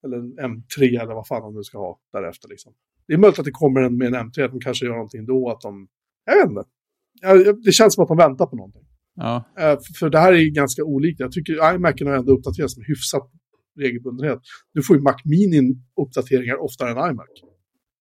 eller 0.05 0.17
en 0.17 0.33
M3 0.39 1.01
eller 1.01 1.13
vad 1.13 1.27
fan 1.27 1.41
de 1.41 1.55
nu 1.55 1.63
ska 1.63 1.77
ha 1.77 1.99
därefter. 2.13 2.49
Liksom. 2.49 2.73
Det 3.07 3.13
är 3.13 3.17
möjligt 3.17 3.39
att 3.39 3.45
det 3.45 3.51
kommer 3.51 3.81
en 3.81 3.97
med 3.97 4.07
en 4.07 4.15
M3, 4.15 4.45
att 4.45 4.51
de 4.51 4.59
kanske 4.59 4.85
gör 4.85 4.93
någonting 4.93 5.25
då, 5.25 5.49
att 5.51 5.61
de... 5.61 5.87
Jag 6.25 6.35
vet 6.37 6.49
inte. 6.49 7.61
Det 7.65 7.71
känns 7.71 7.93
som 7.95 8.01
att 8.03 8.07
de 8.07 8.17
väntar 8.17 8.45
på 8.45 8.55
någonting. 8.55 8.83
Ja, 9.15 9.43
Eh, 9.59 9.77
för- 9.99 10.09
det 10.09 10.19
här 10.19 10.33
är 10.33 10.37
ju 10.37 10.49
ganska 10.49 10.83
olikt. 10.83 11.19
Jag 11.19 11.31
tycker 11.31 11.75
iMacen 11.75 12.07
har 12.07 12.13
ändå 12.13 12.31
uppdaterats 12.33 12.77
med 12.77 12.85
hyfsat 12.87 13.31
regelbundenhet. 13.77 14.39
Nu 14.73 14.81
får 14.81 14.95
ju 14.95 15.01
Mac 15.01 15.15
Mini 15.25 15.75
uppdateringar 16.01 16.55
oftare 16.63 16.91
än 16.91 17.11
iMac. 17.11 17.27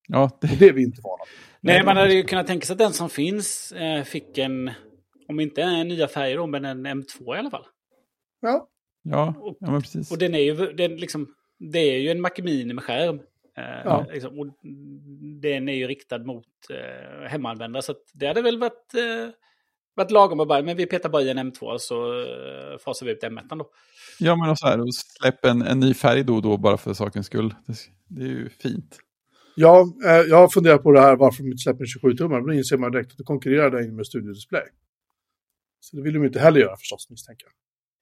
ja 0.09 0.39
det, 0.41 0.51
Och 0.53 0.57
det 0.59 0.69
är 0.69 0.73
vi 0.73 0.83
inte 0.83 1.01
vana 1.05 1.25
vid. 1.25 1.33
Nej, 1.61 1.85
man 1.85 1.97
hade 1.97 2.15
ju 2.15 2.23
kunnat 2.23 2.47
tänka 2.47 2.67
sig 2.67 2.73
att 2.75 2.79
den 2.79 2.93
som 2.93 3.11
finns 3.11 3.73
eh, 3.73 4.03
fick 4.05 4.39
en, 4.39 4.71
om 5.29 5.41
inte 5.41 5.63
en 5.63 5.89
nya 5.89 6.09
färger 6.09 6.37
då, 6.37 6.47
men 6.47 6.65
en 6.65 6.87
M2 6.87 7.37
i 7.37 7.39
alla 7.39 7.51
fall. 7.51 7.65
Ja, 8.41 8.69
ja, 9.03 9.35
Och- 9.39 9.57
ja 9.61 9.71
men 9.71 9.83
precis. 9.83 10.11
Och 10.13 10.19
den 10.19 10.35
är 10.35 10.39
ju, 10.41 10.55
den 10.73 10.97
liksom, 10.97 11.35
det 11.59 11.79
är 11.79 11.99
ju 11.99 12.11
en 12.11 12.21
Mac 12.21 12.31
Mini 12.39 12.75
med 12.75 12.85
skärm. 12.85 13.17
Eh, 13.59 13.81
Ja. 13.85 14.07
liksom, 14.13 14.39
och 14.39 14.47
den 15.43 15.69
är 15.69 15.73
ju 15.75 15.87
riktad 15.87 16.19
mot 16.19 16.47
eh, 16.71 17.29
hemmaanvändare. 17.29 17.83
Så 17.83 17.93
att 17.93 18.03
det 18.15 18.27
hade 18.27 18.43
väl 18.43 18.59
varit, 18.59 18.95
eh, 18.95 19.29
varit 19.97 20.11
lagom 20.11 20.41
att 20.41 20.49
bara, 20.49 20.63
men 20.63 20.77
vi 20.77 20.87
petar 20.87 21.09
bara 21.09 21.23
i 21.23 21.31
en 21.31 21.39
M2 21.39 21.79
så 21.79 22.21
eh, 22.21 22.79
fasar 22.85 23.07
vi 23.07 23.13
ut 23.13 23.23
M1 23.23 23.59
då. 23.59 23.71
Ja, 24.19 24.37
men 24.37 24.51
och 24.51 24.59
så 24.59 24.67
här, 24.67 24.81
och 24.81 24.95
släpp 24.95 25.45
en, 25.45 25.63
en 25.63 25.81
ny 25.81 25.95
färg 25.95 26.25
då 26.25 26.35
och 26.35 26.43
då 26.43 26.57
bara 26.57 26.77
för 26.77 26.95
sakens 26.95 27.27
skull. 27.27 27.55
Det, 27.67 27.75
det 28.09 28.23
är 28.23 28.29
ju 28.29 28.49
fint. 28.49 28.99
ja 29.57 29.87
eh, 30.05 30.11
jag 30.13 30.37
har 30.37 30.49
funderat 30.49 30.83
på 30.83 30.93
det 30.93 31.01
här 31.01 31.17
varför 31.17 31.43
de 31.43 31.49
inte 31.49 31.59
släpper 31.59 31.81
en 31.81 32.13
27-tummare. 32.13 32.41
Men 32.41 32.47
då 32.47 32.55
inser 32.55 32.77
man 32.77 32.93
direkt 32.93 33.13
att 33.13 33.19
det 33.19 33.25
konkurrerar 33.25 33.71
där 33.71 33.85
inne 33.85 33.93
med 33.93 34.07
Studio 34.07 34.33
Display. 34.33 34.65
Så 35.81 35.97
det 35.97 36.03
vill 36.03 36.15
de 36.15 36.25
inte 36.25 36.41
heller 36.41 36.61
göra 36.61 36.77
förstås, 36.77 37.11
misstänker 37.11 37.47
jag. 37.47 37.53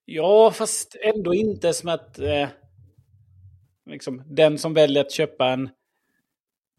Ja, 0.05 0.51
fast 0.51 0.97
ändå 1.03 1.35
inte 1.35 1.73
som 1.73 1.89
att 1.89 2.19
eh, 2.19 2.49
liksom, 3.91 4.23
den 4.27 4.59
som 4.59 4.75
väljer 4.75 5.05
att 5.05 5.13
köpa 5.13 5.49
en... 5.49 5.69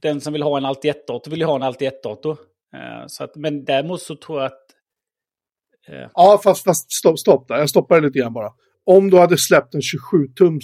Den 0.02 0.22
som 0.22 0.34
vill 0.34 0.44
ha 0.44 0.58
en 0.58 0.66
Alti 0.66 0.92
1-dator 0.92 1.32
vill 1.32 1.40
ju 1.40 1.46
ha 1.46 1.56
en 1.56 1.64
Alti 1.64 1.90
1-dator. 1.90 2.38
Eh, 2.74 3.08
så 3.08 3.24
att, 3.24 3.36
men 3.36 3.66
däremot 3.66 4.02
så 4.02 4.16
tror 4.16 4.42
jag 4.42 4.46
att... 4.46 4.75
Eh, 5.88 6.10
Ja, 6.14 6.40
fast, 6.44 6.64
fast 6.64 6.92
stopp, 6.92 7.20
stopp 7.20 7.48
där. 7.48 7.56
Jag 7.56 7.70
stoppar 7.70 8.02
det 8.02 8.08
lite 8.08 8.20
grann 8.20 8.34
bara. 8.34 8.54
Om 8.84 9.10
du 9.10 9.18
hade 9.20 9.38
släppt 9.38 9.74
en 9.76 9.82
27-tums 9.82 10.64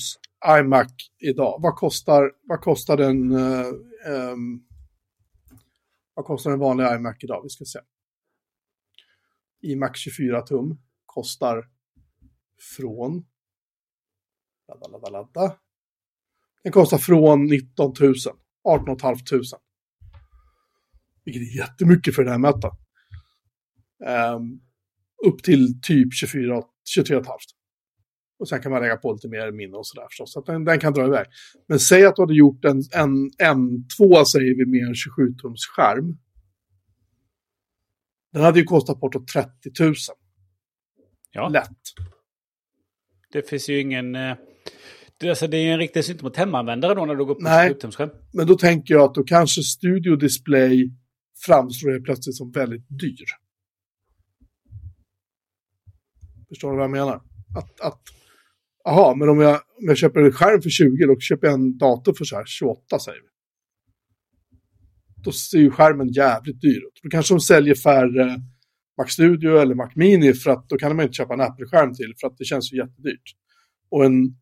iMac 0.59 0.87
idag, 1.19 1.59
vad 1.61 1.75
kostar, 1.75 2.31
vad 2.47 2.61
kostar 2.61 2.97
den... 2.97 3.31
eh, 3.31 3.67
ehm, 4.07 4.59
vad 6.13 6.25
kostar 6.25 6.51
en 6.51 6.59
vanlig 6.59 6.85
iMac 6.85 7.15
idag? 7.19 7.43
Vi 7.43 7.49
ska 7.49 7.65
se. 7.65 7.79
iMac 9.61 9.97
24 9.97 10.41
tum 10.41 10.79
kostar 11.05 11.69
från... 12.77 13.25
Ladda, 14.67 14.87
ladda, 14.87 15.09
ladda. 15.09 15.57
Den 16.63 16.71
kostar 16.71 16.97
från 16.97 17.45
19 17.45 17.93
000. 17.99 18.13
18 18.63 18.99
500. 18.99 19.17
Vilket 21.25 21.41
är 21.41 21.57
jättemycket 21.57 22.15
för 22.15 22.23
den 22.23 22.31
här 22.31 22.39
mätaren. 22.39 22.75
Ehm, 24.05 24.59
upp 25.27 25.43
till 25.43 25.81
typ 25.81 26.13
24, 26.13 26.61
23,5. 26.97 27.25
Och 28.39 28.49
sen 28.49 28.61
kan 28.61 28.71
man 28.71 28.81
lägga 28.81 28.97
på 28.97 29.13
lite 29.13 29.27
mer 29.27 29.51
minne 29.51 29.77
och 29.77 29.87
sådär 29.87 30.07
förstås. 30.09 30.33
Så 30.33 30.39
att 30.39 30.45
den, 30.45 30.65
den 30.65 30.79
kan 30.79 30.93
dra 30.93 31.05
iväg. 31.05 31.27
Men 31.67 31.79
säg 31.79 32.05
att 32.05 32.15
du 32.15 32.21
hade 32.21 32.33
gjort 32.33 32.65
en, 32.65 32.77
en 32.91 33.29
M2 33.31 34.23
säger 34.23 34.55
vi 34.55 34.65
med 34.65 34.87
en 34.87 34.93
27-tums 34.93 35.65
skärm. 35.75 36.17
Den 38.33 38.43
hade 38.43 38.59
ju 38.59 38.65
kostat 38.65 38.99
bortåt 38.99 39.27
30 39.27 39.49
000. 39.79 39.93
ja, 41.31 41.49
Lätt. 41.49 41.69
det 43.33 43.49
finns 43.49 43.69
ju 43.69 43.79
ingen... 43.79 44.15
Eh, 44.15 44.35
det, 45.19 45.29
alltså, 45.29 45.47
det 45.47 45.57
är 45.57 45.61
ju 45.61 45.69
en 45.69 45.77
riktig 45.77 46.05
synt 46.05 46.21
mot 46.21 46.37
hemmaanvändare 46.37 46.93
då 46.95 47.05
när 47.05 47.15
du 47.15 47.25
går 47.25 47.35
på 47.35 47.41
Nej. 47.41 47.73
27-tumsskärm. 47.73 48.09
Men 48.33 48.47
då 48.47 48.55
tänker 48.55 48.93
jag 48.93 49.03
att 49.03 49.15
då 49.15 49.23
kanske 49.23 49.61
Studio 49.61 50.15
Display 50.15 50.91
framstår 51.45 51.91
helt 51.91 52.03
plötsligt 52.05 52.35
som 52.35 52.51
väldigt 52.51 52.85
dyr. 52.89 53.25
Förstår 56.51 56.71
du 56.71 56.75
vad 56.75 56.83
jag 56.83 56.91
menar? 56.91 57.21
Att, 57.57 57.81
att 57.81 58.01
aha, 58.85 59.15
men 59.15 59.29
om 59.29 59.39
jag, 59.39 59.53
om 59.53 59.87
jag 59.87 59.97
köper 59.97 60.19
en 60.19 60.31
skärm 60.31 60.61
för 60.61 60.69
20, 60.69 61.05
då 61.05 61.19
köper 61.19 61.47
jag 61.47 61.53
en 61.53 61.77
dator 61.77 62.13
för 62.13 62.25
så 62.25 62.35
här 62.35 62.45
28 62.45 62.99
säger 62.99 63.21
vi. 63.21 63.27
Då 65.23 65.31
ser 65.31 65.57
ju 65.57 65.71
skärmen 65.71 66.07
jävligt 66.07 66.61
dyr 66.61 66.77
ut. 66.77 66.99
Då 67.03 67.09
kanske 67.09 67.33
de 67.33 67.39
säljer 67.39 67.75
färre 67.75 68.41
Mac 68.97 69.07
Studio 69.07 69.57
eller 69.57 69.75
Mac 69.75 69.89
Mini 69.95 70.33
för 70.33 70.51
att 70.51 70.69
då 70.69 70.77
kan 70.77 70.95
man 70.95 71.03
inte 71.03 71.13
köpa 71.13 71.33
en 71.33 71.41
Apple-skärm 71.41 71.93
till 71.93 72.13
för 72.21 72.27
att 72.27 72.37
det 72.37 72.45
känns 72.45 72.73
ju 72.73 72.77
jättedyrt. 72.77 73.35
Och 73.89 74.05
en 74.05 74.35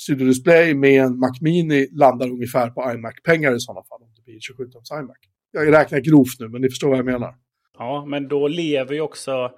Studio 0.00 0.26
Display 0.26 0.74
med 0.74 1.04
en 1.04 1.18
Mac 1.18 1.32
Mini 1.40 1.88
landar 1.92 2.28
ungefär 2.28 2.70
på 2.70 2.92
iMac-pengar 2.92 3.54
i 3.54 3.60
sådana 3.60 3.84
fall. 3.88 4.02
Om 4.02 4.12
det 4.16 4.22
blir 4.22 4.34
27-tums 4.34 5.00
iMac. 5.00 5.16
Jag 5.52 5.72
räknar 5.72 6.00
grovt 6.00 6.40
nu, 6.40 6.48
men 6.48 6.60
ni 6.60 6.68
förstår 6.68 6.88
vad 6.88 6.98
jag 6.98 7.06
menar. 7.06 7.34
Ja, 7.78 8.06
men 8.08 8.28
då 8.28 8.48
lever 8.48 8.94
ju 8.94 9.00
också 9.00 9.50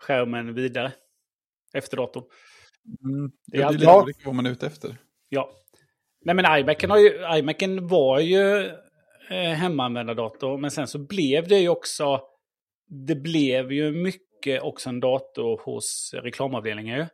skärmen 0.00 0.54
vidare. 0.54 0.92
Efter 1.74 1.96
datorn. 1.96 2.24
Mm, 3.04 3.30
Det 3.46 3.58
är 3.58 3.64
alltid- 3.64 3.80
lite 3.80 3.92
olika 3.92 4.20
vad 4.24 4.34
man 4.34 4.46
är 4.46 4.50
ute 4.50 4.66
efter. 4.66 4.96
Ja. 5.28 5.50
Nej 6.24 6.34
men 6.34 6.58
iMacen, 6.60 6.90
har 6.90 6.98
ju, 6.98 7.38
iMacen 7.38 7.86
var 7.88 8.20
ju 8.20 8.66
eh, 9.30 9.52
hemmaanvändardator. 9.52 10.58
Men 10.58 10.70
sen 10.70 10.86
så 10.86 10.98
blev 10.98 11.48
det 11.48 11.58
ju 11.58 11.68
också... 11.68 12.20
Det 13.06 13.14
blev 13.14 13.72
ju 13.72 13.92
mycket 13.92 14.62
också 14.62 14.88
en 14.88 15.00
dator 15.00 15.60
hos 15.64 16.14
reklamavdelningar 16.22 16.96
ju. 16.98 17.04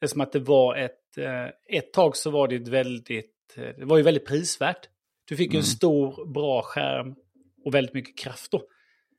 Det 0.00 0.06
är 0.06 0.08
som 0.08 0.20
att 0.20 0.32
det 0.32 0.38
var 0.40 0.76
ett... 0.76 1.18
Eh, 1.18 1.46
ett 1.78 1.92
tag 1.92 2.16
så 2.16 2.30
var 2.30 2.48
det 2.48 2.56
ett 2.56 2.68
väldigt... 2.68 3.54
Eh, 3.56 3.62
det 3.78 3.84
var 3.84 3.96
ju 3.96 4.02
väldigt 4.02 4.26
prisvärt. 4.26 4.88
Du 5.28 5.36
fick 5.36 5.52
ju 5.52 5.56
en 5.56 5.60
Mm. 5.60 5.62
stor, 5.64 6.26
bra 6.26 6.62
skärm 6.62 7.14
och 7.64 7.74
väldigt 7.74 7.94
mycket 7.94 8.18
kraft 8.18 8.50
då. 8.52 8.62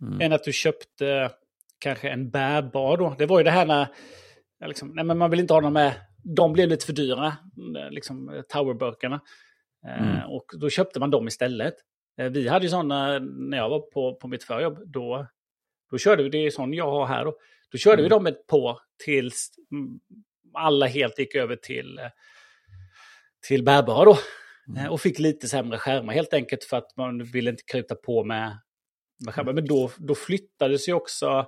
Mm. 0.01 0.21
Än 0.21 0.33
att 0.33 0.43
du 0.43 0.53
köpte 0.53 1.31
kanske 1.79 2.09
en 2.09 2.29
bärbar 2.29 2.97
då. 2.97 3.15
Det 3.17 3.25
var 3.25 3.37
ju 3.39 3.43
det 3.43 3.51
här 3.51 3.65
när... 3.65 3.87
Liksom, 4.65 4.91
nej, 4.95 5.05
men 5.05 5.17
man 5.17 5.29
vill 5.31 5.39
inte 5.39 5.53
ha 5.53 5.61
dem 5.61 5.73
med... 5.73 5.93
De 6.35 6.53
blev 6.53 6.69
lite 6.69 6.85
för 6.85 6.93
dyra, 6.93 7.27
eh, 7.77 7.91
liksom 7.91 8.29
eh, 8.29 8.41
towerburkarna. 8.41 9.15
Eh, 9.87 10.01
Mm. 10.01 10.29
Och 10.29 10.45
då 10.59 10.69
köpte 10.69 10.99
man 10.99 11.11
dem 11.11 11.27
istället. 11.27 11.73
Eh, 12.19 12.29
Vi 12.29 12.47
hade 12.47 12.65
ju 12.65 12.69
sådana 12.69 13.19
när 13.19 13.57
jag 13.57 13.69
var 13.69 13.79
på, 13.91 14.15
på 14.21 14.27
mitt 14.27 14.43
förjobb. 14.43 14.79
Då, 14.85 15.27
då 15.91 15.97
körde 15.97 16.23
vi, 16.23 16.29
det 16.29 16.37
är 16.37 16.49
sån 16.49 16.73
jag 16.73 16.91
har 16.91 17.05
här 17.05 17.25
då. 17.25 17.37
Då 17.71 17.77
körde 17.77 18.01
vi 18.01 18.07
Mm. 18.07 18.09
dem 18.09 18.27
ett 18.27 18.47
på 18.47 18.79
tills 19.05 19.49
mm, 19.71 19.99
alla 20.53 20.85
helt 20.85 21.19
gick 21.19 21.35
över 21.35 21.55
till, 21.55 21.99
till 23.47 23.63
bärbara 23.63 24.05
då. 24.05 24.17
Mm. 24.77 24.91
Och 24.91 25.01
fick 25.01 25.19
lite 25.19 25.47
sämre 25.47 25.77
skärmar 25.77 26.13
helt 26.13 26.33
enkelt 26.33 26.63
för 26.63 26.77
att 26.77 26.97
man 26.97 27.23
ville 27.23 27.49
inte 27.49 27.63
krypa 27.71 27.95
på 27.95 28.23
med, 28.23 28.57
med 29.25 29.33
skärmar. 29.33 29.53
Men 29.53 29.65
då, 29.65 29.91
då 29.97 30.15
flyttades 30.15 30.89
ju 30.89 30.93
också 30.93 31.45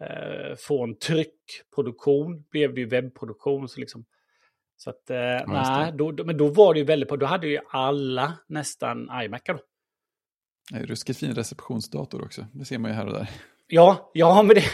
eh, 0.00 0.56
från 0.56 0.98
tryckproduktion, 0.98 2.44
blev 2.50 2.74
det 2.74 2.80
ju 2.80 2.86
webbproduktion. 2.86 3.68
Så, 3.68 3.80
liksom, 3.80 4.04
så 4.76 4.90
att, 4.90 5.10
eh, 5.10 5.16
det. 5.16 5.44
nej, 5.46 5.92
då, 5.92 6.12
då, 6.12 6.24
men 6.24 6.36
då 6.36 6.48
var 6.48 6.74
det 6.74 6.80
ju 6.80 6.86
väldigt 6.86 7.08
på, 7.08 7.16
då 7.16 7.26
hade 7.26 7.46
ju 7.46 7.58
alla 7.68 8.38
nästan 8.46 9.08
iMacar 9.24 9.54
då. 9.54 9.60
Är 10.76 10.86
ruskigt 10.86 11.18
fin 11.18 11.34
receptionsdator 11.34 12.24
också. 12.24 12.46
Det 12.52 12.64
ser 12.64 12.78
man 12.78 12.90
ju 12.90 12.94
här 12.96 13.06
och 13.06 13.12
där. 13.12 13.30
Ja, 13.66 14.10
ja 14.14 14.42
men 14.42 14.56
det, 14.56 14.64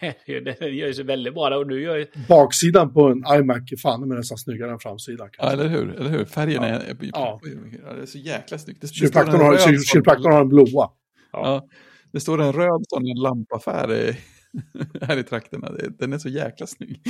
det, 0.00 0.32
är 0.36 0.40
det 0.40 0.68
gör 0.68 0.86
ju 0.86 0.94
sig 0.94 1.04
väldigt 1.04 1.34
bra. 1.34 1.56
Och 1.56 1.66
nu 1.66 1.82
gör 1.82 1.96
ju, 1.96 2.06
Baksidan 2.28 2.92
på 2.92 3.06
en 3.06 3.18
iMac 3.18 3.72
är 3.72 3.76
fan 3.76 4.08
med 4.08 4.18
nästan 4.18 4.38
snyggare 4.38 4.70
än 4.70 4.78
framsidan. 4.78 5.28
Ja, 5.38 5.52
eller 5.52 5.68
hur? 5.68 5.96
Eller 5.96 6.10
hur? 6.10 6.24
Färgen 6.24 6.62
Ja. 6.62 6.68
är... 6.68 6.96
Ja. 7.00 7.40
Ja. 7.82 7.92
det 7.92 8.02
är 8.02 8.06
så 8.06 8.18
jäkla 8.18 8.58
snyggt. 8.58 8.80
Det, 8.80 8.86
det 8.86 8.88
står 8.88 9.06
Kiropraktorn 9.06 9.40
en 9.40 10.26
har, 10.26 10.32
har 10.32 10.40
en 10.40 10.48
blåa. 10.48 10.90
Ja, 11.32 11.68
det 12.12 12.20
står 12.20 12.42
en 12.42 12.52
röd 12.52 12.84
sån 12.88 13.02
lampaffär 13.22 13.94
i, 13.94 14.16
här 15.02 15.16
i 15.16 15.22
trakterna. 15.24 15.70
Den 15.98 16.12
är 16.12 16.18
så 16.18 16.28
jäkla 16.28 16.66
snygg. 16.66 17.02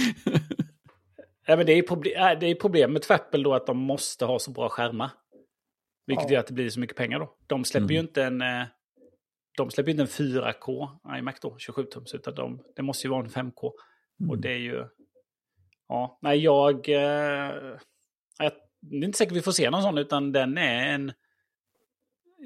Ja, 1.47 1.57
men 1.57 1.67
det, 1.67 1.73
är 1.73 1.83
proble- 1.83 2.33
äh, 2.33 2.39
det 2.39 2.47
är 2.47 2.55
problemet 2.55 3.05
för 3.07 3.15
Apple 3.15 3.43
då 3.43 3.55
att 3.55 3.67
de 3.67 3.79
måste 3.79 4.25
ha 4.25 4.39
så 4.39 4.51
bra 4.51 4.69
skärmar. 4.69 5.11
Vilket 6.07 6.25
Ja. 6.25 6.33
gör 6.33 6.41
att 6.41 6.47
det 6.47 6.53
blir 6.55 6.71
så 6.71 6.81
mycket 6.81 6.97
pengar 6.97 7.19
då. 7.19 7.37
De 7.47 7.65
släpper 7.65 7.95
ju 7.95 8.01
inte 8.01 8.25
en... 8.25 8.43
eh, 8.43 8.65
De 9.57 9.71
släpper 9.71 9.91
inte 9.91 10.03
en 10.03 10.09
4K 10.09 10.89
iMac 11.19 11.41
då, 11.41 11.57
27-tums, 11.57 12.15
utan 12.15 12.35
de, 12.35 12.63
det 12.77 12.83
måste 12.83 13.07
ju 13.07 13.11
vara 13.11 13.25
en 13.25 13.31
5K. 13.31 13.71
Mm. 14.21 14.31
Och 14.31 14.39
det 14.39 14.53
är 14.53 14.59
ju... 14.59 14.85
Ja, 15.89 16.19
nej 16.23 16.39
jag... 16.39 16.89
Eh, 16.89 17.77
jag 18.39 18.53
det 18.81 18.97
är 18.97 19.05
inte 19.05 19.19
säkert 19.19 19.37
vi 19.37 19.43
får 19.43 19.53
se 19.53 19.71
någon 19.71 19.83
sån, 19.83 19.99
utan 19.99 20.33
den 20.33 20.59
är 20.59 20.95
en... 20.95 21.13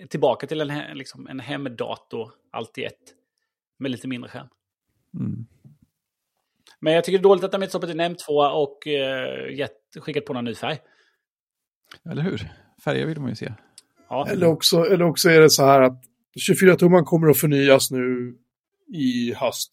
Tillbaka 0.09 0.47
till 0.47 0.61
en, 0.61 0.99
liksom, 0.99 1.27
en 1.27 1.41
hemdator, 1.41 2.33
allt 2.51 2.79
i 2.79 2.85
ett. 2.85 3.15
Med 3.79 3.91
lite 3.91 4.09
mindre 4.09 4.31
skärm. 4.31 4.47
Mm. 5.21 5.47
Men 6.81 6.93
jag 6.93 7.05
tycker 7.05 7.19
det 7.19 7.23
är 7.23 7.29
dåligt 7.29 7.45
att 7.45 7.53
de 7.53 7.63
inte 7.63 7.69
stoppat 7.69 7.91
in 7.91 8.01
M2 8.01 8.51
och 8.51 8.87
eh, 8.87 9.55
gett, 9.59 9.79
skickat 10.01 10.25
på 10.25 10.33
någon 10.33 10.45
ny 10.45 10.55
färg. 10.55 10.79
Eller 12.11 12.23
hur? 12.23 12.53
Färger 12.85 13.07
vill 13.07 13.21
man 13.21 13.29
ju 13.29 13.37
se. 13.37 13.53
Ja, 14.09 14.27
Eller 14.29 14.47
också, 14.47 14.85
eller 14.85 15.05
också 15.05 15.29
är 15.29 15.41
det 15.41 15.51
så 15.51 15.65
här 15.65 15.83
att 15.83 16.03
24-tumman 16.51 17.05
kommer 17.05 17.29
att 17.29 17.39
förnyas 17.39 17.91
nu 17.91 18.37
i 18.95 19.35
höst. 19.35 19.71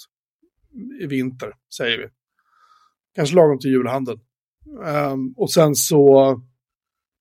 I 1.01 1.05
vinter, 1.05 1.53
säger 1.77 1.97
vi. 1.97 2.07
Kanske 3.15 3.35
lagom 3.35 3.59
till 3.59 3.71
julhandeln. 3.71 4.19
Ehm, 4.85 5.33
och 5.37 5.51
sen 5.51 5.75
så, 5.75 6.31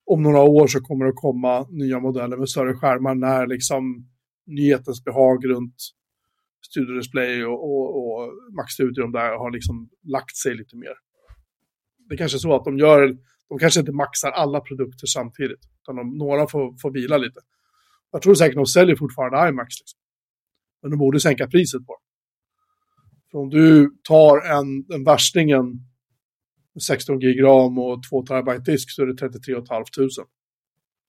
om 0.06 0.22
några 0.22 0.42
år 0.42 0.66
så 0.66 0.80
kommer 0.80 1.04
det 1.04 1.10
att 1.10 1.16
komma 1.16 1.66
nya 1.70 2.00
modeller 2.00 2.36
med 2.36 2.48
större 2.48 2.74
skärmar 2.74 3.14
när 3.14 3.46
liksom 3.46 4.08
nyhetens 4.46 5.04
behag 5.04 5.48
runt 5.48 5.76
Studio 6.60 6.94
Display 6.94 7.44
och, 7.44 7.64
och, 7.64 7.86
och 8.04 8.32
Mac 8.56 8.66
Studio 8.68 9.02
de 9.02 9.12
där 9.12 9.38
har 9.38 9.50
liksom 9.50 9.90
lagt 10.02 10.36
sig 10.36 10.54
lite 10.54 10.76
mer. 10.76 10.94
Det 12.08 12.14
är 12.14 12.18
kanske 12.18 12.36
är 12.36 12.38
så 12.38 12.54
att 12.54 12.64
de 12.64 12.78
gör, 12.78 13.16
de 13.48 13.58
kanske 13.58 13.80
inte 13.80 13.92
maxar 13.92 14.30
alla 14.30 14.60
produkter 14.60 15.06
samtidigt, 15.06 15.60
utan 15.82 15.96
de, 15.96 16.18
några 16.18 16.46
får, 16.46 16.76
får 16.82 16.90
vila 16.90 17.16
lite. 17.18 17.40
Jag 18.10 18.22
tror 18.22 18.34
säkert 18.34 18.56
de 18.56 18.66
säljer 18.66 18.96
fortfarande 18.96 19.48
iMacs. 19.48 19.80
Liksom. 19.80 19.98
Men 20.82 20.90
de 20.90 20.96
borde 20.96 21.20
sänka 21.20 21.46
priset 21.46 21.86
på 21.86 21.92
dem. 21.92 22.02
För 23.30 23.38
om 23.38 23.50
du 23.50 23.96
tar 24.02 24.58
en, 24.58 24.82
den 24.86 25.04
värstingen 25.04 25.64
med 26.74 26.82
16 26.82 27.18
gig 27.18 27.42
ram 27.42 27.78
och 27.78 28.02
2 28.10 28.26
terabyte 28.26 28.70
disk 28.70 28.90
så 28.90 29.02
är 29.02 29.06
det 29.06 29.16
33 29.16 29.54
500 29.54 29.84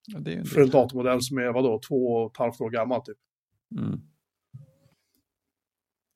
Ja, 0.08 0.20
det 0.20 0.34
är 0.34 0.38
en 0.38 0.46
för 0.46 0.62
en 0.62 0.68
del. 0.68 0.72
datormodell 0.72 1.22
som 1.22 1.38
är 1.38 1.54
vadå, 1.54 1.82
2,5 1.90 2.62
år 2.62 2.70
gammal 2.70 3.02
typ. 3.02 3.18
Mm. 3.78 4.00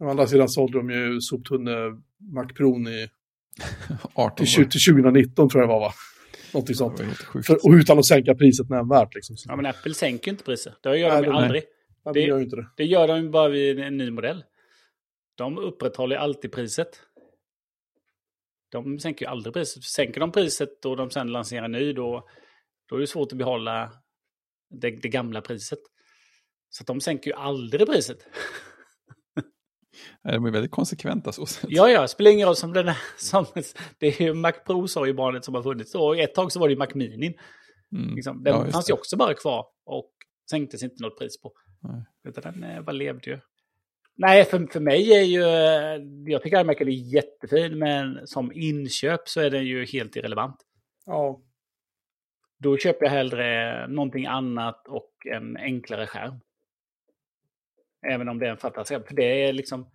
Å 0.03 0.09
andra 0.09 0.27
sidan 0.27 0.49
sålde 0.49 0.77
de 0.77 0.89
ju 0.89 1.21
soptunne 1.21 2.01
Mac 2.33 2.45
Pro 2.57 2.89
i 2.89 3.09
18 4.13 4.35
till, 4.35 4.45
tju- 4.45 4.65
år. 4.65 4.69
till 4.69 4.81
2019 4.93 5.49
tror 5.49 5.61
jag 5.63 5.69
det 5.69 5.73
var 5.73 5.79
va? 5.79 5.93
Någonting 6.53 6.75
sånt. 6.75 6.99
För, 7.45 7.65
och 7.65 7.71
utan 7.73 7.99
att 7.99 8.05
sänka 8.05 8.35
priset 8.35 8.69
nämnvärt 8.69 9.15
liksom. 9.15 9.35
Ja, 9.45 9.55
men 9.55 9.65
Apple 9.65 9.93
sänker 9.93 10.31
inte 10.31 10.43
priser. 10.43 10.73
Det 10.81 10.97
gör 10.97 11.09
Nej, 11.09 11.21
de 11.21 11.27
ju 11.27 11.33
aldrig. 11.33 11.63
nej, 12.05 12.13
det- 12.13 12.21
gör 12.21 12.39
inte 12.39 12.55
det. 12.55 12.67
Det 12.77 12.83
gör 12.85 13.07
de 13.07 13.31
bara 13.31 13.49
vid 13.49 13.79
en 13.79 13.97
ny 13.97 14.11
modell. 14.11 14.43
De 15.35 15.57
upprätthåller 15.57 16.15
alltid 16.15 16.51
priset. 16.51 16.99
De 18.71 18.99
sänker 18.99 19.25
ju 19.25 19.29
aldrig 19.31 19.53
priset. 19.53 19.83
Sänker 19.83 20.19
de 20.19 20.31
priset 20.31 20.85
och 20.85 20.97
de 20.97 21.09
sen 21.09 21.27
lanserar 21.31 21.65
en 21.65 21.71
ny, 21.71 21.93
då, 21.93 22.27
då 22.89 22.95
är 22.95 22.99
det 22.99 23.07
svårt 23.07 23.31
att 23.31 23.37
behålla 23.37 23.91
det, 24.69 24.89
det 24.91 25.09
gamla 25.09 25.41
priset. 25.41 25.79
Så 26.69 26.83
att 26.83 26.87
de 26.87 27.01
sänker 27.01 27.31
ju 27.31 27.37
aldrig 27.37 27.87
priset. 27.87 28.17
Nej, 30.23 30.33
De 30.33 30.45
är 30.45 30.51
väldigt 30.51 30.71
konsekventa 30.71 31.31
så 31.31 31.45
sätt. 31.45 31.65
Ja, 31.69 31.89
ja, 31.89 32.07
spelar 32.07 32.31
ingen 32.31 32.47
roll 32.47 32.55
som 32.55 32.73
den 32.73 32.87
är. 32.87 32.97
Som, 33.17 33.45
det 33.99 34.07
är 34.07 34.21
ju 34.21 34.33
Mac 34.33 34.51
Pro 34.51 34.87
så 34.87 35.05
ju 35.07 35.13
barnet 35.13 35.45
som 35.45 35.55
har 35.55 35.63
funnits. 35.63 35.95
Och 35.95 36.17
ett 36.19 36.33
tag 36.35 36.51
så 36.51 36.59
var 36.59 36.67
det 36.67 36.71
ju 36.73 36.77
Mac 36.79 36.87
Mini. 36.93 37.37
Mm. 37.95 38.15
Liksom. 38.15 38.43
Den 38.43 38.53
Ja, 38.55 38.71
fanns 38.71 38.85
det. 38.85 38.89
ju 38.91 38.93
också 38.93 39.17
bara 39.17 39.33
kvar 39.33 39.65
och 39.85 40.11
sänktes 40.49 40.83
inte 40.83 41.03
något 41.03 41.19
pris 41.19 41.41
på. 41.41 41.53
Nej. 41.81 42.03
Utan 42.27 42.53
den 42.53 42.63
eh, 42.71 42.81
bara 42.81 42.91
levde 42.91 43.29
ju. 43.29 43.39
Nej, 44.17 44.45
för, 44.45 44.67
för 44.71 44.79
mig 44.79 45.13
är 45.13 45.21
ju... 45.23 45.41
eh, 45.43 46.31
Jag 46.33 46.41
tycker 46.43 46.61
iMacen 46.61 46.87
är 46.87 47.13
jättefin, 47.15 47.79
men 47.79 48.27
som 48.27 48.51
inköp 48.51 49.27
så 49.29 49.41
är 49.41 49.49
den 49.49 49.65
ju 49.65 49.85
helt 49.85 50.15
irrelevant. 50.15 50.55
Ja, 51.05 51.41
Då 52.59 52.77
köper 52.77 53.05
jag 53.05 53.11
hellre 53.11 53.87
någonting 53.87 54.25
annat 54.25 54.87
och 54.87 55.11
en 55.35 55.57
enklare 55.57 56.07
skärm. 56.07 56.39
Även 58.11 58.29
om 58.29 58.39
det 58.39 58.47
är 58.47 58.51
en 58.51 58.57
fantastisk 58.57 59.07
För 59.07 59.15
det 59.15 59.45
är 59.45 59.53
liksom... 59.53 59.89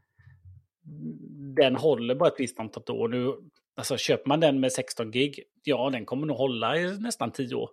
Den 1.57 1.77
håller 1.77 2.15
bara 2.15 2.29
ett 2.29 2.41
visst 2.41 2.61
antal 2.61 2.97
år. 2.97 3.09
Nu, 3.09 3.35
alltså 3.75 3.97
köper 3.97 4.29
man 4.29 4.41
den 4.41 4.61
med 4.61 4.73
16 4.73 5.11
gig, 5.11 5.43
ja 5.65 5.91
den 5.91 6.07
kommer 6.07 6.27
nog 6.27 6.37
hålla 6.37 6.77
i 6.77 6.99
nästan 6.99 7.33
10 7.33 7.55
år. 7.55 7.71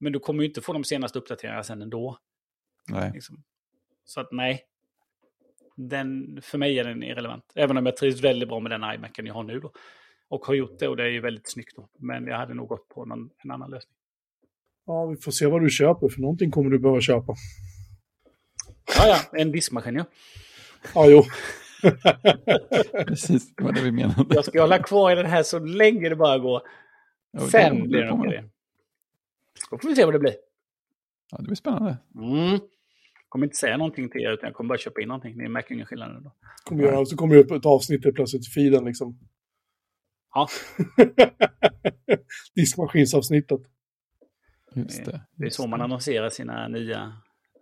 Men 0.00 0.12
du 0.12 0.18
kommer 0.18 0.42
ju 0.42 0.48
inte 0.48 0.60
få 0.60 0.72
de 0.72 0.84
senaste 0.84 1.18
uppdateringarna 1.18 1.62
sen 1.62 1.82
ändå. 1.82 2.18
Nej. 2.90 3.10
Liksom. 3.14 3.44
Så 4.04 4.20
att 4.20 4.32
nej. 4.32 4.64
Den, 5.76 6.38
för 6.42 6.58
mig 6.58 6.78
är 6.78 6.84
den 6.84 7.02
irrelevant. 7.02 7.44
Även 7.54 7.76
om 7.76 7.86
jag 7.86 7.96
trivs 7.96 8.20
väldigt 8.20 8.48
bra 8.48 8.60
med 8.60 8.70
den 8.70 8.94
iMacen 8.94 9.26
jag 9.26 9.34
har 9.34 9.42
nu 9.42 9.60
då. 9.60 9.72
Och 10.28 10.46
har 10.46 10.54
gjort 10.54 10.78
det 10.78 10.88
och 10.88 10.96
det 10.96 11.02
är 11.02 11.08
ju 11.10 11.20
väldigt 11.20 11.50
snyggt 11.50 11.76
då. 11.76 11.88
Men 11.98 12.26
jag 12.26 12.36
hade 12.36 12.54
nog 12.54 12.68
gått 12.68 12.88
på 12.88 13.04
någon, 13.04 13.30
en 13.44 13.50
annan 13.50 13.70
lösning. 13.70 13.96
ja, 14.86 15.06
vi 15.06 15.16
får 15.16 15.32
se 15.32 15.46
vad 15.46 15.62
du 15.62 15.70
köper, 15.70 16.08
för 16.08 16.20
någonting 16.20 16.50
kommer 16.50 16.70
du 16.70 16.78
behöva 16.78 17.00
köpa. 17.00 17.34
Ja, 18.96 19.06
ja, 19.06 19.38
en 19.40 19.52
diskmaskin 19.52 19.94
ja. 19.94 20.04
Ja, 20.94 21.06
jo. 21.06 21.24
Precis, 23.06 23.54
det 23.56 23.64
var 23.64 23.72
det 23.72 23.82
vi 23.82 23.92
menade. 23.92 24.24
Jag 24.28 24.44
ska 24.44 24.60
hålla 24.60 24.78
kvar 24.78 25.12
i 25.12 25.14
den 25.14 25.26
här 25.26 25.42
så 25.42 25.58
länge 25.58 26.08
det 26.08 26.16
bara 26.16 26.38
går. 26.38 26.62
Ja, 27.32 27.40
Sen 27.40 27.82
det 27.82 27.88
blir 27.88 28.00
det 28.00 28.08
nog 28.08 28.28
det. 28.28 28.44
Då 29.70 29.78
får 29.78 29.88
vi 29.88 29.96
se 29.96 30.04
vad 30.04 30.14
det 30.14 30.18
blir. 30.18 30.34
Ja, 31.30 31.38
det 31.38 31.44
blir 31.44 31.56
spännande. 31.56 31.98
Mm. 32.14 32.50
Jag 32.50 33.28
kommer 33.28 33.46
inte 33.46 33.56
säga 33.56 33.76
någonting 33.76 34.10
till 34.10 34.20
er 34.20 34.32
utan 34.32 34.46
jag 34.46 34.54
kommer 34.54 34.68
bara 34.68 34.78
köpa 34.78 35.00
in 35.00 35.08
någonting. 35.08 35.36
Ni 35.36 35.48
märker 35.48 35.74
ingen 35.74 35.86
skillnad 35.86 36.16
ändå. 36.16 36.32
Kommer 36.64 36.82
göra, 36.84 37.06
så 37.06 37.16
kommer 37.16 37.34
det 37.34 37.40
upp 37.40 37.50
ett 37.50 37.66
avsnitt 37.66 38.04
helt 38.04 38.16
plötsligt 38.16 38.46
i 38.46 38.50
feeden 38.50 38.84
liksom. 38.84 39.18
Ja, 40.34 40.48
Diskmaskinsavsnittet. 42.54 43.60
Just 44.74 45.04
det. 45.04 45.10
det 45.10 45.42
är 45.42 45.44
just 45.44 45.56
så 45.56 45.66
man 45.66 45.80
annonserar 45.80 46.28
sina 46.28 46.68
nya 46.68 47.12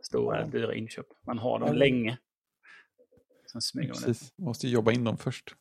stora 0.07 0.41
Ja. 0.41 0.47
dyra 0.47 0.75
inköp. 0.75 1.07
Man 1.27 1.39
har 1.39 1.59
dem 1.59 1.69
Ja. 1.69 1.75
länge. 1.75 2.19
Sen 3.53 3.61
smyger 3.61 3.89
man. 3.89 3.97
Precis, 4.03 4.33
man 4.39 4.47
måste 4.47 4.69
jobba 4.69 4.93
in 4.93 5.05
dem 5.05 5.17
först. 5.19 5.55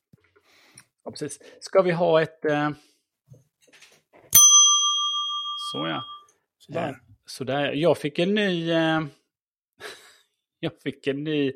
Ja, 1.04 1.12
precis. 1.12 1.39
Ska 1.60 1.82
vi 1.82 1.91
ha 1.91 2.22
ett... 2.22 2.46
Eh... 2.46 2.70
Så 5.72 5.88
ja. 5.88 6.04
Sådär. 6.58 6.89
Eh, 6.89 6.96
Sådär. 7.26 7.72
Jag 7.74 7.98
fick 7.98 8.20
en 8.20 8.34
ny... 8.34 8.72
Eh... 8.72 9.02
Jag 10.60 10.72
fick 10.84 11.07
en 11.07 11.24
ny 11.24 11.48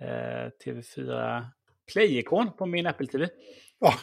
eh, 0.00 0.48
TV4 0.64 1.44
Play-ikon 1.92 2.52
på 2.56 2.66
min 2.66 2.86
Apple 2.86 3.06
TV. 3.06 3.28
Ja, 3.78 3.94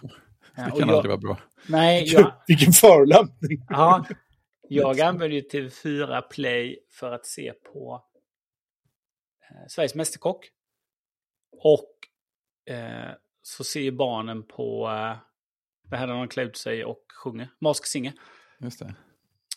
Eh, 0.58 0.66
Det 0.66 0.72
kan 0.72 0.80
jag... 0.80 0.90
aldrig 0.90 1.10
vara 1.10 1.18
bra. 1.18 1.40
Nej, 1.70 2.04
jag... 2.14 2.34
vilken 2.48 2.74
förolämpning. 2.74 3.66
Ja, 3.70 4.06
jag 4.70 5.02
använder 5.02 5.36
ju 5.36 5.42
TV4 5.42 6.22
Play 6.22 6.80
för 7.00 7.12
att 7.12 7.26
se 7.26 7.54
på 7.54 8.04
Sveriges 9.68 9.96
Mästerkock. 9.96 10.50
Och 11.52 11.94
eh, 12.74 13.12
så 13.42 13.64
ser 13.64 13.92
barnen 13.92 14.44
på 14.44 14.88
eh, 14.88 15.18
det 15.90 15.98
här 15.98 16.08
när 16.08 16.14
de 16.14 16.28
klär 16.28 16.44
ut 16.44 16.58
sig 16.58 16.86
och 16.86 17.04
sjunger, 17.24 17.50
Mask 17.60 17.86
Singer. 17.86 18.14
Just 18.60 18.80
det. 18.80 18.96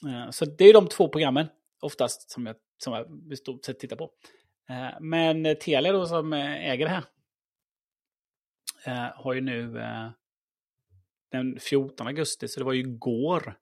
Eh, 0.08 0.30
så 0.30 0.44
det 0.44 0.64
är 0.64 0.72
de 0.72 0.88
två 0.88 1.08
programmen 1.08 1.46
oftast 1.80 2.30
som 2.30 2.46
jag, 2.46 2.56
som 2.78 2.92
jag 2.92 3.32
i 3.32 3.36
stort 3.36 3.64
sett 3.64 3.78
tittar 3.78 3.96
på. 3.96 4.10
Eh, 4.68 5.00
men 5.00 5.46
eh, 5.46 5.54
Telia 5.54 5.92
då 5.92 6.06
som 6.06 6.32
eh, 6.32 6.70
äger 6.70 6.86
det 6.86 6.90
här 6.90 7.04
eh, 8.84 9.22
har 9.22 9.34
ju 9.34 9.40
nu 9.40 9.80
eh, 9.80 10.10
den 11.30 11.60
14 11.60 12.06
augusti, 12.06 12.48
så 12.48 12.60
det 12.60 12.66
var 12.66 12.72
ju 12.72 12.80
igår, 12.80 13.58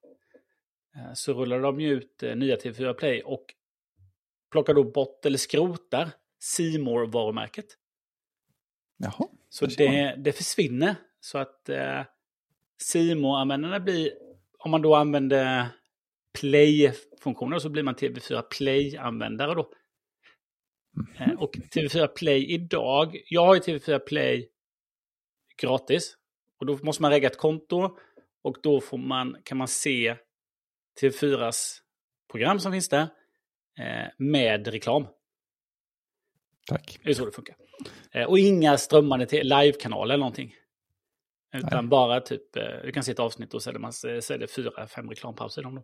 eh, 0.96 1.12
så 1.14 1.32
rullade 1.34 1.62
de 1.62 1.80
ju 1.80 1.92
ut 1.92 2.22
eh, 2.22 2.36
nya 2.36 2.56
TV4 2.56 2.92
Play 2.92 3.22
och 3.22 3.54
plockar 4.50 4.74
då 4.74 4.84
bort 4.84 5.26
eller 5.26 5.38
skrotar 5.38 6.10
C 6.40 6.78
varumärket 7.12 7.66
Jaha. 8.98 9.28
Så 9.48 9.66
det, 9.66 10.14
det 10.18 10.32
försvinner. 10.32 10.94
Så 11.20 11.38
att 11.38 11.68
eh, 11.68 12.04
användarna 13.24 13.80
blir, 13.80 14.12
om 14.58 14.70
man 14.70 14.82
då 14.82 14.94
använder 14.94 15.68
Play-funktioner 16.40 17.58
så 17.58 17.68
blir 17.68 17.82
man 17.82 17.94
TV4 17.94 18.42
Play-användare 18.42 19.54
då. 19.54 19.72
Eh, 21.18 21.32
och 21.32 21.56
TV4 21.56 22.06
Play 22.06 22.52
idag, 22.52 23.16
jag 23.28 23.46
har 23.46 23.54
ju 23.54 23.60
TV4 23.60 23.98
Play 23.98 24.48
gratis. 25.62 26.16
Och 26.60 26.66
då 26.66 26.78
måste 26.82 27.02
man 27.02 27.10
regga 27.10 27.28
ett 27.28 27.38
konto 27.38 27.98
och 28.42 28.56
då 28.62 28.80
får 28.80 28.98
man, 28.98 29.36
kan 29.44 29.58
man 29.58 29.68
se 29.68 30.16
TV4s 31.02 31.78
program 32.30 32.60
som 32.60 32.72
finns 32.72 32.88
där 32.88 33.08
eh, 33.78 34.08
med 34.18 34.68
reklam. 34.68 35.06
Tack. 36.68 36.98
Det 37.04 37.10
är 37.10 37.14
så 37.14 37.24
det 37.24 37.32
funkar. 37.32 37.56
Eh, 38.12 38.24
och 38.24 38.38
inga 38.38 38.78
strömmande 38.78 39.26
till 39.26 39.48
live-kanaler 39.48 40.14
eller 40.14 40.20
någonting. 40.20 40.54
Utan 41.54 41.84
Nej. 41.84 41.88
bara 41.88 42.20
typ, 42.20 42.56
eh, 42.56 42.62
du 42.84 42.92
kan 42.92 43.02
se 43.02 43.12
ett 43.12 43.18
avsnitt 43.18 43.54
och 43.54 43.62
så 43.62 43.70
är 43.70 43.74
det, 43.74 43.78
man, 43.78 43.92
så 43.92 44.08
är 44.08 44.38
det 44.38 44.54
fyra, 44.54 44.86
fem 44.86 45.10
reklampauser 45.10 45.62
i 45.62 45.64
dem 45.64 45.74
då. 45.74 45.82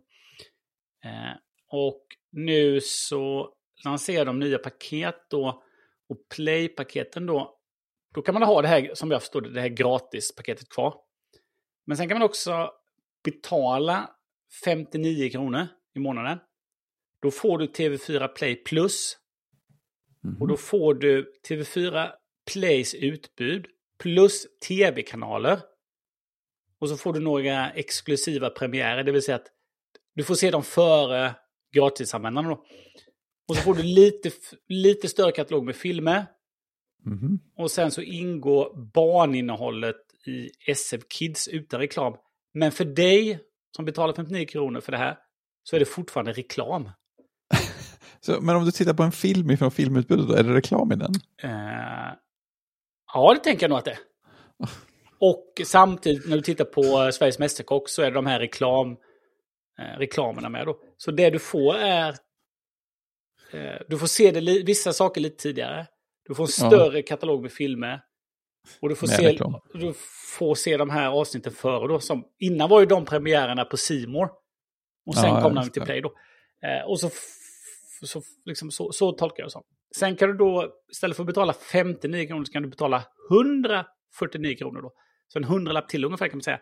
Eh, 1.09 1.33
och 1.67 2.01
nu 2.31 2.81
så 2.81 3.53
lanserar 3.85 4.25
de 4.25 4.39
nya 4.39 4.57
paket 4.57 5.29
då. 5.29 5.63
Och 6.09 6.17
Play-paketen 6.35 7.25
då, 7.25 7.57
då 8.13 8.21
kan 8.21 8.33
man 8.33 8.43
ha 8.43 8.61
det 8.61 8.67
här, 8.67 8.91
som 8.93 9.11
jag 9.11 9.21
förstår 9.21 9.41
det, 9.41 9.49
det 9.49 9.61
här 9.61 9.67
gratispaketet 9.67 10.69
kvar. 10.69 10.95
Men 11.85 11.97
sen 11.97 12.09
kan 12.09 12.19
man 12.19 12.25
också 12.25 12.71
betala 13.23 14.09
59 14.65 15.29
kronor 15.29 15.67
i 15.95 15.99
månaden. 15.99 16.39
Då 17.21 17.31
får 17.31 17.57
du 17.57 17.65
TV4 17.65 18.27
Play 18.27 18.55
Plus. 18.55 19.17
Mhm. 20.25 20.41
Och 20.41 20.47
då 20.47 20.57
får 20.57 20.93
du 20.93 21.33
TV4 21.49 22.11
Plays 22.53 22.93
utbud 22.93 23.67
plus 23.99 24.47
tv-kanaler. 24.67 25.59
Och 26.79 26.89
så 26.89 26.97
får 26.97 27.13
du 27.13 27.19
några 27.19 27.71
exklusiva 27.71 28.49
premiärer, 28.49 29.03
det 29.03 29.11
vill 29.11 29.21
säga 29.21 29.35
att 29.35 29.51
du 30.15 30.23
får 30.23 30.35
se 30.35 30.51
dem 30.51 30.63
före 30.63 31.35
gratisanvändarna 31.73 32.49
då. 32.49 32.65
Och 33.47 33.55
så 33.55 33.61
får 33.61 33.75
du 33.75 33.83
lite, 33.83 34.31
lite 34.67 35.07
större 35.07 35.31
katalog 35.31 35.65
med 35.65 35.75
filmer. 35.75 36.25
Mhm. 37.03 37.39
Och 37.57 37.71
sen 37.71 37.91
så 37.91 38.01
ingår 38.01 38.91
barninnehållet 38.93 39.95
i 40.27 40.49
SF 40.71 41.01
Kids 41.07 41.47
utan 41.47 41.79
reklam. 41.79 42.15
Men 42.53 42.71
för 42.71 42.85
dig 42.85 43.39
som 43.75 43.85
betalar 43.85 44.13
59 44.13 44.45
kronor 44.45 44.79
för 44.81 44.91
det 44.91 44.97
här 44.97 45.17
så 45.63 45.75
är 45.75 45.79
det 45.79 45.85
fortfarande 45.85 46.31
reklam. 46.31 46.89
Så, 48.25 48.41
men 48.41 48.55
om 48.55 48.65
du 48.65 48.71
tittar 48.71 48.93
på 48.93 49.03
en 49.03 49.11
film 49.11 49.51
ifrån 49.51 49.71
filmutbudet, 49.71 50.39
är 50.39 50.43
det 50.43 50.53
reklam 50.53 50.91
i 50.91 50.95
den? 50.95 51.13
Eh, 51.43 52.13
ja, 53.13 53.33
det 53.33 53.39
tänker 53.43 53.63
jag 53.63 53.69
nog 53.69 53.77
att 53.79 53.85
det 53.85 53.91
är. 53.91 53.99
Och 55.19 55.61
samtidigt 55.65 56.27
när 56.29 56.35
du 56.35 56.41
tittar 56.41 56.65
på 56.65 56.81
eh, 56.81 57.09
Sveriges 57.09 57.39
Mästerkock 57.39 57.89
så 57.89 58.01
är 58.01 58.05
det 58.05 58.15
de 58.15 58.25
här 58.25 58.39
reklam, 58.39 58.91
eh, 59.79 59.97
reklamerna 59.99 60.49
med 60.49 60.65
då. 60.65 60.79
Så 60.97 61.11
det 61.11 61.29
du 61.29 61.39
får 61.39 61.75
är... 61.75 62.09
Eh, 63.51 63.79
du 63.87 63.97
får 63.97 64.07
se 64.07 64.31
det 64.31 64.63
vissa 64.63 64.93
saker 64.93 65.21
lite 65.21 65.43
tidigare. 65.43 65.87
Du 66.27 66.35
får 66.35 66.43
en 66.43 66.49
Ja. 66.59 66.69
större 66.69 67.01
katalog 67.01 67.41
med 67.41 67.51
filmer. 67.51 68.01
Och 68.81 68.89
du 68.89 68.95
får, 68.95 69.07
Med 69.07 69.15
se, 69.15 69.29
reklam. 69.29 69.59
du 69.73 69.93
får 70.37 70.55
se 70.55 70.77
de 70.77 70.89
här 70.89 71.07
avsnitten 71.07 71.53
före 71.53 71.87
då. 71.87 71.99
Som, 71.99 72.23
innan 72.39 72.69
var 72.69 72.79
ju 72.79 72.85
de 72.85 73.05
premiärerna 73.05 73.65
på 73.65 73.77
Simor 73.77 74.29
Och 75.07 75.15
sen 75.15 75.29
Ja, 75.29 75.41
kom 75.41 75.55
de 75.55 75.69
till. 75.69 75.81
Play 75.81 76.01
då. 76.01 76.13
Eh, 76.67 76.89
och 76.89 76.99
så, 76.99 77.09
så, 78.07 78.21
liksom, 78.45 78.71
så, 78.71 78.91
så 78.91 79.11
tolkar 79.11 79.43
jag 79.43 79.47
det 79.47 79.51
som. 79.51 79.63
Sen 79.97 80.15
kan 80.15 80.29
du 80.29 80.37
då, 80.37 80.73
istället 80.91 81.15
för 81.17 81.23
att 81.23 81.27
betala 81.27 81.53
59 81.53 82.27
kronor, 82.27 82.43
så 82.45 82.51
kan 82.51 82.63
du 82.63 82.69
betala 82.69 83.03
149 83.31 84.55
kronor 84.57 84.81
då. 84.81 84.93
Så 85.27 85.39
en 85.39 85.43
hundralapp 85.43 85.89
till 85.89 86.05
ungefär 86.05 86.27
kan 86.27 86.37
man 86.37 86.43
säga. 86.43 86.59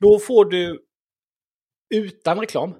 Då 0.00 0.18
får 0.18 0.44
du 0.44 0.84
utan 1.94 2.40
reklam. 2.40 2.74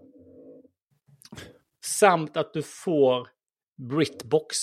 Samt 1.84 2.36
att 2.36 2.52
du 2.52 2.62
får 2.62 3.28
Britbox. 3.90 4.56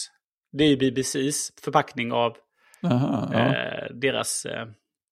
Det 0.52 0.64
är 0.64 0.78
BBCs 0.78 1.52
förpackning 1.62 2.12
av 2.12 2.38
Aha, 2.84 3.30
ja. 3.34 3.40
eh, 3.40 3.96
deras 3.96 4.46
eh, 4.46 4.62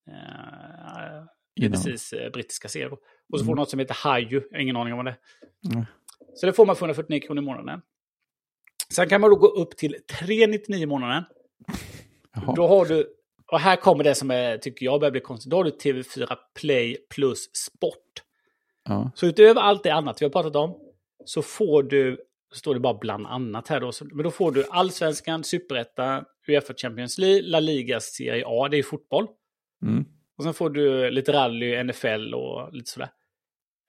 eh. 0.09 1.23
BBCs 1.61 2.13
eh, 2.13 2.31
brittiska 2.31 2.67
serier. 2.67 2.91
Och 2.93 2.99
så 3.39 3.45
får 3.45 3.51
Mm. 3.51 3.55
du 3.55 3.59
något 3.61 3.69
som 3.69 3.79
heter 3.79 3.95
Haju. 4.03 4.41
Jag 4.51 4.57
har 4.57 4.61
ingen 4.61 4.75
aning 4.77 4.93
om 4.93 4.97
vad 4.97 5.05
det 5.05 5.11
är. 5.11 5.73
Mm. 5.73 5.85
Så 6.33 6.45
det 6.45 6.53
får 6.53 6.65
man 6.65 6.75
för 6.75 6.85
149 6.85 7.19
kronor 7.19 7.43
i 7.43 7.45
månaden. 7.45 7.81
Sen 8.89 9.09
kan 9.09 9.21
man 9.21 9.29
då 9.29 9.35
gå 9.35 9.47
upp 9.47 9.77
till 9.77 9.95
399 10.19 10.83
i 10.83 10.85
månaden. 10.85 11.23
Jaha. 12.35 12.53
Då 12.55 12.67
har 12.67 12.85
du, 12.85 13.07
och 13.51 13.59
här 13.59 13.75
kommer 13.75 14.03
det 14.03 14.15
som 14.15 14.31
är, 14.31 14.57
tycker 14.57 14.85
jag 14.85 14.99
börjar 14.99 15.11
bli 15.11 15.21
konstigt. 15.21 15.51
Då 15.51 15.57
har 15.57 15.63
du 15.63 15.71
TV4 15.71 16.37
Play 16.59 16.97
plus 17.09 17.55
Sport. 17.55 18.23
Ja. 18.85 19.11
Så 19.15 19.25
utöver 19.25 19.61
allt 19.61 19.83
det 19.83 19.89
annat 19.93 20.21
vi 20.21 20.25
har 20.25 20.31
pratat 20.31 20.55
om 20.55 20.79
så 21.25 21.41
får 21.41 21.83
du, 21.83 22.17
så 22.51 22.57
står 22.57 22.73
det 22.73 22.79
bara 22.79 22.93
bland 22.93 23.27
annat 23.27 23.67
här 23.67 23.79
då, 23.79 23.91
så, 23.91 24.05
men 24.05 24.23
då 24.23 24.31
får 24.31 24.51
du 24.51 24.65
Allsvenskan, 24.69 25.43
Superettan, 25.43 26.25
Uefa 26.47 26.73
Champions 26.73 27.17
League, 27.17 27.41
La 27.41 27.59
Liga 27.59 27.99
Serie 27.99 28.43
A, 28.47 28.67
det 28.71 28.77
är 28.77 28.83
fotboll. 28.83 29.27
Mm. 29.85 30.05
Och 30.37 30.43
sen 30.43 30.53
får 30.53 30.69
du 30.69 31.11
lite 31.11 31.33
rally, 31.33 31.83
NFL 31.83 32.33
och 32.33 32.73
lite 32.73 32.91
sådär. 32.91 33.09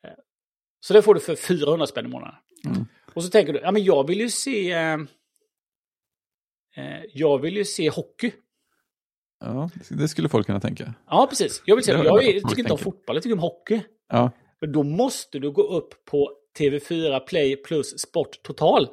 Eh, 0.06 0.14
Så 0.80 0.92
det 0.92 1.02
får 1.02 1.14
du 1.14 1.20
för 1.20 1.36
400 1.36 1.86
spänn 1.86 2.06
i 2.06 2.08
månaden. 2.08 2.34
Mm. 2.66 2.86
Och 3.14 3.24
så 3.24 3.30
tänker 3.30 3.52
du, 3.52 3.60
ja 3.60 3.72
men 3.72 3.84
jag 3.84 4.06
vill 4.06 4.20
ju 4.20 4.30
se... 4.30 4.72
Eh, 4.72 4.94
eh, 6.76 7.02
jag 7.12 7.38
vill 7.38 7.56
ju 7.56 7.64
se 7.64 7.90
hockey. 7.90 8.32
ja, 9.40 9.70
det 9.88 10.08
skulle 10.08 10.28
folk 10.28 10.46
kunna 10.46 10.60
tänka. 10.60 10.94
Ja, 11.10 11.26
precis. 11.30 11.62
Jag, 11.64 11.76
vill 11.76 11.96
har 11.96 12.04
jag, 12.04 12.24
jag 12.24 12.48
tycker 12.48 12.58
inte 12.62 12.72
om 12.72 12.78
fotboll, 12.78 13.16
jag 13.16 13.22
tycker 13.22 13.34
om 13.34 13.40
hockey. 13.40 13.80
Ja, 14.08 14.30
Men 14.60 14.72
då 14.72 14.82
måste 14.82 15.38
du 15.38 15.50
gå 15.50 15.62
upp 15.62 16.04
på 16.04 16.30
TV4 16.58 17.20
Play 17.20 17.56
plus 17.56 17.98
Sport 17.98 18.42
total. 18.42 18.88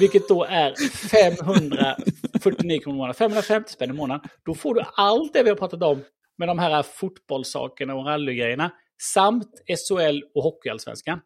Vilket 0.00 0.28
då 0.28 0.44
är 0.44 0.74
549 1.08 2.80
kronor 2.80 2.94
i 2.94 2.98
månaden. 2.98 3.14
550 3.14 3.72
spänn 3.72 3.90
i 3.90 3.92
månaden. 3.92 4.28
Då 4.44 4.54
får 4.54 4.74
du 4.74 4.82
allt 4.96 5.32
det 5.32 5.42
vi 5.42 5.48
har 5.48 5.56
pratat 5.56 5.82
om 5.82 6.04
med 6.38 6.48
de 6.48 6.58
här 6.58 6.82
fotbollssakerna 6.82 7.94
och 7.94 8.06
rallygrejerna. 8.06 8.70
Samt 9.02 9.48
SHL 9.66 10.22
och 10.34 10.42
Hockeyallsvenskan. 10.42 11.20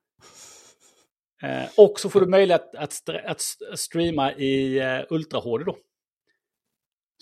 Eh, 1.43 1.69
och 1.77 2.01
så 2.01 2.11
får 2.11 2.21
du 2.21 2.27
möjlighet 2.27 2.75
att, 2.75 3.09
att 3.09 3.41
st- 3.41 3.77
streama 3.77 4.33
i 4.33 4.81
uh, 4.81 5.05
Ultra 5.11 5.41
HD 5.41 5.65
då. 5.65 5.77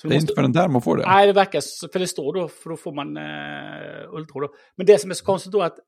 Så 0.00 0.08
det 0.08 0.14
är 0.14 0.20
inte 0.20 0.34
förrän 0.34 0.52
där 0.52 0.68
man 0.68 0.82
får 0.82 0.96
det. 0.96 1.06
Nej, 1.06 1.26
det 1.26 1.32
verkar 1.32 1.88
för 1.92 1.98
det 1.98 2.06
står 2.06 2.32
då, 2.32 2.48
för 2.48 2.70
då 2.70 2.76
får 2.76 2.92
man 2.92 3.16
uh, 3.16 4.14
Ultra 4.14 4.40
då. 4.40 4.54
Men 4.76 4.86
det 4.86 4.98
som 4.98 5.10
är 5.10 5.14
så 5.14 5.24
konstigt 5.24 5.52
då 5.52 5.60
är 5.60 5.66
att 5.66 5.78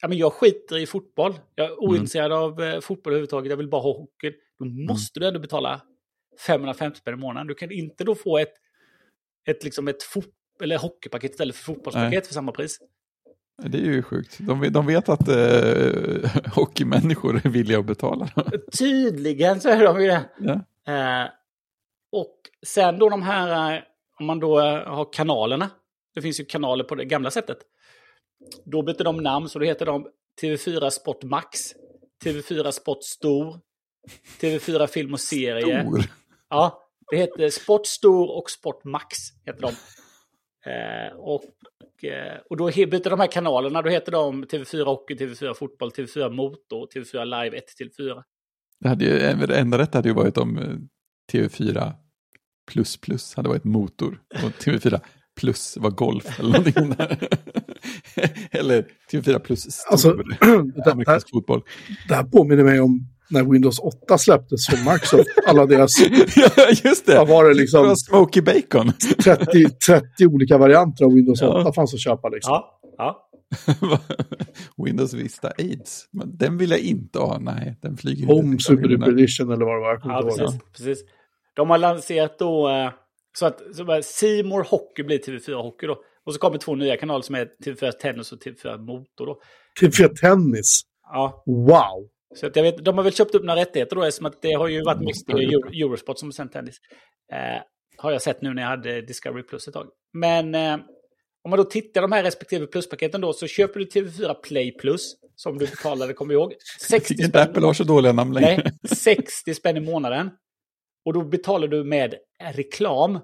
ja, 0.00 0.08
men 0.08 0.18
jag 0.18 0.32
skiter 0.32 0.78
i 0.78 0.86
fotboll. 0.86 1.34
Jag 1.54 1.66
är 1.66 1.82
ointresserad 1.82 2.32
av 2.32 2.60
uh, 2.60 2.80
fotboll 2.80 3.12
överhuvudtaget, 3.12 3.50
jag 3.50 3.56
vill 3.56 3.68
bara 3.68 3.82
ha 3.82 3.92
hockey. 3.92 4.32
Då 4.58 4.64
måste 4.64 5.20
du 5.20 5.26
ändå 5.28 5.40
betala 5.40 5.82
550 6.46 6.98
spänn 6.98 7.14
i 7.14 7.16
månaden. 7.16 7.46
Du 7.46 7.54
kan 7.54 7.70
inte 7.70 8.04
då 8.04 8.14
få 8.14 8.38
ett, 8.38 8.52
ett, 9.48 9.64
liksom 9.64 9.88
ett 9.88 10.02
fot 10.02 10.34
eller 10.62 10.78
hockeypaket 10.78 11.30
istället 11.30 11.56
för 11.56 11.64
fotbollspaket 11.64 12.10
Nej. 12.10 12.22
för 12.22 12.34
samma 12.34 12.52
pris. 12.52 12.78
Det 13.62 13.78
är 13.78 13.82
ju 13.82 14.02
sjukt. 14.02 14.36
De, 14.40 14.60
vet- 14.60 14.72
de 14.72 14.86
vet 14.86 15.08
att 15.08 15.28
eh, 15.28 16.30
hockeymänniskor 16.54 17.40
är 17.44 17.48
villiga 17.48 17.78
att 17.78 17.84
betala. 17.86 18.28
Tydligen 18.78 19.60
så 19.60 19.68
är 19.68 19.84
de 19.84 20.00
ju 20.02 20.06
det. 20.06 20.24
ja. 20.38 20.52
Eh, 21.22 21.28
och 22.12 22.34
sen 22.66 22.98
då 22.98 23.08
de 23.08 23.22
här, 23.22 23.74
eh, 23.76 23.82
om 24.18 24.26
man 24.26 24.40
då 24.40 24.60
eh, 24.60 24.86
har 24.86 25.12
kanalerna. 25.12 25.70
Det 26.14 26.22
finns 26.22 26.40
ju 26.40 26.44
kanaler 26.44 26.84
på 26.84 26.94
det 26.94 27.04
gamla 27.04 27.30
sättet. 27.30 27.58
Då 28.64 28.82
byter 28.82 29.04
de 29.04 29.16
namn, 29.16 29.48
så 29.48 29.58
då 29.58 29.64
heter 29.64 29.86
de 29.86 30.06
TV4 30.42 30.90
Sport 30.90 31.22
Max, 31.22 31.58
TV4 32.24 32.70
Sport 32.70 33.04
Stor, 33.04 33.60
TV4 34.40 34.86
Film 34.86 35.12
och 35.12 35.20
Serie. 35.20 35.82
Stor. 35.82 36.02
Ja, 36.50 36.88
det 37.10 37.16
heter 37.16 37.50
Sport 37.50 37.86
Stor 37.86 38.36
och 38.38 38.50
Sport 38.50 38.84
Max. 38.84 39.16
Heter 39.46 39.60
de. 39.62 39.72
Eh, 40.66 41.16
och, 41.16 41.44
eh, 42.04 42.38
och 42.50 42.56
då 42.56 42.66
byter 42.66 43.10
de 43.10 43.20
här 43.20 43.26
kanalerna, 43.32 43.82
då 43.82 43.90
heter 43.90 44.12
de 44.12 44.44
TV4 44.44 44.84
Hockey, 44.84 45.14
TV4 45.14 45.54
Fotboll, 45.54 45.90
TV4 45.90 46.30
Motor, 46.30 46.86
TV4 46.94 47.24
Live 47.24 47.56
1 47.58 47.66
till 47.66 47.90
4. 47.98 48.24
Det, 48.80 48.88
hade 48.88 49.04
ju, 49.04 49.46
det 49.46 49.58
enda 49.58 49.78
rätt 49.78 49.94
hade 49.94 50.08
ju 50.08 50.14
varit 50.14 50.38
om 50.38 50.58
eh, 50.58 50.76
TV4 51.32 51.92
plus 52.70 52.96
plus 52.96 53.34
hade 53.34 53.48
varit 53.48 53.64
motor 53.64 54.22
och 54.34 54.50
TV4 54.50 55.00
plus 55.40 55.76
var 55.76 55.90
golf 55.90 56.40
eller 56.40 56.50
någonting 56.50 56.90
där. 56.98 57.28
eller 58.50 58.86
TV4 59.12 59.38
plus 59.38 59.60
stor, 59.72 59.92
Alltså, 59.92 60.08
amerikansk 60.92 61.30
fotboll. 61.30 61.62
det 62.08 62.14
här 62.14 62.24
påminner 62.24 62.64
mig 62.64 62.80
om 62.80 63.17
när 63.30 63.44
Windows 63.52 63.78
8 63.78 64.18
släpptes 64.18 64.66
från 64.66 64.92
Microsoft. 64.92 65.28
Alla 65.46 65.66
deras, 65.66 65.90
ja, 66.36 66.66
just 66.84 67.06
det! 67.06 67.24
var 67.24 67.44
det 67.44 67.50
Det 67.50 67.60
liksom, 67.60 67.86
var 67.88 67.94
Smoky 67.96 68.40
Bacon. 68.40 68.92
30, 69.24 69.68
30 69.86 70.26
olika 70.26 70.58
varianter 70.58 71.04
av 71.04 71.12
Windows 71.12 71.40
Ja. 71.42 71.60
8 71.60 71.72
fanns 71.72 71.94
att 71.94 72.00
köpa 72.00 72.28
liksom. 72.28 72.50
Ja, 72.52 72.80
ja. 72.98 73.24
Windows 74.84 75.14
Vista 75.14 75.52
AIDS. 75.58 76.08
Men 76.12 76.36
den 76.36 76.58
vill 76.58 76.70
jag 76.70 76.80
inte 76.80 77.18
ha. 77.18 77.38
Nej, 77.38 77.78
den 77.82 77.96
flyger 77.96 78.26
Home 78.26 78.52
inte. 78.52 78.64
Super 78.64 78.88
Duper 78.88 79.08
Edition 79.12 79.52
eller 79.52 79.64
vad 79.64 79.74
det 79.76 79.80
var. 79.80 80.00
Ja, 80.04 80.20
inte 80.20 80.42
ihåg. 80.42 80.50
precis, 80.50 80.60
precis. 80.76 81.04
De 81.56 81.70
har 81.70 81.78
lanserat 81.78 82.38
då 82.38 82.68
eh, 82.68 82.90
så 83.38 83.46
att 83.46 83.60
Seymour 84.04 84.64
Hockey 84.70 85.02
blir 85.02 85.18
TV4 85.18 85.54
Hockey 85.62 85.86
då. 85.86 85.96
Och 86.26 86.34
så 86.34 86.40
kommer 86.40 86.58
två 86.58 86.74
nya 86.74 86.96
kanaler 86.96 87.22
som 87.22 87.34
är 87.34 87.48
TV4 87.64 87.92
Tennis 87.92 88.32
och 88.32 88.38
TV4 88.38 88.78
Motor 88.78 89.26
då. 89.26 89.38
TV4 89.80 90.08
Tennis. 90.14 90.80
Ja, 91.12 91.42
Wow. 91.46 92.08
Så 92.34 92.46
att 92.46 92.56
jag 92.56 92.62
vet, 92.62 92.84
de 92.84 92.96
har 92.96 93.04
väl 93.04 93.12
köpt 93.12 93.34
upp 93.34 93.44
några 93.44 93.60
rättigheter 93.60 93.96
då 93.96 94.02
eftersom 94.02 94.26
att 94.26 94.42
det 94.42 94.52
har 94.52 94.68
ju 94.68 94.82
varit 94.82 95.00
mycket 95.00 95.28
Euro, 95.28 95.68
Eurosport 95.68 96.18
som 96.18 96.28
har 96.28 96.32
sänt 96.32 96.52
tennis. 96.52 96.76
Eh, 97.32 97.62
har 97.96 98.12
jag 98.12 98.22
sett 98.22 98.42
nu 98.42 98.54
när 98.54 98.62
jag 98.62 98.68
hade 98.68 99.00
Discovery 99.00 99.42
Plus 99.42 99.68
ett 99.68 99.74
tag. 99.74 99.88
Men 100.12 100.54
eh, 100.54 100.74
om 101.44 101.50
man 101.50 101.56
då 101.56 101.64
tittar 101.64 102.02
de 102.02 102.12
här 102.12 102.22
respektive 102.22 102.66
pluspaketen 102.66 103.20
då 103.20 103.32
så 103.32 103.46
köper 103.46 103.80
du 103.80 103.86
TV4 103.86 104.34
Play 104.34 104.72
Plus 104.72 105.14
som 105.36 105.58
du 105.58 105.66
betalade, 105.66 106.12
kommer 106.12 106.34
jag 106.34 106.40
ihåg. 106.40 106.52
Jag 106.80 106.88
60 106.88 107.08
tycker 107.08 107.24
inte 107.24 107.42
Apple 107.42 107.66
har 107.66 107.72
så 107.72 107.84
dåliga 107.84 108.12
namn 108.12 108.34
längre. 108.34 108.72
Nej, 108.82 108.96
60 108.96 109.54
spänn 109.54 109.76
i 109.76 109.80
månaden. 109.80 110.30
Och 111.04 111.12
då 111.12 111.22
betalar 111.24 111.68
du 111.68 111.84
med 111.84 112.14
reklam. 112.40 113.18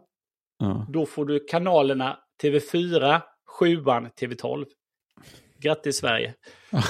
Ja. 0.59 0.87
Då 0.93 1.07
får 1.07 1.25
du 1.27 1.41
kanalerna 1.41 2.19
TV4, 2.43 3.21
sjuan 3.47 4.09
TV12. 4.21 4.65
Grattis 5.59 5.97
Sverige. 5.97 6.35
Ja. 6.71 6.83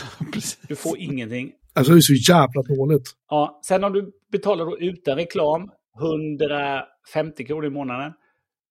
Du 0.69 0.77
får 0.77 0.99
ingenting. 0.99 1.53
Alltså 1.74 1.92
det 1.92 1.98
är 1.98 2.01
så 2.01 2.32
jävla 2.32 2.62
dåligt. 2.62 3.10
Ja, 3.28 3.60
sen 3.66 3.84
om 3.84 3.92
du 3.92 4.12
betalar 4.32 4.64
då 4.64 4.78
utan 4.78 5.16
reklam 5.16 5.70
150 6.01 7.44
kronor 7.46 7.66
i 7.66 7.70
månaden. 7.70 8.12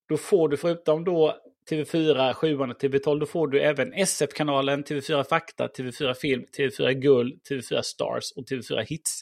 Då 0.09 0.17
får 0.17 0.49
du 0.49 0.57
förutom 0.57 1.03
då 1.03 1.35
TV4, 1.71 2.33
7 2.33 2.57
och 2.57 2.65
TV12, 2.65 3.19
då 3.19 3.25
får 3.25 3.47
du 3.47 3.61
även 3.61 3.93
SF-kanalen, 3.93 4.83
TV4 4.83 5.23
Fakta, 5.23 5.67
TV4 5.67 6.13
Film, 6.13 6.43
TV4 6.57 6.91
Guld, 6.91 7.41
TV4 7.49 7.81
Stars 7.81 8.23
och 8.35 8.43
TV4 8.43 8.85
Hits. 8.85 9.21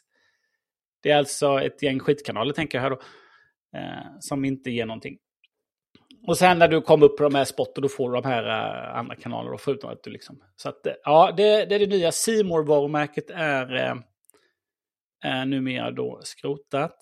Det 1.04 1.12
är 1.12 1.18
alltså 1.18 1.62
ett 1.62 1.84
gäng 1.84 2.00
skitkanaler 2.00 2.54
tänker 2.54 2.78
jag 2.78 2.84
här 2.84 2.90
då. 2.90 3.02
Eh, 3.78 4.18
som 4.20 4.46
inte 4.46 4.72
ger 4.72 4.86
någonting. 4.86 5.18
Och 6.28 6.38
sen 6.38 6.60
när 6.60 6.68
du 6.68 6.82
kommer 6.82 7.06
upp 7.06 7.18
på 7.18 7.24
de 7.24 7.36
här 7.36 7.46
spotten 7.46 7.82
då 7.82 7.90
får 7.90 8.12
du 8.12 8.22
de 8.22 8.28
här 8.28 8.44
eh, 8.48 8.98
andra 8.98 9.16
kanalerna. 9.16 9.58
Förutom 9.58 9.90
att 9.90 10.04
du 10.04 10.10
liksom... 10.10 10.44
Så 10.56 10.70
att, 10.70 10.88
eh, 10.88 10.94
ja, 11.04 11.34
det, 11.38 11.66
det 11.66 11.76
är 11.76 11.80
det 11.80 11.88
nya. 11.88 12.12
simor 12.12 12.64
varumärket 12.64 13.30
är, 13.30 13.76
eh, 13.76 13.96
är 15.24 15.46
numera 15.46 15.92
då 15.92 16.20
skrotat. 16.24 16.96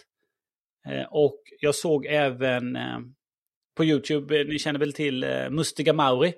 Och 1.10 1.42
jag 1.60 1.76
såg 1.76 2.06
även 2.06 2.78
på 3.78 3.86
YouTube, 3.86 4.44
ni 4.44 4.60
känner 4.60 4.80
väl 4.80 4.94
till 4.94 5.26
Mustiga 5.50 5.94
Mauri? 5.94 6.34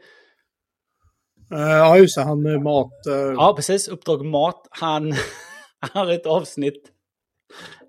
Ja, 1.50 1.98
just 1.98 2.18
det. 2.18 2.24
Han 2.24 2.42
med 2.42 2.62
mat. 2.62 2.92
Ja, 3.36 3.54
precis. 3.56 3.88
Uppdrag 3.88 4.26
Mat. 4.26 4.68
Han 4.72 5.14
har 5.94 6.12
ett 6.12 6.26
avsnitt 6.26 6.92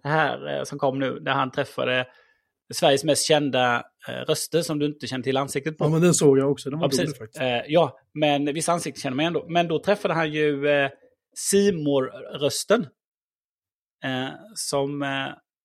här 0.04 0.64
som 0.64 0.78
kom 0.78 0.98
nu 0.98 1.18
där 1.18 1.32
han 1.32 1.50
träffade 1.50 2.06
Sveriges 2.74 3.04
mest 3.04 3.26
kända 3.26 3.84
röster 4.08 4.62
som 4.62 4.78
du 4.78 4.86
inte 4.86 5.06
känner 5.06 5.22
till 5.24 5.36
ansiktet 5.36 5.78
på. 5.78 5.84
Ja, 5.84 5.88
men 5.88 6.00
den 6.02 6.14
såg 6.14 6.38
jag 6.38 6.50
också. 6.50 6.70
Den 6.70 6.78
var 6.78 6.86
Ja, 6.86 6.90
dålig 6.90 7.00
precis. 7.06 7.18
faktiskt. 7.18 7.40
Eh, 7.42 7.60
ja, 7.72 7.98
men 8.14 8.44
vissa 8.54 8.72
ansikten 8.72 9.00
känner 9.00 9.16
man 9.16 9.24
ändå. 9.26 9.46
Men 9.48 9.68
då 9.68 9.78
träffade 9.82 10.14
han 10.14 10.32
ju 10.32 10.68
eh, 10.68 10.90
Simor-rösten. 11.36 12.86
Eh, 14.04 14.28
som, 14.54 15.02
eh, 15.02 15.08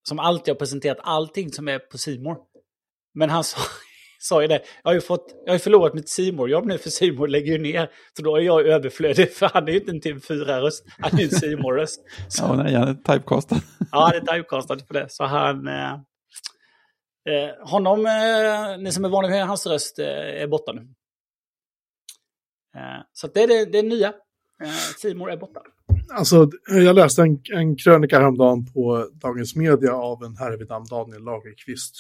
som 0.10 0.20
alltid 0.20 0.54
har 0.54 0.60
presenterat 0.60 0.98
allting 1.02 1.52
som 1.52 1.68
är 1.68 1.80
på 1.80 1.98
Simor. 1.98 2.38
Men 3.14 3.30
han 3.30 3.44
sa, 3.44 3.58
sa 4.20 4.42
ju 4.42 4.48
det, 4.48 4.62
jag 4.84 4.90
har 4.90 4.94
ju, 4.94 5.02
fått, 5.02 5.26
jag 5.46 5.52
har 5.52 5.56
ju 5.56 5.60
förlorat 5.60 5.94
mitt 5.94 6.10
simor 6.10 6.50
jobb 6.50 6.66
nu 6.66 6.78
för 6.78 6.90
Simor 6.90 7.28
lägger 7.28 7.52
ju 7.52 7.58
ner. 7.58 7.90
Så 8.18 8.24
då 8.24 8.36
är 8.36 8.42
jag 8.42 8.68
överflödig 8.68 9.32
för 9.34 9.50
han 9.54 9.68
är 9.68 9.72
ju 9.72 9.80
inte 9.80 9.92
en 9.92 10.02
TV4-röst, 10.02 10.86
han 11.00 11.14
är 11.14 11.18
ju 11.18 11.24
en 11.24 11.32
Simor-röst. 11.32 12.02
Så- 12.30 12.44
Ja, 12.44 12.56
nej, 12.64 12.74
han 12.74 12.88
är 12.88 12.94
typecastad. 12.94 13.56
Ja, 13.92 14.10
det 14.12 14.18
är 14.32 14.38
typecastad 14.38 14.76
på 14.88 14.94
det. 14.94 15.06
Så 15.10 15.24
han... 15.24 15.68
Eh, 17.28 17.68
honom, 17.68 18.06
eh, 18.06 18.84
ni 18.84 18.92
som 18.92 19.06
är 19.06 19.10
vana 19.10 19.28
vid 19.28 19.42
hans 19.42 19.68
röst, 19.68 20.00
eh, 20.00 20.42
är 20.44 20.48
borta 20.48 20.72
nu. 20.74 20.82
Eh, 22.76 23.02
så 23.14 23.28
att 23.28 23.34
det 23.34 23.44
är 23.44 23.48
det, 23.48 23.72
det 23.72 23.80
är 23.80 23.84
nya. 23.84 24.08
Eh, 24.64 24.70
Simor 24.98 25.32
är 25.32 25.38
borta. 25.38 25.62
Alltså, 26.14 26.50
jag 26.68 26.96
läste 26.96 27.22
en, 27.22 27.42
en 27.54 27.76
krönika 27.76 28.20
häromdagen 28.20 28.66
på 28.66 29.10
Dagens 29.14 29.56
Media 29.56 29.94
av 29.94 30.24
en 30.24 30.38
herre 30.38 30.58
vid 30.58 30.70
namn 30.70 30.86
Daniel 30.90 31.24
Lagerqvist. 31.24 31.96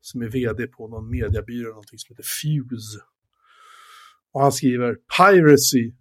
Som 0.00 0.22
är 0.22 0.28
vd 0.28 0.66
på 0.66 0.88
någon 0.88 1.10
mediebyrå, 1.10 1.68
någonting 1.68 1.98
som 1.98 2.14
heter 2.14 2.24
Fuse. 2.42 3.00
Och 4.32 4.40
han 4.40 4.52
skriver 4.52 4.96
Piracy, 5.18 5.92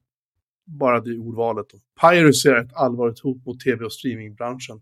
bara 0.66 1.00
det 1.00 1.18
ordvalet 1.18 1.66
då. 1.70 1.78
Piracy 2.02 2.50
är 2.50 2.66
ett 2.66 2.74
allvarligt 2.74 3.20
hot 3.20 3.46
mot 3.46 3.60
tv 3.60 3.86
och 3.86 3.94
streamingbranschen. 3.94 4.82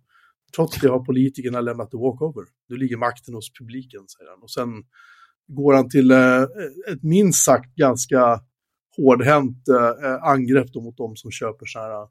Trots 0.56 0.80
det 0.82 0.88
har 0.90 0.99
politikerna 1.06 1.61
lämnat 1.61 1.91
the 1.91 1.98
walkover. 1.98 2.44
Nu 2.69 2.77
ligger 2.77 2.98
makten 2.98 3.34
hos 3.34 3.53
publiken, 3.60 4.02
säger 4.07 4.30
han. 4.32 4.40
Och 4.44 4.52
sen 4.52 4.69
går 5.48 5.73
han 5.73 5.90
till 5.90 6.11
eh, 6.11 6.41
ett 6.91 7.03
minst 7.03 7.45
sagt 7.45 7.76
ganska 7.76 8.40
hårdhänt 8.98 9.68
eh, 9.68 10.23
angrepp 10.23 10.73
då 10.73 10.82
mot 10.82 10.98
de 10.98 11.15
som 11.15 11.32
köper 11.32 11.65
så 11.65 11.80
här 11.80 12.07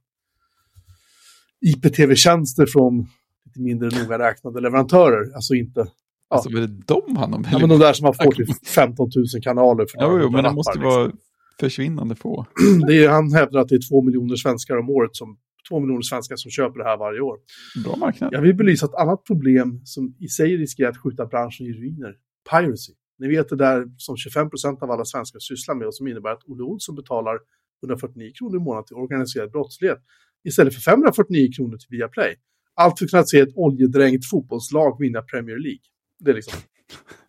IPTV-tjänster 1.60 2.66
från 2.66 3.06
lite 3.44 3.60
mindre 3.60 4.02
noga 4.02 4.18
räknade 4.18 4.60
leverantörer. 4.60 5.34
Alltså 5.34 5.54
inte, 5.54 5.86
Alltså, 6.28 6.48
är 6.50 6.60
det 6.60 6.66
de 6.86 7.16
han 7.16 7.34
om? 7.34 7.46
ja, 7.52 7.58
men 7.58 7.68
de 7.68 7.78
där 7.78 7.92
som 7.92 8.04
har 8.06 8.12
fått 8.12 8.34
typ 8.36 8.66
15 8.66 9.10
000 9.34 9.42
kanaler 9.42 9.86
för 9.86 9.98
Jo, 10.02 10.18
jo, 10.22 10.30
men 10.30 10.44
det 10.44 10.52
måste 10.52 10.78
lappar, 10.78 10.90
vara 10.90 11.12
försvinnande 11.60 12.14
få. 12.14 12.46
liksom. 12.56 12.80
det 12.86 13.04
är, 13.04 13.08
Han 13.08 13.32
hävdar 13.32 13.60
att 13.60 13.68
det 13.68 13.74
är 13.74 13.88
två 13.90 14.02
miljoner 14.02 14.36
svenskar 14.36 14.76
om 14.76 14.90
året 14.90 15.16
som 15.16 15.36
två 15.68 15.80
miljoner 15.80 16.02
svenskar 16.02 16.36
som 16.36 16.50
köper 16.50 16.78
det 16.78 16.84
här 16.84 16.96
varje 16.96 17.20
år. 17.20 17.38
Bra 17.84 17.96
marknad. 17.96 18.32
Jag 18.32 18.42
vill 18.42 18.54
belysa 18.54 18.86
ett 18.86 18.94
annat 18.94 19.24
problem 19.24 19.80
som 19.84 20.16
i 20.20 20.28
sig 20.28 20.56
riskerar 20.56 20.90
att 20.90 21.02
skjuta 21.02 21.26
branschen 21.26 21.66
i 21.66 21.72
ruiner. 21.72 22.14
Piracy. 22.50 22.92
Ni 23.18 23.28
vet 23.28 23.48
det 23.48 23.56
där 23.56 23.86
som 23.96 24.16
25 24.16 24.50
procent 24.50 24.82
av 24.82 24.90
alla 24.90 25.04
svenskar 25.04 25.38
sysslar 25.38 25.74
med 25.74 25.86
och 25.86 25.94
som 25.94 26.08
innebär 26.08 26.30
att 26.30 26.44
Olle 26.44 26.62
Olsson 26.62 26.94
betalar 26.94 27.38
149 27.82 28.32
kronor 28.38 28.56
i 28.56 28.60
månaden 28.60 28.84
till 28.84 28.96
organiserad 28.96 29.50
brottslighet 29.50 29.98
istället 30.44 30.74
för 30.74 30.80
549 30.80 31.48
kronor 31.56 31.76
till 31.76 31.88
Viaplay. 31.90 32.36
Allt 32.74 32.98
för 32.98 33.04
att 33.04 33.10
kunna 33.10 33.24
se 33.24 33.40
ett 33.40 33.56
oljedränkt 33.56 34.30
fotbollslag 34.30 35.00
vinna 35.00 35.22
Premier 35.22 35.58
League. 35.58 35.84
Det 36.18 36.30
är 36.30 36.34
liksom... 36.34 36.58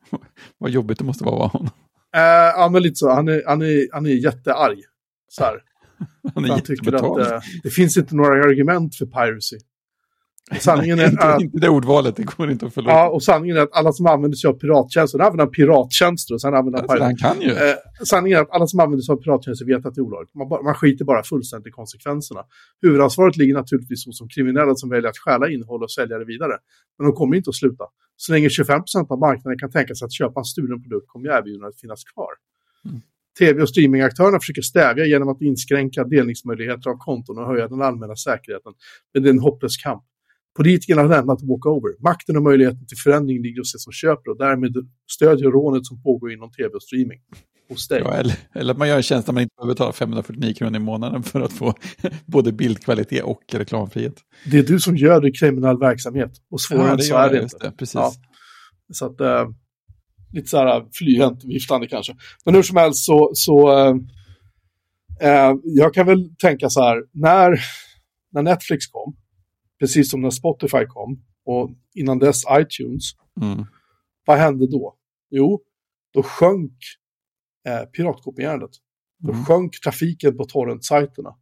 Vad 0.57 0.71
jobbigt 0.71 0.97
det 0.97 1.03
måste 1.05 1.23
vara 1.23 1.35
att 1.35 1.39
vara 1.39 1.49
honom. 1.49 1.69
Eh, 2.15 2.61
ja, 2.61 2.69
men 2.71 2.81
lite 2.81 2.95
så. 2.95 3.09
Han 3.09 3.27
är, 3.27 3.43
han 3.45 3.61
är, 3.61 3.87
han 3.91 4.05
är 4.05 4.09
jättearg. 4.09 4.79
Så 5.27 5.43
här. 5.43 5.61
Han 6.33 6.45
är 6.45 6.49
Han 6.49 6.61
tycker 6.61 6.95
att 6.95 7.03
jättebetald. 7.03 7.33
eh, 7.33 7.39
det 7.63 7.69
finns 7.69 7.97
inte 7.97 8.15
några 8.15 8.43
argument 8.43 8.95
för 8.95 9.05
piracy. 9.05 9.57
Sanningen 10.59 10.99
är 10.99 11.07
inte, 11.11 11.23
att 11.23 11.41
inte 11.41 11.57
det 11.57 11.69
ordvalet, 11.69 12.15
det 12.15 12.23
går 12.23 12.51
inte 12.51 12.65
att 12.65 12.73
förlora. 12.73 12.93
Ja, 12.93 13.09
och 13.09 13.23
sanningen 13.23 13.57
är 13.57 13.61
att 13.61 13.73
alla 13.73 13.91
som 13.91 14.07
använder 14.07 14.35
sig 14.35 14.47
av 14.47 14.53
pirattjänster, 14.53 15.19
han 15.19 15.27
använder 15.27 15.53
pirattjänster 15.53 16.33
och 16.33 16.41
sen 16.41 16.53
använder 16.53 16.79
alltså, 16.79 17.03
han 17.03 17.17
kan 17.17 17.41
ju. 17.41 17.51
Eh, 17.51 17.75
sanningen 18.05 18.37
är 18.37 18.41
att 18.41 18.51
alla 18.51 18.67
som 18.67 18.79
använder 18.79 19.03
sig 19.03 19.13
av 19.13 19.17
pirattjänster 19.17 19.65
vet 19.65 19.85
att 19.85 19.95
det 19.95 20.01
är 20.01 20.03
olagligt. 20.03 20.35
Man, 20.35 20.47
man 20.47 20.75
skiter 20.75 21.05
bara 21.05 21.23
fullständigt 21.23 21.67
i 21.67 21.71
konsekvenserna. 21.71 22.41
Huvudansvaret 22.81 23.37
ligger 23.37 23.53
naturligtvis 23.53 24.05
hos 24.05 24.19
de 24.19 24.27
kriminella 24.29 24.75
som 24.75 24.89
väljer 24.89 25.09
att 25.09 25.17
stjäla 25.17 25.49
innehåll 25.49 25.83
och 25.83 25.91
sälja 25.91 26.17
det 26.17 26.25
vidare. 26.25 26.57
Men 26.97 27.07
de 27.07 27.13
kommer 27.15 27.35
inte 27.37 27.49
att 27.49 27.55
sluta. 27.55 27.83
Så 28.17 28.31
länge 28.31 28.47
25% 28.47 29.05
av 29.09 29.19
marknaden 29.19 29.59
kan 29.59 29.71
tänka 29.71 29.95
sig 29.95 30.05
att 30.05 30.13
köpa 30.13 30.39
en 30.39 30.45
stulen 30.45 30.81
produkt 30.81 31.07
kommer 31.07 31.29
erbjudandet 31.29 31.79
finnas 31.79 32.03
kvar. 32.03 32.31
Mm. 32.85 33.01
Tv 33.39 33.61
och 33.61 33.69
streamingaktörerna 33.69 34.39
försöker 34.39 34.61
stävja 34.61 35.05
genom 35.05 35.29
att 35.29 35.41
inskränka 35.41 36.03
delningsmöjligheter 36.03 36.89
av 36.89 36.97
konton 36.97 37.37
och 37.37 37.47
höja 37.47 37.67
den 37.67 37.81
allmänna 37.81 38.15
säkerheten. 38.15 38.73
Men 39.13 39.23
det 39.23 39.29
är 39.29 39.33
en 39.33 39.39
hopplös 39.39 39.77
kamp. 39.77 40.03
Politikerna 40.55 41.01
har 41.01 41.09
lämnat 41.09 41.39
walkover. 41.41 42.03
Makten 42.03 42.37
och 42.37 42.43
möjligheten 42.43 42.87
till 42.87 42.97
förändring 42.97 43.41
ligger 43.41 43.61
hos 43.61 43.73
de 43.73 43.79
som 43.79 43.93
köper 43.93 44.31
och 44.31 44.37
därmed 44.37 44.73
stödjer 45.11 45.51
rånet 45.51 45.85
som 45.85 46.03
pågår 46.03 46.31
inom 46.31 46.51
tv 46.51 46.69
och 46.69 46.83
streaming. 46.83 47.19
Hos 47.69 47.87
dig. 47.87 48.01
Ja, 48.05 48.13
eller, 48.13 48.35
eller 48.53 48.71
att 48.71 48.77
man 48.77 48.87
gör 48.87 48.97
en 48.97 49.03
tjänst 49.03 49.25
där 49.25 49.33
man 49.33 49.43
inte 49.43 49.55
behöver 49.57 49.73
betala 49.73 49.93
549 49.93 50.53
kronor 50.53 50.75
i 50.75 50.79
månaden 50.79 51.23
för 51.23 51.41
att 51.41 51.53
få 51.53 51.73
både 52.25 52.51
bildkvalitet 52.51 53.23
och 53.23 53.41
reklamfrihet. 53.51 54.15
Det 54.51 54.57
är 54.57 54.63
du 54.63 54.79
som 54.79 54.97
gör 54.97 55.21
det 55.21 55.31
kriminell 55.31 55.79
verksamhet. 55.79 56.31
Och 56.51 56.61
svårare 56.61 56.91
än 56.91 56.99
så 56.99 57.17
är 57.17 57.29
det 57.29 57.41
inte. 57.41 57.57
det, 57.61 57.71
precis. 57.71 57.95
Ja. 57.95 58.13
Så 58.93 59.05
att, 59.05 59.21
eh, 59.21 59.49
lite 60.31 60.47
så 60.47 60.57
här 60.57 60.85
flyhänt 60.93 61.43
viftande 61.43 61.87
kanske. 61.87 62.15
Men 62.45 62.55
hur 62.55 62.63
som 62.63 62.77
helst 62.77 63.05
så, 63.05 63.31
så 63.33 63.77
eh, 63.79 63.95
eh, 65.21 65.55
jag 65.63 65.93
kan 65.93 66.05
väl 66.05 66.35
tänka 66.35 66.69
så 66.69 66.81
här, 66.81 67.03
när, 67.11 67.59
när 68.31 68.41
Netflix 68.41 68.87
kom, 68.87 69.15
precis 69.79 70.11
som 70.11 70.21
när 70.21 70.29
Spotify 70.29 70.85
kom, 70.87 71.23
och 71.45 71.71
innan 71.93 72.19
dess 72.19 72.41
iTunes, 72.59 73.03
Mm. 73.41 73.65
vad 74.25 74.37
hände 74.37 74.67
då? 74.67 74.95
Jo, 75.29 75.61
då 76.13 76.23
sjönk 76.23 76.71
eh, 77.67 77.85
piratkopierandet. 77.85 78.69
Då 79.19 79.31
Mm. 79.31 79.45
sjönk 79.45 79.81
trafiken 79.83 80.37
på 80.37 80.45
torrentsajterna. 80.45 81.35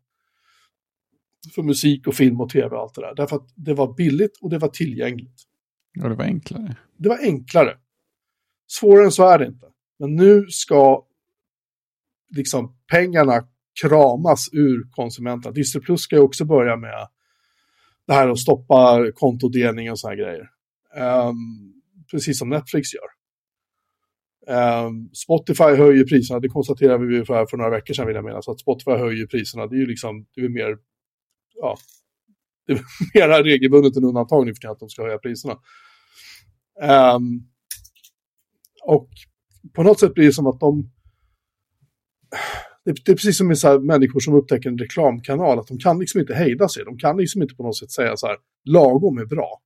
För 1.55 1.63
musik 1.63 2.07
och 2.07 2.15
film 2.15 2.41
och 2.41 2.49
tv 2.49 2.75
och 2.75 2.81
allt 2.81 2.93
det 2.95 3.01
där. 3.01 3.15
Därför 3.15 3.35
att 3.35 3.47
det 3.55 3.73
var 3.73 3.93
billigt 3.93 4.37
och 4.41 4.49
det 4.49 4.57
var 4.57 4.67
tillgängligt. 4.67 5.41
Ja, 5.93 6.07
det 6.09 6.15
var 6.15 6.25
enklare. 6.25 6.75
Det 6.97 7.09
var 7.09 7.17
enklare. 7.17 7.77
Svårare 8.67 9.05
än 9.05 9.11
så 9.11 9.29
är 9.29 9.39
det 9.39 9.45
inte. 9.45 9.65
Men 9.99 10.15
nu 10.15 10.45
ska 10.49 11.05
liksom 12.35 12.75
pengarna 12.91 13.47
kramas 13.81 14.49
ur 14.51 14.91
konsumenterna. 14.91 15.53
Disney 15.53 15.97
ska 15.97 16.15
ju 16.15 16.21
också 16.21 16.45
börja 16.45 16.77
med 16.77 17.07
det 18.07 18.13
här 18.13 18.29
att 18.29 18.39
stoppa 18.39 19.11
kontodelning 19.13 19.91
och 19.91 19.99
sådana 19.99 20.15
grejer. 20.15 20.49
Um, 20.95 21.73
precis 22.11 22.39
som 22.39 22.49
Netflix 22.49 22.89
gör. 22.93 23.09
Um, 24.47 25.09
Spotify 25.13 25.63
höjer 25.63 26.03
priserna, 26.03 26.39
det 26.39 26.49
konstaterade 26.49 27.05
vi 27.05 27.25
för, 27.25 27.45
för 27.45 27.57
några 27.57 27.69
veckor 27.69 27.93
sedan 27.93 28.07
vill 28.07 28.15
jag 28.15 28.25
mena. 28.25 28.41
Så 28.41 28.51
att 28.51 28.59
Spotify 28.59 28.91
höjer 28.91 29.27
priserna, 29.27 29.67
det 29.67 29.75
är 29.75 29.79
ju 29.79 29.85
liksom, 29.85 30.25
det 30.35 30.41
är 30.41 30.49
mer, 30.49 30.77
ja, 31.55 31.77
det 32.67 32.73
är 32.73 32.81
mer 33.27 33.43
regelbundet 33.43 33.97
än 33.97 34.03
undantag 34.03 34.45
nu 34.45 34.53
för 34.53 34.59
tiden 34.59 34.71
att 34.71 34.79
de 34.79 34.89
ska 34.89 35.03
höja 35.03 35.17
priserna. 35.17 35.53
Um, 37.15 37.52
och 38.85 39.09
på 39.73 39.83
något 39.83 39.99
sätt 39.99 40.13
blir 40.13 40.25
det 40.25 40.33
som 40.33 40.47
att 40.47 40.59
de... 40.59 40.89
Det, 42.85 43.09
är 43.09 43.15
precis 43.15 43.37
som 43.37 43.47
med 43.47 43.57
så 43.57 43.67
här 43.67 43.79
människor 43.79 44.19
som 44.19 44.33
upptäcker 44.33 44.69
en 44.69 44.77
reklamkanal, 44.77 45.59
att 45.59 45.67
de 45.67 45.77
kan 45.77 45.99
liksom 45.99 46.19
inte 46.21 46.35
hejda 46.35 46.67
sig. 46.67 46.85
De 46.85 46.97
kan 46.97 47.17
liksom 47.17 47.41
inte 47.41 47.55
på 47.55 47.63
något 47.63 47.77
sätt 47.77 47.91
säga 47.91 48.17
så 48.17 48.27
här, 48.27 48.37
lagom 48.65 49.17
är 49.17 49.25
bra. 49.25 49.61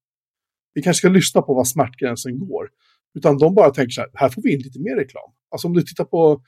Vi 0.74 0.82
kanske 0.82 0.98
ska 0.98 1.10
lyssna 1.10 1.42
på 1.42 1.54
var 1.54 1.64
smärtgränsen 1.64 2.40
går. 2.40 2.70
Utan 3.18 3.38
de 3.38 3.56
bara 3.56 3.70
tänker 3.70 3.92
så 3.92 4.02
här, 4.02 4.10
här 4.14 4.30
får 4.30 4.42
vi 4.42 4.54
in 4.54 4.60
lite 4.60 4.80
mer 4.80 4.96
reklam. 4.96 5.32
Alltså 5.52 5.68
om 5.68 5.74
du 5.74 5.82
tittar 5.82 6.06
på 6.06 6.42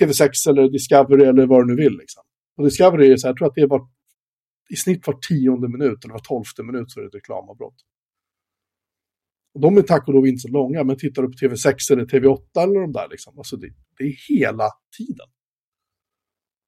TV6 0.00 0.48
eller 0.48 0.68
Discovery 0.68 1.24
eller 1.24 1.46
vad 1.46 1.62
du 1.62 1.74
nu 1.74 1.82
vill. 1.82 1.98
Liksom. 1.98 2.22
Och 2.56 2.64
Discovery 2.64 3.12
är 3.12 3.16
så 3.16 3.26
här, 3.26 3.30
jag 3.30 3.38
tror 3.38 3.48
att 3.48 3.54
det 3.54 3.66
var 3.66 3.88
i 4.70 4.76
snitt 4.76 5.06
var 5.06 5.18
tionde 5.28 5.68
minut 5.68 6.04
eller 6.04 6.12
var 6.12 6.20
tolfte 6.20 6.62
minut 6.62 6.90
så 6.90 7.00
är 7.00 7.02
det 7.02 7.08
ett 7.08 7.14
reklamavbrott. 7.14 7.74
De 9.58 9.76
är 9.76 9.82
tack 9.82 10.08
och 10.08 10.14
lov 10.14 10.26
inte 10.26 10.40
så 10.40 10.48
långa, 10.48 10.84
men 10.84 10.96
tittar 10.96 11.22
du 11.22 11.28
på 11.28 11.34
TV6 11.34 11.92
eller 11.92 12.04
TV8 12.04 12.62
eller 12.62 12.80
de 12.80 12.92
där, 12.92 13.08
liksom, 13.10 13.38
alltså 13.38 13.56
det, 13.56 13.68
det 13.98 14.04
är 14.04 14.14
hela 14.28 14.68
tiden. 14.98 15.26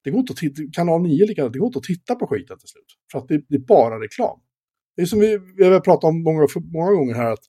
Det 0.05 0.11
går 0.11 0.21
inte 0.21 0.33
att 0.33 0.37
titta, 0.37 0.63
kanal 0.73 1.03
9 1.03 1.27
likadant, 1.27 1.53
det 1.53 1.59
går 1.59 1.67
inte 1.67 1.79
att 1.79 1.85
titta 1.85 2.15
på 2.15 2.27
skiten 2.27 2.59
till 2.59 2.69
slut. 2.69 2.87
För 3.13 3.19
att 3.19 3.29
det, 3.29 3.45
det 3.49 3.55
är 3.55 3.67
bara 3.67 4.01
reklam. 4.01 4.41
Det 4.97 5.03
är 5.03 5.07
som 5.07 5.21
vi, 5.21 5.39
vi 5.57 5.65
har 5.65 5.81
pratat 5.81 6.05
om 6.05 6.23
många, 6.23 6.47
många 6.73 6.93
gånger 6.93 7.15
här, 7.15 7.33
att 7.33 7.45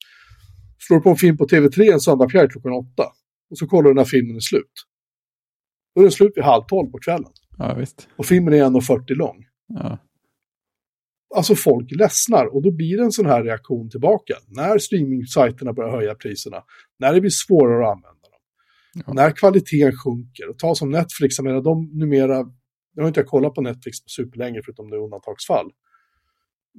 slår 0.88 1.00
på 1.00 1.10
en 1.10 1.16
film 1.16 1.38
på 1.38 1.46
TV3 1.46 1.94
en 1.94 2.00
söndagkväll 2.00 2.50
klockan 2.50 2.72
åtta, 2.72 3.04
och 3.50 3.58
så 3.58 3.68
kollar 3.68 3.90
du 3.90 3.96
när 3.96 4.06
filmen 4.06 4.36
är 4.36 4.40
slut. 4.40 4.74
Då 5.96 6.02
är 6.02 6.04
den 6.04 6.12
slut 6.12 6.32
vid 6.36 6.44
halv 6.44 6.64
tolv 6.64 6.92
på 6.92 7.00
kvällen. 7.00 7.32
Ja, 7.58 7.76
visst. 7.76 8.08
Och 8.16 8.26
filmen 8.26 8.54
är 8.54 8.58
1,40 8.58 9.16
lång. 9.16 9.46
Ja. 9.68 9.98
Alltså 11.36 11.56
folk 11.56 11.92
ledsnar 11.92 12.46
och 12.56 12.62
då 12.62 12.72
blir 12.72 12.98
det 12.98 13.04
en 13.04 13.12
sån 13.12 13.26
här 13.26 13.44
reaktion 13.44 13.90
tillbaka. 13.90 14.34
När 14.48 14.78
streamingsajterna 14.78 15.74
börjar 15.74 15.92
höja 15.92 16.16
priserna, 16.16 16.64
när 17.00 17.14
det 17.14 17.22
blir 17.22 17.32
svårare 17.32 17.86
att 17.88 17.92
använda 17.96 18.10
dem, 18.22 18.40
Ja. 19.08 19.14
när 19.14 19.32
kvaliteten 19.32 19.92
sjunker. 19.98 20.50
Och 20.50 20.58
ta 20.60 20.76
som 20.76 20.90
Netflix, 20.92 21.38
jag 21.38 21.46
menar 21.46 21.62
de 21.62 21.90
numera, 21.94 22.46
jag 22.96 23.04
har 23.04 23.08
inte 23.08 23.24
kollat 23.24 23.54
på 23.54 23.62
Netflix 23.62 24.04
på 24.04 24.10
superlänge 24.10 24.62
förutom 24.66 24.90
det 24.90 24.96
är 24.96 25.00
undantagsfall. 25.04 25.72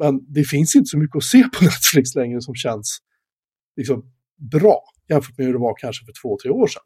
Men 0.00 0.32
det 0.34 0.44
finns 0.44 0.76
inte 0.76 0.86
så 0.86 0.98
mycket 0.98 1.16
att 1.16 1.24
se 1.24 1.42
på 1.42 1.64
Netflix 1.64 2.14
längre 2.14 2.40
som 2.40 2.54
känns 2.54 2.98
liksom 3.76 4.12
bra 4.52 4.82
jämfört 5.08 5.38
med 5.38 5.46
hur 5.46 5.52
det 5.52 5.58
var 5.60 5.74
kanske 5.78 6.04
för 6.04 6.12
två, 6.22 6.38
tre 6.42 6.50
år 6.50 6.66
sedan. 6.66 6.82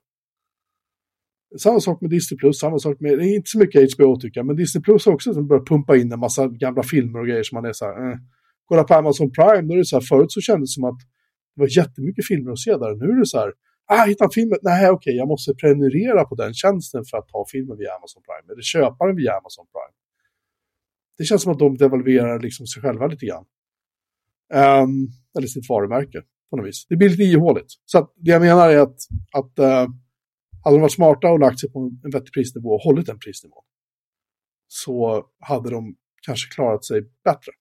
Samma 1.57 1.81
sak 1.81 2.01
med 2.01 2.11
Disney 2.11 2.39
Plus, 2.39 2.59
samma 2.59 2.79
sak 2.79 3.01
med, 3.01 3.19
det 3.19 3.25
är 3.25 3.37
inte 3.37 3.51
så 3.51 3.59
mycket 3.59 3.95
HBO 3.95 4.17
tycker 4.21 4.41
jag, 4.41 4.47
men 4.47 4.57
Disney 4.57 4.83
Plus 4.83 5.07
har 5.07 5.13
också 5.13 5.43
börjat 5.43 5.67
pumpa 5.67 5.97
in 5.97 6.13
en 6.13 6.21
massa 6.21 6.47
gamla 6.47 6.83
filmer 6.83 7.21
och 7.21 7.27
grejer 7.27 7.43
som 7.43 7.57
man 7.57 7.65
är 7.65 7.73
så 7.73 7.85
här, 7.85 8.11
eh. 8.11 8.17
Kolla 8.65 8.85
på 8.85 8.95
Amazon 8.95 9.31
Prime, 9.33 9.69
då 9.69 9.75
är 9.75 9.79
det 9.79 9.85
så 9.85 9.97
här, 9.97 10.01
förut 10.01 10.33
så 10.33 10.41
kändes 10.41 10.71
det 10.71 10.75
som 10.75 10.85
att 10.85 10.99
det 11.55 11.61
var 11.61 11.77
jättemycket 11.77 12.27
filmer 12.27 12.53
att 12.53 12.59
se 12.59 12.71
där, 12.71 12.95
nu 12.95 13.07
är 13.13 13.19
det 13.19 13.27
så 13.27 13.39
här, 13.39 13.53
ah, 13.87 14.05
hitta 14.05 14.25
en 14.25 14.31
film, 14.31 14.53
nej 14.63 14.91
okej, 14.91 15.17
jag 15.17 15.29
måste 15.29 15.55
prenumerera 15.55 16.25
på 16.25 16.35
den 16.35 16.55
tjänsten 16.55 17.05
för 17.11 17.19
att 17.19 17.29
ta 17.29 17.45
filmen 17.53 17.79
via 17.79 17.91
Amazon 17.99 18.23
Prime, 18.27 18.53
eller 18.53 18.63
köpa 18.63 19.07
den 19.07 19.17
via 19.17 19.33
Amazon 19.33 19.67
Prime. 19.73 19.95
Det 21.19 21.25
känns 21.25 21.43
som 21.43 21.53
att 21.53 21.59
de 21.59 21.77
devalverar 21.77 22.41
liksom 22.41 22.67
sig 22.67 22.83
själva 22.83 23.07
lite 23.07 23.27
grann. 23.27 23.45
Um, 24.55 25.09
eller 25.39 25.47
sitt 25.47 25.69
varumärke 25.69 26.23
på 26.51 26.57
något 26.57 26.67
vis. 26.67 26.87
Det 26.89 26.97
blir 26.97 27.09
lite 27.09 27.23
ihåligt. 27.23 27.67
Så 27.85 27.99
att 27.99 28.13
det 28.17 28.31
jag 28.31 28.43
menar 28.43 28.71
är 28.71 28.79
att, 28.79 28.97
att 29.33 29.59
uh, 29.59 29.95
hade 30.69 30.77
de 30.77 30.81
varit 30.81 30.95
smarta 30.95 31.31
och 31.31 31.41
lagt 31.41 31.61
sig 31.61 31.73
på 31.73 31.79
en 32.05 32.11
vettig 32.11 32.33
prisnivå 32.33 32.69
och 32.69 32.81
hållit 32.81 33.07
den 33.07 33.19
prisnivån 33.19 33.63
så 34.69 35.27
hade 35.41 35.71
de 35.71 35.97
kanske 36.23 36.55
klarat 36.55 36.85
sig 36.85 37.03
bättre. 37.25 37.53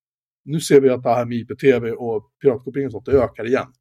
Nu 0.46 0.60
ser 0.60 0.82
vi 0.82 0.90
att 0.90 1.04
det 1.04 1.10
här 1.10 1.26
med 1.26 1.38
IPTV 1.38 1.92
och 1.92 2.32
piratkopiering 2.42 2.86
och 2.86 2.92
sånt, 2.92 3.06
det 3.06 3.12
ökar 3.12 3.48
igen. 3.48 3.74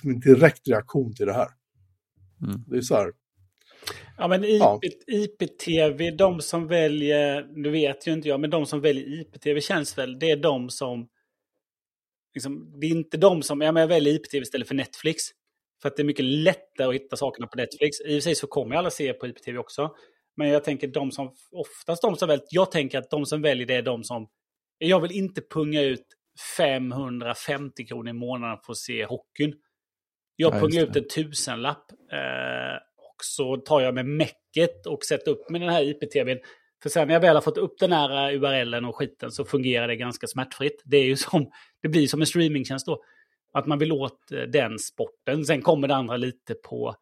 Som 0.00 0.10
en 0.10 0.20
direkt 0.20 0.68
reaktion 0.68 1.14
till 1.14 1.26
det 1.26 1.32
här. 1.32 1.48
Mm. 2.42 2.64
Det 2.66 2.76
är 2.76 2.80
så 2.80 2.94
här, 2.94 3.12
Ja, 4.16 4.28
men 4.28 4.44
Ja. 4.44 4.80
IP, 4.82 5.08
IPTV, 5.08 6.10
de 6.10 6.40
som 6.40 6.66
väljer, 6.66 7.48
nu 7.56 7.70
vet 7.70 8.06
ju 8.06 8.12
inte 8.12 8.28
jag, 8.28 8.40
men 8.40 8.50
de 8.50 8.66
som 8.66 8.80
väljer 8.80 9.20
IPTV 9.20 9.60
känns 9.60 9.98
väl, 9.98 10.18
det 10.18 10.30
är 10.30 10.36
de 10.36 10.70
som... 10.70 11.08
Liksom, 12.34 12.80
det 12.80 12.86
är 12.86 12.90
inte 12.90 13.16
de 13.16 13.42
som, 13.42 13.60
ja 13.60 13.72
men 13.72 13.80
jag 13.80 13.88
väljer 13.88 14.14
IPTV 14.14 14.42
istället 14.42 14.68
för 14.68 14.74
Netflix. 14.74 15.22
För 15.82 15.88
att 15.88 15.96
det 15.96 16.02
är 16.02 16.04
mycket 16.04 16.24
lättare 16.24 16.88
att 16.88 16.94
hitta 16.94 17.16
sakerna 17.16 17.46
på 17.46 17.56
Netflix. 17.56 18.00
I 18.00 18.04
och 18.04 18.06
för 18.14 18.20
sig 18.20 18.34
så 18.34 18.46
kommer 18.46 18.76
alla 18.76 18.90
se 18.90 19.12
på 19.12 19.26
IPTV 19.26 19.58
också. 19.58 19.94
Men 20.36 20.48
jag 20.48 20.64
tänker 20.64 20.88
de 20.88 21.10
som, 21.10 21.34
oftast 21.52 22.02
de 22.02 22.16
som 22.16 22.28
väljer, 22.28 22.46
jag 22.50 22.70
tänker 22.70 22.98
att 22.98 23.10
de 23.10 23.26
som 23.26 23.42
väljer 23.42 23.66
det 23.66 23.74
är 23.74 23.82
de 23.82 24.04
som, 24.04 24.28
jag 24.78 25.00
vill 25.00 25.12
inte 25.12 25.42
punga 25.54 25.82
ut 25.82 26.06
550 26.56 27.86
kronor 27.86 28.10
i 28.10 28.12
månaden 28.12 28.58
för 28.66 28.72
att 28.72 28.78
se 28.78 29.04
hockeyn. 29.04 29.54
Jag 30.36 30.54
Ja, 30.54 30.60
pungar 30.60 30.82
ut 30.82 30.96
en 30.96 31.08
tusenlapp. 31.08 31.92
Eh, 32.12 32.76
och 32.96 33.16
så 33.24 33.56
tar 33.56 33.80
jag 33.80 33.94
med 33.94 34.06
mäcket 34.06 34.86
och 34.86 35.04
sätter 35.04 35.30
upp 35.30 35.50
med 35.50 35.60
den 35.60 35.70
här 35.70 35.82
IPTVn. 35.82 36.38
För 36.82 36.88
sen 36.90 37.08
när 37.08 37.14
jag 37.14 37.20
väl 37.20 37.36
har 37.36 37.42
fått 37.42 37.58
upp 37.58 37.78
den 37.78 37.92
här 37.92 38.32
URLen 38.34 38.84
och 38.84 38.96
skiten 38.96 39.30
så 39.30 39.44
fungerar 39.44 39.88
det 39.88 39.96
ganska 39.96 40.26
smärtfritt. 40.26 40.82
Det 40.84 40.96
är 40.96 41.04
ju 41.04 41.16
som, 41.16 41.50
det 41.82 41.88
blir 41.88 42.06
som 42.06 42.20
en 42.20 42.26
streamingtjänst 42.26 42.86
då. 42.86 43.02
Att 43.52 43.66
man 43.66 43.78
vill 43.78 43.92
åt 43.92 44.32
eh, 44.32 44.42
den 44.42 44.78
sporten. 44.78 45.44
Sen 45.44 45.62
kommer 45.62 45.88
det 45.88 45.94
andra 45.94 46.16
lite 46.16 46.54
på, 46.54 46.94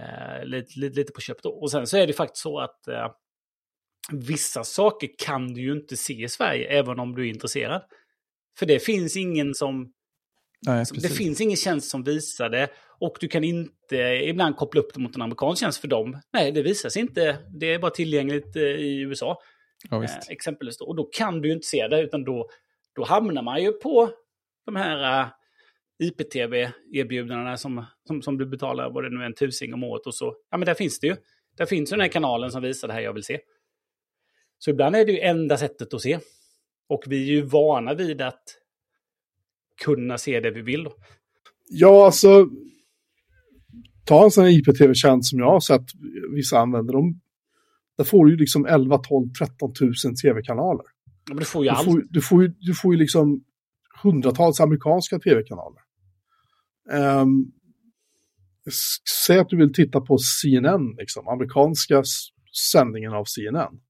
eh, 0.00 0.44
lite, 0.44 0.80
lite, 0.80 0.98
lite 0.98 1.12
på 1.12 1.20
köpet. 1.20 1.44
Och 1.44 1.70
sen 1.70 1.86
så 1.86 1.96
är 1.96 2.06
det 2.06 2.12
faktiskt 2.12 2.42
så 2.42 2.58
att 2.58 2.88
eh, 2.88 3.10
vissa 4.12 4.64
saker 4.64 5.08
kan 5.18 5.54
du 5.54 5.60
ju 5.60 5.72
inte 5.72 5.96
se 5.96 6.24
i 6.24 6.28
Sverige 6.28 6.78
även 6.78 7.00
om 7.00 7.14
du 7.14 7.22
är 7.22 7.30
intresserad. 7.30 7.82
För 8.58 8.66
det 8.66 8.78
finns 8.78 9.16
ingen 9.16 9.54
som 9.54 9.92
Nej, 10.66 10.78
Alltså, 10.78 10.94
det 10.94 11.08
finns 11.08 11.40
ingen 11.40 11.56
tjänst 11.56 11.90
som 11.90 12.02
visar 12.02 12.48
det. 12.48 12.68
Och 12.98 13.16
du 13.20 13.28
kan 13.28 13.44
inte 13.44 13.96
ibland 14.24 14.56
koppla 14.56 14.80
upp 14.80 14.94
det 14.94 15.00
mot 15.00 15.16
en 15.16 15.22
amerikansk 15.22 15.60
tjänst 15.60 15.80
för 15.80 15.88
dem. 15.88 16.20
Nej, 16.32 16.52
det 16.52 16.62
visas 16.62 16.96
inte. 16.96 17.38
Det 17.60 17.74
är 17.74 17.78
bara 17.78 17.90
tillgängligt 17.90 18.56
eh, 18.56 18.62
i 18.62 19.00
USA. 19.00 19.38
Ja, 19.90 20.04
Eh, 20.04 20.10
exempelvis. 20.28 20.80
Och 20.80 20.96
då 20.96 21.04
kan 21.04 21.40
du 21.40 21.48
ju 21.48 21.54
inte 21.54 21.66
se 21.66 21.88
det, 21.88 22.00
utan 22.00 22.24
då, 22.24 22.48
då 22.94 23.04
hamnar 23.04 23.42
man 23.42 23.62
ju 23.62 23.72
på 23.72 24.10
de 24.66 24.76
här 24.76 25.22
uh, 25.22 25.28
IPTV-erbjudandena 25.98 27.56
som, 27.56 27.84
som, 28.06 28.22
som 28.22 28.38
du 28.38 28.46
betalar, 28.46 28.90
vad 28.90 29.04
det 29.04 29.10
nu 29.10 29.20
är, 29.22 29.26
en 29.26 29.34
tusing 29.34 29.74
om 29.74 29.84
året. 29.84 30.06
Och 30.06 30.14
så, 30.14 30.36
ja 30.50 30.56
men 30.58 30.66
där 30.66 30.74
finns 30.74 31.00
det 31.00 31.06
ju. 31.06 31.16
Där 31.56 31.66
finns 31.66 31.92
ju 31.92 31.94
den 31.96 32.00
här 32.00 32.08
kanalen 32.08 32.50
som 32.50 32.62
visar 32.62 32.88
det 32.88 32.94
här 32.94 33.00
jag 33.00 33.12
vill 33.12 33.24
se. 33.24 33.40
Så 34.58 34.70
ibland 34.70 34.96
är 34.96 35.04
det 35.06 35.12
ju 35.12 35.20
enda 35.20 35.56
sättet 35.56 35.94
att 35.94 36.00
se. 36.02 36.18
Och 36.88 37.02
vi 37.06 37.22
är 37.22 37.32
ju 37.34 37.42
vana 37.42 37.94
vid 37.94 38.20
att 38.22 38.42
kunna 39.84 40.18
se 40.18 40.40
det 40.40 40.50
vi 40.50 40.62
vill. 40.62 40.84
Då. 40.84 40.92
Ja, 41.68 42.04
alltså. 42.04 42.48
Ta 44.04 44.24
en 44.24 44.30
sån 44.30 44.44
här 44.44 44.50
IPTV-tjänst 44.50 45.30
som 45.30 45.38
jag 45.38 45.46
har 45.46 45.60
sett 45.60 45.84
vissa 46.34 46.58
använder. 46.58 46.92
De, 46.92 47.20
där 47.96 48.04
får 48.04 48.24
du 48.24 48.30
ju 48.30 48.36
liksom 48.36 48.66
11, 48.66 48.98
12, 48.98 49.28
13 49.32 49.72
000 49.80 49.92
tv-kanaler. 50.22 50.84
Ja, 51.04 51.12
men 51.28 51.36
du 51.36 51.44
får 51.44 51.64
ju 51.64 51.70
Du 51.70 51.76
allt. 51.76 51.84
får, 51.84 52.02
du, 52.10 52.20
får 52.20 52.42
ju, 52.42 52.48
du 52.58 52.74
får 52.74 52.94
ju 52.94 52.98
liksom 53.00 53.44
hundratals 54.02 54.60
amerikanska 54.60 55.18
tv-kanaler. 55.18 55.80
Um, 56.92 57.52
säg 59.26 59.38
att 59.38 59.48
du 59.48 59.56
vill 59.56 59.72
titta 59.72 60.00
på 60.00 60.18
CNN, 60.18 60.94
liksom, 60.98 61.28
amerikanska 61.28 62.02
sändningen 62.72 63.12
av 63.12 63.24
CNN. 63.24 63.80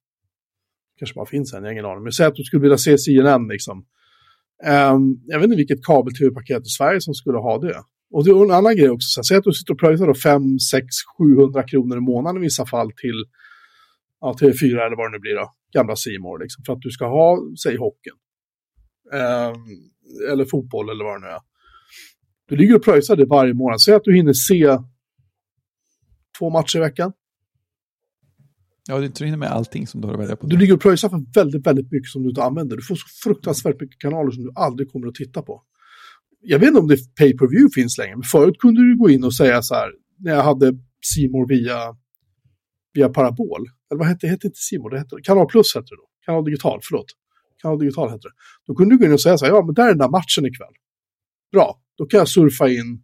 Kanske 0.99 1.15
bara 1.15 1.27
finns 1.27 1.53
en, 1.53 1.63
jag 1.63 1.69
har 1.69 1.73
ingen 1.73 1.85
aning. 1.85 2.03
Men 2.03 2.13
säg 2.13 2.27
att 2.27 2.35
du 2.35 2.45
skulle 2.45 2.63
vilja 2.63 2.79
se 2.79 2.99
CNN, 2.99 3.49
liksom. 3.49 3.87
Um, 4.65 5.23
jag 5.27 5.39
vet 5.39 5.45
inte 5.45 5.57
vilket 5.57 5.85
kabel-tv-paket 5.85 6.67
i 6.67 6.69
Sverige 6.69 7.01
som 7.01 7.15
skulle 7.15 7.39
ha 7.39 7.59
det. 7.59 7.83
Och 8.11 8.25
det 8.25 8.31
är 8.31 8.45
en 8.45 8.51
annan 8.51 8.77
grej 8.77 8.91
också. 8.91 9.07
Så 9.09 9.23
säg 9.23 9.37
att 9.37 9.45
du 9.45 9.53
sitter 9.53 9.73
och 9.73 9.79
pröjsar 9.79 10.15
5, 10.15 10.59
6, 10.59 10.87
700 11.19 11.63
kronor 11.63 11.97
i 11.97 12.01
månaden 12.01 12.43
i 12.43 12.47
vissa 12.47 12.67
fall 12.67 12.93
till 12.93 13.25
ja, 14.21 14.37
TV4 14.41 14.87
eller 14.87 14.97
vad 14.97 15.07
det 15.07 15.17
nu 15.17 15.21
blir 15.21 15.35
då. 15.35 15.53
Gamla 15.73 15.97
Simor 15.97 16.39
liksom. 16.39 16.65
För 16.65 16.73
att 16.73 16.81
du 16.81 16.91
ska 16.91 17.07
ha, 17.07 17.39
säg 17.63 17.77
hockeyn. 17.77 18.15
Um, 19.13 19.65
eller 20.33 20.45
fotboll 20.45 20.91
eller 20.91 21.05
vad 21.05 21.15
det 21.15 21.27
nu 21.27 21.33
är. 21.33 21.41
Du 22.49 22.57
ligger 22.57 22.77
och 22.77 22.85
pröjsar 22.85 23.17
det 23.17 23.25
varje 23.25 23.55
månad. 23.55 23.81
Säg 23.81 23.95
att 23.95 24.05
du 24.05 24.17
hinner 24.17 24.33
se 24.33 24.79
två 26.39 26.51
matcher 26.51 26.77
i 26.77 26.81
veckan. 26.81 27.13
Ja, 28.89 28.99
du 29.01 29.25
hinner 29.25 29.39
med 29.39 29.51
allting 29.51 29.87
som 29.87 30.01
du 30.01 30.07
har 30.07 30.15
att 30.15 30.21
välja 30.21 30.37
på. 30.37 30.47
Du 30.47 30.57
ligger 30.57 30.75
och 30.75 30.81
pröjsar 30.81 31.09
för 31.09 31.25
väldigt, 31.35 31.67
väldigt 31.67 31.93
mycket 31.93 32.09
som 32.09 32.23
du 32.23 32.29
inte 32.29 32.43
använder. 32.43 32.77
Du 32.77 32.83
får 32.83 32.95
så 32.95 33.07
fruktansvärt 33.25 33.81
mycket 33.81 33.99
kanaler 33.99 34.31
som 34.31 34.43
du 34.43 34.53
aldrig 34.55 34.93
kommer 34.93 35.07
att 35.07 35.15
titta 35.15 35.43
på. 35.43 35.63
Jag 36.41 36.59
vet 36.59 36.69
inte 36.69 36.81
om 36.81 36.89
det 36.89 37.15
pay 37.19 37.37
per 37.37 37.47
view 37.47 37.75
finns 37.75 37.99
längre, 37.99 38.17
men 38.17 38.23
förut 38.23 38.59
kunde 38.59 38.81
du 38.81 38.97
gå 38.97 39.11
in 39.11 39.25
och 39.25 39.35
säga 39.35 39.63
så 39.63 39.75
här, 39.75 39.93
när 40.19 40.33
jag 40.33 40.43
hade 40.43 40.73
Simor 41.15 41.49
via, 41.49 41.97
via 42.95 43.09
Parabol, 43.09 43.61
eller 43.91 43.99
vad 43.99 44.09
hette 44.09 44.27
det? 44.27 44.31
hette 44.31 44.47
inte 44.47 44.59
Simor, 44.59 44.91
det 44.91 44.99
hette 44.99 45.17
Kanal 45.23 45.47
Plus 45.47 45.75
hette 45.75 45.87
det 45.91 45.97
då. 45.97 46.09
Kanal 46.27 46.45
Digital, 46.45 46.81
förlåt. 46.83 47.07
Kanal 47.63 47.79
Digital 47.79 48.11
hette 48.11 48.29
det. 48.29 48.35
Då 48.67 48.75
kunde 48.75 48.95
du 48.95 48.99
gå 48.99 49.05
in 49.05 49.13
och 49.13 49.21
säga 49.21 49.39
så 49.39 49.45
här, 49.45 49.53
ja 49.53 49.65
men 49.65 49.75
där 49.75 49.85
är 49.85 49.89
den 49.89 49.99
där 49.99 50.09
matchen 50.09 50.47
ikväll. 50.47 50.75
Bra, 51.53 51.81
då 51.97 52.07
kan 52.07 52.19
jag 52.19 52.29
surfa 52.29 52.69
in 52.69 53.03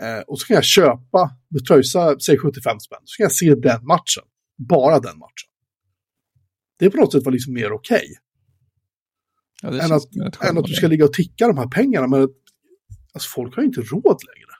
eh, 0.00 0.20
och 0.20 0.40
så 0.40 0.46
kan 0.46 0.54
jag 0.54 0.64
köpa, 0.64 1.30
betröjsa, 1.50 2.18
säg 2.18 2.38
75 2.38 2.80
spänn, 2.80 2.98
så 3.04 3.16
kan 3.16 3.24
jag 3.24 3.32
se 3.32 3.54
den 3.54 3.86
matchen. 3.86 4.24
Bara 4.68 5.00
den 5.00 5.18
matchen. 5.18 5.50
Det 6.78 6.90
på 6.90 6.96
något 6.96 7.12
sätt 7.12 7.24
var 7.24 7.32
liksom 7.32 7.52
mer 7.52 7.72
okej. 7.72 8.06
Ja, 9.62 9.70
det 9.70 9.82
än, 9.82 9.92
att, 9.92 10.42
än 10.44 10.58
att 10.58 10.64
du 10.64 10.74
ska 10.74 10.88
ligga 10.88 11.04
och 11.04 11.12
ticka 11.12 11.46
de 11.46 11.58
här 11.58 11.68
pengarna. 11.68 12.06
Men 12.06 12.28
alltså, 13.14 13.30
folk 13.34 13.56
har 13.56 13.62
ju 13.62 13.66
inte 13.66 13.80
råd 13.80 14.20
längre. 14.24 14.54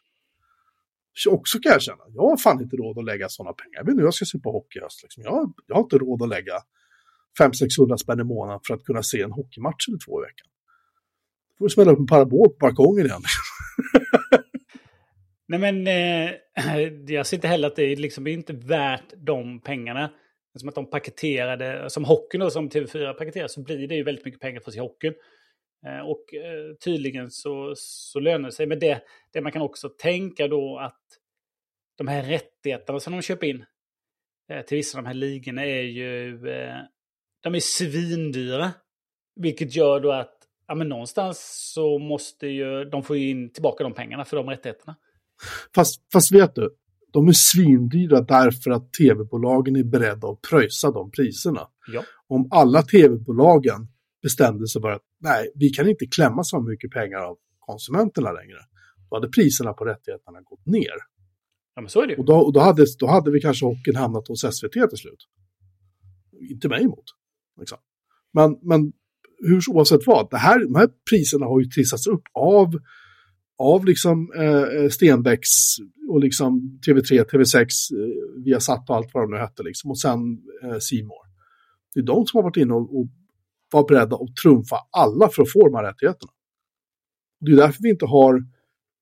Så 1.16 1.30
också 1.30 1.58
kan 1.58 1.72
jag 1.72 1.82
känna, 1.82 2.04
jag 2.08 2.22
har 2.22 2.36
fan 2.36 2.62
inte 2.62 2.76
råd 2.76 2.98
att 2.98 3.04
lägga 3.04 3.28
sådana 3.28 3.52
pengar. 3.52 3.78
Jag 3.78 3.84
vet 3.84 3.90
inte 3.90 4.00
hur 4.00 4.06
jag 4.06 4.14
ska 4.14 4.24
se 4.24 4.38
på 4.38 4.52
hockey 4.52 4.78
i 4.78 4.82
höst. 4.82 5.02
Liksom. 5.02 5.22
Jag, 5.22 5.54
jag 5.66 5.74
har 5.74 5.82
inte 5.82 5.98
råd 5.98 6.22
att 6.22 6.28
lägga 6.28 6.54
500-600 7.40 7.96
spänn 7.96 8.20
i 8.20 8.24
månaden 8.24 8.60
för 8.66 8.74
att 8.74 8.84
kunna 8.84 9.02
se 9.02 9.22
en 9.22 9.32
hockeymatch 9.32 9.88
eller 9.88 9.98
två 10.06 10.20
i 10.20 10.22
veckan. 10.22 10.48
Får 11.58 11.64
du 11.64 11.70
smälla 11.70 11.92
upp 11.92 11.98
en 11.98 12.06
parabol 12.06 12.48
på 12.48 12.56
balkongen 12.60 13.06
igen. 13.06 13.22
Nej 15.48 15.60
men 15.60 15.86
eh, 15.86 16.30
jag 17.14 17.26
ser 17.26 17.36
inte 17.36 17.48
heller 17.48 17.68
att 17.68 17.76
det 17.76 17.82
är 17.82 17.96
liksom, 17.96 18.24
det 18.24 18.30
är 18.30 18.32
inte 18.32 18.52
värt 18.52 19.14
de 19.16 19.60
pengarna. 19.60 20.10
Som 20.56 20.68
att 20.68 20.74
de 20.74 20.90
paketerade, 20.90 21.90
som 21.90 22.04
hockeyn 22.04 22.40
då, 22.40 22.50
som 22.50 22.70
TV4 22.70 23.12
paketerar, 23.12 23.48
så 23.48 23.62
blir 23.62 23.88
det 23.88 23.94
ju 23.94 24.02
väldigt 24.02 24.24
mycket 24.24 24.40
pengar 24.40 24.60
för 24.60 24.70
sig 24.70 24.80
hockeyn. 24.80 25.14
Eh, 25.86 26.00
och 26.00 26.34
eh, 26.34 26.74
tydligen 26.84 27.30
så, 27.30 27.74
så 27.76 28.20
lönar 28.20 28.48
det 28.48 28.52
sig. 28.52 28.66
Men 28.66 28.78
det, 28.78 29.02
det 29.32 29.40
man 29.40 29.52
kan 29.52 29.62
också 29.62 29.88
tänka 29.88 30.48
då 30.48 30.78
att 30.78 31.02
de 31.98 32.08
här 32.08 32.22
rättigheterna 32.22 33.00
som 33.00 33.12
de 33.12 33.22
köper 33.22 33.46
in 33.46 33.64
eh, 34.50 34.62
till 34.62 34.76
vissa 34.76 34.98
av 34.98 35.04
de 35.04 35.08
här 35.08 35.14
ligorna 35.14 35.66
är 35.66 35.82
ju... 35.82 36.48
Eh, 36.48 36.76
de 37.42 37.54
är 37.54 37.60
svindyra. 37.60 38.72
Vilket 39.36 39.76
gör 39.76 40.00
då 40.00 40.12
att 40.12 40.33
ja, 40.66 40.74
men 40.74 40.88
någonstans 40.88 41.70
så 41.74 41.98
måste 41.98 42.46
ju 42.46 42.84
de 42.84 43.02
få 43.02 43.16
in 43.16 43.52
tillbaka 43.52 43.84
de 43.84 43.94
pengarna 43.94 44.24
för 44.24 44.36
de 44.36 44.46
rättigheterna. 44.46 44.96
Fast, 45.74 46.12
fast 46.12 46.32
vet 46.32 46.54
du, 46.54 46.70
de 47.12 47.28
är 47.28 47.32
svindyra 47.32 48.20
därför 48.20 48.70
att 48.70 48.92
tv-bolagen 48.92 49.76
är 49.76 49.84
beredda 49.84 50.28
att 50.28 50.40
pröjsa 50.50 50.90
de 50.90 51.10
priserna. 51.10 51.68
Ja. 51.92 52.02
Om 52.26 52.48
alla 52.50 52.82
tv-bolagen 52.82 53.88
bestämde 54.22 54.68
sig 54.68 54.82
bara 54.82 54.94
att 54.94 55.02
nej, 55.20 55.52
vi 55.54 55.68
kan 55.68 55.88
inte 55.88 56.06
klämma 56.06 56.44
så 56.44 56.60
mycket 56.60 56.90
pengar 56.90 57.18
av 57.18 57.36
konsumenterna 57.58 58.32
längre. 58.32 58.58
Då 59.10 59.16
hade 59.16 59.28
priserna 59.28 59.72
på 59.72 59.84
rättigheterna 59.84 60.40
gått 60.40 60.66
ner. 60.66 60.96
Ja, 61.74 61.82
men 61.82 61.88
så 61.88 62.02
är 62.02 62.06
det 62.06 62.16
Och 62.16 62.24
då, 62.24 62.36
och 62.36 62.52
då, 62.52 62.60
hade, 62.60 62.86
då 62.98 63.06
hade 63.06 63.30
vi 63.30 63.40
kanske 63.40 63.66
hockeyn 63.66 63.96
hamnat 63.96 64.28
hos 64.28 64.40
SVT 64.40 64.72
till 64.72 64.98
slut. 64.98 65.28
Inte 66.50 66.68
mig 66.68 66.82
emot. 66.82 67.04
Liksom. 67.58 67.78
Men, 68.32 68.58
men 68.62 68.92
hur 69.38 69.60
oavsett 69.70 70.06
vad, 70.06 70.30
det 70.30 70.36
här, 70.36 70.64
de 70.64 70.74
här 70.74 70.88
priserna 71.10 71.46
har 71.46 71.60
ju 71.60 71.66
trissats 71.66 72.06
upp 72.06 72.22
av, 72.32 72.78
av 73.58 73.84
liksom 73.84 74.32
eh, 74.36 74.88
Stenbecks 74.88 75.50
och 76.10 76.20
liksom 76.20 76.80
TV3, 76.86 77.24
TV6, 77.24 77.58
eh, 77.60 78.44
Viasat 78.44 78.90
och 78.90 78.96
allt 78.96 79.10
vad 79.12 79.22
de 79.22 79.30
nu 79.30 79.36
hette 79.36 79.62
liksom. 79.62 79.90
Och 79.90 80.00
sen 80.00 80.18
eh, 80.62 80.78
Seymour. 80.78 81.24
Det 81.94 82.00
är 82.00 82.04
de 82.04 82.26
som 82.26 82.38
har 82.38 82.42
varit 82.42 82.56
inne 82.56 82.74
och, 82.74 82.98
och 82.98 83.06
var 83.72 83.88
beredda 83.88 84.16
att 84.16 84.36
trumfa 84.42 84.76
alla 84.90 85.28
för 85.28 85.42
att 85.42 85.52
få 85.52 85.68
de 85.68 85.74
här 85.74 85.84
rättigheterna. 85.84 86.32
Det 87.40 87.52
är 87.52 87.56
därför 87.56 87.82
vi 87.82 87.90
inte 87.90 88.06
har, 88.06 88.42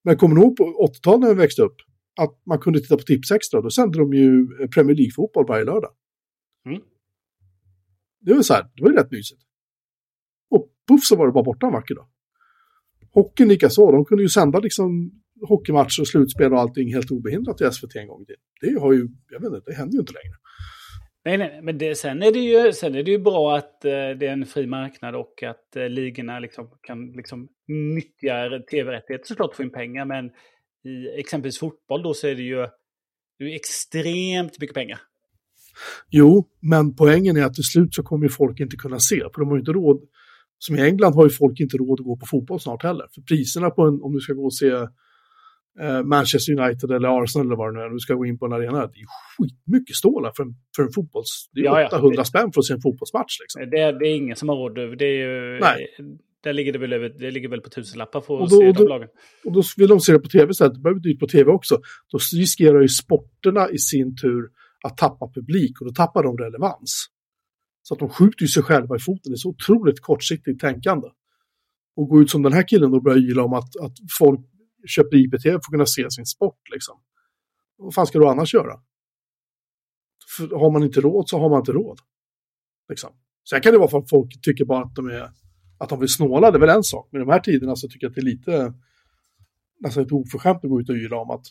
men 0.04 0.16
kommer 0.16 0.34
nog 0.34 0.56
på 0.56 0.64
80-talet 0.64 1.20
när 1.20 1.28
vi 1.28 1.34
växte 1.34 1.62
upp, 1.62 1.76
att 2.20 2.40
man 2.46 2.58
kunde 2.58 2.80
titta 2.80 2.96
på 2.96 3.02
Tips 3.02 3.30
Extra, 3.30 3.60
då 3.60 3.70
sände 3.70 3.98
de 3.98 4.14
ju 4.14 4.46
Premier 4.68 4.96
League-fotboll 4.96 5.46
varje 5.48 5.64
lördag. 5.64 5.90
Mm. 6.66 6.82
Det 8.20 8.34
var 8.34 8.42
så 8.42 8.54
här, 8.54 8.62
det 8.74 8.82
var 8.82 8.90
ju 8.90 8.96
rätt 8.96 9.10
mysigt. 9.10 9.42
Puff 10.88 11.04
så 11.04 11.16
var 11.16 11.26
det 11.26 11.32
bara 11.32 11.44
borta 11.44 11.66
en 11.66 11.72
vacker 11.72 11.94
dag. 11.94 12.06
Hockeyn 13.14 13.48
likaså, 13.48 13.92
de 13.92 14.04
kunde 14.04 14.22
ju 14.22 14.28
sända 14.28 14.58
liksom 14.58 15.10
hockeymatcher 15.48 16.00
och 16.00 16.08
slutspel 16.08 16.52
och 16.52 16.60
allting 16.60 16.94
helt 16.94 17.10
obehindrat 17.10 17.60
i 17.60 17.70
SVT 17.72 17.96
en 17.96 18.08
gång 18.08 18.24
tiden. 18.24 18.40
Det 18.60 18.80
har 18.80 18.92
ju, 18.92 19.08
jag 19.30 19.40
vet 19.40 19.46
inte, 19.46 19.70
det 19.70 19.76
händer 19.76 19.94
ju 19.94 20.00
inte 20.00 20.12
längre. 20.12 20.36
Nej, 21.24 21.38
nej, 21.38 21.62
men 21.62 21.78
det, 21.78 21.94
sen, 21.94 22.22
är 22.22 22.32
det 22.32 22.38
ju, 22.38 22.72
sen 22.72 22.94
är 22.94 23.02
det 23.02 23.10
ju 23.10 23.18
bra 23.18 23.56
att 23.56 23.84
eh, 23.84 23.90
det 23.90 24.26
är 24.26 24.32
en 24.32 24.46
fri 24.46 24.66
marknad 24.66 25.14
och 25.14 25.42
att 25.42 25.76
eh, 25.76 25.88
ligorna 25.88 26.38
liksom 26.38 26.70
kan 26.82 27.12
liksom 27.12 27.48
nyttja 27.68 28.62
tv-rättigheter 28.70 29.26
såklart 29.26 29.54
få 29.54 29.62
in 29.62 29.70
pengar. 29.70 30.04
Men 30.04 30.26
i 30.84 31.20
exempelvis 31.20 31.58
fotboll 31.58 32.02
då 32.02 32.14
så 32.14 32.26
är 32.26 32.34
det 32.34 32.42
ju, 32.42 32.66
det 33.38 33.44
är 33.44 33.54
extremt 33.54 34.60
mycket 34.60 34.74
pengar. 34.74 35.00
Jo, 36.10 36.48
men 36.60 36.94
poängen 36.96 37.36
är 37.36 37.44
att 37.44 37.54
till 37.54 37.64
slut 37.64 37.94
så 37.94 38.02
kommer 38.02 38.24
ju 38.24 38.30
folk 38.30 38.60
inte 38.60 38.76
kunna 38.76 38.98
se, 38.98 39.16
för 39.16 39.40
de 39.40 39.48
har 39.48 39.56
ju 39.56 39.60
inte 39.60 39.72
råd. 39.72 40.00
Som 40.64 40.76
i 40.76 40.80
England 40.80 41.14
har 41.14 41.24
ju 41.24 41.30
folk 41.30 41.60
inte 41.60 41.76
råd 41.76 42.00
att 42.00 42.06
gå 42.06 42.16
på 42.16 42.26
fotboll 42.26 42.60
snart 42.60 42.82
heller. 42.82 43.06
För 43.14 43.22
priserna 43.22 43.70
på 43.70 43.82
en, 43.82 44.02
om 44.02 44.12
du 44.12 44.20
ska 44.20 44.32
gå 44.32 44.44
och 44.44 44.54
se 44.54 44.70
eh, 45.80 46.02
Manchester 46.04 46.52
United 46.60 46.90
eller 46.90 47.22
Arsenal 47.22 47.46
eller 47.46 47.56
vad 47.56 47.68
det 47.74 47.78
nu 47.78 47.84
är, 47.84 47.90
du 47.90 47.98
ska 47.98 48.14
gå 48.14 48.26
in 48.26 48.38
på 48.38 48.46
en 48.46 48.52
arena, 48.52 48.78
det 48.86 49.00
är 49.00 49.06
skitmycket 49.38 49.96
stålar 49.96 50.32
för 50.36 50.42
en, 50.42 50.54
för 50.76 50.82
en 50.82 50.92
fotbolls... 50.92 51.48
Det 51.52 51.60
är 51.60 51.64
Ja, 51.64 51.80
ja. 51.80 51.98
800 51.98 52.24
spänn 52.24 52.52
för 52.52 52.60
att 52.60 52.64
se 52.64 52.74
en 52.74 52.80
fotbollsmatch 52.80 53.34
liksom. 53.40 53.70
Det, 53.70 53.92
det 53.98 54.06
är 54.08 54.16
ingen 54.16 54.36
som 54.36 54.48
har 54.48 54.56
råd. 54.56 54.98
Det 54.98 55.04
är 55.04 55.28
ju, 55.28 55.58
Nej. 55.60 55.86
Där 56.44 56.52
ligger 56.52 56.72
det 56.72 56.78
väl, 56.78 56.92
över, 56.92 57.08
det 57.08 57.30
ligger 57.30 57.48
väl 57.48 57.60
på 57.60 57.70
tusenlappar 57.70 58.20
för 58.20 58.34
Och 58.34 58.44
att 58.44 58.50
då- 58.50 58.60
se 58.60 58.68
och 58.68 58.74
de 58.74 58.88
lagen. 58.88 59.08
Och 59.44 59.52
då 59.52 59.62
vill 59.76 59.88
de 59.88 60.00
se 60.00 60.12
det 60.12 60.18
på 60.18 60.28
tv 60.28 60.50
istället, 60.50 60.74
det 60.74 60.80
behöver 60.80 61.00
dyrt 61.00 61.20
på 61.20 61.26
tv 61.26 61.50
också. 61.52 61.74
Då 62.12 62.18
riskerar 62.36 62.80
ju 62.80 62.88
sporterna 62.88 63.70
i 63.70 63.78
sin 63.78 64.16
tur 64.16 64.42
att 64.84 64.96
tappa 64.96 65.30
publik 65.34 65.80
och 65.80 65.86
då 65.86 65.92
tappar 65.92 66.22
de 66.22 66.38
relevans. 66.38 67.06
Så 67.82 67.94
att 67.94 68.00
de 68.00 68.08
skjuter 68.08 68.42
ju 68.42 68.48
sig 68.48 68.62
själva 68.62 68.96
i 68.96 68.98
foten, 68.98 69.32
det 69.32 69.34
är 69.34 69.36
så 69.36 69.48
otroligt 69.48 70.00
kortsiktigt 70.00 70.60
tänkande. 70.60 71.08
Och 71.96 72.08
gå 72.08 72.22
ut 72.22 72.30
som 72.30 72.42
den 72.42 72.52
här 72.52 72.68
killen 72.68 72.94
och 72.94 73.02
börja 73.02 73.18
yla 73.18 73.44
om 73.44 73.52
att, 73.52 73.76
att 73.80 73.92
folk 74.18 74.40
köper 74.86 75.16
IPT 75.16 75.42
för 75.42 75.54
att 75.54 75.62
kunna 75.62 75.86
se 75.86 76.10
sin 76.10 76.26
sport 76.26 76.60
liksom. 76.72 77.00
Vad 77.76 77.94
fan 77.94 78.06
ska 78.06 78.18
du 78.18 78.28
annars 78.28 78.54
göra? 78.54 78.80
För 80.36 80.56
har 80.56 80.70
man 80.70 80.82
inte 80.82 81.00
råd 81.00 81.28
så 81.28 81.38
har 81.38 81.50
man 81.50 81.58
inte 81.58 81.72
råd. 81.72 81.98
Liksom. 82.88 83.10
Sen 83.50 83.60
kan 83.60 83.72
det 83.72 83.78
vara 83.78 83.88
för 83.88 83.98
att 83.98 84.10
folk 84.10 84.42
tycker 84.42 84.64
bara 84.64 84.84
att 84.84 84.94
de 84.94 85.06
är 85.06 85.30
att 85.78 85.88
de 85.88 86.00
vill 86.00 86.08
snåla, 86.08 86.50
det 86.50 86.56
är 86.56 86.60
väl 86.60 86.68
en 86.68 86.84
sak. 86.84 87.08
Men 87.12 87.22
i 87.22 87.24
de 87.24 87.30
här 87.30 87.40
tiderna 87.40 87.76
så 87.76 87.88
tycker 87.88 88.06
jag 88.06 88.10
att 88.10 88.14
det 88.14 88.20
är 88.20 88.24
lite 88.24 88.74
nästan 89.80 90.02
lite 90.02 90.14
oförskämt 90.14 90.64
att 90.64 90.70
gå 90.70 90.80
ut 90.80 90.88
och 90.88 90.96
yla 90.96 91.16
om 91.16 91.30
att 91.30 91.46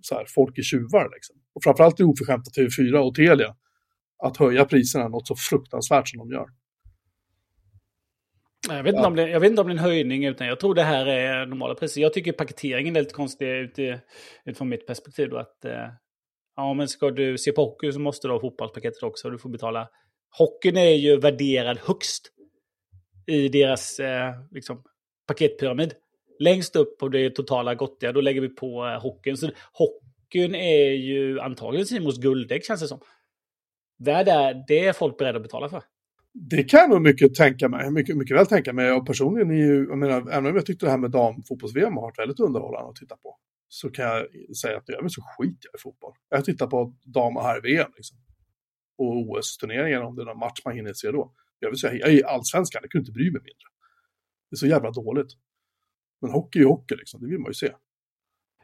så 0.00 0.14
här, 0.14 0.24
folk 0.28 0.58
är 0.58 0.62
tjuvar. 0.62 1.10
Liksom. 1.14 1.36
Och 1.52 1.64
framförallt 1.64 2.00
är 2.00 2.04
det 2.04 2.10
oförskämt 2.10 2.48
att 2.48 2.56
TV4 2.56 2.96
och 2.96 3.14
Telia 3.14 3.56
att 4.22 4.36
höja 4.36 4.64
priserna 4.64 5.08
något 5.08 5.26
så 5.28 5.34
fruktansvärt 5.36 6.08
som 6.08 6.18
de 6.18 6.30
gör. 6.34 6.46
Jag 8.68 8.82
vet, 8.82 8.86
inte 8.94 9.00
Ja. 9.02 9.06
om 9.06 9.16
det, 9.16 9.28
jag 9.30 9.40
vet 9.40 9.50
inte 9.50 9.62
om 9.62 9.68
det 9.68 9.72
är 9.72 9.76
en 9.78 9.84
höjning, 9.84 10.24
utan 10.24 10.46
jag 10.46 10.60
tror 10.60 10.74
det 10.74 10.82
här 10.82 11.06
är 11.06 11.46
normala 11.46 11.74
priser. 11.74 12.00
Jag 12.00 12.12
tycker 12.12 12.32
paketeringen 12.32 12.96
är 12.96 13.00
lite 13.00 13.14
konstig 13.14 13.46
uti- 13.46 14.00
utifrån 14.44 14.68
mitt 14.68 14.86
perspektiv. 14.86 15.28
Då, 15.30 15.38
att, 15.38 15.64
eh, 15.64 15.88
ja, 16.56 16.74
men 16.74 16.88
ska 16.88 17.10
du 17.10 17.38
se 17.38 17.52
på 17.52 17.64
hockey 17.64 17.92
så 17.92 18.00
måste 18.00 18.28
du 18.28 18.32
ha 18.32 18.40
fotbollspaketet 18.40 19.02
också. 19.02 19.28
och 19.28 19.32
Du 19.32 19.38
får 19.38 19.50
betala. 19.50 19.88
Hockeyn 20.38 20.76
är 20.76 20.94
ju 20.94 21.16
värderad 21.16 21.78
högst 21.78 22.28
i 23.26 23.48
deras 23.48 24.00
eh, 24.00 24.30
liksom, 24.50 24.82
paketpyramid. 25.26 25.94
Längst 26.38 26.76
upp 26.76 26.98
på 26.98 27.08
det 27.08 27.30
totala 27.30 27.74
gottiga, 27.74 28.12
då 28.12 28.20
lägger 28.20 28.40
vi 28.40 28.48
på 28.48 28.86
eh, 28.86 29.02
hockeyn. 29.02 29.36
Så 29.36 29.50
hockeyn 29.72 30.54
är 30.54 30.90
ju 30.90 31.40
antagligen 31.40 31.86
Simons 31.86 32.18
guldägg 32.18 32.64
känns 32.64 32.80
det 32.80 32.88
som. 32.88 33.00
Där, 34.04 34.24
där, 34.24 34.64
det 34.68 34.86
är 34.86 34.92
folk 34.92 35.18
beredda 35.18 35.36
att 35.36 35.42
betala 35.42 35.68
för. 35.68 35.82
Det 36.32 36.64
kan 36.64 36.80
jag 36.80 36.90
nog 36.90 37.02
mycket 37.02 37.34
tänka 37.34 37.68
mig, 37.68 37.90
mycket, 37.90 38.16
mycket 38.16 38.36
väl 38.36 38.46
tänka 38.46 38.72
mig. 38.72 38.92
Och 38.92 39.06
personligen 39.06 39.50
är 39.50 39.54
ju, 39.54 39.86
jag 39.88 39.98
menar, 39.98 40.30
även 40.30 40.46
om 40.46 40.56
jag 40.56 40.66
tyckte 40.66 40.86
det 40.86 40.90
här 40.90 40.98
med 40.98 41.10
damfotbolls-VM 41.10 41.94
har 41.94 42.02
varit 42.02 42.18
väldigt 42.18 42.40
underhållande 42.40 42.90
att 42.90 42.96
titta 42.96 43.16
på, 43.16 43.36
så 43.68 43.90
kan 43.90 44.04
jag 44.04 44.26
säga 44.56 44.76
att 44.76 44.84
jag 44.86 45.10
så 45.10 45.22
skiter 45.22 45.68
jag 45.72 45.78
i 45.78 45.82
fotboll. 45.82 46.12
Jag 46.28 46.44
tittar 46.44 46.66
på 46.66 46.94
dam 47.04 47.36
och 47.36 47.42
herr-VM 47.42 47.90
liksom. 47.96 48.18
Och 48.98 49.16
OS-turneringen 49.16 50.02
om 50.02 50.16
det 50.16 50.22
är 50.22 50.26
någon 50.26 50.38
match 50.38 50.60
man 50.64 50.74
hinner 50.74 50.92
se 50.92 51.10
då. 51.10 51.32
Jag 51.58 51.70
vill 51.70 51.78
säga, 51.78 51.94
jag 51.94 52.12
är 52.12 52.24
allsvenskan, 52.24 52.80
jag 52.82 52.90
kunde 52.90 53.02
inte 53.02 53.12
bry 53.12 53.24
mig 53.24 53.40
mindre. 53.40 53.68
Det 54.50 54.54
är 54.54 54.58
så 54.58 54.66
jävla 54.66 54.90
dåligt. 54.90 55.32
Men 56.20 56.30
hockey 56.30 56.58
är 56.58 56.62
ju 56.62 56.68
hockey 56.68 56.94
liksom, 56.96 57.20
det 57.20 57.26
vill 57.26 57.38
man 57.38 57.50
ju 57.50 57.54
se. 57.54 57.72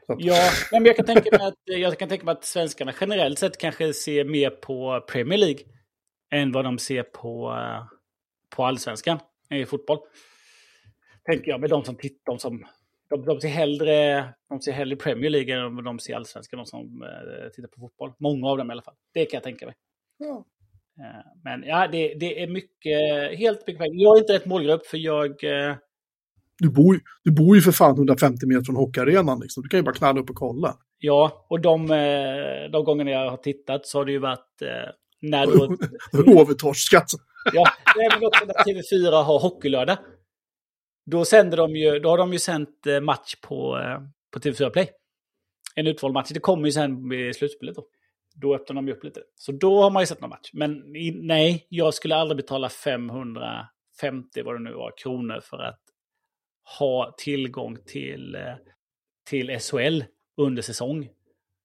Ja, 0.07 0.51
men 0.73 0.85
jag 0.85 0.97
kan, 0.97 1.07
tänka 1.07 1.39
mig 1.39 1.47
att, 1.49 1.55
jag 1.65 1.99
kan 1.99 2.09
tänka 2.09 2.25
mig 2.25 2.33
att 2.33 2.45
svenskarna 2.45 2.93
generellt 3.01 3.39
sett 3.39 3.59
kanske 3.59 3.93
ser 3.93 4.25
mer 4.25 4.51
på 4.51 5.05
Premier 5.09 5.39
League 5.39 5.61
än 6.31 6.53
vad 6.53 6.65
de 6.65 6.79
ser 6.79 7.03
på, 7.03 7.51
eh, 7.51 7.85
på 8.57 8.65
allsvenskan 8.65 9.19
i 9.51 9.67
fotboll. 9.67 9.99
Tänker 11.25 11.51
jag 11.51 11.61
med 11.61 11.71
de 11.71 11.85
som 11.85 11.97
tittar, 11.97 12.33
de 12.33 12.39
som 12.39 12.67
de, 13.09 13.25
de, 13.25 13.41
ser 13.41 13.49
hellre, 13.49 14.29
de 14.49 14.61
ser 14.61 14.73
hellre 14.73 14.97
Premier 14.97 15.31
League 15.31 15.55
än 15.55 15.77
vad 15.77 15.85
de 15.85 15.99
ser 15.99 16.15
allsvenskan, 16.15 16.59
de 16.59 16.67
som 16.67 17.03
eh, 17.03 17.49
tittar 17.55 17.69
på 17.69 17.81
fotboll. 17.81 18.13
Många 18.19 18.49
av 18.49 18.59
dem 18.59 18.71
i 18.71 18.73
alla 18.73 18.83
fall. 18.83 18.95
Det 19.15 19.25
kan 19.25 19.37
jag 19.37 19.45
tänka 19.45 19.67
mig. 19.67 19.75
ja. 20.19 20.45
Eh, 21.01 21.27
men 21.45 21.63
ja, 21.63 21.89
det, 21.89 22.15
det 22.15 22.43
är 22.43 22.47
mycket, 22.47 23.39
helt 23.39 23.67
mycket 23.67 23.79
pengar. 23.79 24.03
Jag 24.03 24.17
är 24.17 24.21
inte 24.21 24.33
rätt 24.33 24.47
målgrupp 24.47 24.87
för 24.87 24.99
jag... 24.99 25.45
Eh, 25.45 25.77
du, 26.59 26.71
bor, 26.71 27.01
du 27.25 27.31
bor 27.31 27.57
ju 27.57 27.63
för 27.63 27.73
fan 27.73 27.97
150 27.97 28.47
meter 28.47 28.65
från 28.65 28.77
hockeyarenan 28.77 29.41
liksom. 29.41 29.63
Du 29.63 29.69
kan 29.69 29.79
ju 29.79 29.85
bara 29.85 29.95
knalla 29.95 30.21
upp 30.21 30.31
och 30.31 30.37
kolla. 30.37 30.77
ja, 30.99 31.47
och 31.49 31.61
de, 31.61 31.91
eh, 31.91 32.71
de 32.73 32.85
gångerna 32.85 33.11
jag 33.11 33.31
har 33.31 33.37
tittat 33.37 33.87
så 33.87 33.99
har 33.99 34.05
det 34.05 34.13
ju 34.13 34.19
varit 34.19 34.63
eh, 34.63 34.91
när 35.21 35.47
då... 35.47 35.77
HV-torskat. 36.33 37.11
Ja, 37.53 37.65
men 37.97 38.27
också 38.27 38.45
när 38.45 38.55
TV4 38.55 39.23
har 39.23 39.39
hockeylördag. 39.39 39.99
Då, 41.07 41.25
sänder 41.25 41.57
de 41.57 41.77
ju, 41.77 41.99
då 41.99 42.09
har 42.09 42.19
de 42.19 42.33
ju 42.33 42.39
sänt 42.39 42.87
eh, 42.87 43.01
match 43.01 43.35
på, 43.43 43.79
på 44.33 44.39
TV4 44.39 44.71
Play. 44.71 44.91
En 45.75 45.87
utvald 45.87 46.15
match. 46.15 46.31
Det 46.35 46.41
kommer 46.41 46.67
ju 46.67 46.73
sen 46.73 47.09
vid 47.09 47.37
slutspelet 47.37 47.75
då. 47.75 47.87
Då 48.35 48.55
öppnar 48.55 48.75
de 48.75 48.89
ju 48.89 48.95
upp 48.95 49.05
lite. 49.05 49.21
Så 49.35 49.53
då 49.53 49.83
har 49.83 49.91
man 49.91 50.03
ju 50.03 50.07
sett 50.07 50.21
någon 50.21 50.31
match. 50.31 50.51
Men 50.53 50.97
i, 50.97 51.11
nej, 51.23 51.67
jag 51.69 51.95
skulle 51.95 52.17
aldrig 52.17 52.37
betala 52.37 52.69
550, 52.69 54.43
vad 54.45 54.55
det 54.55 54.63
nu 54.63 54.73
var, 54.73 54.93
kronor 54.97 55.41
för 55.43 55.59
att 55.59 55.81
ha 56.79 57.15
tillgång 57.19 57.79
till, 57.87 58.35
eh, 58.35 58.55
till 59.25 59.61
SHL 59.61 60.05
under 60.37 60.63
säsong. 60.63 61.09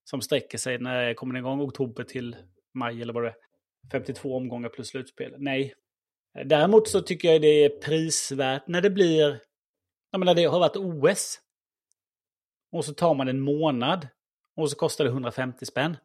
Som 0.04 0.22
sträcker 0.22 0.58
sig, 0.58 0.80
när 0.80 1.14
kommer 1.14 1.34
den 1.34 1.44
igång? 1.46 1.62
Oktober 1.62 2.04
till 2.04 2.36
maj 2.74 3.02
eller 3.02 3.14
vad 3.14 3.24
det 3.24 3.30
är. 3.30 3.36
52 3.92 4.36
omgångar 4.36 4.70
plus 4.70 4.88
slutspel. 4.88 5.36
Nej. 5.38 5.74
Däremot 6.46 6.88
så 6.88 7.02
tycker 7.02 7.32
jag 7.32 7.42
det 7.42 7.66
är 7.66 7.70
prisvärt 7.70 8.68
när 8.68 8.82
det 8.82 8.90
blir... 8.90 9.42
Jag 10.12 10.20
menar, 10.20 10.36
det 10.36 10.46
har 10.46 10.60
varit 10.60 10.76
OS. 10.76 11.40
Och 12.72 12.86
så 12.86 12.94
tar 12.94 13.14
man 13.14 13.28
en 13.28 13.40
månad. 13.40 14.08
Och 14.56 14.70
så 14.70 14.76
kostar 14.76 15.04
det 15.04 15.10
150 15.10 15.66
spänn. 15.66 15.98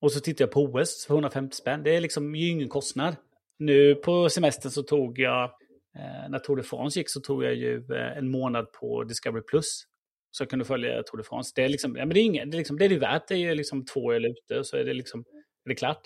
Och 0.00 0.12
så 0.12 0.20
tittar 0.20 0.42
jag 0.42 0.52
på 0.52 0.62
OS 0.62 1.06
för 1.06 1.14
150 1.14 1.56
spänn. 1.56 1.82
Det 1.82 1.96
är 1.96 2.00
liksom 2.00 2.34
ju 2.34 2.48
ingen 2.48 2.68
kostnad. 2.68 3.16
Nu 3.58 3.94
på 3.94 4.30
semestern 4.30 4.72
så 4.72 4.82
tog 4.82 5.18
jag, 5.18 5.50
Eh, 5.96 6.30
när 6.30 6.38
Tour 6.38 6.56
de 6.56 6.62
France 6.62 6.98
gick 6.98 7.10
så 7.10 7.20
tog 7.20 7.44
jag 7.44 7.54
ju 7.54 7.76
eh, 7.76 8.18
en 8.18 8.30
månad 8.30 8.72
på 8.72 9.04
Discovery 9.04 9.42
Plus. 9.42 9.84
Så 10.30 10.42
jag 10.42 10.50
kunde 10.50 10.64
följa 10.64 11.02
Tour 11.02 11.16
de 11.16 11.24
France. 11.24 11.52
Det 11.54 11.64
är 11.64 11.68
liksom, 11.68 11.96
ja 11.96 12.06
men 12.06 12.14
det 12.14 12.20
är 12.20 12.24
inget, 12.24 12.50
det 12.50 12.56
är 12.56 12.58
liksom, 12.58 12.78
det 12.78 12.84
är 12.84 12.88
det 12.88 12.98
värt. 12.98 13.28
Det 13.28 13.34
är 13.34 13.38
ju 13.38 13.54
liksom 13.54 13.84
två 13.84 14.12
öl 14.12 14.24
ute 14.24 14.64
så 14.64 14.76
är 14.76 14.84
det 14.84 14.94
liksom, 14.94 15.20
är 15.64 15.68
det 15.68 15.74
klart. 15.74 16.02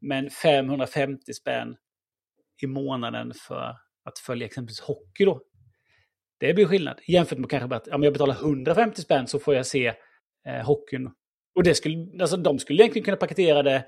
Men 0.00 0.30
550 0.30 1.32
spänn 1.32 1.76
i 2.62 2.66
månaden 2.66 3.32
för 3.34 3.76
att 4.04 4.18
följa 4.18 4.46
exempelvis 4.46 4.80
hockey 4.80 5.24
då. 5.24 5.42
Det 6.38 6.54
blir 6.54 6.66
skillnad. 6.66 7.00
Jämfört 7.08 7.38
med 7.38 7.50
kanske 7.50 7.76
att 7.76 7.88
om 7.88 8.02
jag 8.02 8.12
betalar 8.12 8.34
150 8.34 9.02
spänn 9.02 9.26
så 9.26 9.38
får 9.38 9.54
jag 9.54 9.66
se 9.66 9.94
eh, 10.46 10.66
hockeyn. 10.66 11.10
Och 11.54 11.62
det 11.62 11.74
skulle, 11.74 12.22
alltså 12.22 12.36
de 12.36 12.58
skulle 12.58 12.82
egentligen 12.82 13.04
kunna 13.04 13.16
paketera 13.16 13.62
det. 13.62 13.86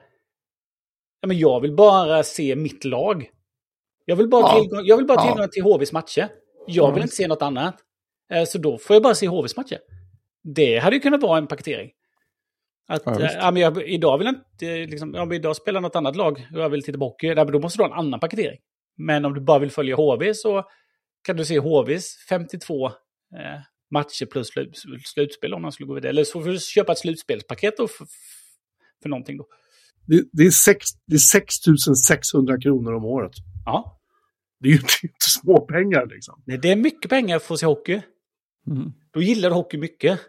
Ja, 1.20 1.28
men 1.28 1.38
jag 1.38 1.60
vill 1.60 1.76
bara 1.76 2.22
se 2.22 2.56
mitt 2.56 2.84
lag. 2.84 3.30
Jag 4.04 4.16
vill 4.16 4.28
bara, 4.28 4.42
Ja. 4.42 4.60
tillgång, 4.60 4.80
jag 4.84 4.96
vill 4.96 5.06
bara 5.06 5.18
Ja. 5.24 5.32
tillgång 5.32 5.48
till 5.48 5.62
HVs 5.62 5.92
matcher. 5.92 6.28
Jag 6.66 6.86
vill 6.86 6.92
Mm. 6.92 7.02
inte 7.02 7.14
se 7.16 7.26
något 7.26 7.42
annat. 7.42 7.76
Eh, 8.32 8.44
så 8.44 8.58
då 8.58 8.78
får 8.78 8.96
jag 8.96 9.02
bara 9.02 9.14
se 9.14 9.26
HVs 9.28 9.56
matcher. 9.56 9.78
Det 10.44 10.78
hade 10.78 10.96
ju 10.96 11.00
kunnat 11.00 11.22
vara 11.22 11.38
en 11.38 11.46
paketering. 11.46 11.90
Att, 12.88 13.02
Ja, 13.06 13.16
ja, 13.20 13.28
ja, 13.34 13.50
men 13.50 13.62
jag, 13.62 13.82
idag 13.88 14.18
vill 14.18 14.26
jag 14.26 14.34
inte, 14.34 14.90
liksom, 14.90 15.14
ja, 15.14 15.24
men 15.24 15.36
idag 15.36 15.56
spelar 15.56 15.80
något 15.80 15.96
annat 15.96 16.16
lag 16.16 16.48
och 16.54 16.60
jag 16.60 16.68
vill 16.68 16.82
titta 16.82 16.98
på 16.98 17.04
hockey. 17.04 17.26
Ja, 17.26 17.44
då 17.44 17.58
måste 17.58 17.78
du 17.78 17.82
ha 17.82 17.92
en 17.92 17.98
annan 17.98 18.20
paketering. 18.20 18.58
Men 18.96 19.24
om 19.24 19.34
du 19.34 19.40
bara 19.40 19.58
vill 19.58 19.70
följa 19.70 19.96
HV 19.96 20.34
så 20.34 20.64
kan 21.22 21.36
du 21.36 21.44
se 21.44 21.58
HVs 21.58 22.16
52 22.28 22.86
eh, 22.86 22.92
matcher 23.90 24.26
plus 24.26 24.48
slut, 24.48 24.76
slutspel 25.04 25.54
om 25.54 25.62
man 25.62 25.72
skulle 25.72 25.86
gå 25.86 25.94
vidare. 25.94 26.10
Eller 26.10 26.24
så 26.24 26.40
får 26.42 26.48
du 26.50 26.58
köpa 26.58 26.92
ett 26.92 26.98
slutspelspaket 26.98 27.76
då 27.76 27.88
för, 27.88 28.06
för 29.02 29.08
någonting 29.08 29.36
då. 29.36 29.46
Det, 30.06 30.24
det, 30.32 30.42
är 30.42 30.50
sex, 30.50 30.86
det 31.06 31.14
är 31.14 31.18
6 31.18 31.54
600 32.06 32.60
kronor 32.60 32.92
om 32.92 33.04
året. 33.04 33.32
Ja, 33.64 34.00
Det 34.60 34.68
är 34.68 34.72
ju 34.72 34.78
inte 34.78 35.28
små 35.40 35.60
pengar 35.60 36.06
liksom. 36.06 36.42
Nej, 36.46 36.58
det 36.58 36.70
är 36.70 36.76
mycket 36.76 37.10
pengar 37.10 37.38
för 37.38 37.54
att 37.54 37.60
se 37.60 37.66
hockey. 37.66 38.02
Mm. 38.66 38.92
Då 39.10 39.22
gillar 39.22 39.48
du 39.48 39.54
hockey 39.54 39.78
mycket. 39.78 40.20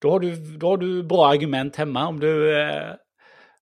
Då 0.00 0.10
har 0.10 0.20
du, 0.20 0.56
då 0.56 0.66
har 0.66 0.76
du 0.76 1.02
bra 1.02 1.28
argument 1.28 1.76
hemma 1.76 2.08
om 2.08 2.20
du 2.20 2.60
eh, 2.60 2.94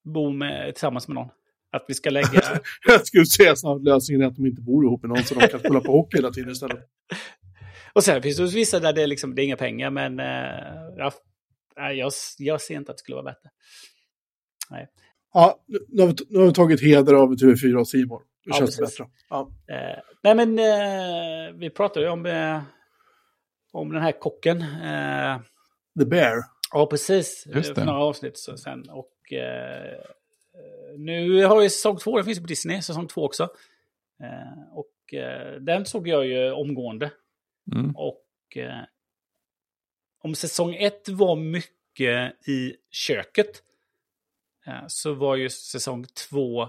bor 0.05 0.33
med, 0.33 0.75
tillsammans 0.75 1.09
med 1.09 1.15
någon. 1.15 1.29
Att 1.73 1.85
vi 1.89 1.95
ska 1.95 2.11
lägga... 2.11 2.61
Jag 2.87 3.07
skulle 3.07 3.27
säga 3.27 3.57
snart 3.57 3.83
lösningen 3.83 4.23
är 4.23 4.27
att 4.27 4.37
de 4.37 4.47
inte 4.47 4.63
bor 4.63 4.85
ihop 4.85 5.03
med 5.03 5.09
någon 5.09 5.25
så 5.25 5.35
de 5.35 5.49
kan 5.49 5.61
spela 5.61 5.81
på 5.81 5.93
hockey 5.93 6.17
hela 6.17 6.31
tiden 6.31 6.51
istället. 6.51 6.79
Och 7.93 8.05
sen 8.05 8.23
finns 8.23 8.37
det 8.37 8.45
vissa 8.45 8.81
där 8.81 8.93
det 8.93 9.03
är, 9.03 9.07
liksom, 9.07 9.35
det 9.35 9.43
är 9.43 9.45
inga 9.45 9.57
pengar, 9.57 9.91
men 9.91 10.21
eh, 10.21 10.97
ja, 10.97 11.13
nej, 11.77 11.99
jag, 11.99 12.13
jag 12.39 12.61
ser 12.61 12.75
inte 12.75 12.91
att 12.91 12.97
det 12.97 13.01
skulle 13.01 13.15
vara 13.15 13.25
bättre. 13.25 13.51
Ja, 15.35 15.65
nu- 15.67 16.01
har, 16.03 16.07
vi, 16.09 16.15
nu 16.29 16.39
har 16.39 16.47
vi 16.47 16.53
tagit 16.53 16.81
heder 16.83 17.15
av 17.15 17.33
TV4 17.35 17.75
och 17.77 17.89
Simon. 17.89 18.23
Det 18.45 18.51
Ja, 18.51 18.55
känns 18.57 18.77
precis. 18.79 18.99
bättre. 18.99 19.11
Ja. 19.31 19.51
Eh, 19.69 19.99
nej, 20.23 20.35
men 20.35 20.59
eh, 20.59 21.55
vi 21.59 21.71
pratade 21.71 22.07
ju 22.07 22.13
om, 22.13 22.27
eh, 22.27 22.63
om 23.73 23.93
den 23.93 24.03
här 24.03 24.13
kocken. 24.13 24.61
Eh, 24.63 25.41
The 25.99 26.05
Bear. 26.07 26.37
ja, 26.73 26.87
precis. 26.87 27.45
Just 27.55 27.75
det. 27.75 27.85
Några 27.85 27.99
avsnitt 28.05 28.39
så- 28.39 28.57
sen. 28.57 28.89
Och 28.91 29.33
eh, 29.33 30.01
nu 30.99 31.45
har 31.45 31.63
ju 31.63 31.71
säsong 31.71 31.97
två, 31.97 32.17
den 32.17 32.25
finns 32.25 32.39
ju 32.39 32.43
på 32.43 32.49
Disney, 32.49 32.83
säsong 32.83 33.07
två 33.09 33.25
också. 33.25 33.43
Eh, 34.23 34.73
och 34.73 35.15
eh, 35.15 35.61
den 35.61 35.85
såg 35.85 36.09
jag 36.09 36.27
ju 36.27 36.51
omgående. 36.53 37.11
Mm. 37.75 37.97
Och 37.97 38.57
eh, 38.57 38.83
om 40.23 40.35
säsong 40.35 40.75
ett 40.75 41.09
var 41.09 41.37
mycket 41.37 42.49
i 42.49 42.75
köket 42.91 43.63
så 44.87 45.15
var 45.15 45.37
ju 45.37 45.49
säsong 45.49 46.05
två 46.31 46.69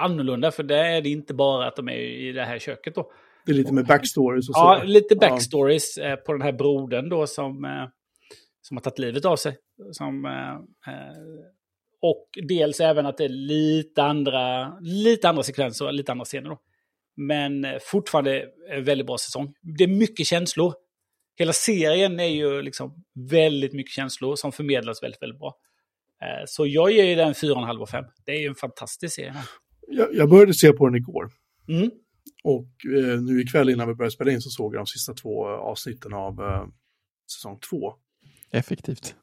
annorlunda. 0.00 0.50
För 0.50 0.62
där 0.62 0.84
är 0.84 1.02
det 1.02 1.08
inte 1.08 1.34
bara 1.34 1.66
att 1.66 1.76
de 1.76 1.88
är 1.88 1.98
i 1.98 2.32
det 2.32 2.44
här 2.44 2.58
köket 2.58 2.94
då. 2.94 3.12
Det 3.46 3.52
är 3.52 3.56
lite 3.56 3.72
med 3.74 3.86
backstories 3.86 4.48
och 4.48 4.54
så. 4.54 4.60
Ja, 4.60 4.82
lite 4.84 5.14
Ja. 5.20 5.28
backstories 5.28 5.98
eh, 5.98 6.16
på 6.16 6.32
den 6.32 6.42
här 6.42 6.52
brodern 6.52 7.08
då 7.08 7.26
som, 7.26 7.64
eh, 7.64 7.84
som 8.60 8.76
har 8.76 8.82
tagit 8.82 8.98
livet 8.98 9.24
av 9.24 9.36
sig. 9.36 9.56
Som, 9.92 10.24
eh, 10.24 10.92
eh, 10.94 11.12
och 12.00 12.28
dels 12.48 12.80
även 12.80 13.06
att 13.06 13.16
det 13.16 13.24
är 13.24 13.28
lite 13.28 14.02
andra, 14.02 14.72
lite 14.80 15.28
andra 15.28 15.42
sekvenser 15.42 15.86
och 15.86 15.94
lite 15.94 16.12
andra 16.12 16.24
scener 16.24 16.50
då. 16.50 16.58
Men 17.16 17.64
eh, 17.64 17.78
fortfarande 17.80 18.44
en 18.70 18.84
väldigt 18.84 19.06
bra 19.06 19.18
säsong. 19.18 19.54
Det 19.78 19.84
är 19.84 19.88
mycket 19.88 20.26
känslor. 20.26 20.74
Hela 21.38 21.52
serien 21.52 22.20
är 22.20 22.24
ju 22.24 22.62
liksom 22.62 23.04
väldigt 23.30 23.72
mycket 23.72 23.92
känslor 23.92 24.36
som 24.36 24.52
förmedlas 24.52 25.02
väldigt, 25.02 25.22
väldigt 25.22 25.38
bra. 25.38 25.56
Eh, 26.22 26.44
Så 26.46 26.66
jag 26.66 26.90
ger 26.92 27.04
ju 27.04 27.14
den 27.14 27.32
4,5 27.34 27.82
av 27.82 27.86
5. 27.86 28.04
Det 28.26 28.32
är 28.32 28.40
ju 28.40 28.46
en 28.48 28.54
fantastisk 28.54 29.14
serie. 29.14 29.34
Jag, 29.88 30.14
jag 30.14 30.28
började 30.30 30.54
se 30.54 30.72
på 30.72 30.86
den 30.86 30.94
igår. 30.96 31.30
Mm. 31.68 31.90
Och 32.44 32.68
eh, 32.96 33.20
nu 33.20 33.40
ikväll 33.40 33.68
innan 33.68 33.88
vi 33.88 33.94
började 33.94 34.12
spela 34.12 34.30
in 34.32 34.40
så 34.40 34.50
såg 34.50 34.74
jag 34.74 34.80
de 34.80 34.86
sista 34.86 35.14
två 35.14 35.46
avsnitten 35.46 36.12
av 36.14 36.40
eh, 36.40 36.66
säsong 37.32 37.58
två. 37.70 37.92
Effektivt. 38.50 39.14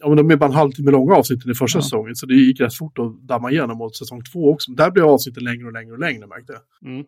Ja, 0.00 0.08
men 0.08 0.16
de 0.16 0.30
är 0.30 0.36
bara 0.36 0.46
en 0.46 0.52
halvtimme 0.52 0.90
långa 0.90 1.14
avsnitten 1.14 1.50
i 1.50 1.54
första 1.54 1.78
Ja. 1.78 1.82
säsongen, 1.82 2.16
så 2.16 2.26
det 2.26 2.34
gick 2.34 2.60
rätt 2.60 2.74
fort 2.74 2.98
att 2.98 3.20
damma 3.28 3.50
igenom. 3.50 3.80
Och 3.80 3.96
säsong 3.96 4.22
två 4.32 4.50
också. 4.50 4.72
Där 4.72 4.90
blev 4.90 5.04
avsnitten 5.06 5.44
längre 5.44 5.66
och 5.66 5.72
längre 5.72 5.92
och 5.92 5.98
längre, 5.98 6.26
märkte 6.26 6.52
jag. 6.52 6.90
Mm. 6.92 7.04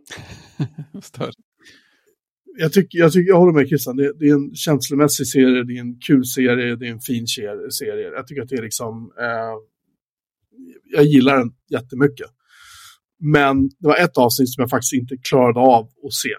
Jag, 2.58 2.72
tycker, 2.72 2.98
jag, 2.98 3.12
tycker, 3.12 3.28
jag 3.28 3.38
håller 3.38 3.52
med 3.52 3.68
Christian, 3.68 3.96
det, 3.96 4.12
det 4.18 4.28
är 4.28 4.34
en 4.34 4.54
känslomässig 4.54 5.26
serie, 5.26 5.64
det 5.64 5.76
är 5.76 5.80
en 5.80 5.98
kul 5.98 6.24
serie, 6.24 6.76
det 6.76 6.86
är 6.86 6.90
en 6.90 7.00
fin 7.00 7.26
serie. 7.26 7.70
serie. 7.70 8.10
Jag 8.10 8.26
tycker 8.26 8.42
att 8.42 8.48
det 8.48 8.56
är 8.56 8.62
liksom... 8.62 9.12
Eh, 9.18 9.54
jag 10.92 11.04
gillar 11.04 11.36
den 11.36 11.52
jättemycket. 11.70 12.26
Men 13.18 13.68
det 13.68 13.88
var 13.88 13.96
ett 13.96 14.18
avsnitt 14.18 14.48
som 14.48 14.62
jag 14.62 14.70
faktiskt 14.70 14.92
inte 14.92 15.16
klarade 15.16 15.60
av 15.60 15.84
att 15.84 16.12
se. 16.12 16.34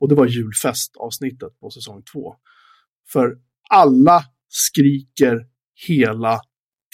Och 0.00 0.08
det 0.08 0.14
var 0.14 0.26
julfestavsnittet 0.26 1.60
på 1.60 1.70
säsong 1.70 2.02
två. 2.12 2.34
För 3.12 3.38
alla 3.70 4.24
skriker 4.48 5.46
hela 5.88 6.40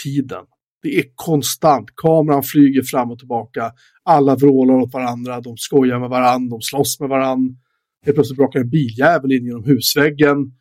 tiden. 0.02 0.44
Det 0.82 0.98
är 0.98 1.04
konstant. 1.14 1.88
Kameran 1.96 2.42
flyger 2.42 2.82
fram 2.82 3.10
och 3.10 3.18
tillbaka. 3.18 3.72
Alla 4.02 4.36
vrålar 4.36 4.74
åt 4.74 4.92
varandra. 4.92 5.40
De 5.40 5.56
skojar 5.56 6.00
med 6.00 6.08
varandra. 6.08 6.56
De 6.56 6.60
slåss 6.60 7.00
med 7.00 7.08
varandra. 7.08 7.54
Helt 8.04 8.16
plötsligt 8.16 8.36
brakar 8.36 8.60
en 8.60 8.70
biljävel 8.70 9.32
in 9.32 9.44
genom 9.46 9.64
husväggen. 9.64 10.52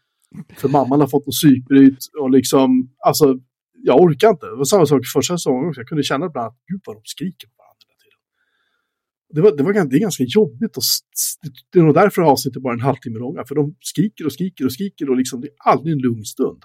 För 0.58 0.70
mamman 0.70 1.00
har 1.00 1.08
fått 1.08 1.26
något 1.26 1.36
psykbryt. 1.36 1.98
Och 2.20 2.32
liksom, 2.32 2.92
alltså, 3.06 3.40
jag 3.84 4.02
orkar 4.02 4.30
inte. 4.30 4.46
Det 4.46 4.56
var 4.56 4.64
samma 4.64 4.86
sak 4.86 5.02
första 5.14 5.38
säsongen 5.38 5.70
också. 5.70 5.82
Jag 5.82 5.88
kunde 5.88 6.04
känna 6.04 6.26
ibland 6.26 6.48
att 6.48 6.58
gud 6.68 6.82
vad 6.86 6.96
de 6.96 7.02
skriker 7.04 7.48
på 7.48 7.54
varandra 7.58 7.86
hela 7.88 8.00
tiden. 8.04 8.20
Det, 9.34 9.42
var, 9.42 9.58
det, 9.58 9.64
var, 9.64 9.90
det 9.90 9.98
är 9.98 10.00
ganska 10.00 10.24
jobbigt. 10.24 10.78
Och, 10.78 10.84
det 11.72 11.80
är 11.80 11.84
nog 11.84 11.94
därför 11.94 12.22
avsnittet 12.22 12.62
bara 12.62 12.74
är 12.74 12.78
en 12.78 12.84
halvtimme 12.84 13.20
långa. 13.20 13.46
För 13.46 13.56
de 13.56 13.76
skriker 13.80 14.26
och 14.26 14.34
skriker 14.34 14.66
och 14.66 14.74
skriker 14.74 15.10
och 15.10 15.18
liksom, 15.18 15.42
det 15.42 15.48
är 15.48 15.54
aldrig 15.72 15.94
en 15.94 16.00
lugn 16.00 16.26
stund. 16.26 16.64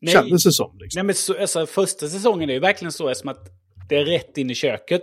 Nej, 0.00 0.14
Kändes 0.14 0.44
det 0.44 0.52
som. 0.52 0.78
Liksom. 0.78 0.98
Nej, 0.98 1.04
men 1.04 1.14
så, 1.14 1.40
alltså, 1.40 1.66
första 1.66 2.08
säsongen 2.08 2.50
är 2.50 2.54
ju 2.54 2.60
verkligen 2.60 2.92
så 2.92 3.08
eftersom 3.08 3.28
att 3.28 3.48
det 3.88 3.96
är 3.96 4.04
rätt 4.04 4.38
in 4.38 4.50
i 4.50 4.54
köket. 4.54 5.02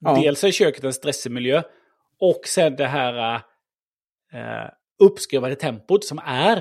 Ja. 0.00 0.20
Dels 0.22 0.44
är 0.44 0.50
köket 0.50 0.84
en 0.84 0.92
stressig 0.92 1.32
miljö. 1.32 1.62
Och 2.20 2.40
sen 2.46 2.76
det 2.76 2.86
här 2.86 3.42
eh, 4.32 4.70
uppskruvade 5.02 5.54
tempot 5.54 6.04
som 6.04 6.20
är. 6.24 6.56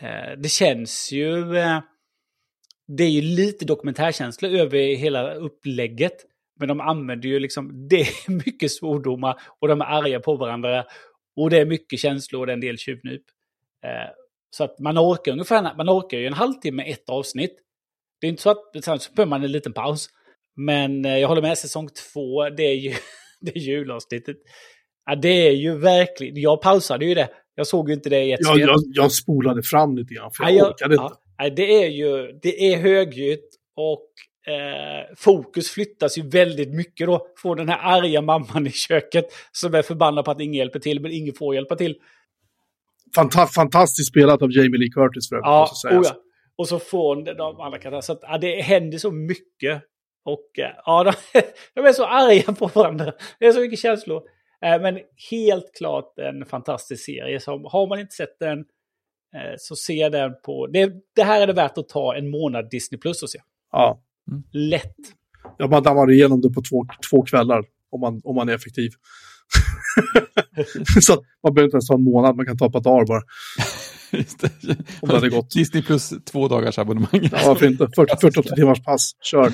Eh, 0.00 0.38
det 0.38 0.48
känns 0.48 1.12
ju... 1.12 1.56
Eh, 1.56 1.80
det 2.88 3.04
är 3.04 3.10
ju 3.10 3.20
lite 3.20 3.64
dokumentärkänsla 3.64 4.48
över 4.48 4.96
hela 4.96 5.34
upplägget. 5.34 6.16
Men 6.58 6.68
de 6.68 6.80
använder 6.80 7.28
ju 7.28 7.38
liksom... 7.38 7.88
Det 7.88 8.00
är 8.00 8.30
mycket 8.30 8.72
svordomar 8.72 9.40
och 9.60 9.68
de 9.68 9.80
är 9.80 9.84
arga 9.84 10.20
på 10.20 10.36
varandra. 10.36 10.84
Och 11.36 11.50
det 11.50 11.58
är 11.60 11.66
mycket 11.66 12.00
känslor 12.00 12.40
och 12.40 12.46
det 12.46 12.52
är 12.52 12.54
en 12.54 12.60
del 12.60 12.78
tjuvnyp. 12.78 13.22
Eh, 13.84 14.10
så 14.50 14.64
att 14.64 14.78
man 14.78 14.98
orkar 14.98 15.32
ungefär, 15.32 15.76
man 15.76 15.90
orkar 15.90 16.18
ju 16.18 16.26
en 16.26 16.32
halvtimme 16.32 16.82
ett 16.82 17.08
avsnitt. 17.08 17.56
Det 18.20 18.26
är 18.26 18.28
inte 18.28 18.42
så 18.42 18.50
att 18.50 18.84
sen 18.84 18.98
så 18.98 19.12
behöver 19.12 19.30
man 19.30 19.44
en 19.44 19.52
liten 19.52 19.72
paus. 19.72 20.08
Men 20.56 21.04
eh, 21.04 21.18
jag 21.18 21.28
håller 21.28 21.42
med, 21.42 21.58
säsong 21.58 21.88
två, 21.88 22.50
det 22.50 22.62
är 22.62 22.74
ju 22.74 22.94
det 23.40 23.56
är 23.56 23.60
julavsnittet. 23.60 24.36
Ja, 25.06 25.14
det 25.16 25.46
är 25.48 25.52
ju 25.52 25.78
verkligen, 25.78 26.36
jag 26.40 26.62
pausade 26.62 27.04
ju 27.04 27.14
det. 27.14 27.28
Jag 27.54 27.66
såg 27.66 27.88
ju 27.88 27.94
inte 27.94 28.08
det 28.10 28.22
i 28.24 28.32
ett 28.32 28.40
Jag, 28.42 28.58
jag, 28.58 28.76
jag 28.94 29.12
spolade 29.12 29.62
fram 29.62 29.96
lite 29.96 30.14
grann 30.14 30.30
för 30.32 30.44
jag 30.44 30.52
Ja, 30.52 30.56
jag- 30.56 30.70
orkade 30.70 30.94
inte. 30.94 31.14
ja. 31.38 31.50
Det 31.50 31.84
är 31.84 31.88
ju, 31.88 32.32
det 32.42 32.72
är 32.72 32.76
högljutt 32.78 33.48
och 33.76 34.10
eh, 34.52 35.14
fokus 35.16 35.70
flyttas 35.70 36.18
ju 36.18 36.28
väldigt 36.28 36.74
mycket 36.74 37.06
då. 37.06 37.26
Från 37.42 37.56
den 37.56 37.68
här 37.68 37.78
arga 37.82 38.22
mamman 38.22 38.66
i 38.66 38.70
köket 38.70 39.24
som 39.52 39.74
är 39.74 39.82
förbannad 39.82 40.24
på 40.24 40.30
att 40.30 40.40
ingen 40.40 40.54
hjälper 40.54 40.78
till, 40.78 41.00
men 41.00 41.12
ingen 41.12 41.34
får 41.34 41.54
hjälpa 41.54 41.76
till. 41.76 41.96
Fanta 43.14 43.46
fantastiskt 43.46 44.08
spelat 44.08 44.42
av 44.42 44.52
Jamie 44.52 44.78
Lee 44.80 44.88
Curtis 44.90 45.28
för 45.28 45.36
övrigt. 45.36 45.46
Ja, 45.46 45.60
måste 45.60 45.88
sägas. 45.88 46.10
oh. 46.10 46.16
Och 46.58 46.68
så 46.68 46.78
från 46.78 47.24
de 47.24 47.60
andra 47.60 47.78
karaktärerna. 47.78 48.02
Så 48.02 48.12
att, 48.12 48.20
ja, 48.22 48.38
det 48.38 48.60
händer 48.62 48.98
så 48.98 49.10
mycket. 49.10 49.82
Och 50.24 50.58
eh, 50.58 50.70
ja, 50.86 51.04
de, 51.04 51.40
de 51.74 51.80
är 51.88 51.92
så 51.92 52.04
arga 52.04 52.52
på 52.52 52.66
varandra. 52.74 53.12
Det 53.38 53.46
är 53.46 53.52
så 53.52 53.60
mycket 53.60 53.78
känslor. 53.78 54.22
Eh, 54.64 54.82
Men 54.82 54.98
helt 55.30 55.74
klart 55.78 56.18
en 56.18 56.46
fantastisk 56.46 57.04
serie. 57.04 57.40
Som, 57.40 57.64
har 57.64 57.88
man 57.88 58.00
inte 58.00 58.14
sett 58.14 58.38
den, 58.40 58.58
eh, 59.36 59.54
så 59.58 59.76
se 59.76 60.08
den 60.08 60.32
på... 60.44 60.66
Det, 60.66 60.92
det 61.16 61.22
här 61.22 61.40
är 61.40 61.46
det 61.46 61.52
värt 61.52 61.78
att 61.78 61.88
ta 61.88 62.16
en 62.16 62.30
månad 62.30 62.70
Disney 62.70 62.98
Plus 62.98 63.22
och 63.22 63.30
se. 63.30 63.38
Ja. 63.72 64.00
Lätt. 64.52 64.94
Ja, 65.58 65.66
man 65.66 65.82
dammar 65.82 66.10
igenom 66.10 66.40
det 66.40 66.50
på 66.50 66.62
två, 66.70 66.86
två 67.10 67.22
kvällar 67.22 67.64
om 67.90 68.00
man, 68.00 68.20
om 68.24 68.36
man 68.36 68.48
är 68.48 68.54
effektiv. 68.54 68.90
så 71.00 71.12
man 71.42 71.54
behöver 71.54 71.66
inte 71.66 71.74
ens 71.74 71.86
ta 71.86 71.94
en 71.94 72.04
månad, 72.04 72.36
man 72.36 72.46
kan 72.46 72.58
ta 72.58 72.66
ett 72.66 72.72
par 72.72 72.80
dagar 72.80 73.06
bara. 73.06 73.22
Just 74.10 74.40
det. 74.40 74.50
Om 75.00 75.08
det 75.08 75.14
hade 75.14 75.28
gått. 75.28 75.50
Disney 75.50 75.82
plus 75.82 76.12
två 76.32 76.48
dagars 76.48 76.78
abonnemang. 76.78 77.28
Ja, 77.32 77.38
varför 77.46 77.66
inte? 77.66 77.88
40, 77.96 78.16
48 78.20 78.54
timmars 78.54 78.82
pass, 78.84 79.12
kör. 79.22 79.52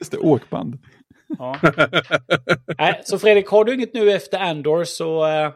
Just 0.00 0.10
det, 0.10 0.18
åkband. 0.18 0.78
Ja. 1.38 1.56
Nej, 2.78 3.00
så 3.04 3.18
Fredrik, 3.18 3.48
har 3.48 3.64
du 3.64 3.74
inget 3.74 3.94
nu 3.94 4.12
efter 4.12 4.38
Andor 4.38 4.84
så... 4.84 5.26
Eh, 5.26 5.52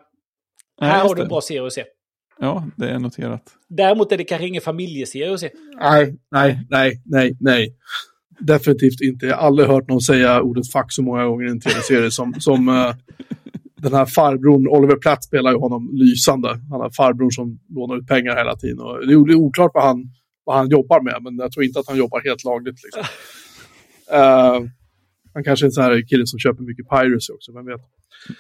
Nej, 0.80 0.90
här 0.90 0.96
just 0.96 1.08
har 1.08 1.14
du 1.14 1.22
en 1.22 1.28
bra 1.28 1.40
serie 1.40 1.66
att 1.66 1.72
se. 1.72 1.84
Ja, 2.38 2.64
det 2.76 2.88
är 2.88 2.98
noterat. 2.98 3.42
Däremot 3.68 4.12
är 4.12 4.18
det 4.18 4.24
kanske 4.24 4.46
ingen 4.46 4.62
familjeserie 4.62 5.34
att 5.34 5.40
se. 5.40 5.50
Nej, 5.80 6.16
nej, 6.30 6.66
nej, 6.70 7.02
nej, 7.04 7.36
nej. 7.40 7.76
Definitivt 8.40 9.00
inte. 9.00 9.26
Jag 9.26 9.36
har 9.36 9.46
aldrig 9.46 9.68
hört 9.68 9.88
någon 9.88 10.00
säga 10.00 10.42
ordet 10.42 10.72
fuck 10.72 10.92
så 10.92 11.02
många 11.02 11.24
gånger 11.24 11.46
i 11.46 11.50
en 11.50 11.60
tv-serie 11.60 12.10
som, 12.10 12.34
som 12.40 12.68
eh, 12.68 12.94
den 13.76 13.94
här 13.94 14.06
farbrorn, 14.06 14.68
Oliver 14.68 14.96
Platt 14.96 15.24
spelar 15.24 15.50
ju 15.50 15.58
honom 15.58 15.90
lysande. 15.92 16.48
Han 16.48 16.80
har 16.80 16.90
farbrorn 16.90 17.30
som 17.30 17.58
lånar 17.68 17.96
ut 17.96 18.06
pengar 18.06 18.36
hela 18.36 18.56
tiden. 18.56 18.80
Och 18.80 19.06
det 19.06 19.12
är 19.12 19.34
oklart 19.34 19.70
vad 19.74 19.84
han, 19.84 20.04
vad 20.44 20.56
han 20.56 20.68
jobbar 20.68 21.00
med, 21.00 21.22
men 21.22 21.36
jag 21.38 21.52
tror 21.52 21.64
inte 21.64 21.80
att 21.80 21.88
han 21.88 21.96
jobbar 21.96 22.20
helt 22.24 22.44
lagligt. 22.44 22.80
Liksom. 22.84 23.02
Eh, 24.10 24.60
han 25.36 25.44
kanske 25.44 25.64
är 25.64 25.66
en 25.66 25.72
sån 25.72 25.84
här 25.84 26.08
kille 26.08 26.26
som 26.26 26.38
köper 26.38 26.62
mycket 26.62 26.88
piracy 26.88 27.32
också, 27.32 27.52
vem 27.52 27.66
vet. 27.66 27.80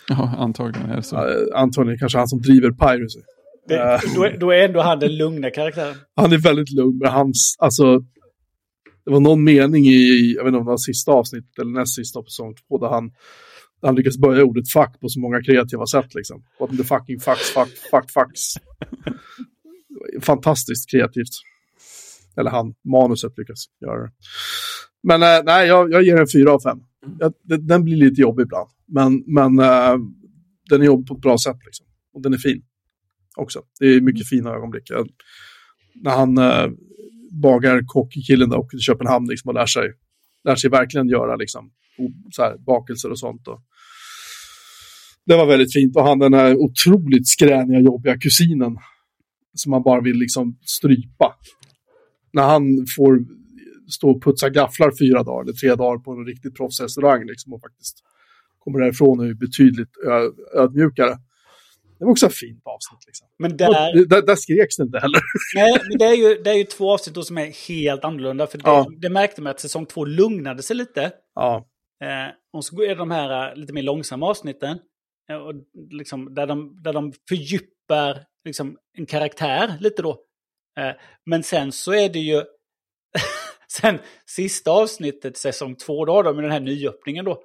Ja, 0.08 0.34
antagligen 0.38 0.90
är 0.90 0.96
det 0.96 1.02
så. 1.02 1.16
Uh, 1.16 1.46
Antonio 1.54 1.96
kanske 1.98 2.18
han 2.18 2.28
som 2.28 2.40
driver 2.40 2.70
piracy. 2.70 3.20
Det, 3.68 3.74
Eh. 3.94 4.00
då, 4.16 4.24
är- 4.24 4.38
då 4.38 4.50
är 4.50 4.64
ändå 4.64 4.80
han 4.80 4.98
den 4.98 5.16
lugna 5.16 5.50
karaktären. 5.50 5.94
Han 6.16 6.32
är 6.32 6.38
väldigt 6.38 6.70
lugn, 6.72 6.98
men 6.98 7.12
hans, 7.12 7.56
alltså, 7.58 7.98
det 9.04 9.10
var 9.10 9.20
någon 9.20 9.44
mening 9.44 9.86
i, 9.86 10.32
jag 10.36 10.44
vet 10.44 10.48
inte 10.48 10.58
om 10.58 10.64
det 10.64 10.70
var 10.70 10.76
sista 10.76 11.12
avsnittet 11.12 11.58
eller 11.58 11.70
näst 11.70 11.94
sista 11.94 12.22
på 12.22 12.26
säsong 12.28 12.54
två, 12.68 12.78
där 12.78 12.88
han, 12.88 13.04
där 13.80 13.88
han 13.88 13.94
lyckas 13.94 14.18
börja 14.18 14.44
ordet 14.44 14.70
fuck 14.72 15.00
på 15.00 15.08
så 15.08 15.20
många 15.20 15.42
kreativa 15.42 15.86
sätt 15.86 16.14
liksom. 16.14 16.42
What 16.60 16.70
the 16.70 16.84
fucking 16.84 17.20
fucks, 17.20 17.50
fuck, 17.50 17.68
fuck, 17.90 18.10
fucks. 18.10 18.42
Fantastiskt 20.22 20.90
kreativt. 20.90 21.34
Eller 22.36 22.50
han, 22.50 22.74
manuset 22.84 23.38
lyckas 23.38 23.64
göra 23.80 24.02
det. 24.02 24.10
Men 25.08 25.22
eh, 25.22 25.44
nej, 25.44 25.68
jag, 25.68 25.92
jag 25.92 26.02
ger 26.02 26.16
en 26.16 26.26
fyra 26.32 26.52
av 26.52 26.60
fem. 26.60 26.78
Jag, 27.18 27.32
den, 27.42 27.66
den 27.66 27.84
blir 27.84 27.96
lite 27.96 28.20
jobbig 28.20 28.42
ibland, 28.42 28.70
men, 28.86 29.24
men 29.26 29.58
eh, 29.58 29.96
den 30.70 30.82
är 30.82 30.86
jobbig 30.86 31.06
på 31.06 31.14
ett 31.14 31.20
bra 31.20 31.38
sätt 31.38 31.56
liksom. 31.64 31.86
Och 32.14 32.22
den 32.22 32.32
är 32.32 32.38
fin 32.38 32.62
också. 33.36 33.62
Det 33.80 33.86
är 33.86 34.00
mycket 34.00 34.28
fina 34.28 34.50
ögonblick. 34.50 34.90
Jag, 34.90 35.08
när 35.94 36.10
han 36.10 36.38
eh, 36.38 36.66
bagar 37.42 37.82
kockkillen 37.86 38.50
där 38.50 38.58
och 38.58 38.70
till 38.70 38.80
Köpenhamn 38.80 39.26
liksom, 39.28 39.48
och 39.48 39.54
lär 39.54 39.66
sig, 39.66 39.92
lär 40.44 40.56
sig 40.56 40.70
verkligen 40.70 41.08
göra 41.08 41.36
liksom, 41.36 41.70
så 42.30 42.42
här, 42.42 42.56
bakelser 42.58 43.10
och 43.10 43.18
sånt. 43.18 43.48
Och 43.48 43.60
det 45.26 45.36
var 45.36 45.46
väldigt 45.46 45.72
fint. 45.72 45.96
Och 45.96 46.04
han 46.04 46.18
den 46.18 46.34
här 46.34 46.56
otroligt 46.56 47.28
skräniga, 47.28 47.80
jobbiga 47.80 48.18
kusinen 48.18 48.76
som 49.54 49.70
man 49.70 49.82
bara 49.82 50.00
vill 50.00 50.16
liksom 50.16 50.58
strypa. 50.64 51.34
När 52.32 52.42
han 52.42 52.86
får 52.96 53.18
stå 53.90 54.10
och 54.10 54.22
putsa 54.22 54.48
gafflar 54.50 54.92
fyra 54.98 55.22
dagar 55.22 55.42
eller 55.42 55.52
tre 55.52 55.74
dagar 55.74 55.98
på 55.98 56.12
en 56.12 56.26
riktigt 56.26 56.56
proffsrestaurang 56.56 57.26
liksom, 57.26 57.52
och 57.52 57.60
faktiskt 57.60 57.98
kommer 58.58 58.80
därifrån 58.80 59.20
och 59.20 59.26
är 59.26 59.34
betydligt 59.34 59.90
ödmjukare. 60.54 61.18
Det 61.98 62.04
var 62.04 62.10
också 62.12 62.26
ett 62.26 62.34
fint 62.34 62.62
avsnitt. 62.64 63.06
Liksom. 63.06 63.28
Men 63.38 63.56
där, 63.56 63.68
Och 63.68 64.08
Där, 64.08 64.22
där 64.22 64.36
skreks 64.36 64.76
det 64.76 64.82
inte 64.82 64.98
heller. 64.98 65.20
nej, 65.54 65.78
men 65.88 65.98
det, 65.98 66.04
är 66.04 66.14
ju, 66.14 66.42
det 66.42 66.50
är 66.50 66.54
ju 66.54 66.64
två 66.64 66.92
avsnitt 66.92 67.14
då 67.14 67.22
som 67.22 67.38
är 67.38 67.68
helt 67.68 68.04
annorlunda. 68.04 68.46
För 68.46 68.58
det, 68.58 68.62
Ja. 68.66 68.86
det 68.98 69.08
märkte 69.10 69.42
man 69.42 69.50
att 69.50 69.60
säsong 69.60 69.86
två 69.86 70.04
lugnade 70.04 70.62
sig 70.62 70.76
lite. 70.76 71.12
Ja, 71.34 71.66
Eh, 72.02 72.32
och 72.52 72.64
så 72.64 72.82
är 72.82 72.88
det 72.88 72.94
de 72.94 73.10
här 73.10 73.50
eh, 73.50 73.56
lite 73.56 73.72
mer 73.72 73.82
långsamma 73.82 74.26
avsnitten. 74.26 74.78
Eh, 75.30 75.36
och 75.36 75.54
liksom, 75.90 76.34
där, 76.34 76.46
de, 76.46 76.82
där 76.82 76.92
de 76.92 77.12
fördjupar 77.28 78.24
liksom, 78.44 78.76
en 78.98 79.06
karaktär 79.06 79.74
lite 79.80 80.02
då. 80.02 80.10
Eh, 80.78 80.92
men 81.26 81.42
sen 81.42 81.72
så 81.72 81.92
är 81.92 82.08
det 82.08 82.18
ju... 82.18 82.34
sen 83.68 83.98
sista 84.26 84.70
avsnittet, 84.70 85.36
säsong 85.36 85.76
två, 85.76 86.04
då, 86.04 86.22
då 86.22 86.34
med 86.34 86.44
den 86.44 86.52
här 86.52 86.60
nyöppningen 86.60 87.24
då. 87.24 87.42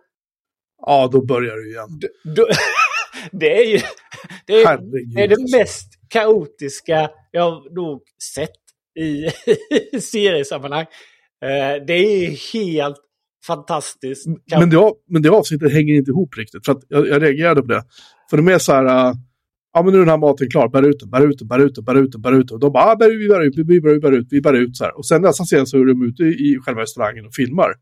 ja 0.86 1.10
då 1.12 1.26
börjar 1.26 1.58
det 1.58 1.70
igen. 1.70 2.00
då 2.36 2.48
det 3.32 3.64
är 3.64 3.66
ju... 3.66 3.80
Det 4.46 4.54
är, 4.54 4.80
det 5.16 5.24
är 5.24 5.28
det 5.28 5.58
mest 5.58 5.88
kaotiska 6.10 7.10
jag 7.32 7.76
nog 7.76 8.04
sett 8.34 8.50
i, 9.00 9.26
i 9.98 10.02
seriesammanhang. 10.02 10.86
Eh, 11.46 11.86
det 11.88 11.94
är 11.94 12.54
helt 12.54 12.98
fantastiskt. 13.48 14.28
Men 14.60 14.70
det, 14.70 14.94
men 15.10 15.22
det 15.22 15.30
avsnittet 15.30 15.74
hänger 15.74 15.94
inte 15.94 16.12
ihop 16.12 16.38
riktigt. 16.38 16.66
För 16.66 16.72
att 16.72 16.84
jag, 16.88 17.08
jag 17.08 17.22
reagerade 17.24 17.62
på 17.62 17.68
det. 17.68 17.84
För 18.30 18.38
de 18.38 18.48
är 18.48 18.58
så 18.58 18.74
här, 18.74 18.86
äh, 18.86 19.14
ja 19.74 19.84
men 19.84 19.94
nu 19.94 19.98
är 19.98 20.06
den 20.06 20.10
här 20.10 20.18
maten 20.18 20.50
klar, 20.50 20.70
bär 20.70 20.84
ut 20.84 21.00
den, 21.00 21.10
bär 21.10 21.28
ut 21.28 21.40
den, 21.40 21.48
bär 21.48 21.60
ut 21.60 21.76
den, 21.76 21.86
bär 21.86 21.96
ut 21.96 22.12
den, 22.12 22.22
bär 22.22 22.32
ut 22.32 22.48
den. 22.48 22.56
Och 22.56 22.60
de 22.60 22.72
bara, 22.72 22.86
ah, 22.86 22.96
bär, 22.96 23.20
vi 23.20 23.28
bär 23.28 23.42
ut, 23.42 23.58
vi 23.58 23.82
bär 23.82 23.90
ut, 23.90 23.96
vi 23.96 24.00
bär 24.00 24.12
ut, 24.12 24.28
vi 24.30 24.42
bär 24.42 24.54
ut 24.54 24.78
så 24.78 24.84
här. 24.84 24.98
Och 24.98 25.06
sen 25.06 25.22
nästa 25.22 25.44
scen 25.44 25.68
så 25.68 25.78
är 25.78 25.86
de 25.86 26.04
ute 26.04 26.24
i 26.24 26.58
själva 26.62 26.82
restaurangen 26.82 27.26
och 27.26 27.34
filmar. 27.34 27.74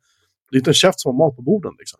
Det 0.51 0.55
är 0.55 0.59
inte 0.59 0.69
en 0.69 0.73
chef 0.73 0.93
som 0.97 1.15
har 1.15 1.27
mat 1.27 1.35
på 1.35 1.41
borden 1.41 1.73
liksom. 1.79 1.99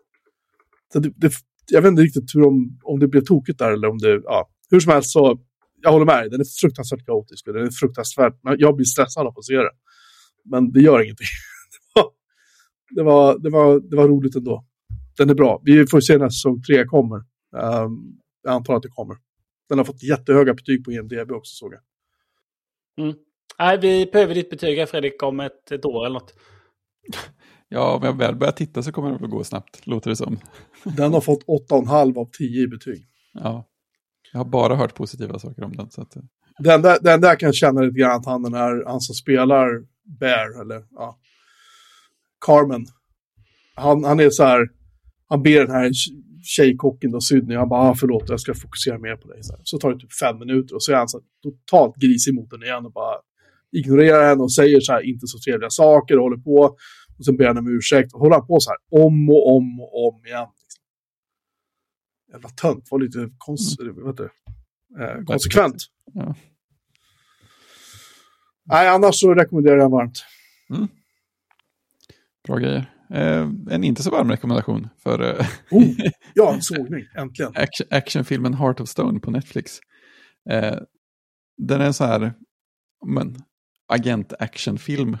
Så 0.92 0.98
det, 0.98 1.12
det, 1.16 1.32
jag 1.70 1.82
vet 1.82 1.90
inte 1.90 2.02
riktigt 2.02 2.34
hur 2.34 2.40
de, 2.40 2.78
om 2.82 2.98
det 2.98 3.08
blev 3.08 3.20
tokigt 3.20 3.58
där 3.58 3.72
eller 3.72 3.88
om 3.88 3.98
det, 3.98 4.20
ja. 4.24 4.48
Hur 4.70 4.80
som 4.80 4.92
helst 4.92 5.10
så, 5.10 5.38
jag 5.82 5.92
håller 5.92 6.06
med 6.06 6.16
dig, 6.16 6.30
den 6.30 6.40
är 6.40 6.60
fruktansvärt 6.60 7.06
kaotisk 7.06 7.48
och 7.48 7.54
den 7.54 7.66
är 7.66 7.70
fruktansvärt, 7.70 8.34
jag 8.58 8.76
blir 8.76 8.84
stressad 8.84 9.26
av 9.26 9.38
att 9.38 9.44
se 9.44 9.56
den. 9.56 9.76
Men 10.44 10.72
det 10.72 10.80
gör 10.80 11.02
ingenting. 11.02 11.26
det, 12.96 13.02
var, 13.02 13.38
det, 13.38 13.50
var, 13.50 13.80
det 13.90 13.96
var 13.96 14.08
roligt 14.08 14.36
ändå. 14.36 14.64
Den 15.18 15.30
är 15.30 15.34
bra. 15.34 15.60
Vi 15.64 15.86
får 15.86 16.00
se 16.00 16.18
när 16.18 16.28
säsong 16.28 16.62
tre 16.62 16.84
kommer. 16.84 17.16
Um, 17.16 18.18
jag 18.42 18.52
antar 18.54 18.74
att 18.74 18.82
det 18.82 18.88
kommer. 18.88 19.16
Den 19.70 19.78
har 19.78 19.84
fått 19.84 20.02
jättehöga 20.02 20.54
betyg 20.54 20.84
på 20.84 20.92
IMDB 20.92 21.30
också 21.30 21.54
såg 21.54 21.74
jag. 21.74 21.80
Nej, 23.58 23.78
vi 23.78 24.10
behöver 24.12 24.34
ditt 24.34 24.50
betyg 24.50 24.78
här 24.78 24.86
Fredrik 24.86 25.22
om 25.22 25.40
ett, 25.40 25.72
ett 25.72 25.84
år 25.84 26.06
eller 26.06 26.14
något. 26.14 26.34
Ja, 27.72 27.96
om 27.96 28.02
jag 28.02 28.18
väl 28.18 28.36
börjar 28.36 28.52
titta 28.52 28.82
så 28.82 28.92
kommer 28.92 29.10
det 29.10 29.24
att 29.24 29.30
gå 29.30 29.44
snabbt, 29.44 29.86
låter 29.86 30.10
det 30.10 30.16
som. 30.16 30.38
Den 30.96 31.12
har 31.12 31.20
fått 31.20 31.44
8,5 31.70 32.18
av 32.18 32.30
10 32.38 32.62
i 32.62 32.66
betyg. 32.66 33.06
Ja. 33.32 33.68
Jag 34.32 34.40
har 34.40 34.44
bara 34.44 34.76
hört 34.76 34.94
positiva 34.94 35.38
saker 35.38 35.64
om 35.64 35.76
den. 35.76 35.90
Så 35.90 36.02
att, 36.02 36.16
eh, 36.16 36.74
enda, 36.74 36.98
det 36.98 37.12
enda 37.12 37.28
jag 37.28 37.40
kan 37.40 37.52
känna 37.52 37.80
lite 37.80 37.98
grann 37.98 38.16
att 38.16 38.26
han 38.26 38.42
den 38.42 38.54
här, 38.54 38.84
han 38.86 39.00
som 39.00 39.14
spelar 39.14 39.66
Bear, 40.20 40.60
eller 40.60 40.84
ja, 40.90 41.18
Carmen. 42.46 42.86
Han, 43.74 44.04
han 44.04 44.20
är 44.20 44.30
så 44.30 44.44
här, 44.44 44.68
han 45.28 45.42
ber 45.42 45.66
den 45.66 45.70
här 45.70 45.90
tjejkocken 46.42 47.10
då, 47.10 47.20
Sydney, 47.20 47.56
han 47.56 47.68
bara, 47.68 47.80
ah, 47.80 47.94
förlåt, 47.94 48.28
jag 48.28 48.40
ska 48.40 48.54
fokusera 48.54 48.98
mer 48.98 49.16
på 49.16 49.28
dig. 49.28 49.42
Så, 49.42 49.52
här. 49.52 49.60
så 49.64 49.78
tar 49.78 49.92
det 49.92 50.00
typ 50.00 50.12
fem 50.12 50.38
minuter 50.38 50.74
och 50.74 50.82
så 50.82 50.92
är 50.92 50.96
han 50.96 51.08
så 51.08 51.18
här, 51.18 51.24
totalt 51.42 51.96
grisig 51.96 52.34
mot 52.34 52.50
den 52.50 52.62
igen 52.62 52.86
och 52.86 52.92
bara 52.92 53.16
ignorerar 53.72 54.28
henne 54.28 54.42
och 54.42 54.52
säger 54.52 54.80
så 54.80 54.92
här, 54.92 55.00
inte 55.02 55.26
så 55.26 55.38
trevliga 55.38 55.70
saker 55.70 56.16
och 56.16 56.22
håller 56.22 56.36
på. 56.36 56.76
Och 57.18 57.24
sen 57.24 57.36
ber 57.36 57.46
han 57.46 57.58
om 57.58 57.76
ursäkt 57.76 58.12
och 58.12 58.20
håller 58.20 58.36
han 58.36 58.46
på 58.46 58.60
så 58.60 58.70
här 58.70 59.04
om 59.04 59.30
och 59.30 59.56
om 59.56 59.80
och 59.80 60.08
om 60.08 60.26
igen. 60.26 60.48
Liksom. 60.62 60.82
Jävla 62.32 62.48
tönt, 62.48 62.88
var 62.90 62.98
lite 63.00 63.30
kons 63.38 63.76
vad 63.78 64.06
heter 64.06 64.24
det? 64.24 65.04
Eh, 65.04 65.24
konsekvent. 65.24 65.76
Ja. 66.14 66.34
Nej, 68.64 68.88
annars 68.88 69.20
så 69.20 69.34
rekommenderar 69.34 69.76
jag 69.76 69.90
varmt. 69.90 70.24
bra 72.46 72.56
grejer. 72.56 72.99
Eh, 73.14 73.48
en 73.70 73.84
inte 73.84 74.02
så 74.02 74.10
varm 74.10 74.30
rekommendation 74.30 74.88
för 75.02 75.20
eh, 75.40 75.46
Oh, 75.70 75.84
ja, 76.34 76.58
sågning, 76.60 77.04
äntligen. 77.16 77.52
action, 77.56 77.86
actionfilmen 77.90 78.54
Heart 78.54 78.80
of 78.80 78.88
Stone 78.88 79.20
på 79.20 79.30
Netflix. 79.30 79.78
Eh, 80.50 80.76
den 81.58 81.80
är 81.80 81.92
så 81.92 82.04
här 82.04 82.32
men, 83.06 83.36
agent-actionfilm. 83.92 85.16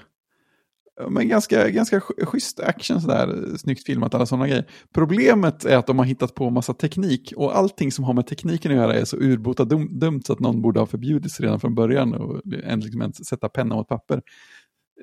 Men 1.08 1.28
ganska, 1.28 1.68
ganska 1.70 1.98
sch- 1.98 2.24
schysst 2.24 2.60
action, 2.60 3.00
sådär, 3.00 3.56
snyggt 3.56 3.86
filmat, 3.86 4.14
alla 4.14 4.26
sådana 4.26 4.48
grejer. 4.48 4.64
Problemet 4.94 5.64
är 5.64 5.76
att 5.76 5.86
de 5.86 5.98
har 5.98 6.04
hittat 6.06 6.34
på 6.34 6.50
massa 6.50 6.74
teknik 6.74 7.32
och 7.36 7.56
allting 7.56 7.92
som 7.92 8.04
har 8.04 8.14
med 8.14 8.26
tekniken 8.26 8.70
att 8.70 8.76
göra 8.76 8.94
är 8.94 9.04
så 9.04 9.16
urbota 9.16 9.64
dum, 9.64 9.98
dumt 9.98 10.22
så 10.26 10.32
att 10.32 10.40
någon 10.40 10.62
borde 10.62 10.80
ha 10.80 10.86
förbjudits 10.86 11.40
redan 11.40 11.60
från 11.60 11.74
början 11.74 12.14
och 12.14 12.40
en, 12.64 12.80
liksom, 12.80 13.12
sätta 13.12 13.48
penna 13.48 13.74
mot 13.74 13.88
papper. 13.88 14.22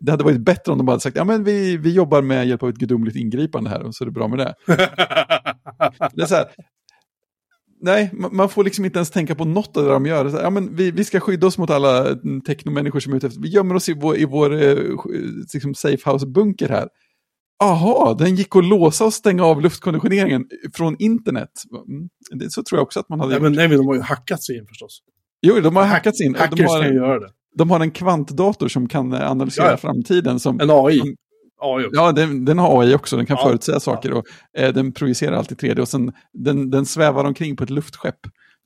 Det 0.02 0.11
hade 0.11 0.24
varit 0.24 0.41
bättre 0.41 0.72
om 0.72 0.78
de 0.78 0.88
hade 0.88 0.99
sagt 0.99 1.18
ja 1.18 1.24
men 1.24 1.44
vi, 1.44 1.78
vi 1.78 1.94
jobbar 1.94 2.22
med 2.22 2.48
hjälp 2.48 2.64
av 2.64 2.69
ett 2.69 2.76
gudomligt 2.76 3.15
ingripande 3.15 3.69
här 3.69 3.84
och 3.84 3.95
så 3.95 4.03
är 4.03 4.06
det 4.06 4.11
bra 4.11 4.28
med 4.28 4.40
det. 4.40 4.56
Det 6.14 6.22
är 6.22 6.26
så 6.26 6.36
här, 6.36 6.45
nej, 7.82 8.11
ma- 8.14 8.32
man 8.32 8.49
får 8.49 8.64
liksom 8.64 8.86
inte 8.86 8.98
ens 8.99 9.10
tänka 9.11 9.36
på 9.36 9.45
något 9.45 9.78
av 9.78 9.84
det 9.84 9.90
de 9.90 10.06
gör. 10.06 10.26
Här, 10.26 10.41
ja, 10.41 10.49
men 10.49 10.76
vi, 10.76 10.91
vi 10.91 11.03
ska 11.03 11.19
skydda 11.19 11.48
oss 11.48 11.57
mot 11.57 11.69
alla 11.69 12.10
mm, 12.10 12.41
technomänniskor 12.41 12.99
som 12.99 13.14
är 13.14 13.18
ute 13.18 13.28
efter. 13.28 13.41
Vi 13.41 13.49
gömmer 13.49 13.76
oss 13.76 13.90
i 13.90 13.94
vår, 13.94 14.18
i 14.18 14.26
vår 14.26 14.53
eh, 14.53 14.78
liksom 15.53 15.76
safe 15.76 16.10
house-bunker 16.10 16.69
här. 16.69 16.90
Aha, 17.64 18.15
den 18.19 18.36
gick 18.36 18.56
att 18.56 18.65
låsa 18.65 19.06
och 19.06 19.14
stänga 19.14 19.45
av 19.45 19.61
luftkonditioneringen 19.61 20.45
från 20.74 20.95
internet. 20.99 21.49
Mm, 21.88 22.10
det, 22.32 22.52
så 22.52 22.64
tror 22.64 22.80
jag 22.80 22.84
också 22.84 22.99
att 22.99 23.10
man 23.10 23.19
hade 23.19 23.30
nej, 23.30 23.36
gjort. 23.36 23.44
men, 23.44 23.53
nej, 23.53 23.68
men 23.68 23.78
de 23.78 23.88
har 23.88 23.95
ju 23.95 24.02
hackat 24.02 24.44
sig 24.44 24.57
in 24.57 24.65
förstås. 24.68 25.02
Jo, 25.41 25.60
de 25.60 25.76
har 25.76 25.84
hackats 25.84 26.22
in. 26.22 26.36
och 26.36 26.41
Hackers 26.41 26.57
De 26.60 26.64
har, 26.65 26.84
kan 26.84 26.95
göra 26.95 27.19
det. 27.19 27.30
De 27.58 27.70
har 27.72 27.80
en 27.80 27.92
kvantdator 27.92 28.68
som 28.68 28.88
kan 28.90 29.14
eh, 29.14 29.32
analysera 29.32 29.66
Ja, 29.66 29.72
ja. 29.72 29.78
framtiden. 29.78 30.40
Som, 30.40 30.60
En 30.60 30.70
AI. 30.72 31.00
som- 31.00 31.16
AI 31.62 31.86
också. 31.86 31.96
ja, 32.02 32.12
den, 32.12 32.46
den 32.46 32.60
har 32.60 32.82
AI 32.84 32.96
också, 32.96 33.18
den 33.18 33.26
kan 33.26 33.38
Ja, 33.40 33.48
förutsäga 33.48 33.80
saker 33.80 34.12
och 34.14 34.24
eh, 34.58 34.74
den 34.74 34.92
projicerar 34.92 35.36
alltid 35.38 35.58
3D 35.58 35.80
och 35.80 35.88
sen 35.88 36.14
den, 36.34 36.70
den 36.70 36.86
svävar 36.86 37.24
omkring 37.26 37.56
på 37.56 37.64
ett 37.64 37.70
luftskepp. 37.70 38.20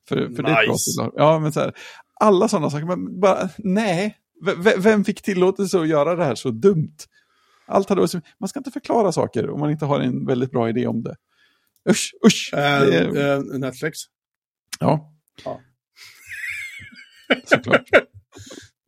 För, 0.09 0.15
för 0.35 0.43
det 0.43 0.49
är 0.51 0.63
ett 0.63 0.69
Nice. 0.69 1.09
Ja, 1.15 1.39
men 1.39 1.51
så 1.51 1.59
här, 1.59 1.73
alla 2.19 2.47
sådana 2.47 2.69
saker, 2.69 2.85
men 2.85 3.19
bara 3.19 3.49
nej. 3.57 4.17
V- 4.45 4.73
vem 4.77 5.03
fick 5.03 5.21
tillåtelse 5.21 5.79
att 5.79 5.87
göra 5.87 6.15
det 6.15 6.25
här 6.25 6.35
så 6.35 6.49
dumt? 6.51 6.95
Allt 7.67 7.89
hade 7.89 8.01
varit 8.01 8.13
man 8.39 8.49
ska 8.49 8.59
inte 8.59 8.71
förklara 8.71 9.11
saker 9.11 9.49
om 9.49 9.59
man 9.59 9.71
inte 9.71 9.85
har 9.85 9.99
en 9.99 10.25
väldigt 10.25 10.51
bra 10.51 10.69
idé 10.69 10.87
om 10.87 11.03
det. 11.03 11.15
Usch, 11.89 12.11
usch. 12.27 12.53
Eh, 12.53 12.59
det 12.81 12.97
är, 12.97 13.35
eh, 13.37 13.59
Netflix. 13.59 13.99
ja. 14.79 15.13
ja. 15.45 15.59
Såklart. 17.45 17.83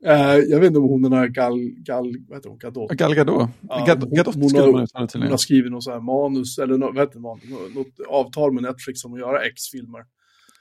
Eh, 0.05 0.35
jag 0.37 0.59
vet 0.59 0.67
inte 0.67 0.79
om 0.79 0.89
hon 0.89 1.01
den 1.01 1.13
här 1.13 1.27
Gal... 1.27 1.59
Gal 1.77 2.15
vad 2.27 2.37
heter 2.37 2.49
hon? 2.49 2.57
Gadot. 2.59 2.91
Gal 2.91 3.15
Gadot. 3.15 3.49
Ja, 3.61 3.85
Gad- 3.87 4.03
hon- 4.03 4.15
Gadot 4.15 4.35
hon 4.35 4.49
skulle 4.49 4.63
har- 4.63 5.19
Hon 5.21 5.29
har 5.31 5.37
skrivit 5.37 5.71
något 5.71 5.83
så 5.83 5.91
här 5.91 5.99
manus, 5.99 6.57
eller 6.59 6.77
något, 6.77 6.95
heter 6.97 7.13
det, 7.13 7.19
manus? 7.19 7.43
Nå- 7.49 7.79
något 7.81 7.99
avtal 8.09 8.53
med 8.53 8.63
Netflix 8.63 9.05
om 9.05 9.13
att 9.13 9.19
göra 9.19 9.41
X-filmer. 9.45 10.05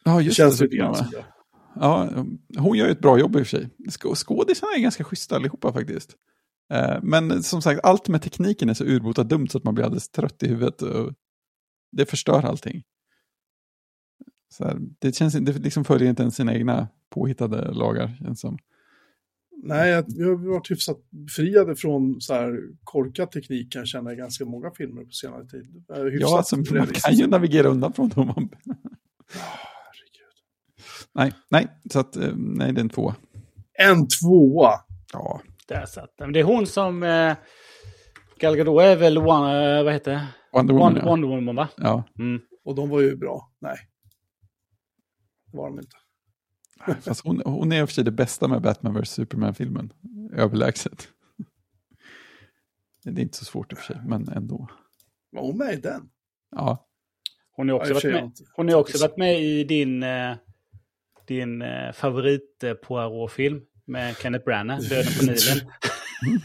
Ja, 0.05 0.17
Det 0.17 0.23
just 0.23 0.37
känns 0.37 0.59
det. 0.59 0.65
lite 0.65 0.77
grann 0.77 0.95
så 0.95 1.05
som 1.05 1.13
det. 1.13 1.25
Ja, 1.75 2.11
hon 2.59 2.77
gör 2.79 2.87
ju 2.87 2.93
ett 2.93 3.01
bra 3.01 3.19
jobb 3.19 3.37
i 3.37 3.43
och 3.43 3.47
för 3.47 3.57
sig. 3.59 3.69
Skå- 3.89 4.15
Skådisarna 4.15 4.73
är 4.77 4.81
ganska 4.81 5.05
schyssta 5.05 5.37
allihopa 5.37 5.73
faktiskt. 5.73 6.17
Eh, 6.73 6.99
Men 7.03 7.43
som 7.43 7.63
sagt, 7.63 7.81
allt 7.83 8.09
med 8.09 8.23
tekniken 8.23 8.69
är 8.69 8.75
så 8.75 8.85
urbota 8.85 9.25
dumt 9.25 9.49
så 9.49 9.59
att 9.59 9.65
man 9.65 9.75
blir 9.75 9.85
alldeles 9.85 10.09
trött 10.09 10.43
i 10.43 10.49
huvudet. 10.49 10.83
Och 10.83 11.13
det 11.93 12.07
förstör 12.07 12.43
allting. 12.45 12.83
Så 14.53 14.65
här, 14.65 14.79
det, 14.99 15.15
känns, 15.17 15.35
det 15.35 15.53
liksom 15.53 15.85
följer 15.85 16.09
inte 16.11 16.23
ens 16.23 16.37
sina 16.37 16.55
egna 16.55 16.89
påhittade 17.11 17.73
lagar. 17.73 18.17
Känns 18.25 18.41
som. 18.41 18.59
Nej, 19.65 19.91
jag- 19.91 20.17
vi 20.19 20.25
har 20.25 20.51
varit 20.51 20.71
hyfsat 20.71 20.99
befriade 21.11 21.77
från 21.77 22.21
så 22.21 22.35
här 22.35 22.59
korkad 22.85 23.31
teknik 23.31 23.73
kan 23.73 23.81
jag 23.81 23.89
känna 23.89 24.13
i 24.13 24.17
ganska 24.17 24.45
många 24.45 24.71
filmer 24.71 25.05
på 25.05 25.11
senare 25.11 25.47
tid. 25.47 25.65
Hyfsat 26.13 26.21
Ja, 26.21 26.37
alltså, 26.37 26.57
man 26.57 26.87
kan 26.87 27.15
ju 27.15 27.27
navigera 27.27 27.69
undan 27.69 27.93
från 27.93 28.09
dem. 28.09 28.27
Herregud. 29.35 30.33
Nej, 31.15 31.33
nej, 31.51 31.67
så 31.93 31.99
att, 32.01 32.17
eh, 32.17 32.33
nej, 32.37 32.73
det 32.73 32.79
är 32.81 32.83
en 32.83 32.89
två. 32.89 33.15
En 33.79 34.09
tvåa. 34.09 34.73
Ja, 35.13 35.41
Där 35.69 35.87
satt 35.87 36.15
den. 36.19 36.33
Det 36.33 36.41
är 36.41 36.45
hon 36.45 36.67
som... 36.67 37.03
Eh, 37.03 37.35
Gal 38.39 38.57
Gadot 38.57 38.83
är 38.83 38.97
väl 38.97 39.19
one, 39.19 39.79
eh, 39.79 39.85
vad 39.85 39.93
heter 39.93 40.13
det? 40.13 40.27
Wonder 40.53 40.75
Woman. 40.75 40.87
Wonder, 40.95 41.01
ja. 41.03 41.09
Wonder 41.11 41.29
Woman 41.29 41.57
va? 41.57 41.69
Ja. 41.77 42.05
Mm. 42.19 42.41
Och 42.65 42.75
de 42.75 42.89
var 42.89 43.01
ju 43.01 43.17
bra. 43.17 43.53
Nej. 43.61 43.77
Det 45.53 45.57
var 45.57 45.69
de 45.71 45.79
inte. 45.79 45.97
Fast 47.01 47.25
hon, 47.25 47.43
hon 47.45 47.73
är 47.73 47.81
i 47.81 47.83
och 47.83 47.89
för 47.89 47.95
sig 47.95 48.05
det 48.05 48.11
bästa 48.11 48.49
med 48.49 48.63
Batman 48.63 49.01
vs 49.01 49.11
Superman-filmen. 49.11 49.93
Överlägset. 50.33 51.09
Det 53.05 53.21
är 53.21 53.25
inte 53.25 53.39
så 53.39 53.45
svårt 53.45 53.73
i 53.73 53.75
och 53.75 53.79
för 53.79 53.95
sig, 53.95 54.03
men 54.07 54.29
ändå. 54.29 54.69
Var 55.31 55.43
hon 55.43 55.57
med 55.57 55.75
i 55.75 55.77
den? 55.77 56.09
Ja, 56.51 56.89
Hon 57.57 57.69
har 57.69 57.77
också 57.77 57.95
varit 57.95 58.05
med. 58.05 58.33
Hon 58.57 58.69
har 58.69 58.77
också 58.77 58.99
varit 58.99 59.17
med 59.17 59.43
i 59.43 59.65
din, 59.65 60.03
eh, 60.03 60.37
din 61.29 61.63
eh, 61.63 61.93
favorit 61.93 62.65
eh, 62.65 62.75
Poirot-film 62.75 63.61
med 63.87 64.17
Kenneth 64.17 64.45
Branagh, 64.45 64.89
Döden 64.89 65.13
på 65.19 65.25
Nilen. 65.25 65.71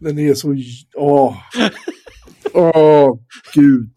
Den 0.00 0.18
är 0.18 0.34
så... 0.34 0.56
Åh. 0.94 1.36
Åh, 2.54 3.18
gud. 3.54 3.92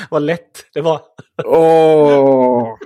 Vad 0.10 0.22
lätt 0.22 0.66
det 0.74 0.80
var. 0.80 1.00
Åh. 1.44 2.78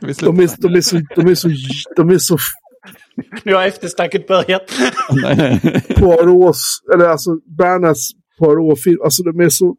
De 0.00 0.40
är, 0.40 0.60
de 0.60 0.76
är 0.76 0.80
så... 0.80 1.00
De 1.16 1.30
är 1.30 1.34
så... 1.34 1.48
De 1.96 2.10
är 2.10 2.18
så 2.18 2.36
Nu 3.44 3.54
har 3.54 3.64
eftersnacket 3.64 4.26
börjat. 4.26 4.70
Poirots, 5.96 6.82
eller 6.94 7.08
alltså 7.08 7.36
Bernas 7.36 8.10
Poirot-film, 8.38 8.98
alltså 9.04 9.22
de 9.22 9.40
är 9.40 9.48
så... 9.48 9.76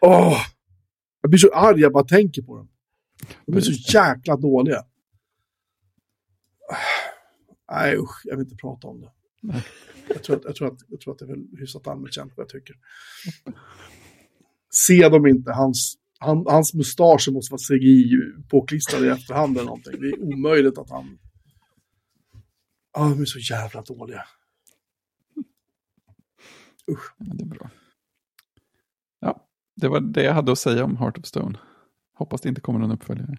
Åh! 0.00 0.38
Jag 1.22 1.30
blir 1.30 1.38
så 1.38 1.52
arg 1.52 1.80
jag 1.80 1.92
bara 1.92 2.04
tänker 2.04 2.42
på 2.42 2.56
dem. 2.56 2.68
De 3.46 3.56
är 3.56 3.60
så 3.60 3.72
jäkla 3.72 4.36
dåliga. 4.36 4.82
Nej 7.72 7.96
usch, 7.96 8.20
jag 8.24 8.36
vill 8.36 8.46
inte 8.46 8.56
prata 8.56 8.88
om 8.88 9.00
det. 9.00 9.10
Jag 10.08 10.22
tror 10.22 10.36
att, 10.36 10.44
jag 10.44 10.54
tror 10.56 10.68
att, 10.68 10.78
jag 10.88 11.00
tror 11.00 11.12
att 11.12 11.18
det 11.18 11.24
är 11.24 11.28
väl 11.28 11.46
hyfsat 11.58 11.86
allmänt 11.86 12.14
känt 12.14 12.32
vad 12.36 12.44
jag 12.44 12.50
tycker. 12.50 12.76
Se 14.70 15.08
dem 15.08 15.26
inte, 15.26 15.52
hans, 15.52 15.96
han, 16.18 16.44
hans 16.46 16.74
mustascher 16.74 17.32
måste 17.32 17.52
vara 17.52 17.78
CGI 17.78 18.10
påklistrade 18.50 19.06
i 19.06 19.10
efterhand 19.10 19.56
eller 19.56 19.66
någonting. 19.66 20.00
Det 20.00 20.06
är 20.06 20.22
omöjligt 20.22 20.78
att 20.78 20.90
han... 20.90 21.18
Ja, 22.92 23.00
de 23.00 23.20
är 23.20 23.24
så 23.24 23.38
jävla 23.38 23.82
dåliga. 23.82 24.24
Ja, 26.86 26.96
det 27.18 27.44
är 27.44 27.48
bra. 27.48 27.70
Ja, 29.20 29.46
det 29.76 29.88
var 29.88 30.00
det 30.00 30.22
jag 30.22 30.34
hade 30.34 30.52
att 30.52 30.58
säga 30.58 30.84
om 30.84 30.96
Heart 30.96 31.18
of 31.18 31.26
Stone. 31.26 31.58
Hoppas 32.14 32.40
det 32.40 32.48
inte 32.48 32.60
kommer 32.60 32.78
någon 32.80 32.92
uppföljare. 32.92 33.36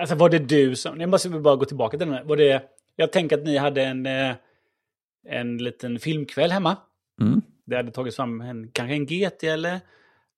Alltså 0.00 0.14
var 0.14 0.30
det 0.30 0.38
du 0.38 0.76
som... 0.76 1.00
Jag 1.00 1.10
måste 1.10 1.30
bara 1.30 1.56
gå 1.56 1.64
tillbaka 1.64 1.98
till 1.98 2.06
den 2.06 2.16
här. 2.16 2.24
Var 2.24 2.36
det... 2.36 2.62
Jag 2.96 3.12
tänker 3.12 3.38
att 3.38 3.44
ni 3.44 3.56
hade 3.56 3.84
en, 3.84 4.06
eh, 4.06 4.34
en 5.28 5.58
liten 5.58 5.98
filmkväll 5.98 6.50
hemma. 6.50 6.76
Mm. 7.20 7.42
Det 7.66 7.76
hade 7.76 7.90
tagits 7.90 8.16
fram 8.16 8.40
en, 8.40 8.68
kanske 8.72 8.94
en 8.94 9.06
GT 9.06 9.44
eller 9.44 9.80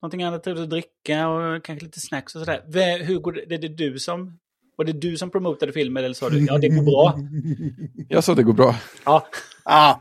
någonting 0.01 0.23
annat 0.23 0.47
att 0.47 0.69
dricka 0.69 1.29
och 1.29 1.63
kanske 1.63 1.85
lite 1.85 1.99
snacks 1.99 2.35
och 2.35 2.41
sådär. 2.41 3.03
Hur 3.03 3.19
går 3.19 3.31
det? 3.31 3.55
Är 3.55 3.57
det 3.57 3.67
du 3.77 3.99
som... 3.99 4.39
Var 4.75 4.85
det 4.85 4.93
du 4.93 5.17
som 5.17 5.29
promotade 5.29 5.71
filmen 5.71 6.03
eller 6.03 6.13
sa 6.13 6.29
du 6.29 6.45
ja 6.45 6.57
det 6.57 6.69
går 6.69 6.83
bra? 6.83 7.19
Jag 8.09 8.23
sa 8.23 8.35
det 8.35 8.43
går 8.43 8.53
bra. 8.53 8.75
Ja, 9.05 9.27
Ah, 9.63 9.95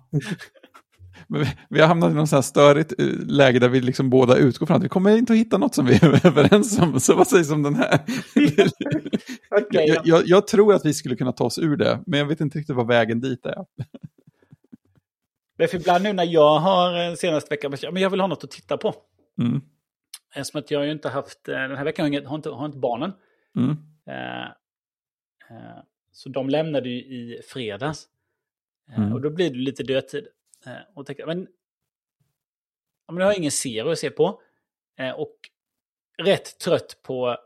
Men 1.27 1.41
vi, 1.41 1.47
vi 1.71 1.81
har 1.81 1.89
hamnat 1.89 2.11
i 2.11 2.15
något 2.15 2.33
här 2.33 2.43
störigt 2.43 2.95
eh, 2.99 3.07
läge 3.27 3.59
där 3.59 3.69
vi 3.69 3.81
liksom 3.81 4.11
båda 4.11 4.37
utgår 4.37 4.67
från 4.67 4.77
att 4.77 4.83
vi 4.83 4.89
kommer 4.89 5.17
inte 5.17 5.33
att 5.33 5.39
hitta 5.39 5.59
något 5.59 5.75
som 5.75 5.87
vi 5.87 5.95
är 6.03 6.27
överens 6.27 6.79
om. 6.79 7.01
Så 7.01 7.15
vad 7.15 7.27
sägs 7.27 7.51
om 7.51 7.63
den 7.63 7.75
här? 7.75 8.01
okej. 9.51 9.89
jag, 9.89 10.07
jag, 10.07 10.23
jag 10.27 10.47
tror 10.47 10.75
att 10.75 10.85
vi 10.85 10.95
skulle 10.95 11.17
kunna 11.17 11.33
ta 11.33 11.45
oss 11.45 11.59
ur 11.59 11.77
det, 11.77 12.01
men 12.07 12.19
jag 12.19 12.27
vet 12.27 12.41
inte 12.41 12.59
riktigt 12.59 12.77
vad 12.77 12.87
vägen 12.87 13.21
dit 13.21 13.47
är. 13.47 13.57
Därför 15.59 15.77
ibland 15.77 16.05
nu 16.05 16.13
när 16.13 16.25
jag 16.25 16.59
har 16.59 17.09
eh, 17.09 17.15
senaste 17.15 17.51
veckan, 17.51 17.75
men 17.93 18.03
jag 18.03 18.11
vill 18.11 18.21
ha 18.21 18.27
något 18.27 18.45
att 18.45 18.51
titta 18.51 18.77
på. 18.77 18.95
Mm. 19.39 19.61
Eftersom 20.35 20.59
att 20.59 20.71
jag 20.71 20.79
har 20.79 20.85
ju 20.85 20.93
inte 20.93 21.09
haft, 21.09 21.49
eh, 21.49 21.55
den 21.55 21.77
här 21.77 21.85
veckan 21.85 22.07
har, 22.07 22.13
jag 22.13 22.35
inte, 22.35 22.51
har 22.51 22.67
inte 22.67 22.79
barnen. 22.79 23.13
Mm. 23.57 23.77
Eh, 24.07 24.47
eh, 25.51 25.79
så 26.13 26.29
de 26.29 26.49
lämnade 26.49 26.89
ju 26.89 26.97
i 26.99 27.43
fredags. 27.49 28.09
Eh, 28.91 28.99
Mm. 28.99 29.13
Och 29.13 29.21
då 29.21 29.31
blir 29.31 29.51
det 29.51 29.57
lite 29.59 29.83
dödtid. 29.83 30.29
Eh, 30.67 30.73
och 30.95 31.07
tänkte, 31.07 31.27
men, 31.27 31.49
ja, 33.07 33.13
men 33.13 33.21
jag 33.21 33.27
har 33.27 33.39
ingen 33.39 33.51
serie 33.51 33.93
att 33.93 33.99
se 33.99 34.11
på. 34.11 34.43
Eh, 34.99 35.11
och 35.11 35.37
rätt 36.19 36.59
trött 36.59 37.01
på, 37.03 37.37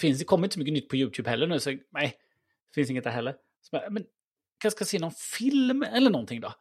finns 0.00 0.18
det 0.18 0.24
kommer 0.24 0.46
inte 0.46 0.54
så 0.54 0.60
mycket 0.60 0.72
nytt 0.74 0.88
på 0.88 0.96
YouTube 0.96 1.30
heller 1.30 1.46
nu, 1.46 1.60
så 1.60 1.76
nej, 1.90 2.14
finns 2.74 2.90
inget 2.90 3.04
där 3.04 3.10
heller. 3.10 3.34
Så, 3.60 3.82
men 3.90 4.04
kanske 4.58 4.76
ska 4.76 4.84
se 4.84 4.98
någon 4.98 5.12
film 5.12 5.82
eller 5.82 6.10
någonting 6.10 6.40
då. 6.40 6.54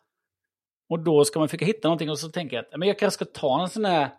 Och 0.89 0.99
då 1.03 1.25
ska 1.25 1.39
man 1.39 1.47
försöka 1.47 1.65
hitta 1.65 1.87
någonting 1.87 2.09
och 2.09 2.19
så 2.19 2.29
tänker 2.29 2.55
jag 2.55 2.65
att 2.65 2.79
men 2.79 2.87
jag 2.87 2.99
kanske 2.99 3.25
ska 3.25 3.39
ta 3.39 3.61
en 3.63 3.69
sån 3.69 3.85
här, 3.85 4.09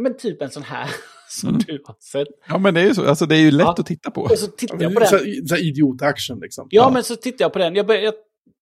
men 0.00 0.16
typ 0.16 0.42
en 0.42 0.50
sån 0.50 0.62
här 0.62 0.90
som 1.28 1.48
Mm. 1.48 1.60
du 1.66 1.82
har 1.86 1.96
sett. 2.00 2.28
Ja, 2.48 2.58
men 2.58 2.74
det 2.74 2.80
är 2.80 2.84
ju 2.84 2.94
så. 2.94 3.08
Alltså, 3.08 3.26
det 3.26 3.36
är 3.36 3.40
ju 3.40 3.50
lätt 3.50 3.64
Ja. 3.66 3.74
att 3.78 3.86
titta 3.86 4.10
på. 4.10 4.20
Och 4.20 4.38
så 4.38 4.46
tittar 4.50 4.82
jag 4.82 4.94
på 4.94 5.04
så, 5.04 5.16
den. 5.16 5.46
så 5.46 5.54
här 5.54 5.62
idiot-action 5.62 6.40
liksom. 6.40 6.68
Ja, 6.70 6.82
Ja. 6.82 6.90
men 6.90 7.02
så 7.04 7.16
tittar 7.16 7.44
jag 7.44 7.52
på 7.52 7.58
den. 7.58 7.74
Jag, 7.74 7.90
jag, 8.04 8.14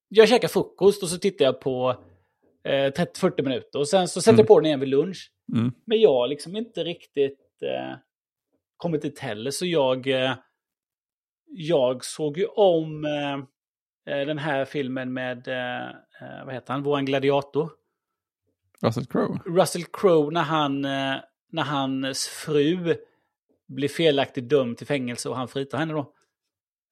jag 0.08 0.28
käkar 0.28 0.48
frukost 0.48 1.02
och 1.02 1.08
så 1.08 1.18
tittar 1.18 1.44
jag 1.44 1.60
på 1.60 1.96
eh, 2.64 2.70
30-40 2.72 3.42
minuter. 3.42 3.78
Och 3.78 3.88
sen 3.88 4.08
så 4.08 4.20
sätter 4.20 4.30
Mm. 4.32 4.38
jag 4.38 4.46
på 4.48 4.60
den 4.60 4.66
igen 4.66 4.80
vid 4.80 4.88
lunch. 4.88 5.30
Mm. 5.54 5.72
Men 5.86 6.00
jag 6.00 6.12
har 6.12 6.28
liksom 6.28 6.56
inte 6.56 6.84
riktigt 6.84 7.62
eh, 7.62 7.96
kommit 8.76 9.02
dit 9.02 9.18
heller. 9.18 9.50
Så 9.50 9.66
jag, 9.66 10.06
eh, 10.06 10.32
jag 11.46 12.04
såg 12.04 12.38
ju 12.38 12.46
om 12.46 13.04
eh, 13.04 13.34
eh, 14.14 14.26
den 14.26 14.38
här 14.38 14.64
filmen 14.64 15.12
med, 15.12 15.48
eh, 16.24 16.40
eh, 16.40 16.44
vad 16.44 16.54
heter 16.54 16.72
han, 16.72 16.82
våran 16.82 17.04
gladiator. 17.04 17.70
Russell 18.82 19.06
Crowe. 19.06 19.40
Russell 19.46 19.84
Crowe 19.84 20.32
när, 20.32 20.42
han, 20.42 20.84
eh, 20.84 21.16
när 21.52 21.62
hans 21.62 22.26
fru 22.26 22.96
blir 23.68 23.88
felaktigt 23.88 24.48
dömd 24.48 24.78
till 24.78 24.86
fängelse 24.86 25.28
och 25.28 25.36
han 25.36 25.48
fritar 25.48 25.78
henne 25.78 25.92
då. 25.92 26.12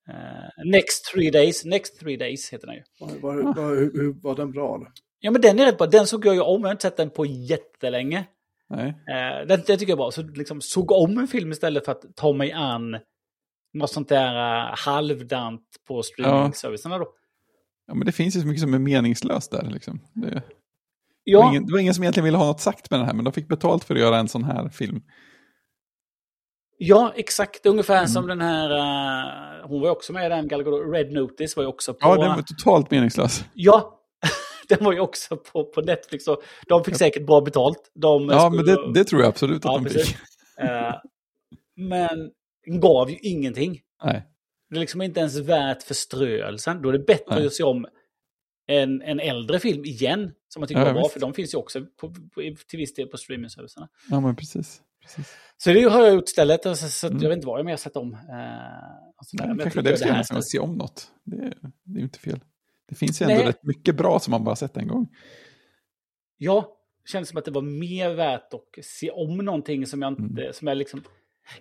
Eh, 0.09 0.65
next 0.65 1.13
three 1.13 1.31
days, 1.31 1.65
next 1.65 2.01
three 2.01 2.17
days 2.17 2.53
heter 2.53 2.67
den 2.67 2.77
ju. 2.77 2.83
Var, 3.01 3.09
var, 3.21 3.43
var, 3.43 3.77
hur, 3.77 4.23
var 4.23 4.37
den 4.37 4.51
bra 4.51 4.77
eller? 4.77 4.89
Ja 5.21 5.31
men 5.31 5.41
den 5.41 5.59
är 5.59 5.67
rätt 5.67 5.79
bra, 5.79 5.87
den 5.87 6.07
såg 6.07 6.27
jag 6.27 6.35
ju 6.35 6.41
om, 6.41 6.61
jag 6.61 6.69
har 6.69 6.73
inte 6.73 6.83
sett 6.83 6.97
den 6.97 7.11
på 7.11 7.27
jättelänge. 7.27 8.25
Nej. 8.69 8.89
Eh, 8.89 9.47
den, 9.47 9.63
den 9.67 9.79
tycker 9.79 9.87
jag 9.87 9.91
är 9.91 9.97
bra, 9.97 10.11
så 10.11 10.23
liksom 10.23 10.61
såg 10.61 10.93
om 10.93 11.19
en 11.19 11.29
film 11.29 11.53
istället 11.53 11.85
för 11.85 11.93
att 11.93 12.17
ta 12.17 12.33
mig 12.33 12.53
an 12.53 12.97
något 13.73 13.91
sånt 13.91 14.09
där 14.09 14.35
uh, 14.35 14.75
halvdant 14.77 15.67
på 15.89 16.03
streaming-servicerna 16.03 16.99
då. 16.99 17.15
Ja, 17.93 17.97
men 17.97 18.07
det 18.07 18.13
finns 18.13 18.37
ju 18.37 18.41
så 18.41 18.47
mycket 18.47 18.61
som 18.61 18.75
är 18.75 18.79
meningslöst 18.79 19.51
där. 19.51 19.71
Liksom. 19.71 20.01
Det, 20.13 20.27
det, 20.31 20.35
var 20.35 20.43
Ja, 21.25 21.51
ingen, 21.51 21.67
det 21.67 21.73
var 21.73 21.79
ingen 21.79 21.95
som 21.95 22.05
egentligen 22.05 22.25
ville 22.25 22.37
ha 22.39 22.47
något 22.47 22.61
sagt 22.61 22.91
med 22.91 23.01
den 23.01 23.07
här, 23.07 23.15
men 23.15 23.25
de 23.25 23.33
fick 23.33 23.49
betalt 23.49 23.85
för 23.85 23.95
att 23.95 24.01
göra 24.01 24.19
en 24.19 24.29
sån 24.29 24.45
här 24.45 24.69
film. 24.69 25.03
Ja, 26.79 27.13
exakt. 27.17 27.67
Ungefär 27.67 27.97
Mm. 27.97 28.09
som 28.09 28.27
den 28.27 28.41
här... 28.41 28.71
eh, 28.71 29.69
hon 29.69 29.81
var 29.81 29.87
ju 29.89 29.93
också 29.93 30.13
med 30.13 30.27
i 30.27 30.29
den, 30.29 30.49
Gal 30.49 30.63
Gadot. 30.63 30.95
Red 30.95 31.13
Notice 31.13 31.57
var 31.57 31.63
ju 31.63 31.69
också 31.69 31.93
på... 31.95 31.99
Ja, 32.01 32.17
den 32.17 32.29
var 32.37 32.43
totalt 32.43 32.91
meningslös. 32.91 33.45
Ja, 33.55 34.01
den 34.69 34.85
var 34.85 34.93
ju 34.93 35.01
också 35.01 35.37
på, 35.37 35.65
på 35.65 35.81
Netflix. 35.81 36.29
Och 36.29 36.43
de 36.69 36.85
fick 36.85 36.97
säkert 36.97 37.27
bra 37.27 37.41
betalt. 37.41 37.91
De 37.95 38.29
Ja, 38.29 38.51
skulle- 38.51 38.77
men 38.77 38.93
det, 38.93 39.01
det 39.01 39.05
tror 39.05 39.21
jag 39.21 39.29
absolut 39.29 39.65
att 39.67 39.73
Ja, 39.73 39.79
de 39.79 39.91
fick. 39.91 40.17
Eh, 40.61 40.95
men 41.77 42.31
gav 42.81 43.11
ju 43.11 43.17
ingenting. 43.23 43.81
Nej. 44.05 44.27
Det 44.73 44.79
är 44.79 44.81
liksom 44.81 45.03
inte 45.03 45.21
ens 45.21 45.39
värt 45.39 45.83
förströelsen. 45.83 46.83
Då 46.83 46.89
är 46.89 46.93
det 46.93 46.99
bättre 46.99 47.35
Nej. 47.35 47.47
att 47.47 47.53
se 47.53 47.63
om 47.63 47.87
en, 48.67 49.03
en 49.03 49.21
äldre 49.21 49.59
film 49.59 49.85
igen. 49.85 50.33
Som 50.49 50.61
man 50.61 50.69
tycker 50.69 50.81
Ja, 50.81 50.87
var 50.87 50.93
bra, 50.93 51.09
för 51.09 51.21
de 51.21 51.35
finns 51.35 51.55
ju 51.55 51.59
också 51.59 51.81
på, 52.01 52.15
på, 52.15 52.43
till 52.69 52.79
viss 52.79 52.95
del 52.95 53.07
på 53.09 53.17
streamingservicerna. 53.17 53.89
Ja, 54.11 54.21
men 54.21 54.37
precis. 54.37 54.83
precis. 55.03 55.37
Så 55.57 55.73
det 55.73 55.83
har 55.83 56.01
jag 56.05 56.15
gjort 56.15 56.29
istället. 56.29 56.63
Så, 56.63 56.75
så 56.77 57.07
att 57.07 57.11
Mm. 57.11 57.23
jag 57.23 57.29
vet 57.29 57.37
inte 57.37 57.47
vad 57.47 57.59
jag 57.59 57.67
mer 57.67 57.77
sett 57.77 57.97
om. 57.97 58.13
Eh, 58.15 58.19
sådär. 59.25 59.47
Nej, 59.47 59.57
kanske 59.63 59.83
det 59.83 59.97
ska 59.97 60.13
man 60.13 60.25
stället- 60.25 60.49
se 60.49 60.59
om 60.59 60.75
något. 60.77 61.07
Det, 61.25 61.37
är- 61.37 61.55
det 61.85 62.01
är 62.01 62.03
inte 62.03 62.19
fel. 62.19 62.41
Det 62.89 62.95
finns 62.95 63.23
ju 63.23 63.25
ändå 63.25 63.35
Nej. 63.37 63.47
rätt 63.47 63.63
mycket 63.65 63.97
bra 63.97 64.19
som 64.19 64.31
man 64.31 64.45
bara 64.45 64.57
sett 64.57 64.77
en 64.77 64.89
gång. 64.89 65.09
Ja, 66.39 66.77
det 67.05 67.11
känns 67.11 67.29
som 67.29 67.39
att 67.39 67.45
det 67.45 67.51
var 67.51 67.63
mer 67.63 68.15
värt 68.15 68.55
att 68.55 68.85
se 68.85 69.11
om 69.11 69.37
någonting 69.39 69.87
som 69.87 70.03
jag 70.03 70.13
inte... 70.13 70.53
Som 70.53 70.69
jag 70.69 70.77
liksom... 70.77 71.03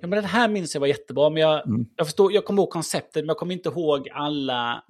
Ja, 0.02 0.08
men 0.08 0.10
den 0.12 0.26
här 0.26 0.48
minns 0.50 0.74
jag 0.76 0.80
var 0.80 0.88
jättebra, 0.88 1.30
men 1.30 1.42
jag, 1.42 1.68
Mm. 1.68 1.86
jag 1.96 2.08
förstår, 2.08 2.34
jag 2.34 2.46
kommer 2.46 2.62
ihåg 2.62 2.70
konceptet, 2.70 3.16
men 3.24 3.28
jag 3.28 3.38
kommer 3.38 3.54
inte 3.54 3.70
ihåg 3.70 4.10
alla... 4.10 4.84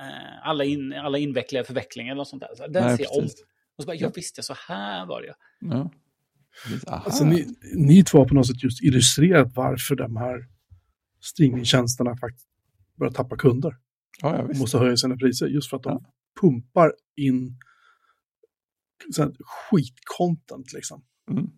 Eh, 0.00 0.48
alla, 0.48 0.64
in, 0.64 0.92
alla 0.92 1.18
invecklade 1.18 1.64
förvecklingar 1.64 2.12
eller 2.12 2.24
sånt 2.24 2.42
där. 2.42 2.48
Så 2.56 2.66
den 2.66 2.84
Nej, 2.86 2.96
ser 2.96 3.04
jag 3.04 3.16
om. 3.18 3.24
Och 3.76 3.82
så 3.82 3.86
bara, 3.86 3.96
jag 3.96 4.14
visste, 4.14 4.42
så 4.42 4.54
här 4.68 5.06
var 5.06 5.22
det. 5.22 5.34
Ja. 5.60 5.90
Alltså, 6.86 7.24
ni, 7.24 7.46
ni 7.76 8.04
två 8.04 8.18
har 8.18 8.24
på 8.28 8.34
något 8.34 8.46
sätt 8.46 8.62
just 8.62 8.82
illustrerat 8.82 9.52
varför 9.54 9.94
de 9.94 10.16
här 10.16 10.46
streamingtjänsterna 11.20 12.16
faktiskt 12.16 12.48
börjar 12.98 13.12
tappa 13.12 13.36
kunder. 13.36 13.76
ja, 14.22 14.36
ja, 14.36 14.58
måste 14.58 14.78
höja 14.78 14.96
sina 14.96 15.16
priser 15.16 15.46
just 15.46 15.70
för 15.70 15.76
att 15.76 15.82
de 15.82 15.92
Ja. 16.02 16.12
pumpar 16.40 16.92
in 17.16 17.58
skitcontent 19.70 20.72
liksom. 20.72 21.04
Mm. 21.30 21.50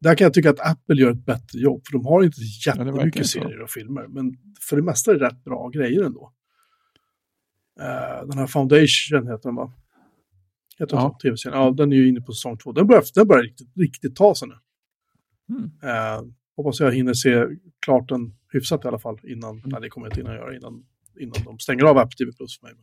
Där 0.00 0.14
kan 0.14 0.24
jag 0.24 0.34
tycka 0.34 0.50
att 0.50 0.60
Apple 0.60 0.96
gör 0.96 1.10
ett 1.10 1.26
bättre 1.26 1.58
jobb, 1.58 1.86
för 1.86 1.92
de 1.92 2.06
har 2.06 2.22
inte 2.22 2.40
det 2.40 2.66
jättemycket 2.70 3.26
så. 3.26 3.40
serier 3.40 3.60
och 3.60 3.70
filmer, 3.70 4.06
men 4.08 4.36
för 4.60 4.76
det 4.76 4.82
mesta 4.82 5.10
är 5.10 5.14
det 5.18 5.26
rätt 5.26 5.44
bra 5.44 5.68
grejer 5.68 6.02
ändå. 6.04 6.32
Eh, 7.80 8.26
den 8.26 8.38
här 8.38 8.46
Foundation 8.46 9.26
heter 9.26 9.42
den 9.48 9.54
va? 9.54 9.72
Heter 10.78 10.96
den 10.96 11.04
Ja. 11.04 11.10
så? 11.10 11.18
TV-serien? 11.22 11.60
Ja, 11.60 11.70
den 11.70 11.92
är 11.92 11.96
ju 11.96 12.08
inne 12.08 12.20
på 12.20 12.32
säsong 12.32 12.58
två. 12.58 12.72
Den 12.72 12.86
börjar, 12.86 13.02
den 13.14 13.28
börjar 13.28 13.42
riktigt, 13.42 13.76
riktigt 13.76 14.16
ta 14.16 14.34
sig 14.34 14.48
nu. 14.48 14.54
Mm. 15.56 15.70
Eh, 15.82 16.22
hoppas 16.56 16.80
jag 16.80 16.92
hinner 16.92 17.14
se 17.14 17.46
klart 17.80 18.08
den 18.08 18.34
hyfsat 18.52 18.84
i 18.84 18.88
alla 18.88 18.98
fall 18.98 19.18
innan, 19.24 19.62
nej 19.64 19.80
det 19.80 19.88
kommer 19.88 20.06
jag 20.06 20.12
inte 20.12 20.20
hinna 20.20 20.34
göra 20.34 20.56
innan, 20.56 20.84
innan 21.20 21.44
de 21.44 21.58
stänger 21.58 21.84
av 21.84 21.98
Apple 21.98 22.16
TV 22.16 22.32
Plus 22.32 22.58
för 22.58 22.66
mig. 22.66 22.74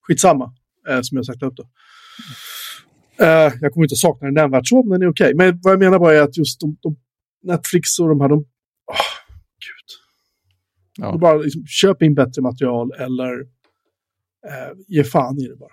Skitsamma, 0.00 0.54
eh, 0.88 1.00
som 1.02 1.16
jag 1.16 1.26
sagt 1.26 1.42
upp 1.42 1.56
då. 1.56 1.70
Eh, 3.20 3.52
jag 3.60 3.72
kommer 3.72 3.84
inte 3.84 3.92
att 3.92 3.98
sakna 3.98 4.26
den 4.26 4.34
nämnvärt 4.34 4.68
så, 4.68 4.82
men 4.82 5.00
den 5.00 5.08
är 5.08 5.12
okej. 5.12 5.34
Men 5.34 5.60
vad 5.62 5.72
jag 5.72 5.78
menar 5.78 5.98
bara 5.98 6.14
är 6.14 6.22
att 6.22 6.36
just 6.36 6.60
de, 6.60 6.76
de 6.80 6.96
Netflix 7.42 7.98
och 7.98 8.08
de 8.08 8.20
här, 8.20 8.28
de, 8.28 8.38
åh, 8.86 8.96
gud. 9.58 9.88
Ja. 11.04 11.10
De 11.12 11.20
bara 11.20 11.36
liksom, 11.36 11.66
köp 11.66 12.02
in 12.02 12.14
bättre 12.14 12.42
material 12.42 12.92
eller 12.92 13.40
eh, 14.46 14.76
ge 14.88 15.04
fan 15.04 15.38
i 15.38 15.48
det 15.48 15.56
bara. 15.56 15.70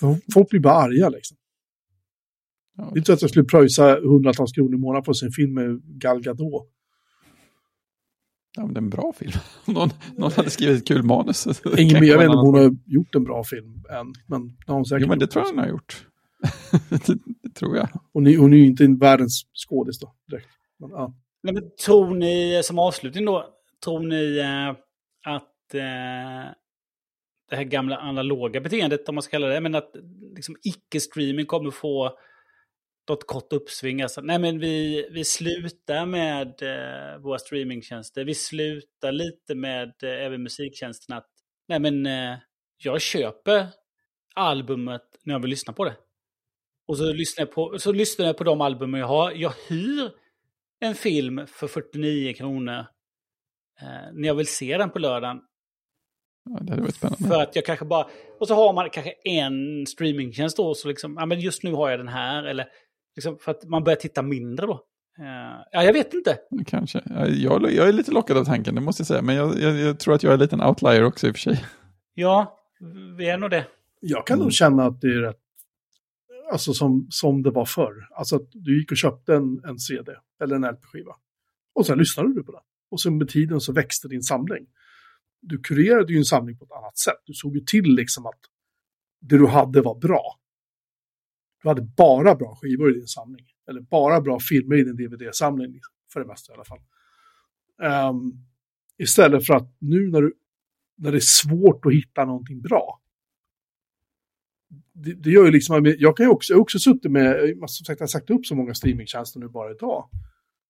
För 0.00 0.16
folk 0.34 0.50
blir 0.50 0.60
bara 0.60 0.74
arga 0.74 1.08
liksom. 1.08 1.36
Ja. 2.76 2.84
Det 2.84 2.90
är 2.90 2.98
inte 2.98 3.06
så 3.06 3.12
att 3.12 3.22
jag 3.22 3.30
skulle 3.30 3.44
pröjsa 3.44 4.00
hundratals 4.00 4.52
kronor 4.52 4.74
i 4.74 4.78
månaden 4.78 5.14
se 5.14 5.26
en 5.26 5.32
film 5.32 5.54
med 5.54 5.80
Gal 5.84 6.22
Gadot. 6.22 6.68
Ja, 8.56 8.64
men 8.64 8.74
det 8.74 8.78
är 8.78 8.82
en 8.82 8.90
bra 8.90 9.12
film. 9.18 9.32
Om 9.64 9.74
någon, 9.74 9.90
någon 10.16 10.32
hade 10.32 10.50
skrivit 10.50 10.78
ett 10.78 10.88
kul 10.88 11.02
manus. 11.02 11.46
Ingen, 11.78 12.04
jag 12.04 12.18
vet 12.18 12.24
inte 12.24 12.36
om 12.36 12.46
hon 12.46 12.54
har 12.54 12.76
gjort 12.86 13.14
en 13.14 13.24
bra 13.24 13.44
film 13.44 13.84
än. 13.90 14.14
Men 14.26 14.56
har 14.66 14.74
hon 14.74 14.84
säkert 14.84 15.02
Jo, 15.02 15.08
men 15.08 15.18
det 15.18 15.26
tror 15.26 15.40
jag 15.40 15.46
också. 15.46 15.56
han 15.56 15.64
har 15.64 15.70
gjort. 15.70 16.06
det, 17.06 17.54
tror 17.54 17.76
jag. 17.76 17.88
Hon 18.12 18.26
är, 18.26 18.36
hon 18.36 18.52
är 18.52 18.56
ju 18.56 18.66
inte 18.66 18.84
en 18.84 18.98
världens 18.98 19.42
skådis 19.54 19.98
då, 20.00 20.14
direkt. 20.30 20.48
Men, 20.78 20.90
ja. 20.90 21.14
Nej, 21.42 21.54
men 21.54 21.70
tror 21.86 22.14
ni, 22.14 22.60
som 22.64 22.78
avslutning 22.78 23.24
då, 23.24 23.46
tror 23.84 24.00
ni 24.00 24.38
eh, 24.38 24.70
att 25.34 25.74
eh, 25.74 26.52
det 27.50 27.56
här 27.56 27.64
gamla 27.64 27.96
analoga 27.96 28.60
beteendet, 28.60 29.08
om 29.08 29.14
man 29.14 29.22
ska 29.22 29.30
kalla 29.30 29.46
det, 29.46 29.60
men 29.60 29.74
att 29.74 29.90
liksom, 30.36 30.56
icke-streaming 30.62 31.46
kommer 31.46 31.70
få 31.70 32.18
något 33.08 33.26
kort 33.26 33.52
uppsving. 33.52 34.02
Alltså, 34.02 34.20
nej, 34.20 34.38
men 34.38 34.58
vi, 34.58 35.08
vi 35.10 35.24
slutar 35.24 36.06
med 36.06 36.62
eh, 36.62 37.18
våra 37.18 37.38
streamingtjänster. 37.38 38.24
Vi 38.24 38.34
slutar 38.34 39.12
lite 39.12 39.54
med 39.54 39.92
eh, 40.02 40.24
även 40.24 40.42
musiktjänsterna. 40.42 41.16
Att, 41.16 41.30
nej, 41.68 41.80
men 41.80 42.06
eh, 42.06 42.38
jag 42.76 43.00
köper 43.00 43.66
albumet 44.34 45.02
när 45.24 45.34
jag 45.34 45.40
vill 45.40 45.50
lyssna 45.50 45.72
på 45.72 45.84
det. 45.84 45.96
Och 46.92 46.98
så 46.98 47.12
lyssnar 47.12 47.42
jag 47.46 47.54
på, 47.54 47.78
så 47.78 47.92
lyssnar 47.92 48.26
jag 48.26 48.36
på 48.36 48.44
de 48.44 48.60
albumen 48.60 49.00
jag 49.00 49.06
har. 49.06 49.30
Jag 49.32 49.52
hyr 49.68 50.10
en 50.80 50.94
film 50.94 51.46
för 51.46 51.66
49 51.66 52.32
kronor 52.32 52.78
eh, 53.80 54.12
när 54.12 54.28
jag 54.28 54.34
vill 54.34 54.46
se 54.46 54.78
den 54.78 54.90
på 54.90 54.98
lördagen. 54.98 55.40
Ja, 56.44 56.58
det 56.62 56.70
hade 56.70 56.82
varit 56.82 56.94
spännande. 56.94 57.28
För 57.28 57.42
att 57.42 57.56
jag 57.56 57.64
kanske 57.66 57.84
bara... 57.84 58.06
Och 58.40 58.48
så 58.48 58.54
har 58.54 58.72
man 58.72 58.90
kanske 58.90 59.12
en 59.24 59.86
streamingtjänst 59.86 60.56
då, 60.56 60.74
så 60.74 60.88
liksom, 60.88 61.16
ja 61.18 61.26
men 61.26 61.40
just 61.40 61.62
nu 61.62 61.72
har 61.72 61.90
jag 61.90 62.00
den 62.00 62.08
här. 62.08 62.44
Eller 62.44 62.66
liksom 63.16 63.38
för 63.38 63.50
att 63.50 63.64
man 63.64 63.84
börjar 63.84 63.96
titta 63.96 64.22
mindre 64.22 64.66
då. 64.66 64.72
Eh, 65.18 65.60
ja, 65.72 65.84
jag 65.84 65.92
vet 65.92 66.14
inte. 66.14 66.38
Kanske. 66.66 67.02
Ja, 67.04 67.26
Jag, 67.26 67.72
jag 67.72 67.88
är 67.88 67.92
lite 67.92 68.12
lockad 68.12 68.36
av 68.36 68.44
tanken, 68.44 68.74
det 68.74 68.80
måste 68.80 69.00
jag 69.00 69.06
säga. 69.06 69.22
Men 69.22 69.34
jag, 69.36 69.58
jag, 69.60 69.76
jag 69.76 69.98
tror 69.98 70.14
att 70.14 70.22
jag 70.22 70.30
är 70.30 70.34
en 70.34 70.40
liten 70.40 70.62
outlier 70.62 71.04
också 71.04 71.26
i 71.26 71.30
och 71.30 71.34
för 71.34 71.40
sig. 71.40 71.64
Ja, 72.14 72.58
vi 73.18 73.28
är 73.28 73.38
nog 73.38 73.50
det. 73.50 73.66
Jag 74.00 74.26
kan 74.26 74.34
Mm. 74.34 74.44
nog 74.44 74.52
känna 74.52 74.84
att 74.86 75.00
det 75.00 75.06
är 75.06 75.20
rätt, 75.20 75.36
alltså 76.52 76.74
som, 76.74 77.06
som 77.10 77.42
det 77.42 77.50
var 77.50 77.64
förr. 77.64 78.08
Alltså 78.10 78.36
att 78.36 78.48
du 78.52 78.78
gick 78.80 78.90
och 78.90 78.96
köpte 78.96 79.34
en, 79.34 79.64
en 79.64 79.78
CD 79.78 80.12
eller 80.42 80.56
en 80.56 80.64
LP-skiva. 80.64 81.16
Och 81.74 81.86
sen 81.86 81.98
lyssnade 81.98 82.34
du 82.34 82.42
på 82.42 82.52
den. 82.52 82.60
Och 82.90 83.00
sen 83.00 83.18
med 83.18 83.28
tiden 83.28 83.60
så 83.60 83.72
växte 83.72 84.08
din 84.08 84.22
samling. 84.22 84.66
Du 85.40 85.58
kurerade 85.58 86.12
ju 86.12 86.18
en 86.18 86.24
samling 86.24 86.58
på 86.58 86.64
ett 86.64 86.72
annat 86.72 86.98
sätt. 86.98 87.22
Du 87.24 87.34
såg 87.34 87.54
ju 87.54 87.60
till 87.60 87.94
liksom 87.94 88.26
att 88.26 88.40
det 89.20 89.38
du 89.38 89.46
hade 89.46 89.82
var 89.82 89.94
bra. 89.94 90.38
Du 91.62 91.68
hade 91.68 91.82
bara 91.82 92.34
bra 92.34 92.58
skivor 92.62 92.90
i 92.90 92.94
din 92.94 93.06
samling. 93.06 93.46
Eller 93.68 93.80
bara 93.80 94.20
bra 94.20 94.38
filmer 94.40 94.76
i 94.76 94.84
din 94.84 94.96
DVD-samling. 94.96 95.72
Liksom, 95.72 95.94
för 96.12 96.20
det 96.20 96.26
mesta 96.26 96.52
i 96.52 96.54
alla 96.54 96.64
fall. 96.64 96.80
Um, 98.10 98.32
istället 98.98 99.46
för 99.46 99.54
att 99.54 99.76
nu 99.78 100.10
när, 100.10 100.22
du, 100.22 100.34
när 100.96 101.12
det 101.12 101.18
är 101.18 101.20
svårt 101.20 101.86
att 101.86 101.92
hitta 101.92 102.24
någonting 102.24 102.60
bra. 102.60 103.01
Det, 104.94 105.14
det 105.14 105.30
gör 105.30 105.44
ju 105.44 105.50
liksom, 105.50 105.94
jag 105.98 106.16
kan 106.16 106.26
ju 106.26 106.30
också, 106.30 106.52
jag 106.52 106.58
har 106.58 106.62
också 106.62 106.78
suttit 106.78 107.12
med, 107.12 107.54
som 107.58 107.84
sagt 107.84 108.00
jag 108.00 108.04
har 108.04 108.08
sagt 108.08 108.30
upp 108.30 108.46
så 108.46 108.54
många 108.54 108.74
streamingtjänster 108.74 109.40
nu 109.40 109.48
bara 109.48 109.70
idag. 109.70 110.08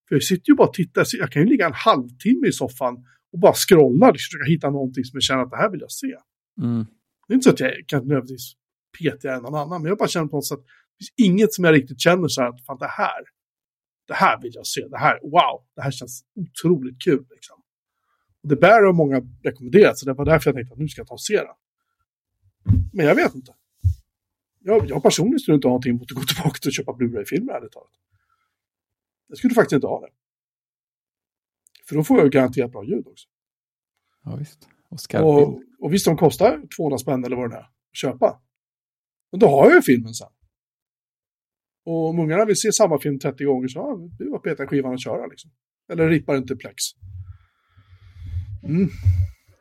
För 0.08 0.14
jag 0.14 0.22
sitter 0.22 0.50
ju 0.50 0.54
bara 0.54 0.68
och 0.68 0.74
tittar, 0.74 1.06
jag 1.18 1.32
kan 1.32 1.42
ju 1.42 1.48
ligga 1.48 1.66
en 1.66 1.72
halvtimme 1.72 2.46
i 2.48 2.52
soffan 2.52 2.94
och 3.32 3.38
bara 3.38 3.52
scrolla 3.54 4.10
och 4.10 4.16
försöka 4.16 4.44
hitta 4.44 4.70
någonting 4.70 5.04
som 5.04 5.16
jag 5.16 5.22
känner 5.22 5.42
att 5.42 5.50
det 5.50 5.56
här 5.56 5.70
vill 5.70 5.80
jag 5.80 5.92
se. 5.92 6.14
Mm. 6.62 6.86
Det 7.28 7.32
är 7.32 7.34
inte 7.34 7.44
så 7.44 7.50
att 7.50 7.60
jag 7.60 7.72
kan 7.86 8.00
nödvändigtvis 8.00 8.52
petiga 8.98 9.40
någon 9.40 9.54
annan, 9.54 9.82
men 9.82 9.88
jag 9.88 9.98
bara 9.98 10.08
känner 10.08 10.26
på 10.26 10.36
något 10.36 10.46
sätt 10.46 10.58
att 10.58 10.64
det 10.64 11.04
finns 11.04 11.30
inget 11.30 11.54
som 11.54 11.64
jag 11.64 11.74
riktigt 11.74 12.00
känner 12.00 12.28
så 12.28 12.42
här 12.42 12.48
att 12.48 12.64
fan 12.66 12.78
det 12.78 12.86
här, 12.86 13.22
det 14.08 14.14
här 14.14 14.42
vill 14.42 14.52
jag 14.54 14.66
se, 14.66 14.88
det 14.88 14.98
här, 14.98 15.20
wow, 15.22 15.66
det 15.76 15.82
här 15.82 15.90
känns 15.90 16.24
otroligt 16.34 17.02
kul 17.04 17.26
liksom. 17.30 17.56
Och 18.42 18.48
det 18.48 18.56
bär 18.56 18.82
har 18.82 18.92
många 18.92 19.22
rekommenderat, 19.44 19.98
så 19.98 20.06
det 20.06 20.12
var 20.12 20.24
därför 20.24 20.50
jag 20.50 20.56
tänkte 20.56 20.72
att 20.72 20.78
nu 20.78 20.88
ska 20.88 21.00
jag 21.00 21.08
ta 21.08 21.14
och 21.14 21.22
se 21.22 21.36
den. 21.36 21.56
Men 22.92 23.06
jag 23.06 23.14
vet 23.14 23.34
inte. 23.34 23.52
Jag, 24.64 24.90
jag 24.90 25.02
personligen 25.02 25.38
skulle 25.38 25.54
inte 25.54 25.66
ha 25.66 25.70
någonting 25.70 25.90
emot 25.90 26.10
att 26.10 26.16
gå 26.16 26.22
tillbaka 26.22 26.58
till 26.58 26.68
att 26.68 26.74
köpa 26.74 26.92
Blu-ray-filmer, 26.92 27.52
ärligt 27.52 27.72
talat. 27.72 27.90
Jag 29.28 29.38
skulle 29.38 29.54
faktiskt 29.54 29.72
inte 29.72 29.86
ha 29.86 30.00
det. 30.00 30.12
För 31.88 31.96
då 31.96 32.04
får 32.04 32.16
jag 32.16 32.24
ju 32.24 32.30
garanterat 32.30 32.72
bra 32.72 32.84
ljud 32.84 33.06
också. 33.06 33.28
Ja, 34.24 34.36
visst. 34.36 34.68
Och. 34.88 35.42
Och, 35.42 35.62
och 35.78 35.92
visst, 35.92 36.06
de 36.06 36.16
kostar 36.16 36.62
200 36.76 36.98
spänn 36.98 37.24
eller 37.24 37.36
vad 37.36 37.50
det 37.50 37.56
är 37.56 37.60
att 37.60 37.72
köpa. 37.92 38.40
Men 39.30 39.40
då 39.40 39.46
har 39.48 39.64
jag 39.64 39.74
ju 39.74 39.82
filmen 39.82 40.14
sen. 40.14 40.28
Och 41.84 42.08
om 42.08 42.18
ungarna 42.18 42.44
vill 42.44 42.56
se 42.56 42.72
samma 42.72 42.98
film 42.98 43.18
30 43.18 43.44
gånger 43.44 43.68
så 43.68 43.78
ja, 43.78 44.08
det 44.18 44.24
är 44.24 44.30
bara 44.30 44.40
peta 44.40 44.66
skivan 44.66 44.92
och 44.92 45.00
köra 45.00 45.26
liksom. 45.26 45.50
Eller 45.92 46.08
rippa 46.08 46.32
den 46.32 46.46
till 46.46 46.58
plex. 46.58 46.82
Mm. 48.64 48.88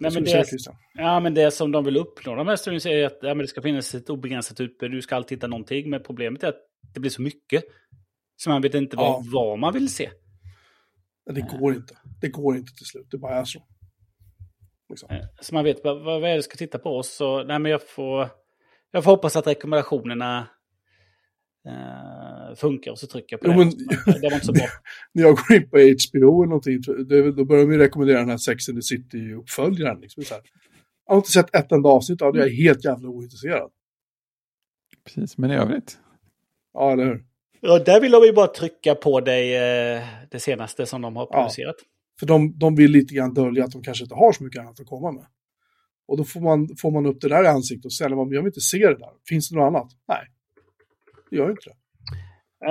Nej, 0.01 0.11
Vad 0.11 0.13
men 0.13 0.23
det, 0.23 0.45
ja, 0.93 1.19
men 1.19 1.33
det 1.33 1.51
som 1.51 1.71
de 1.71 1.85
vill 1.85 1.97
uppnå, 1.97 2.35
de 2.35 2.47
här 2.47 2.55
streamings 2.55 2.85
är 2.85 3.05
att 3.05 3.17
ja, 3.21 3.33
det 3.35 3.47
ska 3.47 3.61
finnas 3.61 3.95
ett 3.95 4.09
obegränsat 4.09 4.59
utbud. 4.59 4.91
Du 4.91 5.01
ska 5.01 5.15
alltid 5.15 5.37
hitta 5.37 5.47
någonting. 5.47 5.89
Men 5.89 6.03
problemet 6.03 6.43
är 6.43 6.47
att 6.47 6.59
det 6.93 6.99
blir 6.99 7.11
så 7.11 7.21
mycket. 7.21 7.63
Så 8.35 8.49
man 8.49 8.61
vet 8.61 8.73
inte 8.73 8.97
vad, 8.97 9.05
Ja. 9.05 9.23
vad 9.33 9.59
man 9.59 9.73
vill 9.73 9.89
se. 9.93 10.09
Det 11.25 11.41
går 11.59 11.73
inte. 11.73 11.97
Det 12.21 12.27
går 12.29 12.55
inte 12.57 12.73
till 12.73 12.85
slut. 12.85 13.07
Det 13.11 13.17
bara 13.17 13.35
är 13.35 13.43
så. 13.43 13.63
Liksom. 14.89 15.09
Eh, 15.11 15.21
Så 15.41 15.53
man 15.55 15.63
vet 15.63 15.83
vad, 15.83 16.03
vad 16.03 16.17
är 16.17 16.21
det 16.21 16.35
jag 16.35 16.43
ska 16.43 16.55
titta 16.57 16.79
på. 16.79 17.03
Så, 17.03 17.43
nej, 17.43 17.59
men 17.59 17.71
jag, 17.71 17.87
får, 17.89 18.29
jag 18.91 19.03
får 19.03 19.11
hoppas 19.11 19.35
att 19.35 19.47
rekommendationerna 19.47 20.47
eh, 21.67 22.55
funkar 22.55 22.91
och 22.91 22.99
så 22.99 23.07
trycker 23.07 23.33
jag 23.33 23.41
på 23.41 23.47
Jo, 23.47 23.51
det. 23.51 23.57
men- 23.57 23.87
Men 24.05 24.21
det 24.21 24.27
var 24.27 24.33
inte 24.33 24.45
så 24.45 24.51
bra. 24.53 24.65
När 25.13 25.23
jag 25.23 25.35
går 25.37 25.57
in 25.57 25.69
på 25.69 25.77
HBO 25.77 26.41
eller 26.43 26.49
någonting, 26.49 26.81
det- 27.07 27.31
då 27.31 27.45
börjar 27.45 27.65
de 27.65 27.71
ju 27.73 27.77
rekommendera 27.79 28.19
den 28.19 28.29
här 28.29 28.37
Sex 28.37 28.69
and 28.69 28.77
the 28.77 28.81
City-uppföljaren. 28.81 30.01
Liksom, 30.01 30.23
jag 30.27 31.13
har 31.13 31.17
inte 31.17 31.31
sett 31.31 31.55
ett 31.55 31.71
enda 31.71 31.89
avsnitt 31.89 32.21
av 32.21 32.33
det, 32.33 32.39
jag 32.39 32.47
är 32.47 32.53
helt 32.63 32.85
jävla 32.85 33.09
ointresserad. 33.09 33.71
Precis, 35.05 35.37
men 35.37 35.51
i 35.51 35.55
övrigt. 35.55 35.97
Ja, 36.73 36.91
eller 36.91 37.05
hur? 37.05 37.23
Ja, 37.61 37.79
där 37.79 38.01
vill 38.01 38.11
de 38.11 38.23
ju 38.23 38.33
bara 38.33 38.47
trycka 38.47 38.95
på 38.95 39.19
dig 39.21 39.55
eh, 39.95 40.03
det 40.31 40.39
senaste 40.39 40.85
som 40.85 41.01
de 41.01 41.15
har 41.15 41.27
Ja. 41.31 41.37
producerat. 41.37 41.75
För 42.19 42.25
de, 42.25 42.57
de 42.59 42.75
vill 42.75 42.91
lite 42.91 43.13
grann 43.15 43.33
dölja 43.33 43.63
att 43.65 43.71
de 43.71 43.81
kanske 43.83 44.03
inte 44.03 44.15
har 44.15 44.31
så 44.33 44.43
mycket 44.43 44.61
annat 44.61 44.79
att 44.79 44.87
komma 44.87 45.11
med. 45.11 45.25
Och 46.07 46.17
då 46.17 46.23
får 46.23 46.41
man, 46.41 46.69
får 46.81 46.91
man 46.91 47.05
upp 47.05 47.21
det 47.21 47.29
där 47.29 47.43
i 47.43 47.47
ansiktet 47.47 47.85
och 47.85 47.93
säger 47.93 48.15
man, 48.15 48.31
jag 48.31 48.41
vill 48.41 48.47
inte 48.49 48.61
se 48.61 48.77
det 48.77 48.97
där. 48.97 49.09
Finns 49.27 49.49
det 49.49 49.55
något 49.55 49.67
annat? 49.67 49.91
Nej, 50.07 50.27
det 51.31 51.37
gör 51.37 51.49
inte 51.51 51.69
det. 51.69 51.75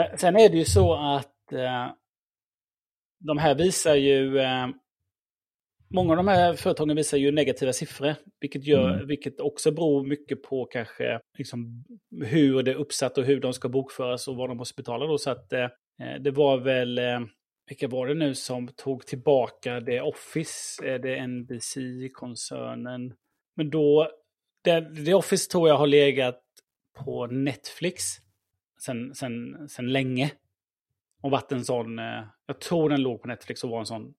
Eh, 0.01 0.17
sen 0.17 0.37
är 0.37 0.49
det 0.49 0.57
ju 0.57 0.65
så 0.65 0.95
att 0.95 1.53
eh, 1.53 1.91
de 3.19 3.39
här 3.39 3.55
visar 3.55 3.95
ju... 3.95 4.39
Eh, 4.39 4.69
många 5.95 6.11
av 6.11 6.17
de 6.17 6.29
här 6.29 6.55
företagen 6.55 6.97
visar 6.97 7.19
ju 7.19 7.33
negativa 7.33 7.73
siffror. 7.73 8.15
Vilket, 8.41 8.65
gör, 8.67 8.95
Mm. 8.95 9.07
vilket 9.07 9.41
också 9.41 9.71
beror 9.71 10.07
mycket 10.07 10.43
på 10.43 10.65
kanske 10.65 11.21
liksom, 11.39 11.85
hur 12.25 12.63
det 12.63 12.71
är 12.71 12.75
uppsatt 12.75 13.19
och 13.19 13.25
hur 13.25 13.41
de 13.41 13.53
ska 13.53 13.69
bokföras 13.69 14.29
och 14.29 14.37
vad 14.37 14.51
de 14.51 14.57
måste 14.57 14.77
betala. 14.83 15.07
Då. 15.07 15.19
Så 15.19 15.31
att, 15.31 15.53
eh, 15.53 15.69
det 16.21 16.31
var 16.31 16.59
väl... 16.59 16.99
Eh, 16.99 17.21
vilka 17.69 17.89
var 17.89 18.07
det 18.07 18.15
nu 18.15 18.35
som 18.35 18.69
tog 18.69 19.07
tillbaka 19.07 19.81
det 19.81 20.01
Office? 20.01 20.85
Är 20.85 20.99
det 20.99 21.27
NBC-koncernen? 21.27 23.15
Men 23.57 23.71
då... 23.71 24.11
Det, 24.65 24.81
det 24.81 25.15
Office 25.15 25.51
tror 25.51 25.69
jag 25.69 25.77
har 25.77 25.87
legat 25.87 26.41
på 26.99 27.27
Netflix 27.27 28.03
sen, 28.81 29.15
sen, 29.15 29.69
sen 29.69 29.93
länge. 29.93 30.33
Och 31.23 31.31
varit 31.31 31.53
en 31.53 31.65
sån, 31.65 31.99
eh, 31.99 32.25
jag 32.47 32.61
tror 32.61 32.91
den 32.91 33.03
låg 33.03 33.23
på 33.23 33.29
Netflix 33.29 33.65
och 33.65 33.71
var 33.71 33.81
en 33.81 33.87
sån 33.87 34.15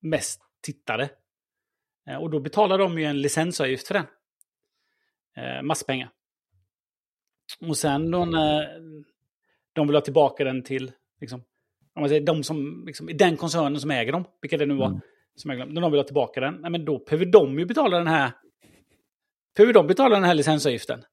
mest 0.00 0.42
tittade. 0.62 1.10
Eh, 2.08 2.16
och 2.16 2.30
då 2.30 2.40
betalar 2.40 2.78
de 2.78 2.98
ju 2.98 3.04
en 3.04 3.20
licensavgift 3.20 3.86
för 3.86 3.94
den. 3.94 4.06
Eh, 5.36 5.62
masspengar. 5.62 6.10
Och 7.60 7.76
sen 7.76 8.10
då 8.10 8.24
när 8.24 8.80
de 9.72 9.86
vill 9.86 9.96
ha 9.96 10.00
tillbaka 10.00 10.44
den 10.44 10.62
till, 10.62 10.92
liksom, 11.20 11.40
om 11.94 12.00
man 12.00 12.08
säger, 12.08 12.26
de 12.26 12.42
som, 12.42 12.84
liksom, 12.86 13.08
i 13.08 13.12
den 13.12 13.36
koncernen 13.36 13.80
som 13.80 13.90
äger 13.90 14.12
dem, 14.12 14.24
vilka 14.40 14.56
det 14.56 14.66
nu 14.66 14.74
var, 14.74 14.86
Mm. 14.86 15.00
som 15.34 15.50
äger 15.50 15.64
dem, 15.64 15.74
när 15.74 15.80
de 15.80 15.92
vill 15.92 15.98
ha 16.00 16.04
tillbaka 16.06 16.40
den, 16.40 16.54
nej, 16.54 16.70
men 16.70 16.84
då 16.84 16.98
behöver 16.98 17.26
de 17.26 17.58
ju 17.58 17.64
betala 17.66 17.98
den 17.98 18.06
här, 18.06 18.32
behöver 19.56 19.72
de 19.74 19.86
betala 19.86 20.14
den 20.14 20.24
här 20.24 20.34
licensavgiften. 20.34 21.04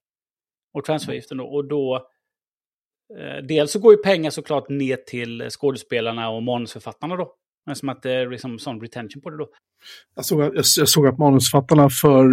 Och 0.76 0.86
transferavgiften 0.86 1.38
då. 1.38 1.46
Och 1.46 1.68
då 1.68 2.08
Eh, 3.14 3.46
dels 3.48 3.72
så 3.72 3.80
går 3.80 3.94
ju 3.94 3.98
pengar 3.98 4.30
såklart 4.30 4.70
ner 4.70 4.96
till 4.96 5.50
skådespelarna 5.50 6.30
och 6.30 6.44
manusförfattarna 6.44 7.16
då. 7.16 7.34
Men 7.66 7.76
som 7.76 7.90
att 7.90 8.02
det 8.02 8.12
är 8.12 8.30
liksom 8.30 8.60
sån 8.60 8.82
retention 8.82 9.22
på 9.22 9.30
det 9.30 9.38
då. 9.38 9.48
Jag 10.16 10.26
såg, 10.26 10.42
att, 10.42 10.54
jag, 10.54 10.64
jag 10.78 10.90
såg 10.90 11.08
att 11.08 11.18
manusförfattarna 11.18 11.90
för, 11.90 12.24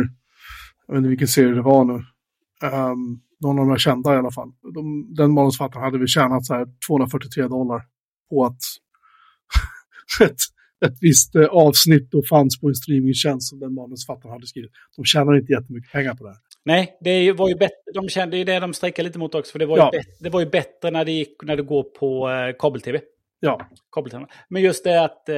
jag 0.87 0.95
vet 0.95 0.99
inte 0.99 1.09
vilken 1.09 1.29
serie 1.29 1.55
det 1.55 1.63
var 1.63 1.85
nu, 1.85 1.93
um, 1.93 3.21
någon 3.41 3.59
av 3.59 3.65
de 3.65 3.71
här 3.71 3.79
kända 3.79 4.15
i 4.15 4.17
alla 4.17 4.31
fall, 4.31 4.53
de, 4.75 5.15
den 5.15 5.35
manusförfattaren 5.35 5.85
hade 5.85 5.99
vi 5.99 6.07
tjänat 6.07 6.47
så 6.47 6.55
här 6.55 6.67
243 6.89 7.49
dollar 7.49 7.83
på 8.31 8.45
att 8.45 8.61
ett, 10.21 10.41
ett 10.85 10.99
visst 11.01 11.35
eh, 11.35 11.45
avsnitt 11.45 12.11
då 12.11 12.23
fanns 12.23 12.61
på 12.61 12.69
en 12.69 12.75
streamingtjänst 12.75 13.49
som 13.49 13.59
den 13.59 13.75
manusförfattaren 13.75 14.33
hade 14.33 14.47
skrivit. 14.47 14.71
De 14.97 15.05
tjänar 15.05 15.39
inte 15.39 15.53
jättemycket 15.53 15.93
pengar 15.93 16.15
på 16.15 16.25
det 16.25 16.31
här. 16.31 16.39
Nej, 16.65 16.99
det 17.01 17.33
var 17.33 17.49
ju 17.49 17.55
bättre. 17.55 17.93
De 17.95 18.09
kände 18.09 18.37
ju 18.37 18.45
det 18.45 18.61
de 18.61 18.75
strejkade 18.75 19.07
lite 19.09 19.19
mot 19.19 19.35
också. 19.35 19.53
För 19.53 19.59
det 19.59 19.67
var, 19.67 19.79
Ja. 19.79 19.91
ju, 19.93 19.99
bättre, 19.99 20.11
det 20.21 20.31
var 20.31 20.41
ju 20.41 20.47
bättre 20.47 20.91
när 20.91 21.05
det, 21.05 21.13
gick, 21.13 21.43
när 21.43 21.57
det 21.57 21.63
går 21.63 21.83
på 21.83 22.31
eh, 22.31 22.57
kabel-tv. 22.59 23.01
Ja, 23.41 23.69
Kabel 23.93 24.27
Men 24.49 24.63
just 24.63 24.85
det 24.85 25.05
att 25.05 25.29
eh, 25.29 25.37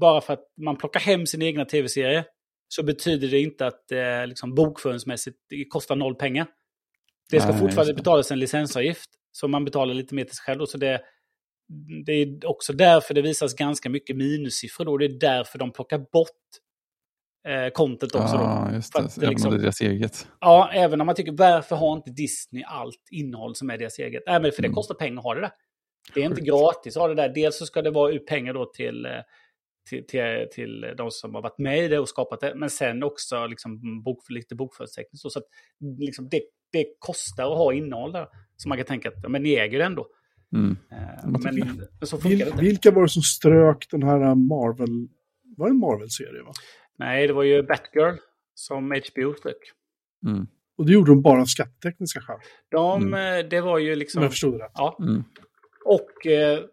bara 0.00 0.20
för 0.20 0.32
att 0.32 0.44
man 0.56 0.76
plockar 0.76 1.00
hem 1.00 1.26
sin 1.26 1.42
egna 1.42 1.64
tv-serie 1.64 2.24
så 2.68 2.82
betyder 2.82 3.28
det 3.28 3.40
inte 3.40 3.66
att 3.66 3.92
eh, 3.92 4.26
liksom, 4.26 4.54
bokföringsmässigt 4.54 5.36
det 5.48 5.64
kostar 5.68 5.96
noll 5.96 6.14
pengar. 6.14 6.46
Det 7.30 7.40
ska 7.40 7.50
Nej, 7.50 7.58
fortfarande 7.60 7.92
det. 7.92 7.96
betalas 7.96 8.30
en 8.30 8.38
licensavgift. 8.38 9.10
Så 9.32 9.48
man 9.48 9.64
betalar 9.64 9.94
lite 9.94 10.14
mer 10.14 10.24
till 10.24 10.36
sig 10.36 10.42
själv. 10.42 10.58
då. 10.58 10.66
Så 10.66 10.78
det, 10.78 11.00
det 12.06 12.12
är 12.12 12.46
också 12.46 12.72
därför 12.72 13.14
det 13.14 13.22
visas 13.22 13.54
ganska 13.54 13.88
mycket 13.90 14.16
minussiffror. 14.16 14.84
Då. 14.84 14.96
Det 14.98 15.04
är 15.04 15.18
därför 15.20 15.58
de 15.58 15.72
plockar 15.72 15.98
bort 15.98 16.30
eh, 17.48 17.70
content 17.70 18.14
också. 18.14 18.36
då. 18.36 18.42
Ja, 18.42 18.70
just 18.74 18.92
För 18.92 18.98
det. 19.00 19.06
att 19.06 19.18
Även 19.18 19.30
liksom- 19.30 19.48
om 19.48 19.54
det 19.54 19.60
är 19.60 19.62
deras 19.62 19.80
eget. 19.80 20.26
Ja, 20.40 20.70
även 20.72 21.00
om 21.00 21.06
man 21.06 21.14
tycker 21.14 21.32
varför 21.32 21.76
har 21.76 21.96
inte 21.96 22.10
Disney 22.10 22.62
allt 22.66 23.00
innehåll 23.10 23.54
som 23.54 23.70
är 23.70 23.78
deras 23.78 23.98
eget? 23.98 24.22
Nej, 24.26 24.42
men 24.42 24.52
för 24.52 24.62
det 24.62 24.68
Mm. 24.68 24.74
kostar 24.74 24.94
pengar 24.94 25.18
att 25.18 25.24
ha 25.24 25.34
det 25.34 25.40
där. 25.40 25.50
Det 26.14 26.20
är 26.20 26.24
inte 26.24 26.36
Sjukt. 26.36 26.48
gratis 26.48 26.96
att 26.96 27.00
ha 27.00 27.08
det 27.08 27.14
där. 27.14 27.28
Dels 27.28 27.58
så 27.58 27.66
ska 27.66 27.82
det 27.82 27.90
vara 27.90 28.12
ut 28.12 28.26
pengar 28.26 28.54
då 28.54 28.66
till, 28.66 29.06
eh, 29.06 29.10
till, 29.88 30.06
till, 30.06 30.48
till 30.54 30.94
de 30.96 31.10
som 31.10 31.34
har 31.34 31.42
varit 31.42 31.58
med 31.58 31.78
i 31.84 31.88
det 31.88 31.98
och 31.98 32.08
skapat 32.08 32.40
det. 32.40 32.52
Men 32.56 32.70
sen 32.70 33.02
också 33.02 33.46
liksom 33.46 34.02
bok, 34.02 34.30
lite 34.30 34.54
bokföringstekniskt. 34.54 35.32
Så 35.32 35.38
att 35.38 35.44
liksom 35.98 36.28
det, 36.28 36.40
det 36.72 36.84
kostar 36.98 37.52
att 37.52 37.58
ha 37.58 37.72
innehåll 37.72 38.12
där. 38.12 38.26
Så 38.56 38.68
man 38.68 38.78
kan 38.78 38.86
tänka 38.86 39.08
att 39.08 39.30
men 39.30 39.42
ni 39.42 39.54
äger 39.54 39.78
det 39.78 39.84
ändå. 39.84 40.06
Mm. 40.54 40.76
Eh, 40.92 40.98
Men, 41.24 41.42
men 42.00 42.06
så 42.06 42.16
funkar 42.16 42.28
Vil, 42.28 42.38
det 42.38 42.44
inte. 42.50 42.60
vilka 42.62 42.90
var 42.90 43.02
det 43.02 43.08
som 43.08 43.22
strök 43.22 43.86
den 43.90 44.02
här 44.02 44.18
Marvel, 44.34 45.08
var 45.56 45.66
det 45.66 45.70
en 45.72 45.78
Marvel-serie 45.78 46.42
va? 46.42 46.52
Nej, 46.98 47.26
det 47.26 47.32
var 47.32 47.42
ju 47.42 47.62
Batgirl 47.62 48.16
som 48.54 48.84
HBO 48.84 49.34
strök. 49.34 49.72
Mm. 50.26 50.46
Och 50.76 50.86
det 50.86 50.92
gjorde 50.92 51.10
de 51.10 51.22
bara 51.22 51.40
av 51.40 51.46
skattetekniska 51.46 52.20
skäl, 52.20 52.38
De, 52.70 53.14
eh, 53.14 53.38
Det 53.50 53.60
var 53.60 53.78
ju 53.78 53.92
om 53.92 53.98
liksom... 53.98 54.22
jag 54.22 54.30
förstod 54.32 54.52
det 54.52 54.64
rätt. 54.64 54.72
Ja, 54.74 54.96
Mm. 55.00 55.24
Och 55.84 56.26
eh, 56.26 56.64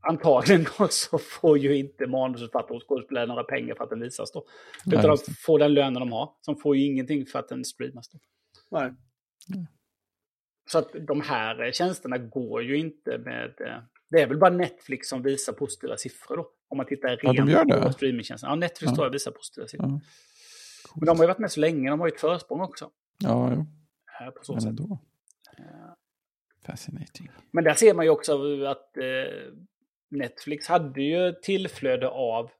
antagligen 0.00 0.66
då 0.78 0.88
så 0.88 1.18
får 1.18 1.58
ju 1.58 1.76
inte 1.76 2.06
manusförfattare 2.06 2.76
och 2.76 2.88
skådespelare 2.88 3.26
några 3.26 3.44
pengar 3.44 3.74
för 3.74 3.84
att 3.84 3.90
den 3.90 4.00
visas 4.00 4.32
då. 4.32 4.46
Nej, 4.84 4.98
Utan 4.98 5.10
de 5.10 5.34
får 5.34 5.58
den 5.58 5.74
lönen 5.74 6.00
de 6.00 6.12
har. 6.12 6.26
Så 6.40 6.52
de 6.52 6.60
får 6.60 6.76
ju 6.76 6.84
ingenting 6.84 7.26
för 7.26 7.38
att 7.38 7.48
den 7.48 7.64
streamas 7.64 8.08
då. 8.08 8.18
Nej. 8.70 8.94
Så 10.70 10.78
att 10.78 10.92
de 11.06 11.20
här 11.20 11.66
eh, 11.66 11.72
tjänsterna 11.72 12.18
går 12.18 12.62
ju 12.62 12.78
inte 12.78 13.18
med... 13.18 13.54
Eh, 14.12 14.16
det 14.16 14.22
är 14.22 14.26
väl 14.26 14.38
bara 14.38 14.50
Netflix 14.50 15.08
som 15.08 15.22
visar 15.22 15.52
positiva 15.52 15.96
siffror 15.96 16.36
då. 16.36 16.48
Om 16.68 16.76
man 16.76 16.86
tittar 16.86 17.08
Ja, 17.22 17.32
de 17.32 17.38
rent 17.38 17.50
gör 17.50 17.64
det. 17.64 17.82
på 17.82 17.92
streamingtjänsten. 17.92 18.50
Ja, 18.50 18.56
Netflix 18.56 18.90
Ja. 18.90 18.94
tror 18.94 19.06
jag 19.06 19.12
visar 19.12 19.30
positiva 19.30 19.66
siffror. 19.68 19.88
Ja. 19.88 20.00
Men 20.96 21.06
de 21.06 21.16
har 21.18 21.24
ju 21.24 21.28
varit 21.28 21.38
med 21.38 21.52
så 21.52 21.60
länge, 21.60 21.90
de 21.90 22.00
har 22.00 22.06
ju 22.08 22.12
ett 22.14 22.20
försprång 22.20 22.60
också. 22.60 22.90
Ja, 23.18 23.52
jo. 23.54 23.66
Här 24.06 24.30
på 24.30 24.44
så 24.44 24.52
Men 24.52 24.60
sätt. 24.62 24.68
ändå. 24.68 24.98
Fascinating. 26.66 27.30
Men 27.50 27.64
där 27.64 27.74
ser 27.74 27.94
man 27.94 28.04
ju 28.04 28.10
också 28.10 28.64
att 28.64 28.96
eh, 28.96 29.04
Netflix 30.10 30.66
hade 30.68 31.02
ju 31.02 31.32
tillflöde 31.32 32.08
av 32.08 32.50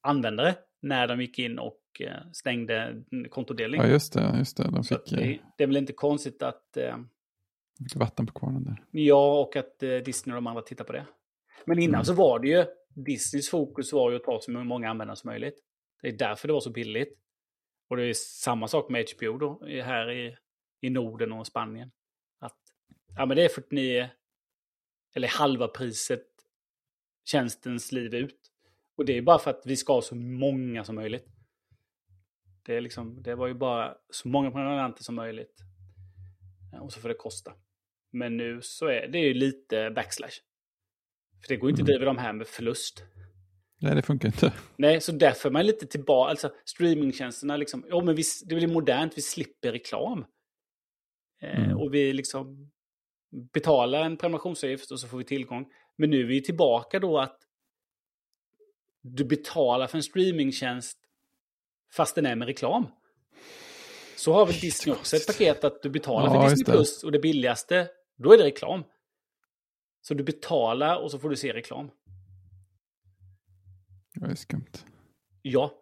användare 0.00 0.54
när 0.80 1.06
de 1.08 1.20
gick 1.20 1.38
in 1.38 1.58
och 1.58 1.78
eh, 2.00 2.12
stängde 2.32 3.02
kontodelning. 3.30 3.80
Ja, 3.80 3.86
just 3.86 4.12
det. 4.12 4.34
Just 4.38 4.56
det. 4.56 4.62
De 4.70 4.84
fick, 4.84 5.12
eh, 5.12 5.18
det, 5.18 5.38
det 5.56 5.62
är 5.64 5.66
väl 5.68 5.76
inte 5.76 5.92
konstigt 5.92 6.42
att 6.42 6.76
fick 7.88 7.96
vatten 7.96 8.26
på 8.26 8.32
kvarnen 8.32 8.64
där. 8.64 8.84
jag 8.90 9.40
och 9.42 9.56
att 9.56 9.82
eh, 9.82 9.96
Disney 9.96 10.32
och 10.32 10.42
de 10.42 10.46
andra 10.46 10.62
tittar 10.62 10.84
på 10.84 10.92
det. 10.92 11.06
Men 11.64 11.78
innan 11.78 11.94
Mm. 11.94 12.04
så 12.04 12.14
var 12.14 12.38
det 12.38 12.48
ju, 12.48 12.64
Disneys 12.88 13.50
fokus 13.50 13.92
var 13.92 14.10
ju 14.10 14.16
att 14.16 14.24
ta 14.24 14.40
så 14.40 14.50
många 14.50 14.90
användare 14.90 15.16
som 15.16 15.28
möjligt. 15.28 15.58
Det 16.02 16.08
är 16.08 16.12
därför 16.18 16.48
det 16.48 16.54
var 16.54 16.60
så 16.60 16.70
billigt. 16.70 17.18
Och 17.88 17.96
det 17.96 18.04
är 18.04 18.14
samma 18.14 18.68
sak 18.68 18.90
med 18.90 19.04
HBO 19.16 19.38
då, 19.38 19.66
här 19.66 20.10
i, 20.10 20.36
i 20.80 20.90
Norden 20.90 21.32
och 21.32 21.46
Spanien. 21.46 21.90
Att 22.38 22.58
ja, 23.16 23.26
men 23.26 23.36
det 23.36 23.44
är 23.44 23.48
49, 23.48 24.08
eller 25.14 25.28
halva 25.28 25.68
priset 25.68 26.26
tjänstens 27.24 27.92
liv 27.92 28.14
ut. 28.14 28.38
Och 28.96 29.04
det 29.04 29.18
är 29.18 29.22
bara 29.22 29.38
för 29.38 29.50
att 29.50 29.62
vi 29.66 29.76
ska 29.76 29.92
ha 29.92 30.02
så 30.02 30.14
många 30.14 30.84
som 30.84 30.94
möjligt. 30.94 31.26
Det, 32.62 32.76
är 32.76 32.80
liksom, 32.80 33.22
det 33.22 33.34
var 33.34 33.46
ju 33.46 33.54
bara 33.54 33.94
så 34.10 34.28
många 34.28 34.50
prenumeranter 34.50 35.02
som 35.02 35.14
möjligt. 35.14 35.60
Ja, 36.72 36.80
Och 36.80 36.92
så 36.92 37.00
får 37.00 37.08
det 37.08 37.14
kosta. 37.14 37.52
Men 38.12 38.36
nu 38.36 38.58
så 38.62 38.86
är 38.86 39.08
det 39.08 39.18
ju 39.18 39.34
lite 39.34 39.90
backslash. 39.90 40.38
För 41.40 41.48
det 41.48 41.56
går 41.56 41.68
ju 41.68 41.70
inte 41.70 41.82
att 41.82 41.88
Mm. 41.88 41.98
driva 41.98 42.12
de 42.12 42.18
här 42.18 42.32
med 42.32 42.46
förlust. 42.46 43.04
Nej, 43.80 43.94
det 43.94 44.02
funkar 44.02 44.28
inte. 44.28 44.52
Nej, 44.76 45.00
så 45.00 45.12
därför 45.12 45.48
är 45.48 45.52
man 45.52 45.66
lite 45.66 45.86
tillbaka. 45.86 46.30
Alltså 46.30 46.52
streamingtjänsterna 46.64 47.56
liksom. 47.56 47.84
Ja, 47.88 48.00
men 48.00 48.14
vi, 48.14 48.22
det 48.44 48.54
blir 48.54 48.68
modernt. 48.68 49.18
Vi 49.18 49.22
slipper 49.22 49.72
reklam. 49.72 50.24
Eh, 51.42 51.64
Mm. 51.64 51.78
Och 51.78 51.94
vi 51.94 52.12
liksom 52.12 52.70
betalar 53.52 54.02
en 54.02 54.16
prenumerationsavgift 54.16 54.90
och 54.90 55.00
så 55.00 55.08
får 55.08 55.18
vi 55.18 55.24
tillgång. 55.24 55.66
Men 55.96 56.10
nu 56.10 56.20
är 56.20 56.24
vi 56.24 56.42
tillbaka 56.42 56.98
då 56.98 57.18
att 57.18 57.38
du 59.02 59.24
betalar 59.24 59.86
för 59.86 59.98
en 59.98 60.02
streamingtjänst 60.02 60.98
fast 61.96 62.14
den 62.14 62.26
är 62.26 62.36
med 62.36 62.46
reklam. 62.48 62.86
Så 64.16 64.32
har 64.32 64.46
väl 64.46 64.54
Disney 64.54 64.96
också 64.96 65.16
ett 65.16 65.26
paket 65.26 65.64
att 65.64 65.82
du 65.82 65.90
betalar 65.90 66.34
Ja, 66.34 66.42
för 66.42 66.50
Disney. 66.56 66.74
Plus 66.74 67.04
och 67.04 67.12
det 67.12 67.18
billigaste, 67.18 67.88
då 68.16 68.32
är 68.32 68.38
det 68.38 68.44
reklam. 68.44 68.84
Så 70.00 70.14
du 70.14 70.24
betalar 70.24 71.02
och 71.02 71.10
så 71.10 71.18
får 71.18 71.30
du 71.30 71.36
se 71.36 71.52
reklam. 71.52 71.90
Det 74.14 74.26
är 74.26 74.34
skumt. 74.34 74.84
Ja. 75.42 75.74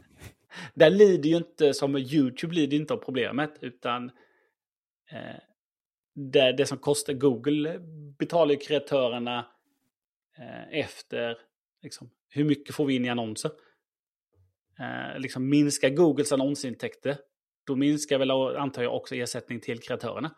Där 0.74 0.90
lider 0.90 1.30
ju 1.30 1.36
inte, 1.36 1.74
som 1.74 1.96
YouTube 1.96 2.54
lider 2.54 2.76
inte 2.76 2.94
av 2.94 2.98
problemet, 2.98 3.58
utan 3.60 4.10
eh, 5.10 5.40
det, 6.14 6.52
det 6.52 6.66
som 6.66 6.78
kostar 6.78 7.12
Google 7.12 7.78
betalar 8.18 8.52
ju 8.52 8.58
kreatörerna 8.58 9.46
eh, 10.38 10.78
efter 10.78 11.38
liksom, 11.82 12.10
hur 12.28 12.44
mycket 12.44 12.74
får 12.74 12.86
vi 12.86 12.94
in 12.94 13.04
i 13.04 13.08
annonser. 13.08 13.50
Eh, 14.78 15.18
liksom 15.18 15.48
minskar 15.48 15.90
Googles 15.90 16.32
annonsintäkter, 16.32 17.16
då 17.66 17.76
minskar 17.76 18.18
väl 18.18 18.30
antar 18.30 18.82
jag 18.82 18.96
också 18.96 19.14
ersättning 19.14 19.60
till 19.60 19.80
kreatörerna. 19.80 20.34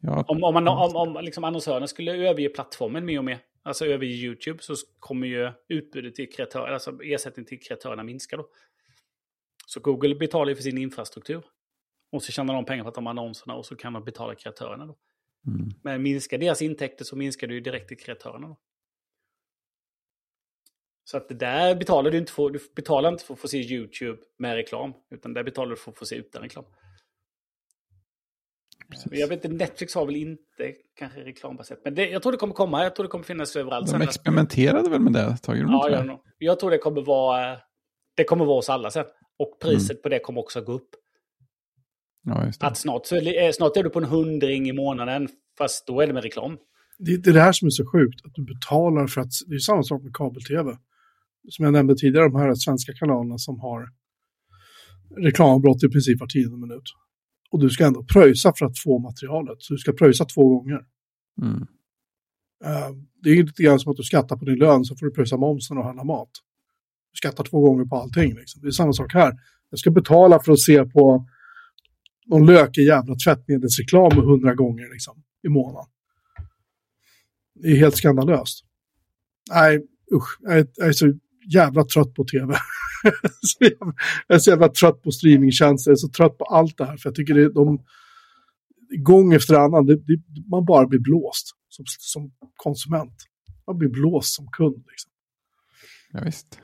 Ja, 0.00 0.24
Om, 0.28 0.44
om, 0.44 0.54
man, 0.54 0.68
om, 0.68 0.96
om 0.96 1.24
liksom 1.24 1.44
annonsörerna 1.44 1.86
skulle 1.86 2.16
överge 2.16 2.48
plattformen 2.48 3.04
mer 3.04 3.18
och 3.18 3.24
mer, 3.24 3.38
alltså 3.62 3.86
överge 3.86 4.12
YouTube, 4.12 4.62
så 4.62 4.74
kommer 4.98 5.26
ju 5.26 5.52
utbudet 5.68 6.14
till 6.14 6.32
kreatörerna, 6.32 6.74
alltså 6.74 7.02
ersättning 7.02 7.46
till 7.46 7.60
kreatörerna 7.60 8.02
minska 8.02 8.36
då. 8.36 8.48
Så 9.66 9.80
Google 9.80 10.14
betalar 10.14 10.48
ju 10.48 10.56
för 10.56 10.62
sin 10.62 10.78
infrastruktur. 10.78 11.42
Och 12.12 12.22
så 12.22 12.32
tjänar 12.32 12.54
de 12.54 12.64
pengar 12.64 12.82
på 12.82 12.88
att 12.88 12.94
de 12.94 13.06
annonserna 13.06 13.54
och 13.54 13.66
så 13.66 13.76
kan 13.76 13.92
de 13.92 14.04
betala 14.04 14.34
kreatörerna 14.34 14.86
då. 14.86 14.96
mm. 15.46 15.68
Men 15.82 16.02
minskar 16.02 16.38
deras 16.38 16.62
intäkter 16.62 17.04
så 17.04 17.16
minskar 17.16 17.46
det 17.46 17.54
ju 17.54 17.60
direkt 17.60 17.88
till 17.88 17.98
kreatörerna 17.98 18.48
då. 18.48 18.56
Så 21.04 21.16
att 21.16 21.28
det 21.28 21.34
där 21.34 21.74
betalar 21.74 22.10
du 22.10 22.18
inte 22.18 22.32
för, 22.32 22.50
du 22.50 22.60
betalar 22.76 23.12
inte 23.12 23.24
för 23.24 23.34
att 23.34 23.40
få 23.40 23.48
se 23.48 23.58
YouTube 23.58 24.22
med 24.36 24.54
reklam, 24.54 24.92
utan 25.10 25.34
där 25.34 25.44
betalar 25.44 25.70
du 25.70 25.76
för 25.76 25.90
att 25.90 25.98
få 25.98 26.06
se 26.06 26.16
utan 26.16 26.42
reklam. 26.42 26.64
Precis. 28.90 29.12
Jag 29.12 29.28
vet 29.28 29.44
inte, 29.44 29.56
Netflix 29.56 29.94
har 29.94 30.06
väl 30.06 30.16
inte 30.16 30.72
kanske 30.98 31.20
reklambaserat. 31.20 31.80
Men 31.84 31.94
det, 31.94 32.10
jag 32.10 32.22
tror 32.22 32.32
det 32.32 32.38
kommer 32.38 32.54
komma, 32.54 32.82
jag 32.82 32.94
tror 32.94 33.04
det 33.04 33.10
kommer 33.10 33.24
finnas 33.24 33.56
överallt. 33.56 33.86
De 33.86 33.90
Sen- 33.90 34.02
experimenterade 34.02 34.90
väl 34.90 35.00
med 35.00 35.12
det 35.12 35.20
ett 35.20 35.42
tag? 35.42 35.58
Ja, 35.58 35.90
jag, 35.90 36.18
jag 36.38 36.60
tror 36.60 36.70
det 36.70 36.78
kommer 36.78 37.02
vara 37.02 37.58
det 38.16 38.24
kommer 38.24 38.44
vara 38.44 38.56
hos 38.56 38.68
alla 38.68 38.90
sen. 38.90 39.04
Och 39.38 39.58
priset 39.62 40.02
på 40.02 40.08
det 40.08 40.18
kommer 40.18 40.40
också 40.40 40.60
gå 40.60 40.72
upp. 40.72 40.90
Ja, 42.24 42.46
just 42.46 42.60
det. 42.60 42.66
Att 42.66 42.76
snart, 42.76 43.06
så 43.06 43.16
eh, 43.16 43.52
snart 43.52 43.76
är 43.76 43.82
du 43.82 43.90
på 43.90 43.98
en 43.98 44.04
hundring 44.04 44.68
i 44.68 44.72
månaden, 44.72 45.28
fast 45.58 45.86
då 45.86 46.00
är 46.00 46.06
det 46.06 46.12
med 46.12 46.22
reklam. 46.22 46.56
Det, 46.98 47.16
det 47.16 47.30
är 47.30 47.34
det 47.34 47.40
här 47.40 47.52
som 47.52 47.66
är 47.66 47.70
så 47.70 47.86
sjukt, 47.92 48.26
att 48.26 48.34
du 48.34 48.44
betalar 48.44 49.06
för 49.06 49.20
att, 49.20 49.30
det 49.46 49.54
är 49.54 49.58
samma 49.58 49.82
sak 49.82 50.02
med 50.02 50.14
kabel-tv. 50.14 50.76
Som 51.48 51.64
jag 51.64 51.72
nämnde 51.72 51.96
tidigare, 51.96 52.28
de 52.28 52.36
här 52.36 52.54
svenska 52.54 52.92
kanalerna 52.92 53.38
som 53.38 53.60
har 53.60 53.88
reklamavbrott 55.16 55.84
i 55.84 55.88
princip 55.88 56.20
var 56.20 56.26
tionde 56.26 56.66
minut. 56.66 56.88
Och 57.50 57.60
du 57.60 57.70
ska 57.70 57.86
ändå 57.86 58.04
pröjsa 58.04 58.52
för 58.58 58.66
att 58.66 58.78
få 58.78 58.98
materialet, 58.98 59.56
så 59.58 59.74
du 59.74 59.78
ska 59.78 59.92
pröjsa 59.92 60.24
två 60.24 60.48
gånger. 60.48 60.80
Mm. 61.42 61.66
Eh, 62.64 62.90
det 63.22 63.30
är 63.30 63.42
lite 63.42 63.62
grann 63.62 63.80
som 63.80 63.90
att 63.90 63.96
du 63.96 64.02
skattar 64.02 64.36
på 64.36 64.44
din 64.44 64.58
lön 64.58 64.84
så 64.84 64.96
får 64.96 65.06
du 65.06 65.12
pröjsa 65.12 65.36
momsen 65.36 65.78
och 65.78 65.84
handla 65.84 66.04
mat. 66.04 66.30
Du 67.12 67.16
skattar 67.16 67.44
två 67.44 67.60
gånger 67.60 67.84
på 67.84 67.96
allting. 67.96 68.34
Liksom. 68.34 68.62
Det 68.62 68.68
är 68.68 68.70
samma 68.70 68.92
sak 68.92 69.14
här. 69.14 69.32
Jag 69.70 69.78
ska 69.78 69.90
betala 69.90 70.40
för 70.40 70.52
att 70.52 70.60
se 70.60 70.84
på 70.84 71.26
någon 72.26 72.46
lökig 72.46 72.82
jävla 72.82 73.14
tvättmedelsreklam 73.14 74.12
hundra 74.12 74.54
gånger 74.54 74.92
liksom, 74.92 75.22
i 75.42 75.48
månaden. 75.48 75.90
Det 77.54 77.68
är 77.68 77.76
helt 77.76 77.96
skandalöst. 77.96 78.64
Nej, 79.50 79.86
usch. 80.14 80.38
Jag 80.40 80.58
är, 80.58 80.66
jag 80.76 80.88
är 80.88 80.92
så 80.92 81.12
jävla 81.54 81.84
trött 81.84 82.14
på 82.14 82.24
tv. 82.24 82.54
Jag 84.26 84.34
är 84.34 84.38
så 84.38 84.50
jävla 84.50 84.68
trött 84.68 85.02
på 85.02 85.10
streamingtjänster. 85.10 85.90
Jag 85.90 85.94
är 85.94 85.98
så 85.98 86.08
trött 86.08 86.38
på 86.38 86.44
allt 86.44 86.78
det 86.78 86.84
här. 86.84 86.96
För 86.96 87.08
jag 87.08 87.14
tycker 87.14 87.34
det, 87.34 87.52
de, 87.52 87.84
gång 88.96 89.34
efter 89.34 89.54
annan, 89.54 89.86
det, 89.86 89.96
det, 89.96 90.20
man 90.50 90.64
bara 90.64 90.86
blir 90.86 91.00
blåst 91.00 91.50
som, 91.68 91.84
som 91.98 92.32
konsument. 92.56 93.14
Man 93.66 93.78
blir 93.78 93.88
blåst 93.88 94.34
som 94.34 94.46
kund. 94.52 94.84
Liksom. 94.88 95.10
Ja, 96.12 96.20
visst. 96.24 96.60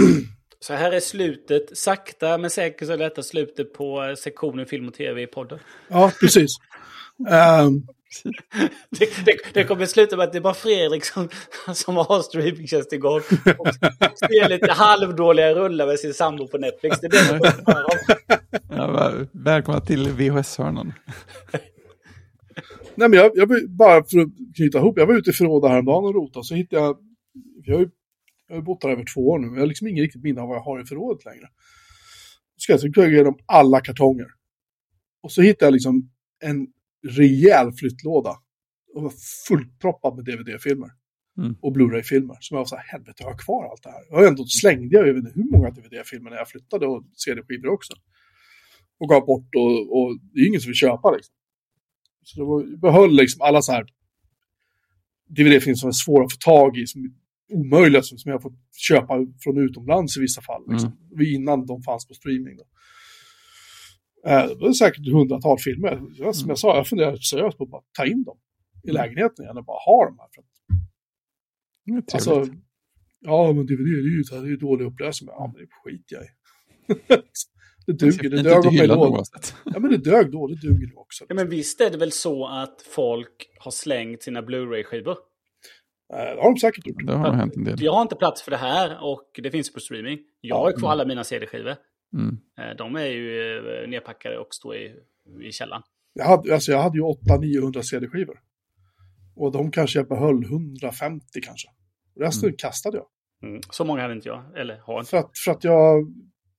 Så 0.60 0.74
här 0.74 0.92
är 0.92 1.00
slutet, 1.00 1.78
sakta 1.78 2.38
men 2.38 2.50
säkert 2.50 2.86
så 2.86 2.92
är 2.92 2.98
detta 2.98 3.22
slutet 3.22 3.72
på 3.72 4.04
eh, 4.04 4.14
sektionen 4.14 4.66
film 4.66 4.88
och 4.88 4.94
tv 4.94 5.22
i 5.22 5.26
podden. 5.26 5.58
Ja, 5.88 6.12
precis. 6.20 6.50
Ehm, 7.28 7.82
Det, 8.90 9.24
det, 9.24 9.36
det 9.54 9.64
kommer 9.64 9.86
sluta 9.86 10.16
med 10.16 10.24
att 10.24 10.32
det 10.32 10.38
är 10.38 10.42
bara 10.42 10.54
Fredrik 10.54 11.04
som, 11.04 11.28
som 11.74 11.96
har 11.96 12.22
streamingtjänst 12.22 12.92
igång. 12.92 13.20
Och 13.58 13.68
ser 14.18 14.48
lite 14.48 14.72
halvdåliga 14.72 15.54
rullar 15.54 15.86
med 15.86 15.98
sin 15.98 16.14
sambo 16.14 16.48
på 16.48 16.58
Netflix. 16.58 17.00
Det 17.00 17.06
är 17.06 17.10
det 17.10 17.72
höra 17.72 17.84
om. 17.84 17.98
Ja, 18.70 18.90
väl- 18.92 19.28
välkomna 19.32 19.80
till 19.80 20.08
VHS-hörnan. 20.08 20.92
nej, 22.94 23.08
men 23.08 23.12
jag, 23.12 23.30
jag, 23.34 23.46
vill- 23.48 23.68
bara 23.68 24.04
för 24.04 24.18
att 24.18 24.28
knyta 24.56 24.78
ihop, 24.78 24.98
jag 24.98 25.06
var 25.06 25.14
ute 25.14 25.30
i 25.30 25.32
förrådet 25.32 25.70
häromdagen 25.70 26.04
och 26.04 26.14
rotade, 26.14 26.44
så 26.44 26.54
hittade 26.54 26.82
jag, 26.82 26.96
jag 27.64 27.74
har 27.74 27.80
ju, 27.80 27.88
jag 28.48 28.56
har 28.56 28.62
bott 28.62 28.80
där 28.80 28.88
över 28.88 29.04
två 29.14 29.28
år 29.28 29.38
nu, 29.38 29.46
jag 29.46 29.60
har 29.60 29.66
liksom 29.66 29.86
ingen 29.86 30.02
riktigt 30.02 30.22
minne 30.22 30.40
av 30.40 30.48
vad 30.48 30.56
jag 30.56 30.62
har 30.62 30.82
i 30.82 30.84
förrådet 30.84 31.24
längre. 31.24 31.48
Så 32.56 32.60
ska 32.76 32.86
jag 32.86 32.94
gå 32.94 33.04
igenom 33.04 33.38
alla 33.46 33.80
kartonger. 33.80 34.26
Och 35.22 35.32
så 35.32 35.42
hittade 35.42 35.66
jag 35.66 35.72
liksom 35.72 36.10
en 36.44 36.66
rejäl 37.06 37.72
flyttlåda. 37.72 38.34
Och 38.94 39.02
var 39.02 39.12
fullproppad 39.48 40.16
med 40.16 40.24
DVD-filmer. 40.24 40.90
Mm. 41.38 41.56
Och 41.62 41.72
Blu-ray-filmer. 41.72 42.36
Som 42.40 42.54
jag 42.54 42.60
var 42.60 42.64
så 42.64 42.76
här, 42.76 42.84
helvete, 42.84 43.14
jag 43.18 43.30
har 43.30 43.38
kvar 43.38 43.70
allt 43.70 43.82
det 43.82 43.90
här. 43.90 44.02
Jag 44.10 44.16
har 44.16 44.26
ändå 44.26 44.44
slängde 44.44 44.96
jag, 44.96 45.08
jag 45.08 45.14
vet 45.14 45.24
inte 45.24 45.40
hur 45.40 45.50
många 45.50 45.70
DVD-filmer 45.70 46.30
när 46.30 46.36
jag 46.36 46.48
flyttade 46.48 46.86
och 46.86 47.04
CD-skivor 47.24 47.68
också. 47.68 47.92
Och 49.00 49.08
gav 49.08 49.26
bort 49.26 49.54
och, 49.54 49.98
och 49.98 50.18
det 50.32 50.40
är 50.40 50.46
ingen 50.48 50.60
som 50.60 50.68
vill 50.68 50.76
köpa 50.76 51.10
liksom. 51.10 51.34
Så 52.22 52.40
det 52.40 52.46
var, 52.46 52.60
jag 52.60 52.80
behöll 52.80 53.16
liksom 53.16 53.42
alla 53.42 53.62
så 53.62 53.72
här 53.72 53.86
DVD-filmer 55.28 55.74
som 55.74 55.88
är 55.88 55.92
svåra 55.92 56.24
att 56.24 56.32
få 56.32 56.38
tag 56.38 56.78
i, 56.78 56.86
som 56.86 57.04
är 57.04 57.10
omöjliga, 57.52 58.02
som, 58.02 58.18
jag 58.24 58.32
har 58.32 58.40
fått 58.40 58.58
köpa 58.72 59.14
från 59.44 59.58
utomlands 59.58 60.16
i 60.16 60.20
vissa 60.20 60.42
fall. 60.42 60.62
Liksom. 60.68 60.92
Innan 61.20 61.66
de 61.66 61.82
fanns 61.82 62.06
på 62.06 62.14
streaming. 62.14 62.56
Då. 62.56 62.64
Eh, 64.26 64.46
det 64.48 64.54
var 64.54 64.72
säkert 64.72 65.12
hundratal 65.12 65.58
filmer. 65.58 66.02
Jag, 66.14 66.34
som 66.34 66.48
jag 66.48 66.58
sa, 66.58 66.76
jag 66.76 66.86
funderade 66.86 67.22
seriöst 67.22 67.58
på 67.58 67.64
att 67.64 67.70
bara 67.70 67.82
ta 67.92 68.06
in 68.06 68.24
dem 68.24 68.38
i 68.82 68.92
lägenheten 68.92 69.44
igen 69.44 69.58
och 69.58 69.64
bara 69.64 69.78
ha 69.78 70.04
dem 70.04 70.18
här. 70.18 70.28
För 70.34 70.42
att, 71.98 72.14
alltså, 72.14 72.54
ja, 73.20 73.52
men 73.52 73.66
DVD 73.66 73.78
det 73.78 73.82
är 73.82 74.16
ju, 74.16 74.22
det 74.22 74.36
är 74.36 74.50
ju 74.50 74.56
dålig 74.56 74.84
upplösning. 74.84 75.30
Ja, 75.32 75.52
men 75.54 75.62
det 75.62 75.68
skiter 75.70 76.16
jag 76.16 76.24
i. 76.24 76.28
det 77.86 77.92
duger, 77.92 78.30
det 78.30 78.38
inte 78.38 78.50
dög 78.50 78.66
åt 78.66 78.74
mig 78.74 78.88
då. 78.88 79.22
Ja, 79.64 79.78
men 79.78 79.90
det 79.90 79.96
dög 79.96 80.32
då, 80.32 80.46
det 80.46 80.54
duger 80.54 80.86
nog 80.86 80.98
också. 80.98 81.24
Ja, 81.28 81.34
men 81.34 81.48
visst 81.48 81.80
är 81.80 81.90
det 81.90 81.98
väl 81.98 82.12
så 82.12 82.46
att 82.46 82.82
folk 82.82 83.50
har 83.58 83.70
slängt 83.70 84.22
sina 84.22 84.42
Blu-ray-skivor? 84.42 85.16
Eh, 86.12 86.18
det 86.18 86.42
har 86.42 86.54
de 86.54 86.56
säkert 86.56 86.86
gjort. 86.86 87.06
Det 87.06 87.12
har 87.12 87.32
hänt 87.32 87.56
en 87.56 87.64
del. 87.64 87.82
Jag 87.82 87.92
har 87.92 88.02
inte 88.02 88.16
plats 88.16 88.42
för 88.42 88.50
det 88.50 88.56
här 88.56 89.04
och 89.04 89.40
det 89.42 89.50
finns 89.50 89.72
på 89.72 89.80
streaming. 89.80 90.18
Jag 90.40 90.56
har 90.56 90.72
kvar 90.72 90.90
alla 90.90 91.04
mina 91.04 91.24
CD-skivor. 91.24 91.76
Mm. 92.12 92.38
Eh, 92.58 92.76
De 92.76 92.96
är 92.96 93.06
ju 93.06 93.58
eh, 93.58 93.88
nedpackade 93.88 94.38
och 94.38 94.54
står 94.54 94.76
i, 94.76 94.94
i 95.42 95.52
källaren. 95.52 95.82
Jag 96.12 96.24
hade, 96.24 96.54
alltså, 96.54 96.72
jag 96.72 96.82
hade 96.82 96.98
ju 96.98 97.04
800-900 97.04 97.82
CD-skivor. 97.82 98.40
Och 99.36 99.52
de 99.52 99.70
kanske 99.70 99.98
jag 99.98 100.08
behöll 100.08 100.44
150 100.44 101.26
kanske. 101.42 101.68
Resten 102.20 102.52
kastade 102.58 102.96
jag. 102.96 103.06
Mm. 103.42 103.60
Så 103.70 103.84
många 103.84 104.02
hade 104.02 104.14
inte 104.14 104.28
jag, 104.28 104.58
eller 104.58 104.78
har 104.78 104.98
inte. 105.00 105.10
För 105.10 105.16
att, 105.16 105.38
för 105.38 105.50
att 105.50 105.64
jag, 105.64 106.12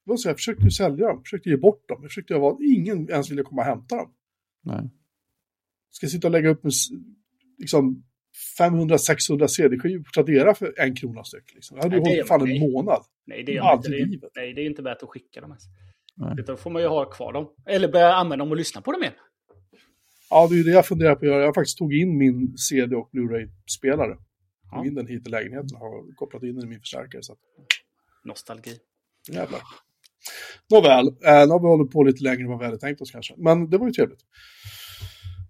vad 0.04 0.20
säger, 0.20 0.32
jag 0.32 0.38
försökte 0.38 0.64
ju 0.64 0.72
sälja 0.72 1.08
dem, 1.08 1.24
försökte 1.24 1.50
ge 1.50 1.58
bort 1.58 1.88
dem. 1.88 1.98
Jag 2.02 2.12
försökte 2.12 2.34
göra 2.34 2.58
ingen 2.62 3.10
ens 3.10 3.32
ville 3.32 3.44
komma 3.44 3.62
och 3.62 3.68
hämta 3.68 3.96
dem. 3.96 4.14
Nej. 4.64 4.90
Ska 5.90 6.06
jag 6.06 6.12
sitta 6.12 6.28
och 6.28 6.32
lägga 6.32 6.50
upp 6.50 6.66
en, 6.66 6.72
liksom 7.58 8.04
500-600 8.60 9.48
CD-skivor 9.48 10.04
på 10.04 10.10
Tradera 10.16 10.56
för 10.56 10.74
en 10.80 10.96
krona 10.96 11.24
styck. 11.24 11.54
Liksom. 11.56 11.78
Jag 11.78 11.84
hade 11.84 11.96
ju 11.96 12.02
det 12.02 12.10
hållit 12.10 12.28
fan 12.28 12.50
en 12.52 12.60
månad. 12.60 13.04
Nej, 13.26 13.44
det 13.44 13.62
man 13.62 13.76
inte. 13.78 13.90
Det, 13.90 14.30
nej, 14.36 14.54
det 14.54 14.62
är 14.62 14.66
inte 14.66 14.82
värt 14.82 15.04
att 15.04 15.10
skicka 15.10 15.42
dem 15.42 15.50
ens. 15.52 15.64
Nej. 16.16 16.44
Då 16.48 16.58
får 16.58 16.70
man 16.70 16.82
ju 16.82 16.88
ha 16.88 17.06
kvar 17.10 17.34
dem. 17.34 17.48
Eller 17.66 17.88
börja 17.92 18.14
använda 18.14 18.44
dem 18.46 18.52
och 18.52 18.58
lyssna 18.58 18.82
på 18.82 18.92
dem 18.92 19.02
igen. 19.02 19.14
Ja, 20.30 20.48
det 20.48 20.56
är 20.56 20.58
ju 20.58 20.64
det 20.64 20.72
jag 20.72 20.86
funderar 20.86 21.16
på 21.16 21.20
att 21.26 21.32
göra. 21.32 21.44
Jag 21.44 21.56
faktiskt 21.56 21.78
tog 21.78 21.94
in 21.94 22.18
min 22.18 22.58
CD 22.58 22.96
och 22.96 23.10
Blu-ray-spelare. 23.12 24.14
Tog 24.16 24.26
Ja. 24.72 24.86
in 24.86 24.96
den 24.96 25.08
hit 25.08 25.28
i 25.28 25.30
lägenheten 25.30 25.70
och 25.76 25.80
har 25.80 26.16
kopplat 26.16 26.44
in 26.44 26.56
den 26.56 26.64
i 26.64 26.68
min 26.68 26.80
förstärkare. 26.80 27.24
Så 27.24 27.34
att, 27.34 27.40
Nostalgi. 28.24 28.72
jävlar. 29.32 29.62
Nåväl, 30.72 31.08
eh, 31.08 31.14
nu 31.24 31.30
har 31.52 31.60
vi 31.60 31.66
hållit 31.68 31.92
på 31.92 32.04
lite 32.04 32.24
längre 32.24 32.42
än 32.42 32.48
vad 32.50 32.60
vi 32.60 32.66
hade 32.66 32.78
tänkt 32.78 33.02
oss 33.02 33.12
kanske. 33.12 33.34
Men 33.38 33.70
det 33.70 33.78
var 33.78 33.88
ju 33.88 33.94
trevligt. 33.94 34.20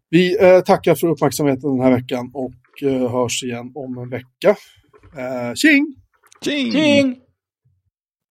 Vi 0.09 0.37
eh, 0.43 0.59
tackar 0.59 0.95
för 0.95 1.07
uppmärksamheten 1.07 1.77
den 1.77 1.81
här 1.81 1.91
veckan 1.91 2.31
och 2.33 2.83
eh, 2.83 3.11
hörs 3.11 3.43
igen 3.43 3.71
om 3.75 3.97
en 3.97 4.09
vecka. 4.09 4.49
Eh, 5.17 5.53
tjing! 5.55 5.95
Tjing! 6.45 6.71
Ting! 6.71 7.28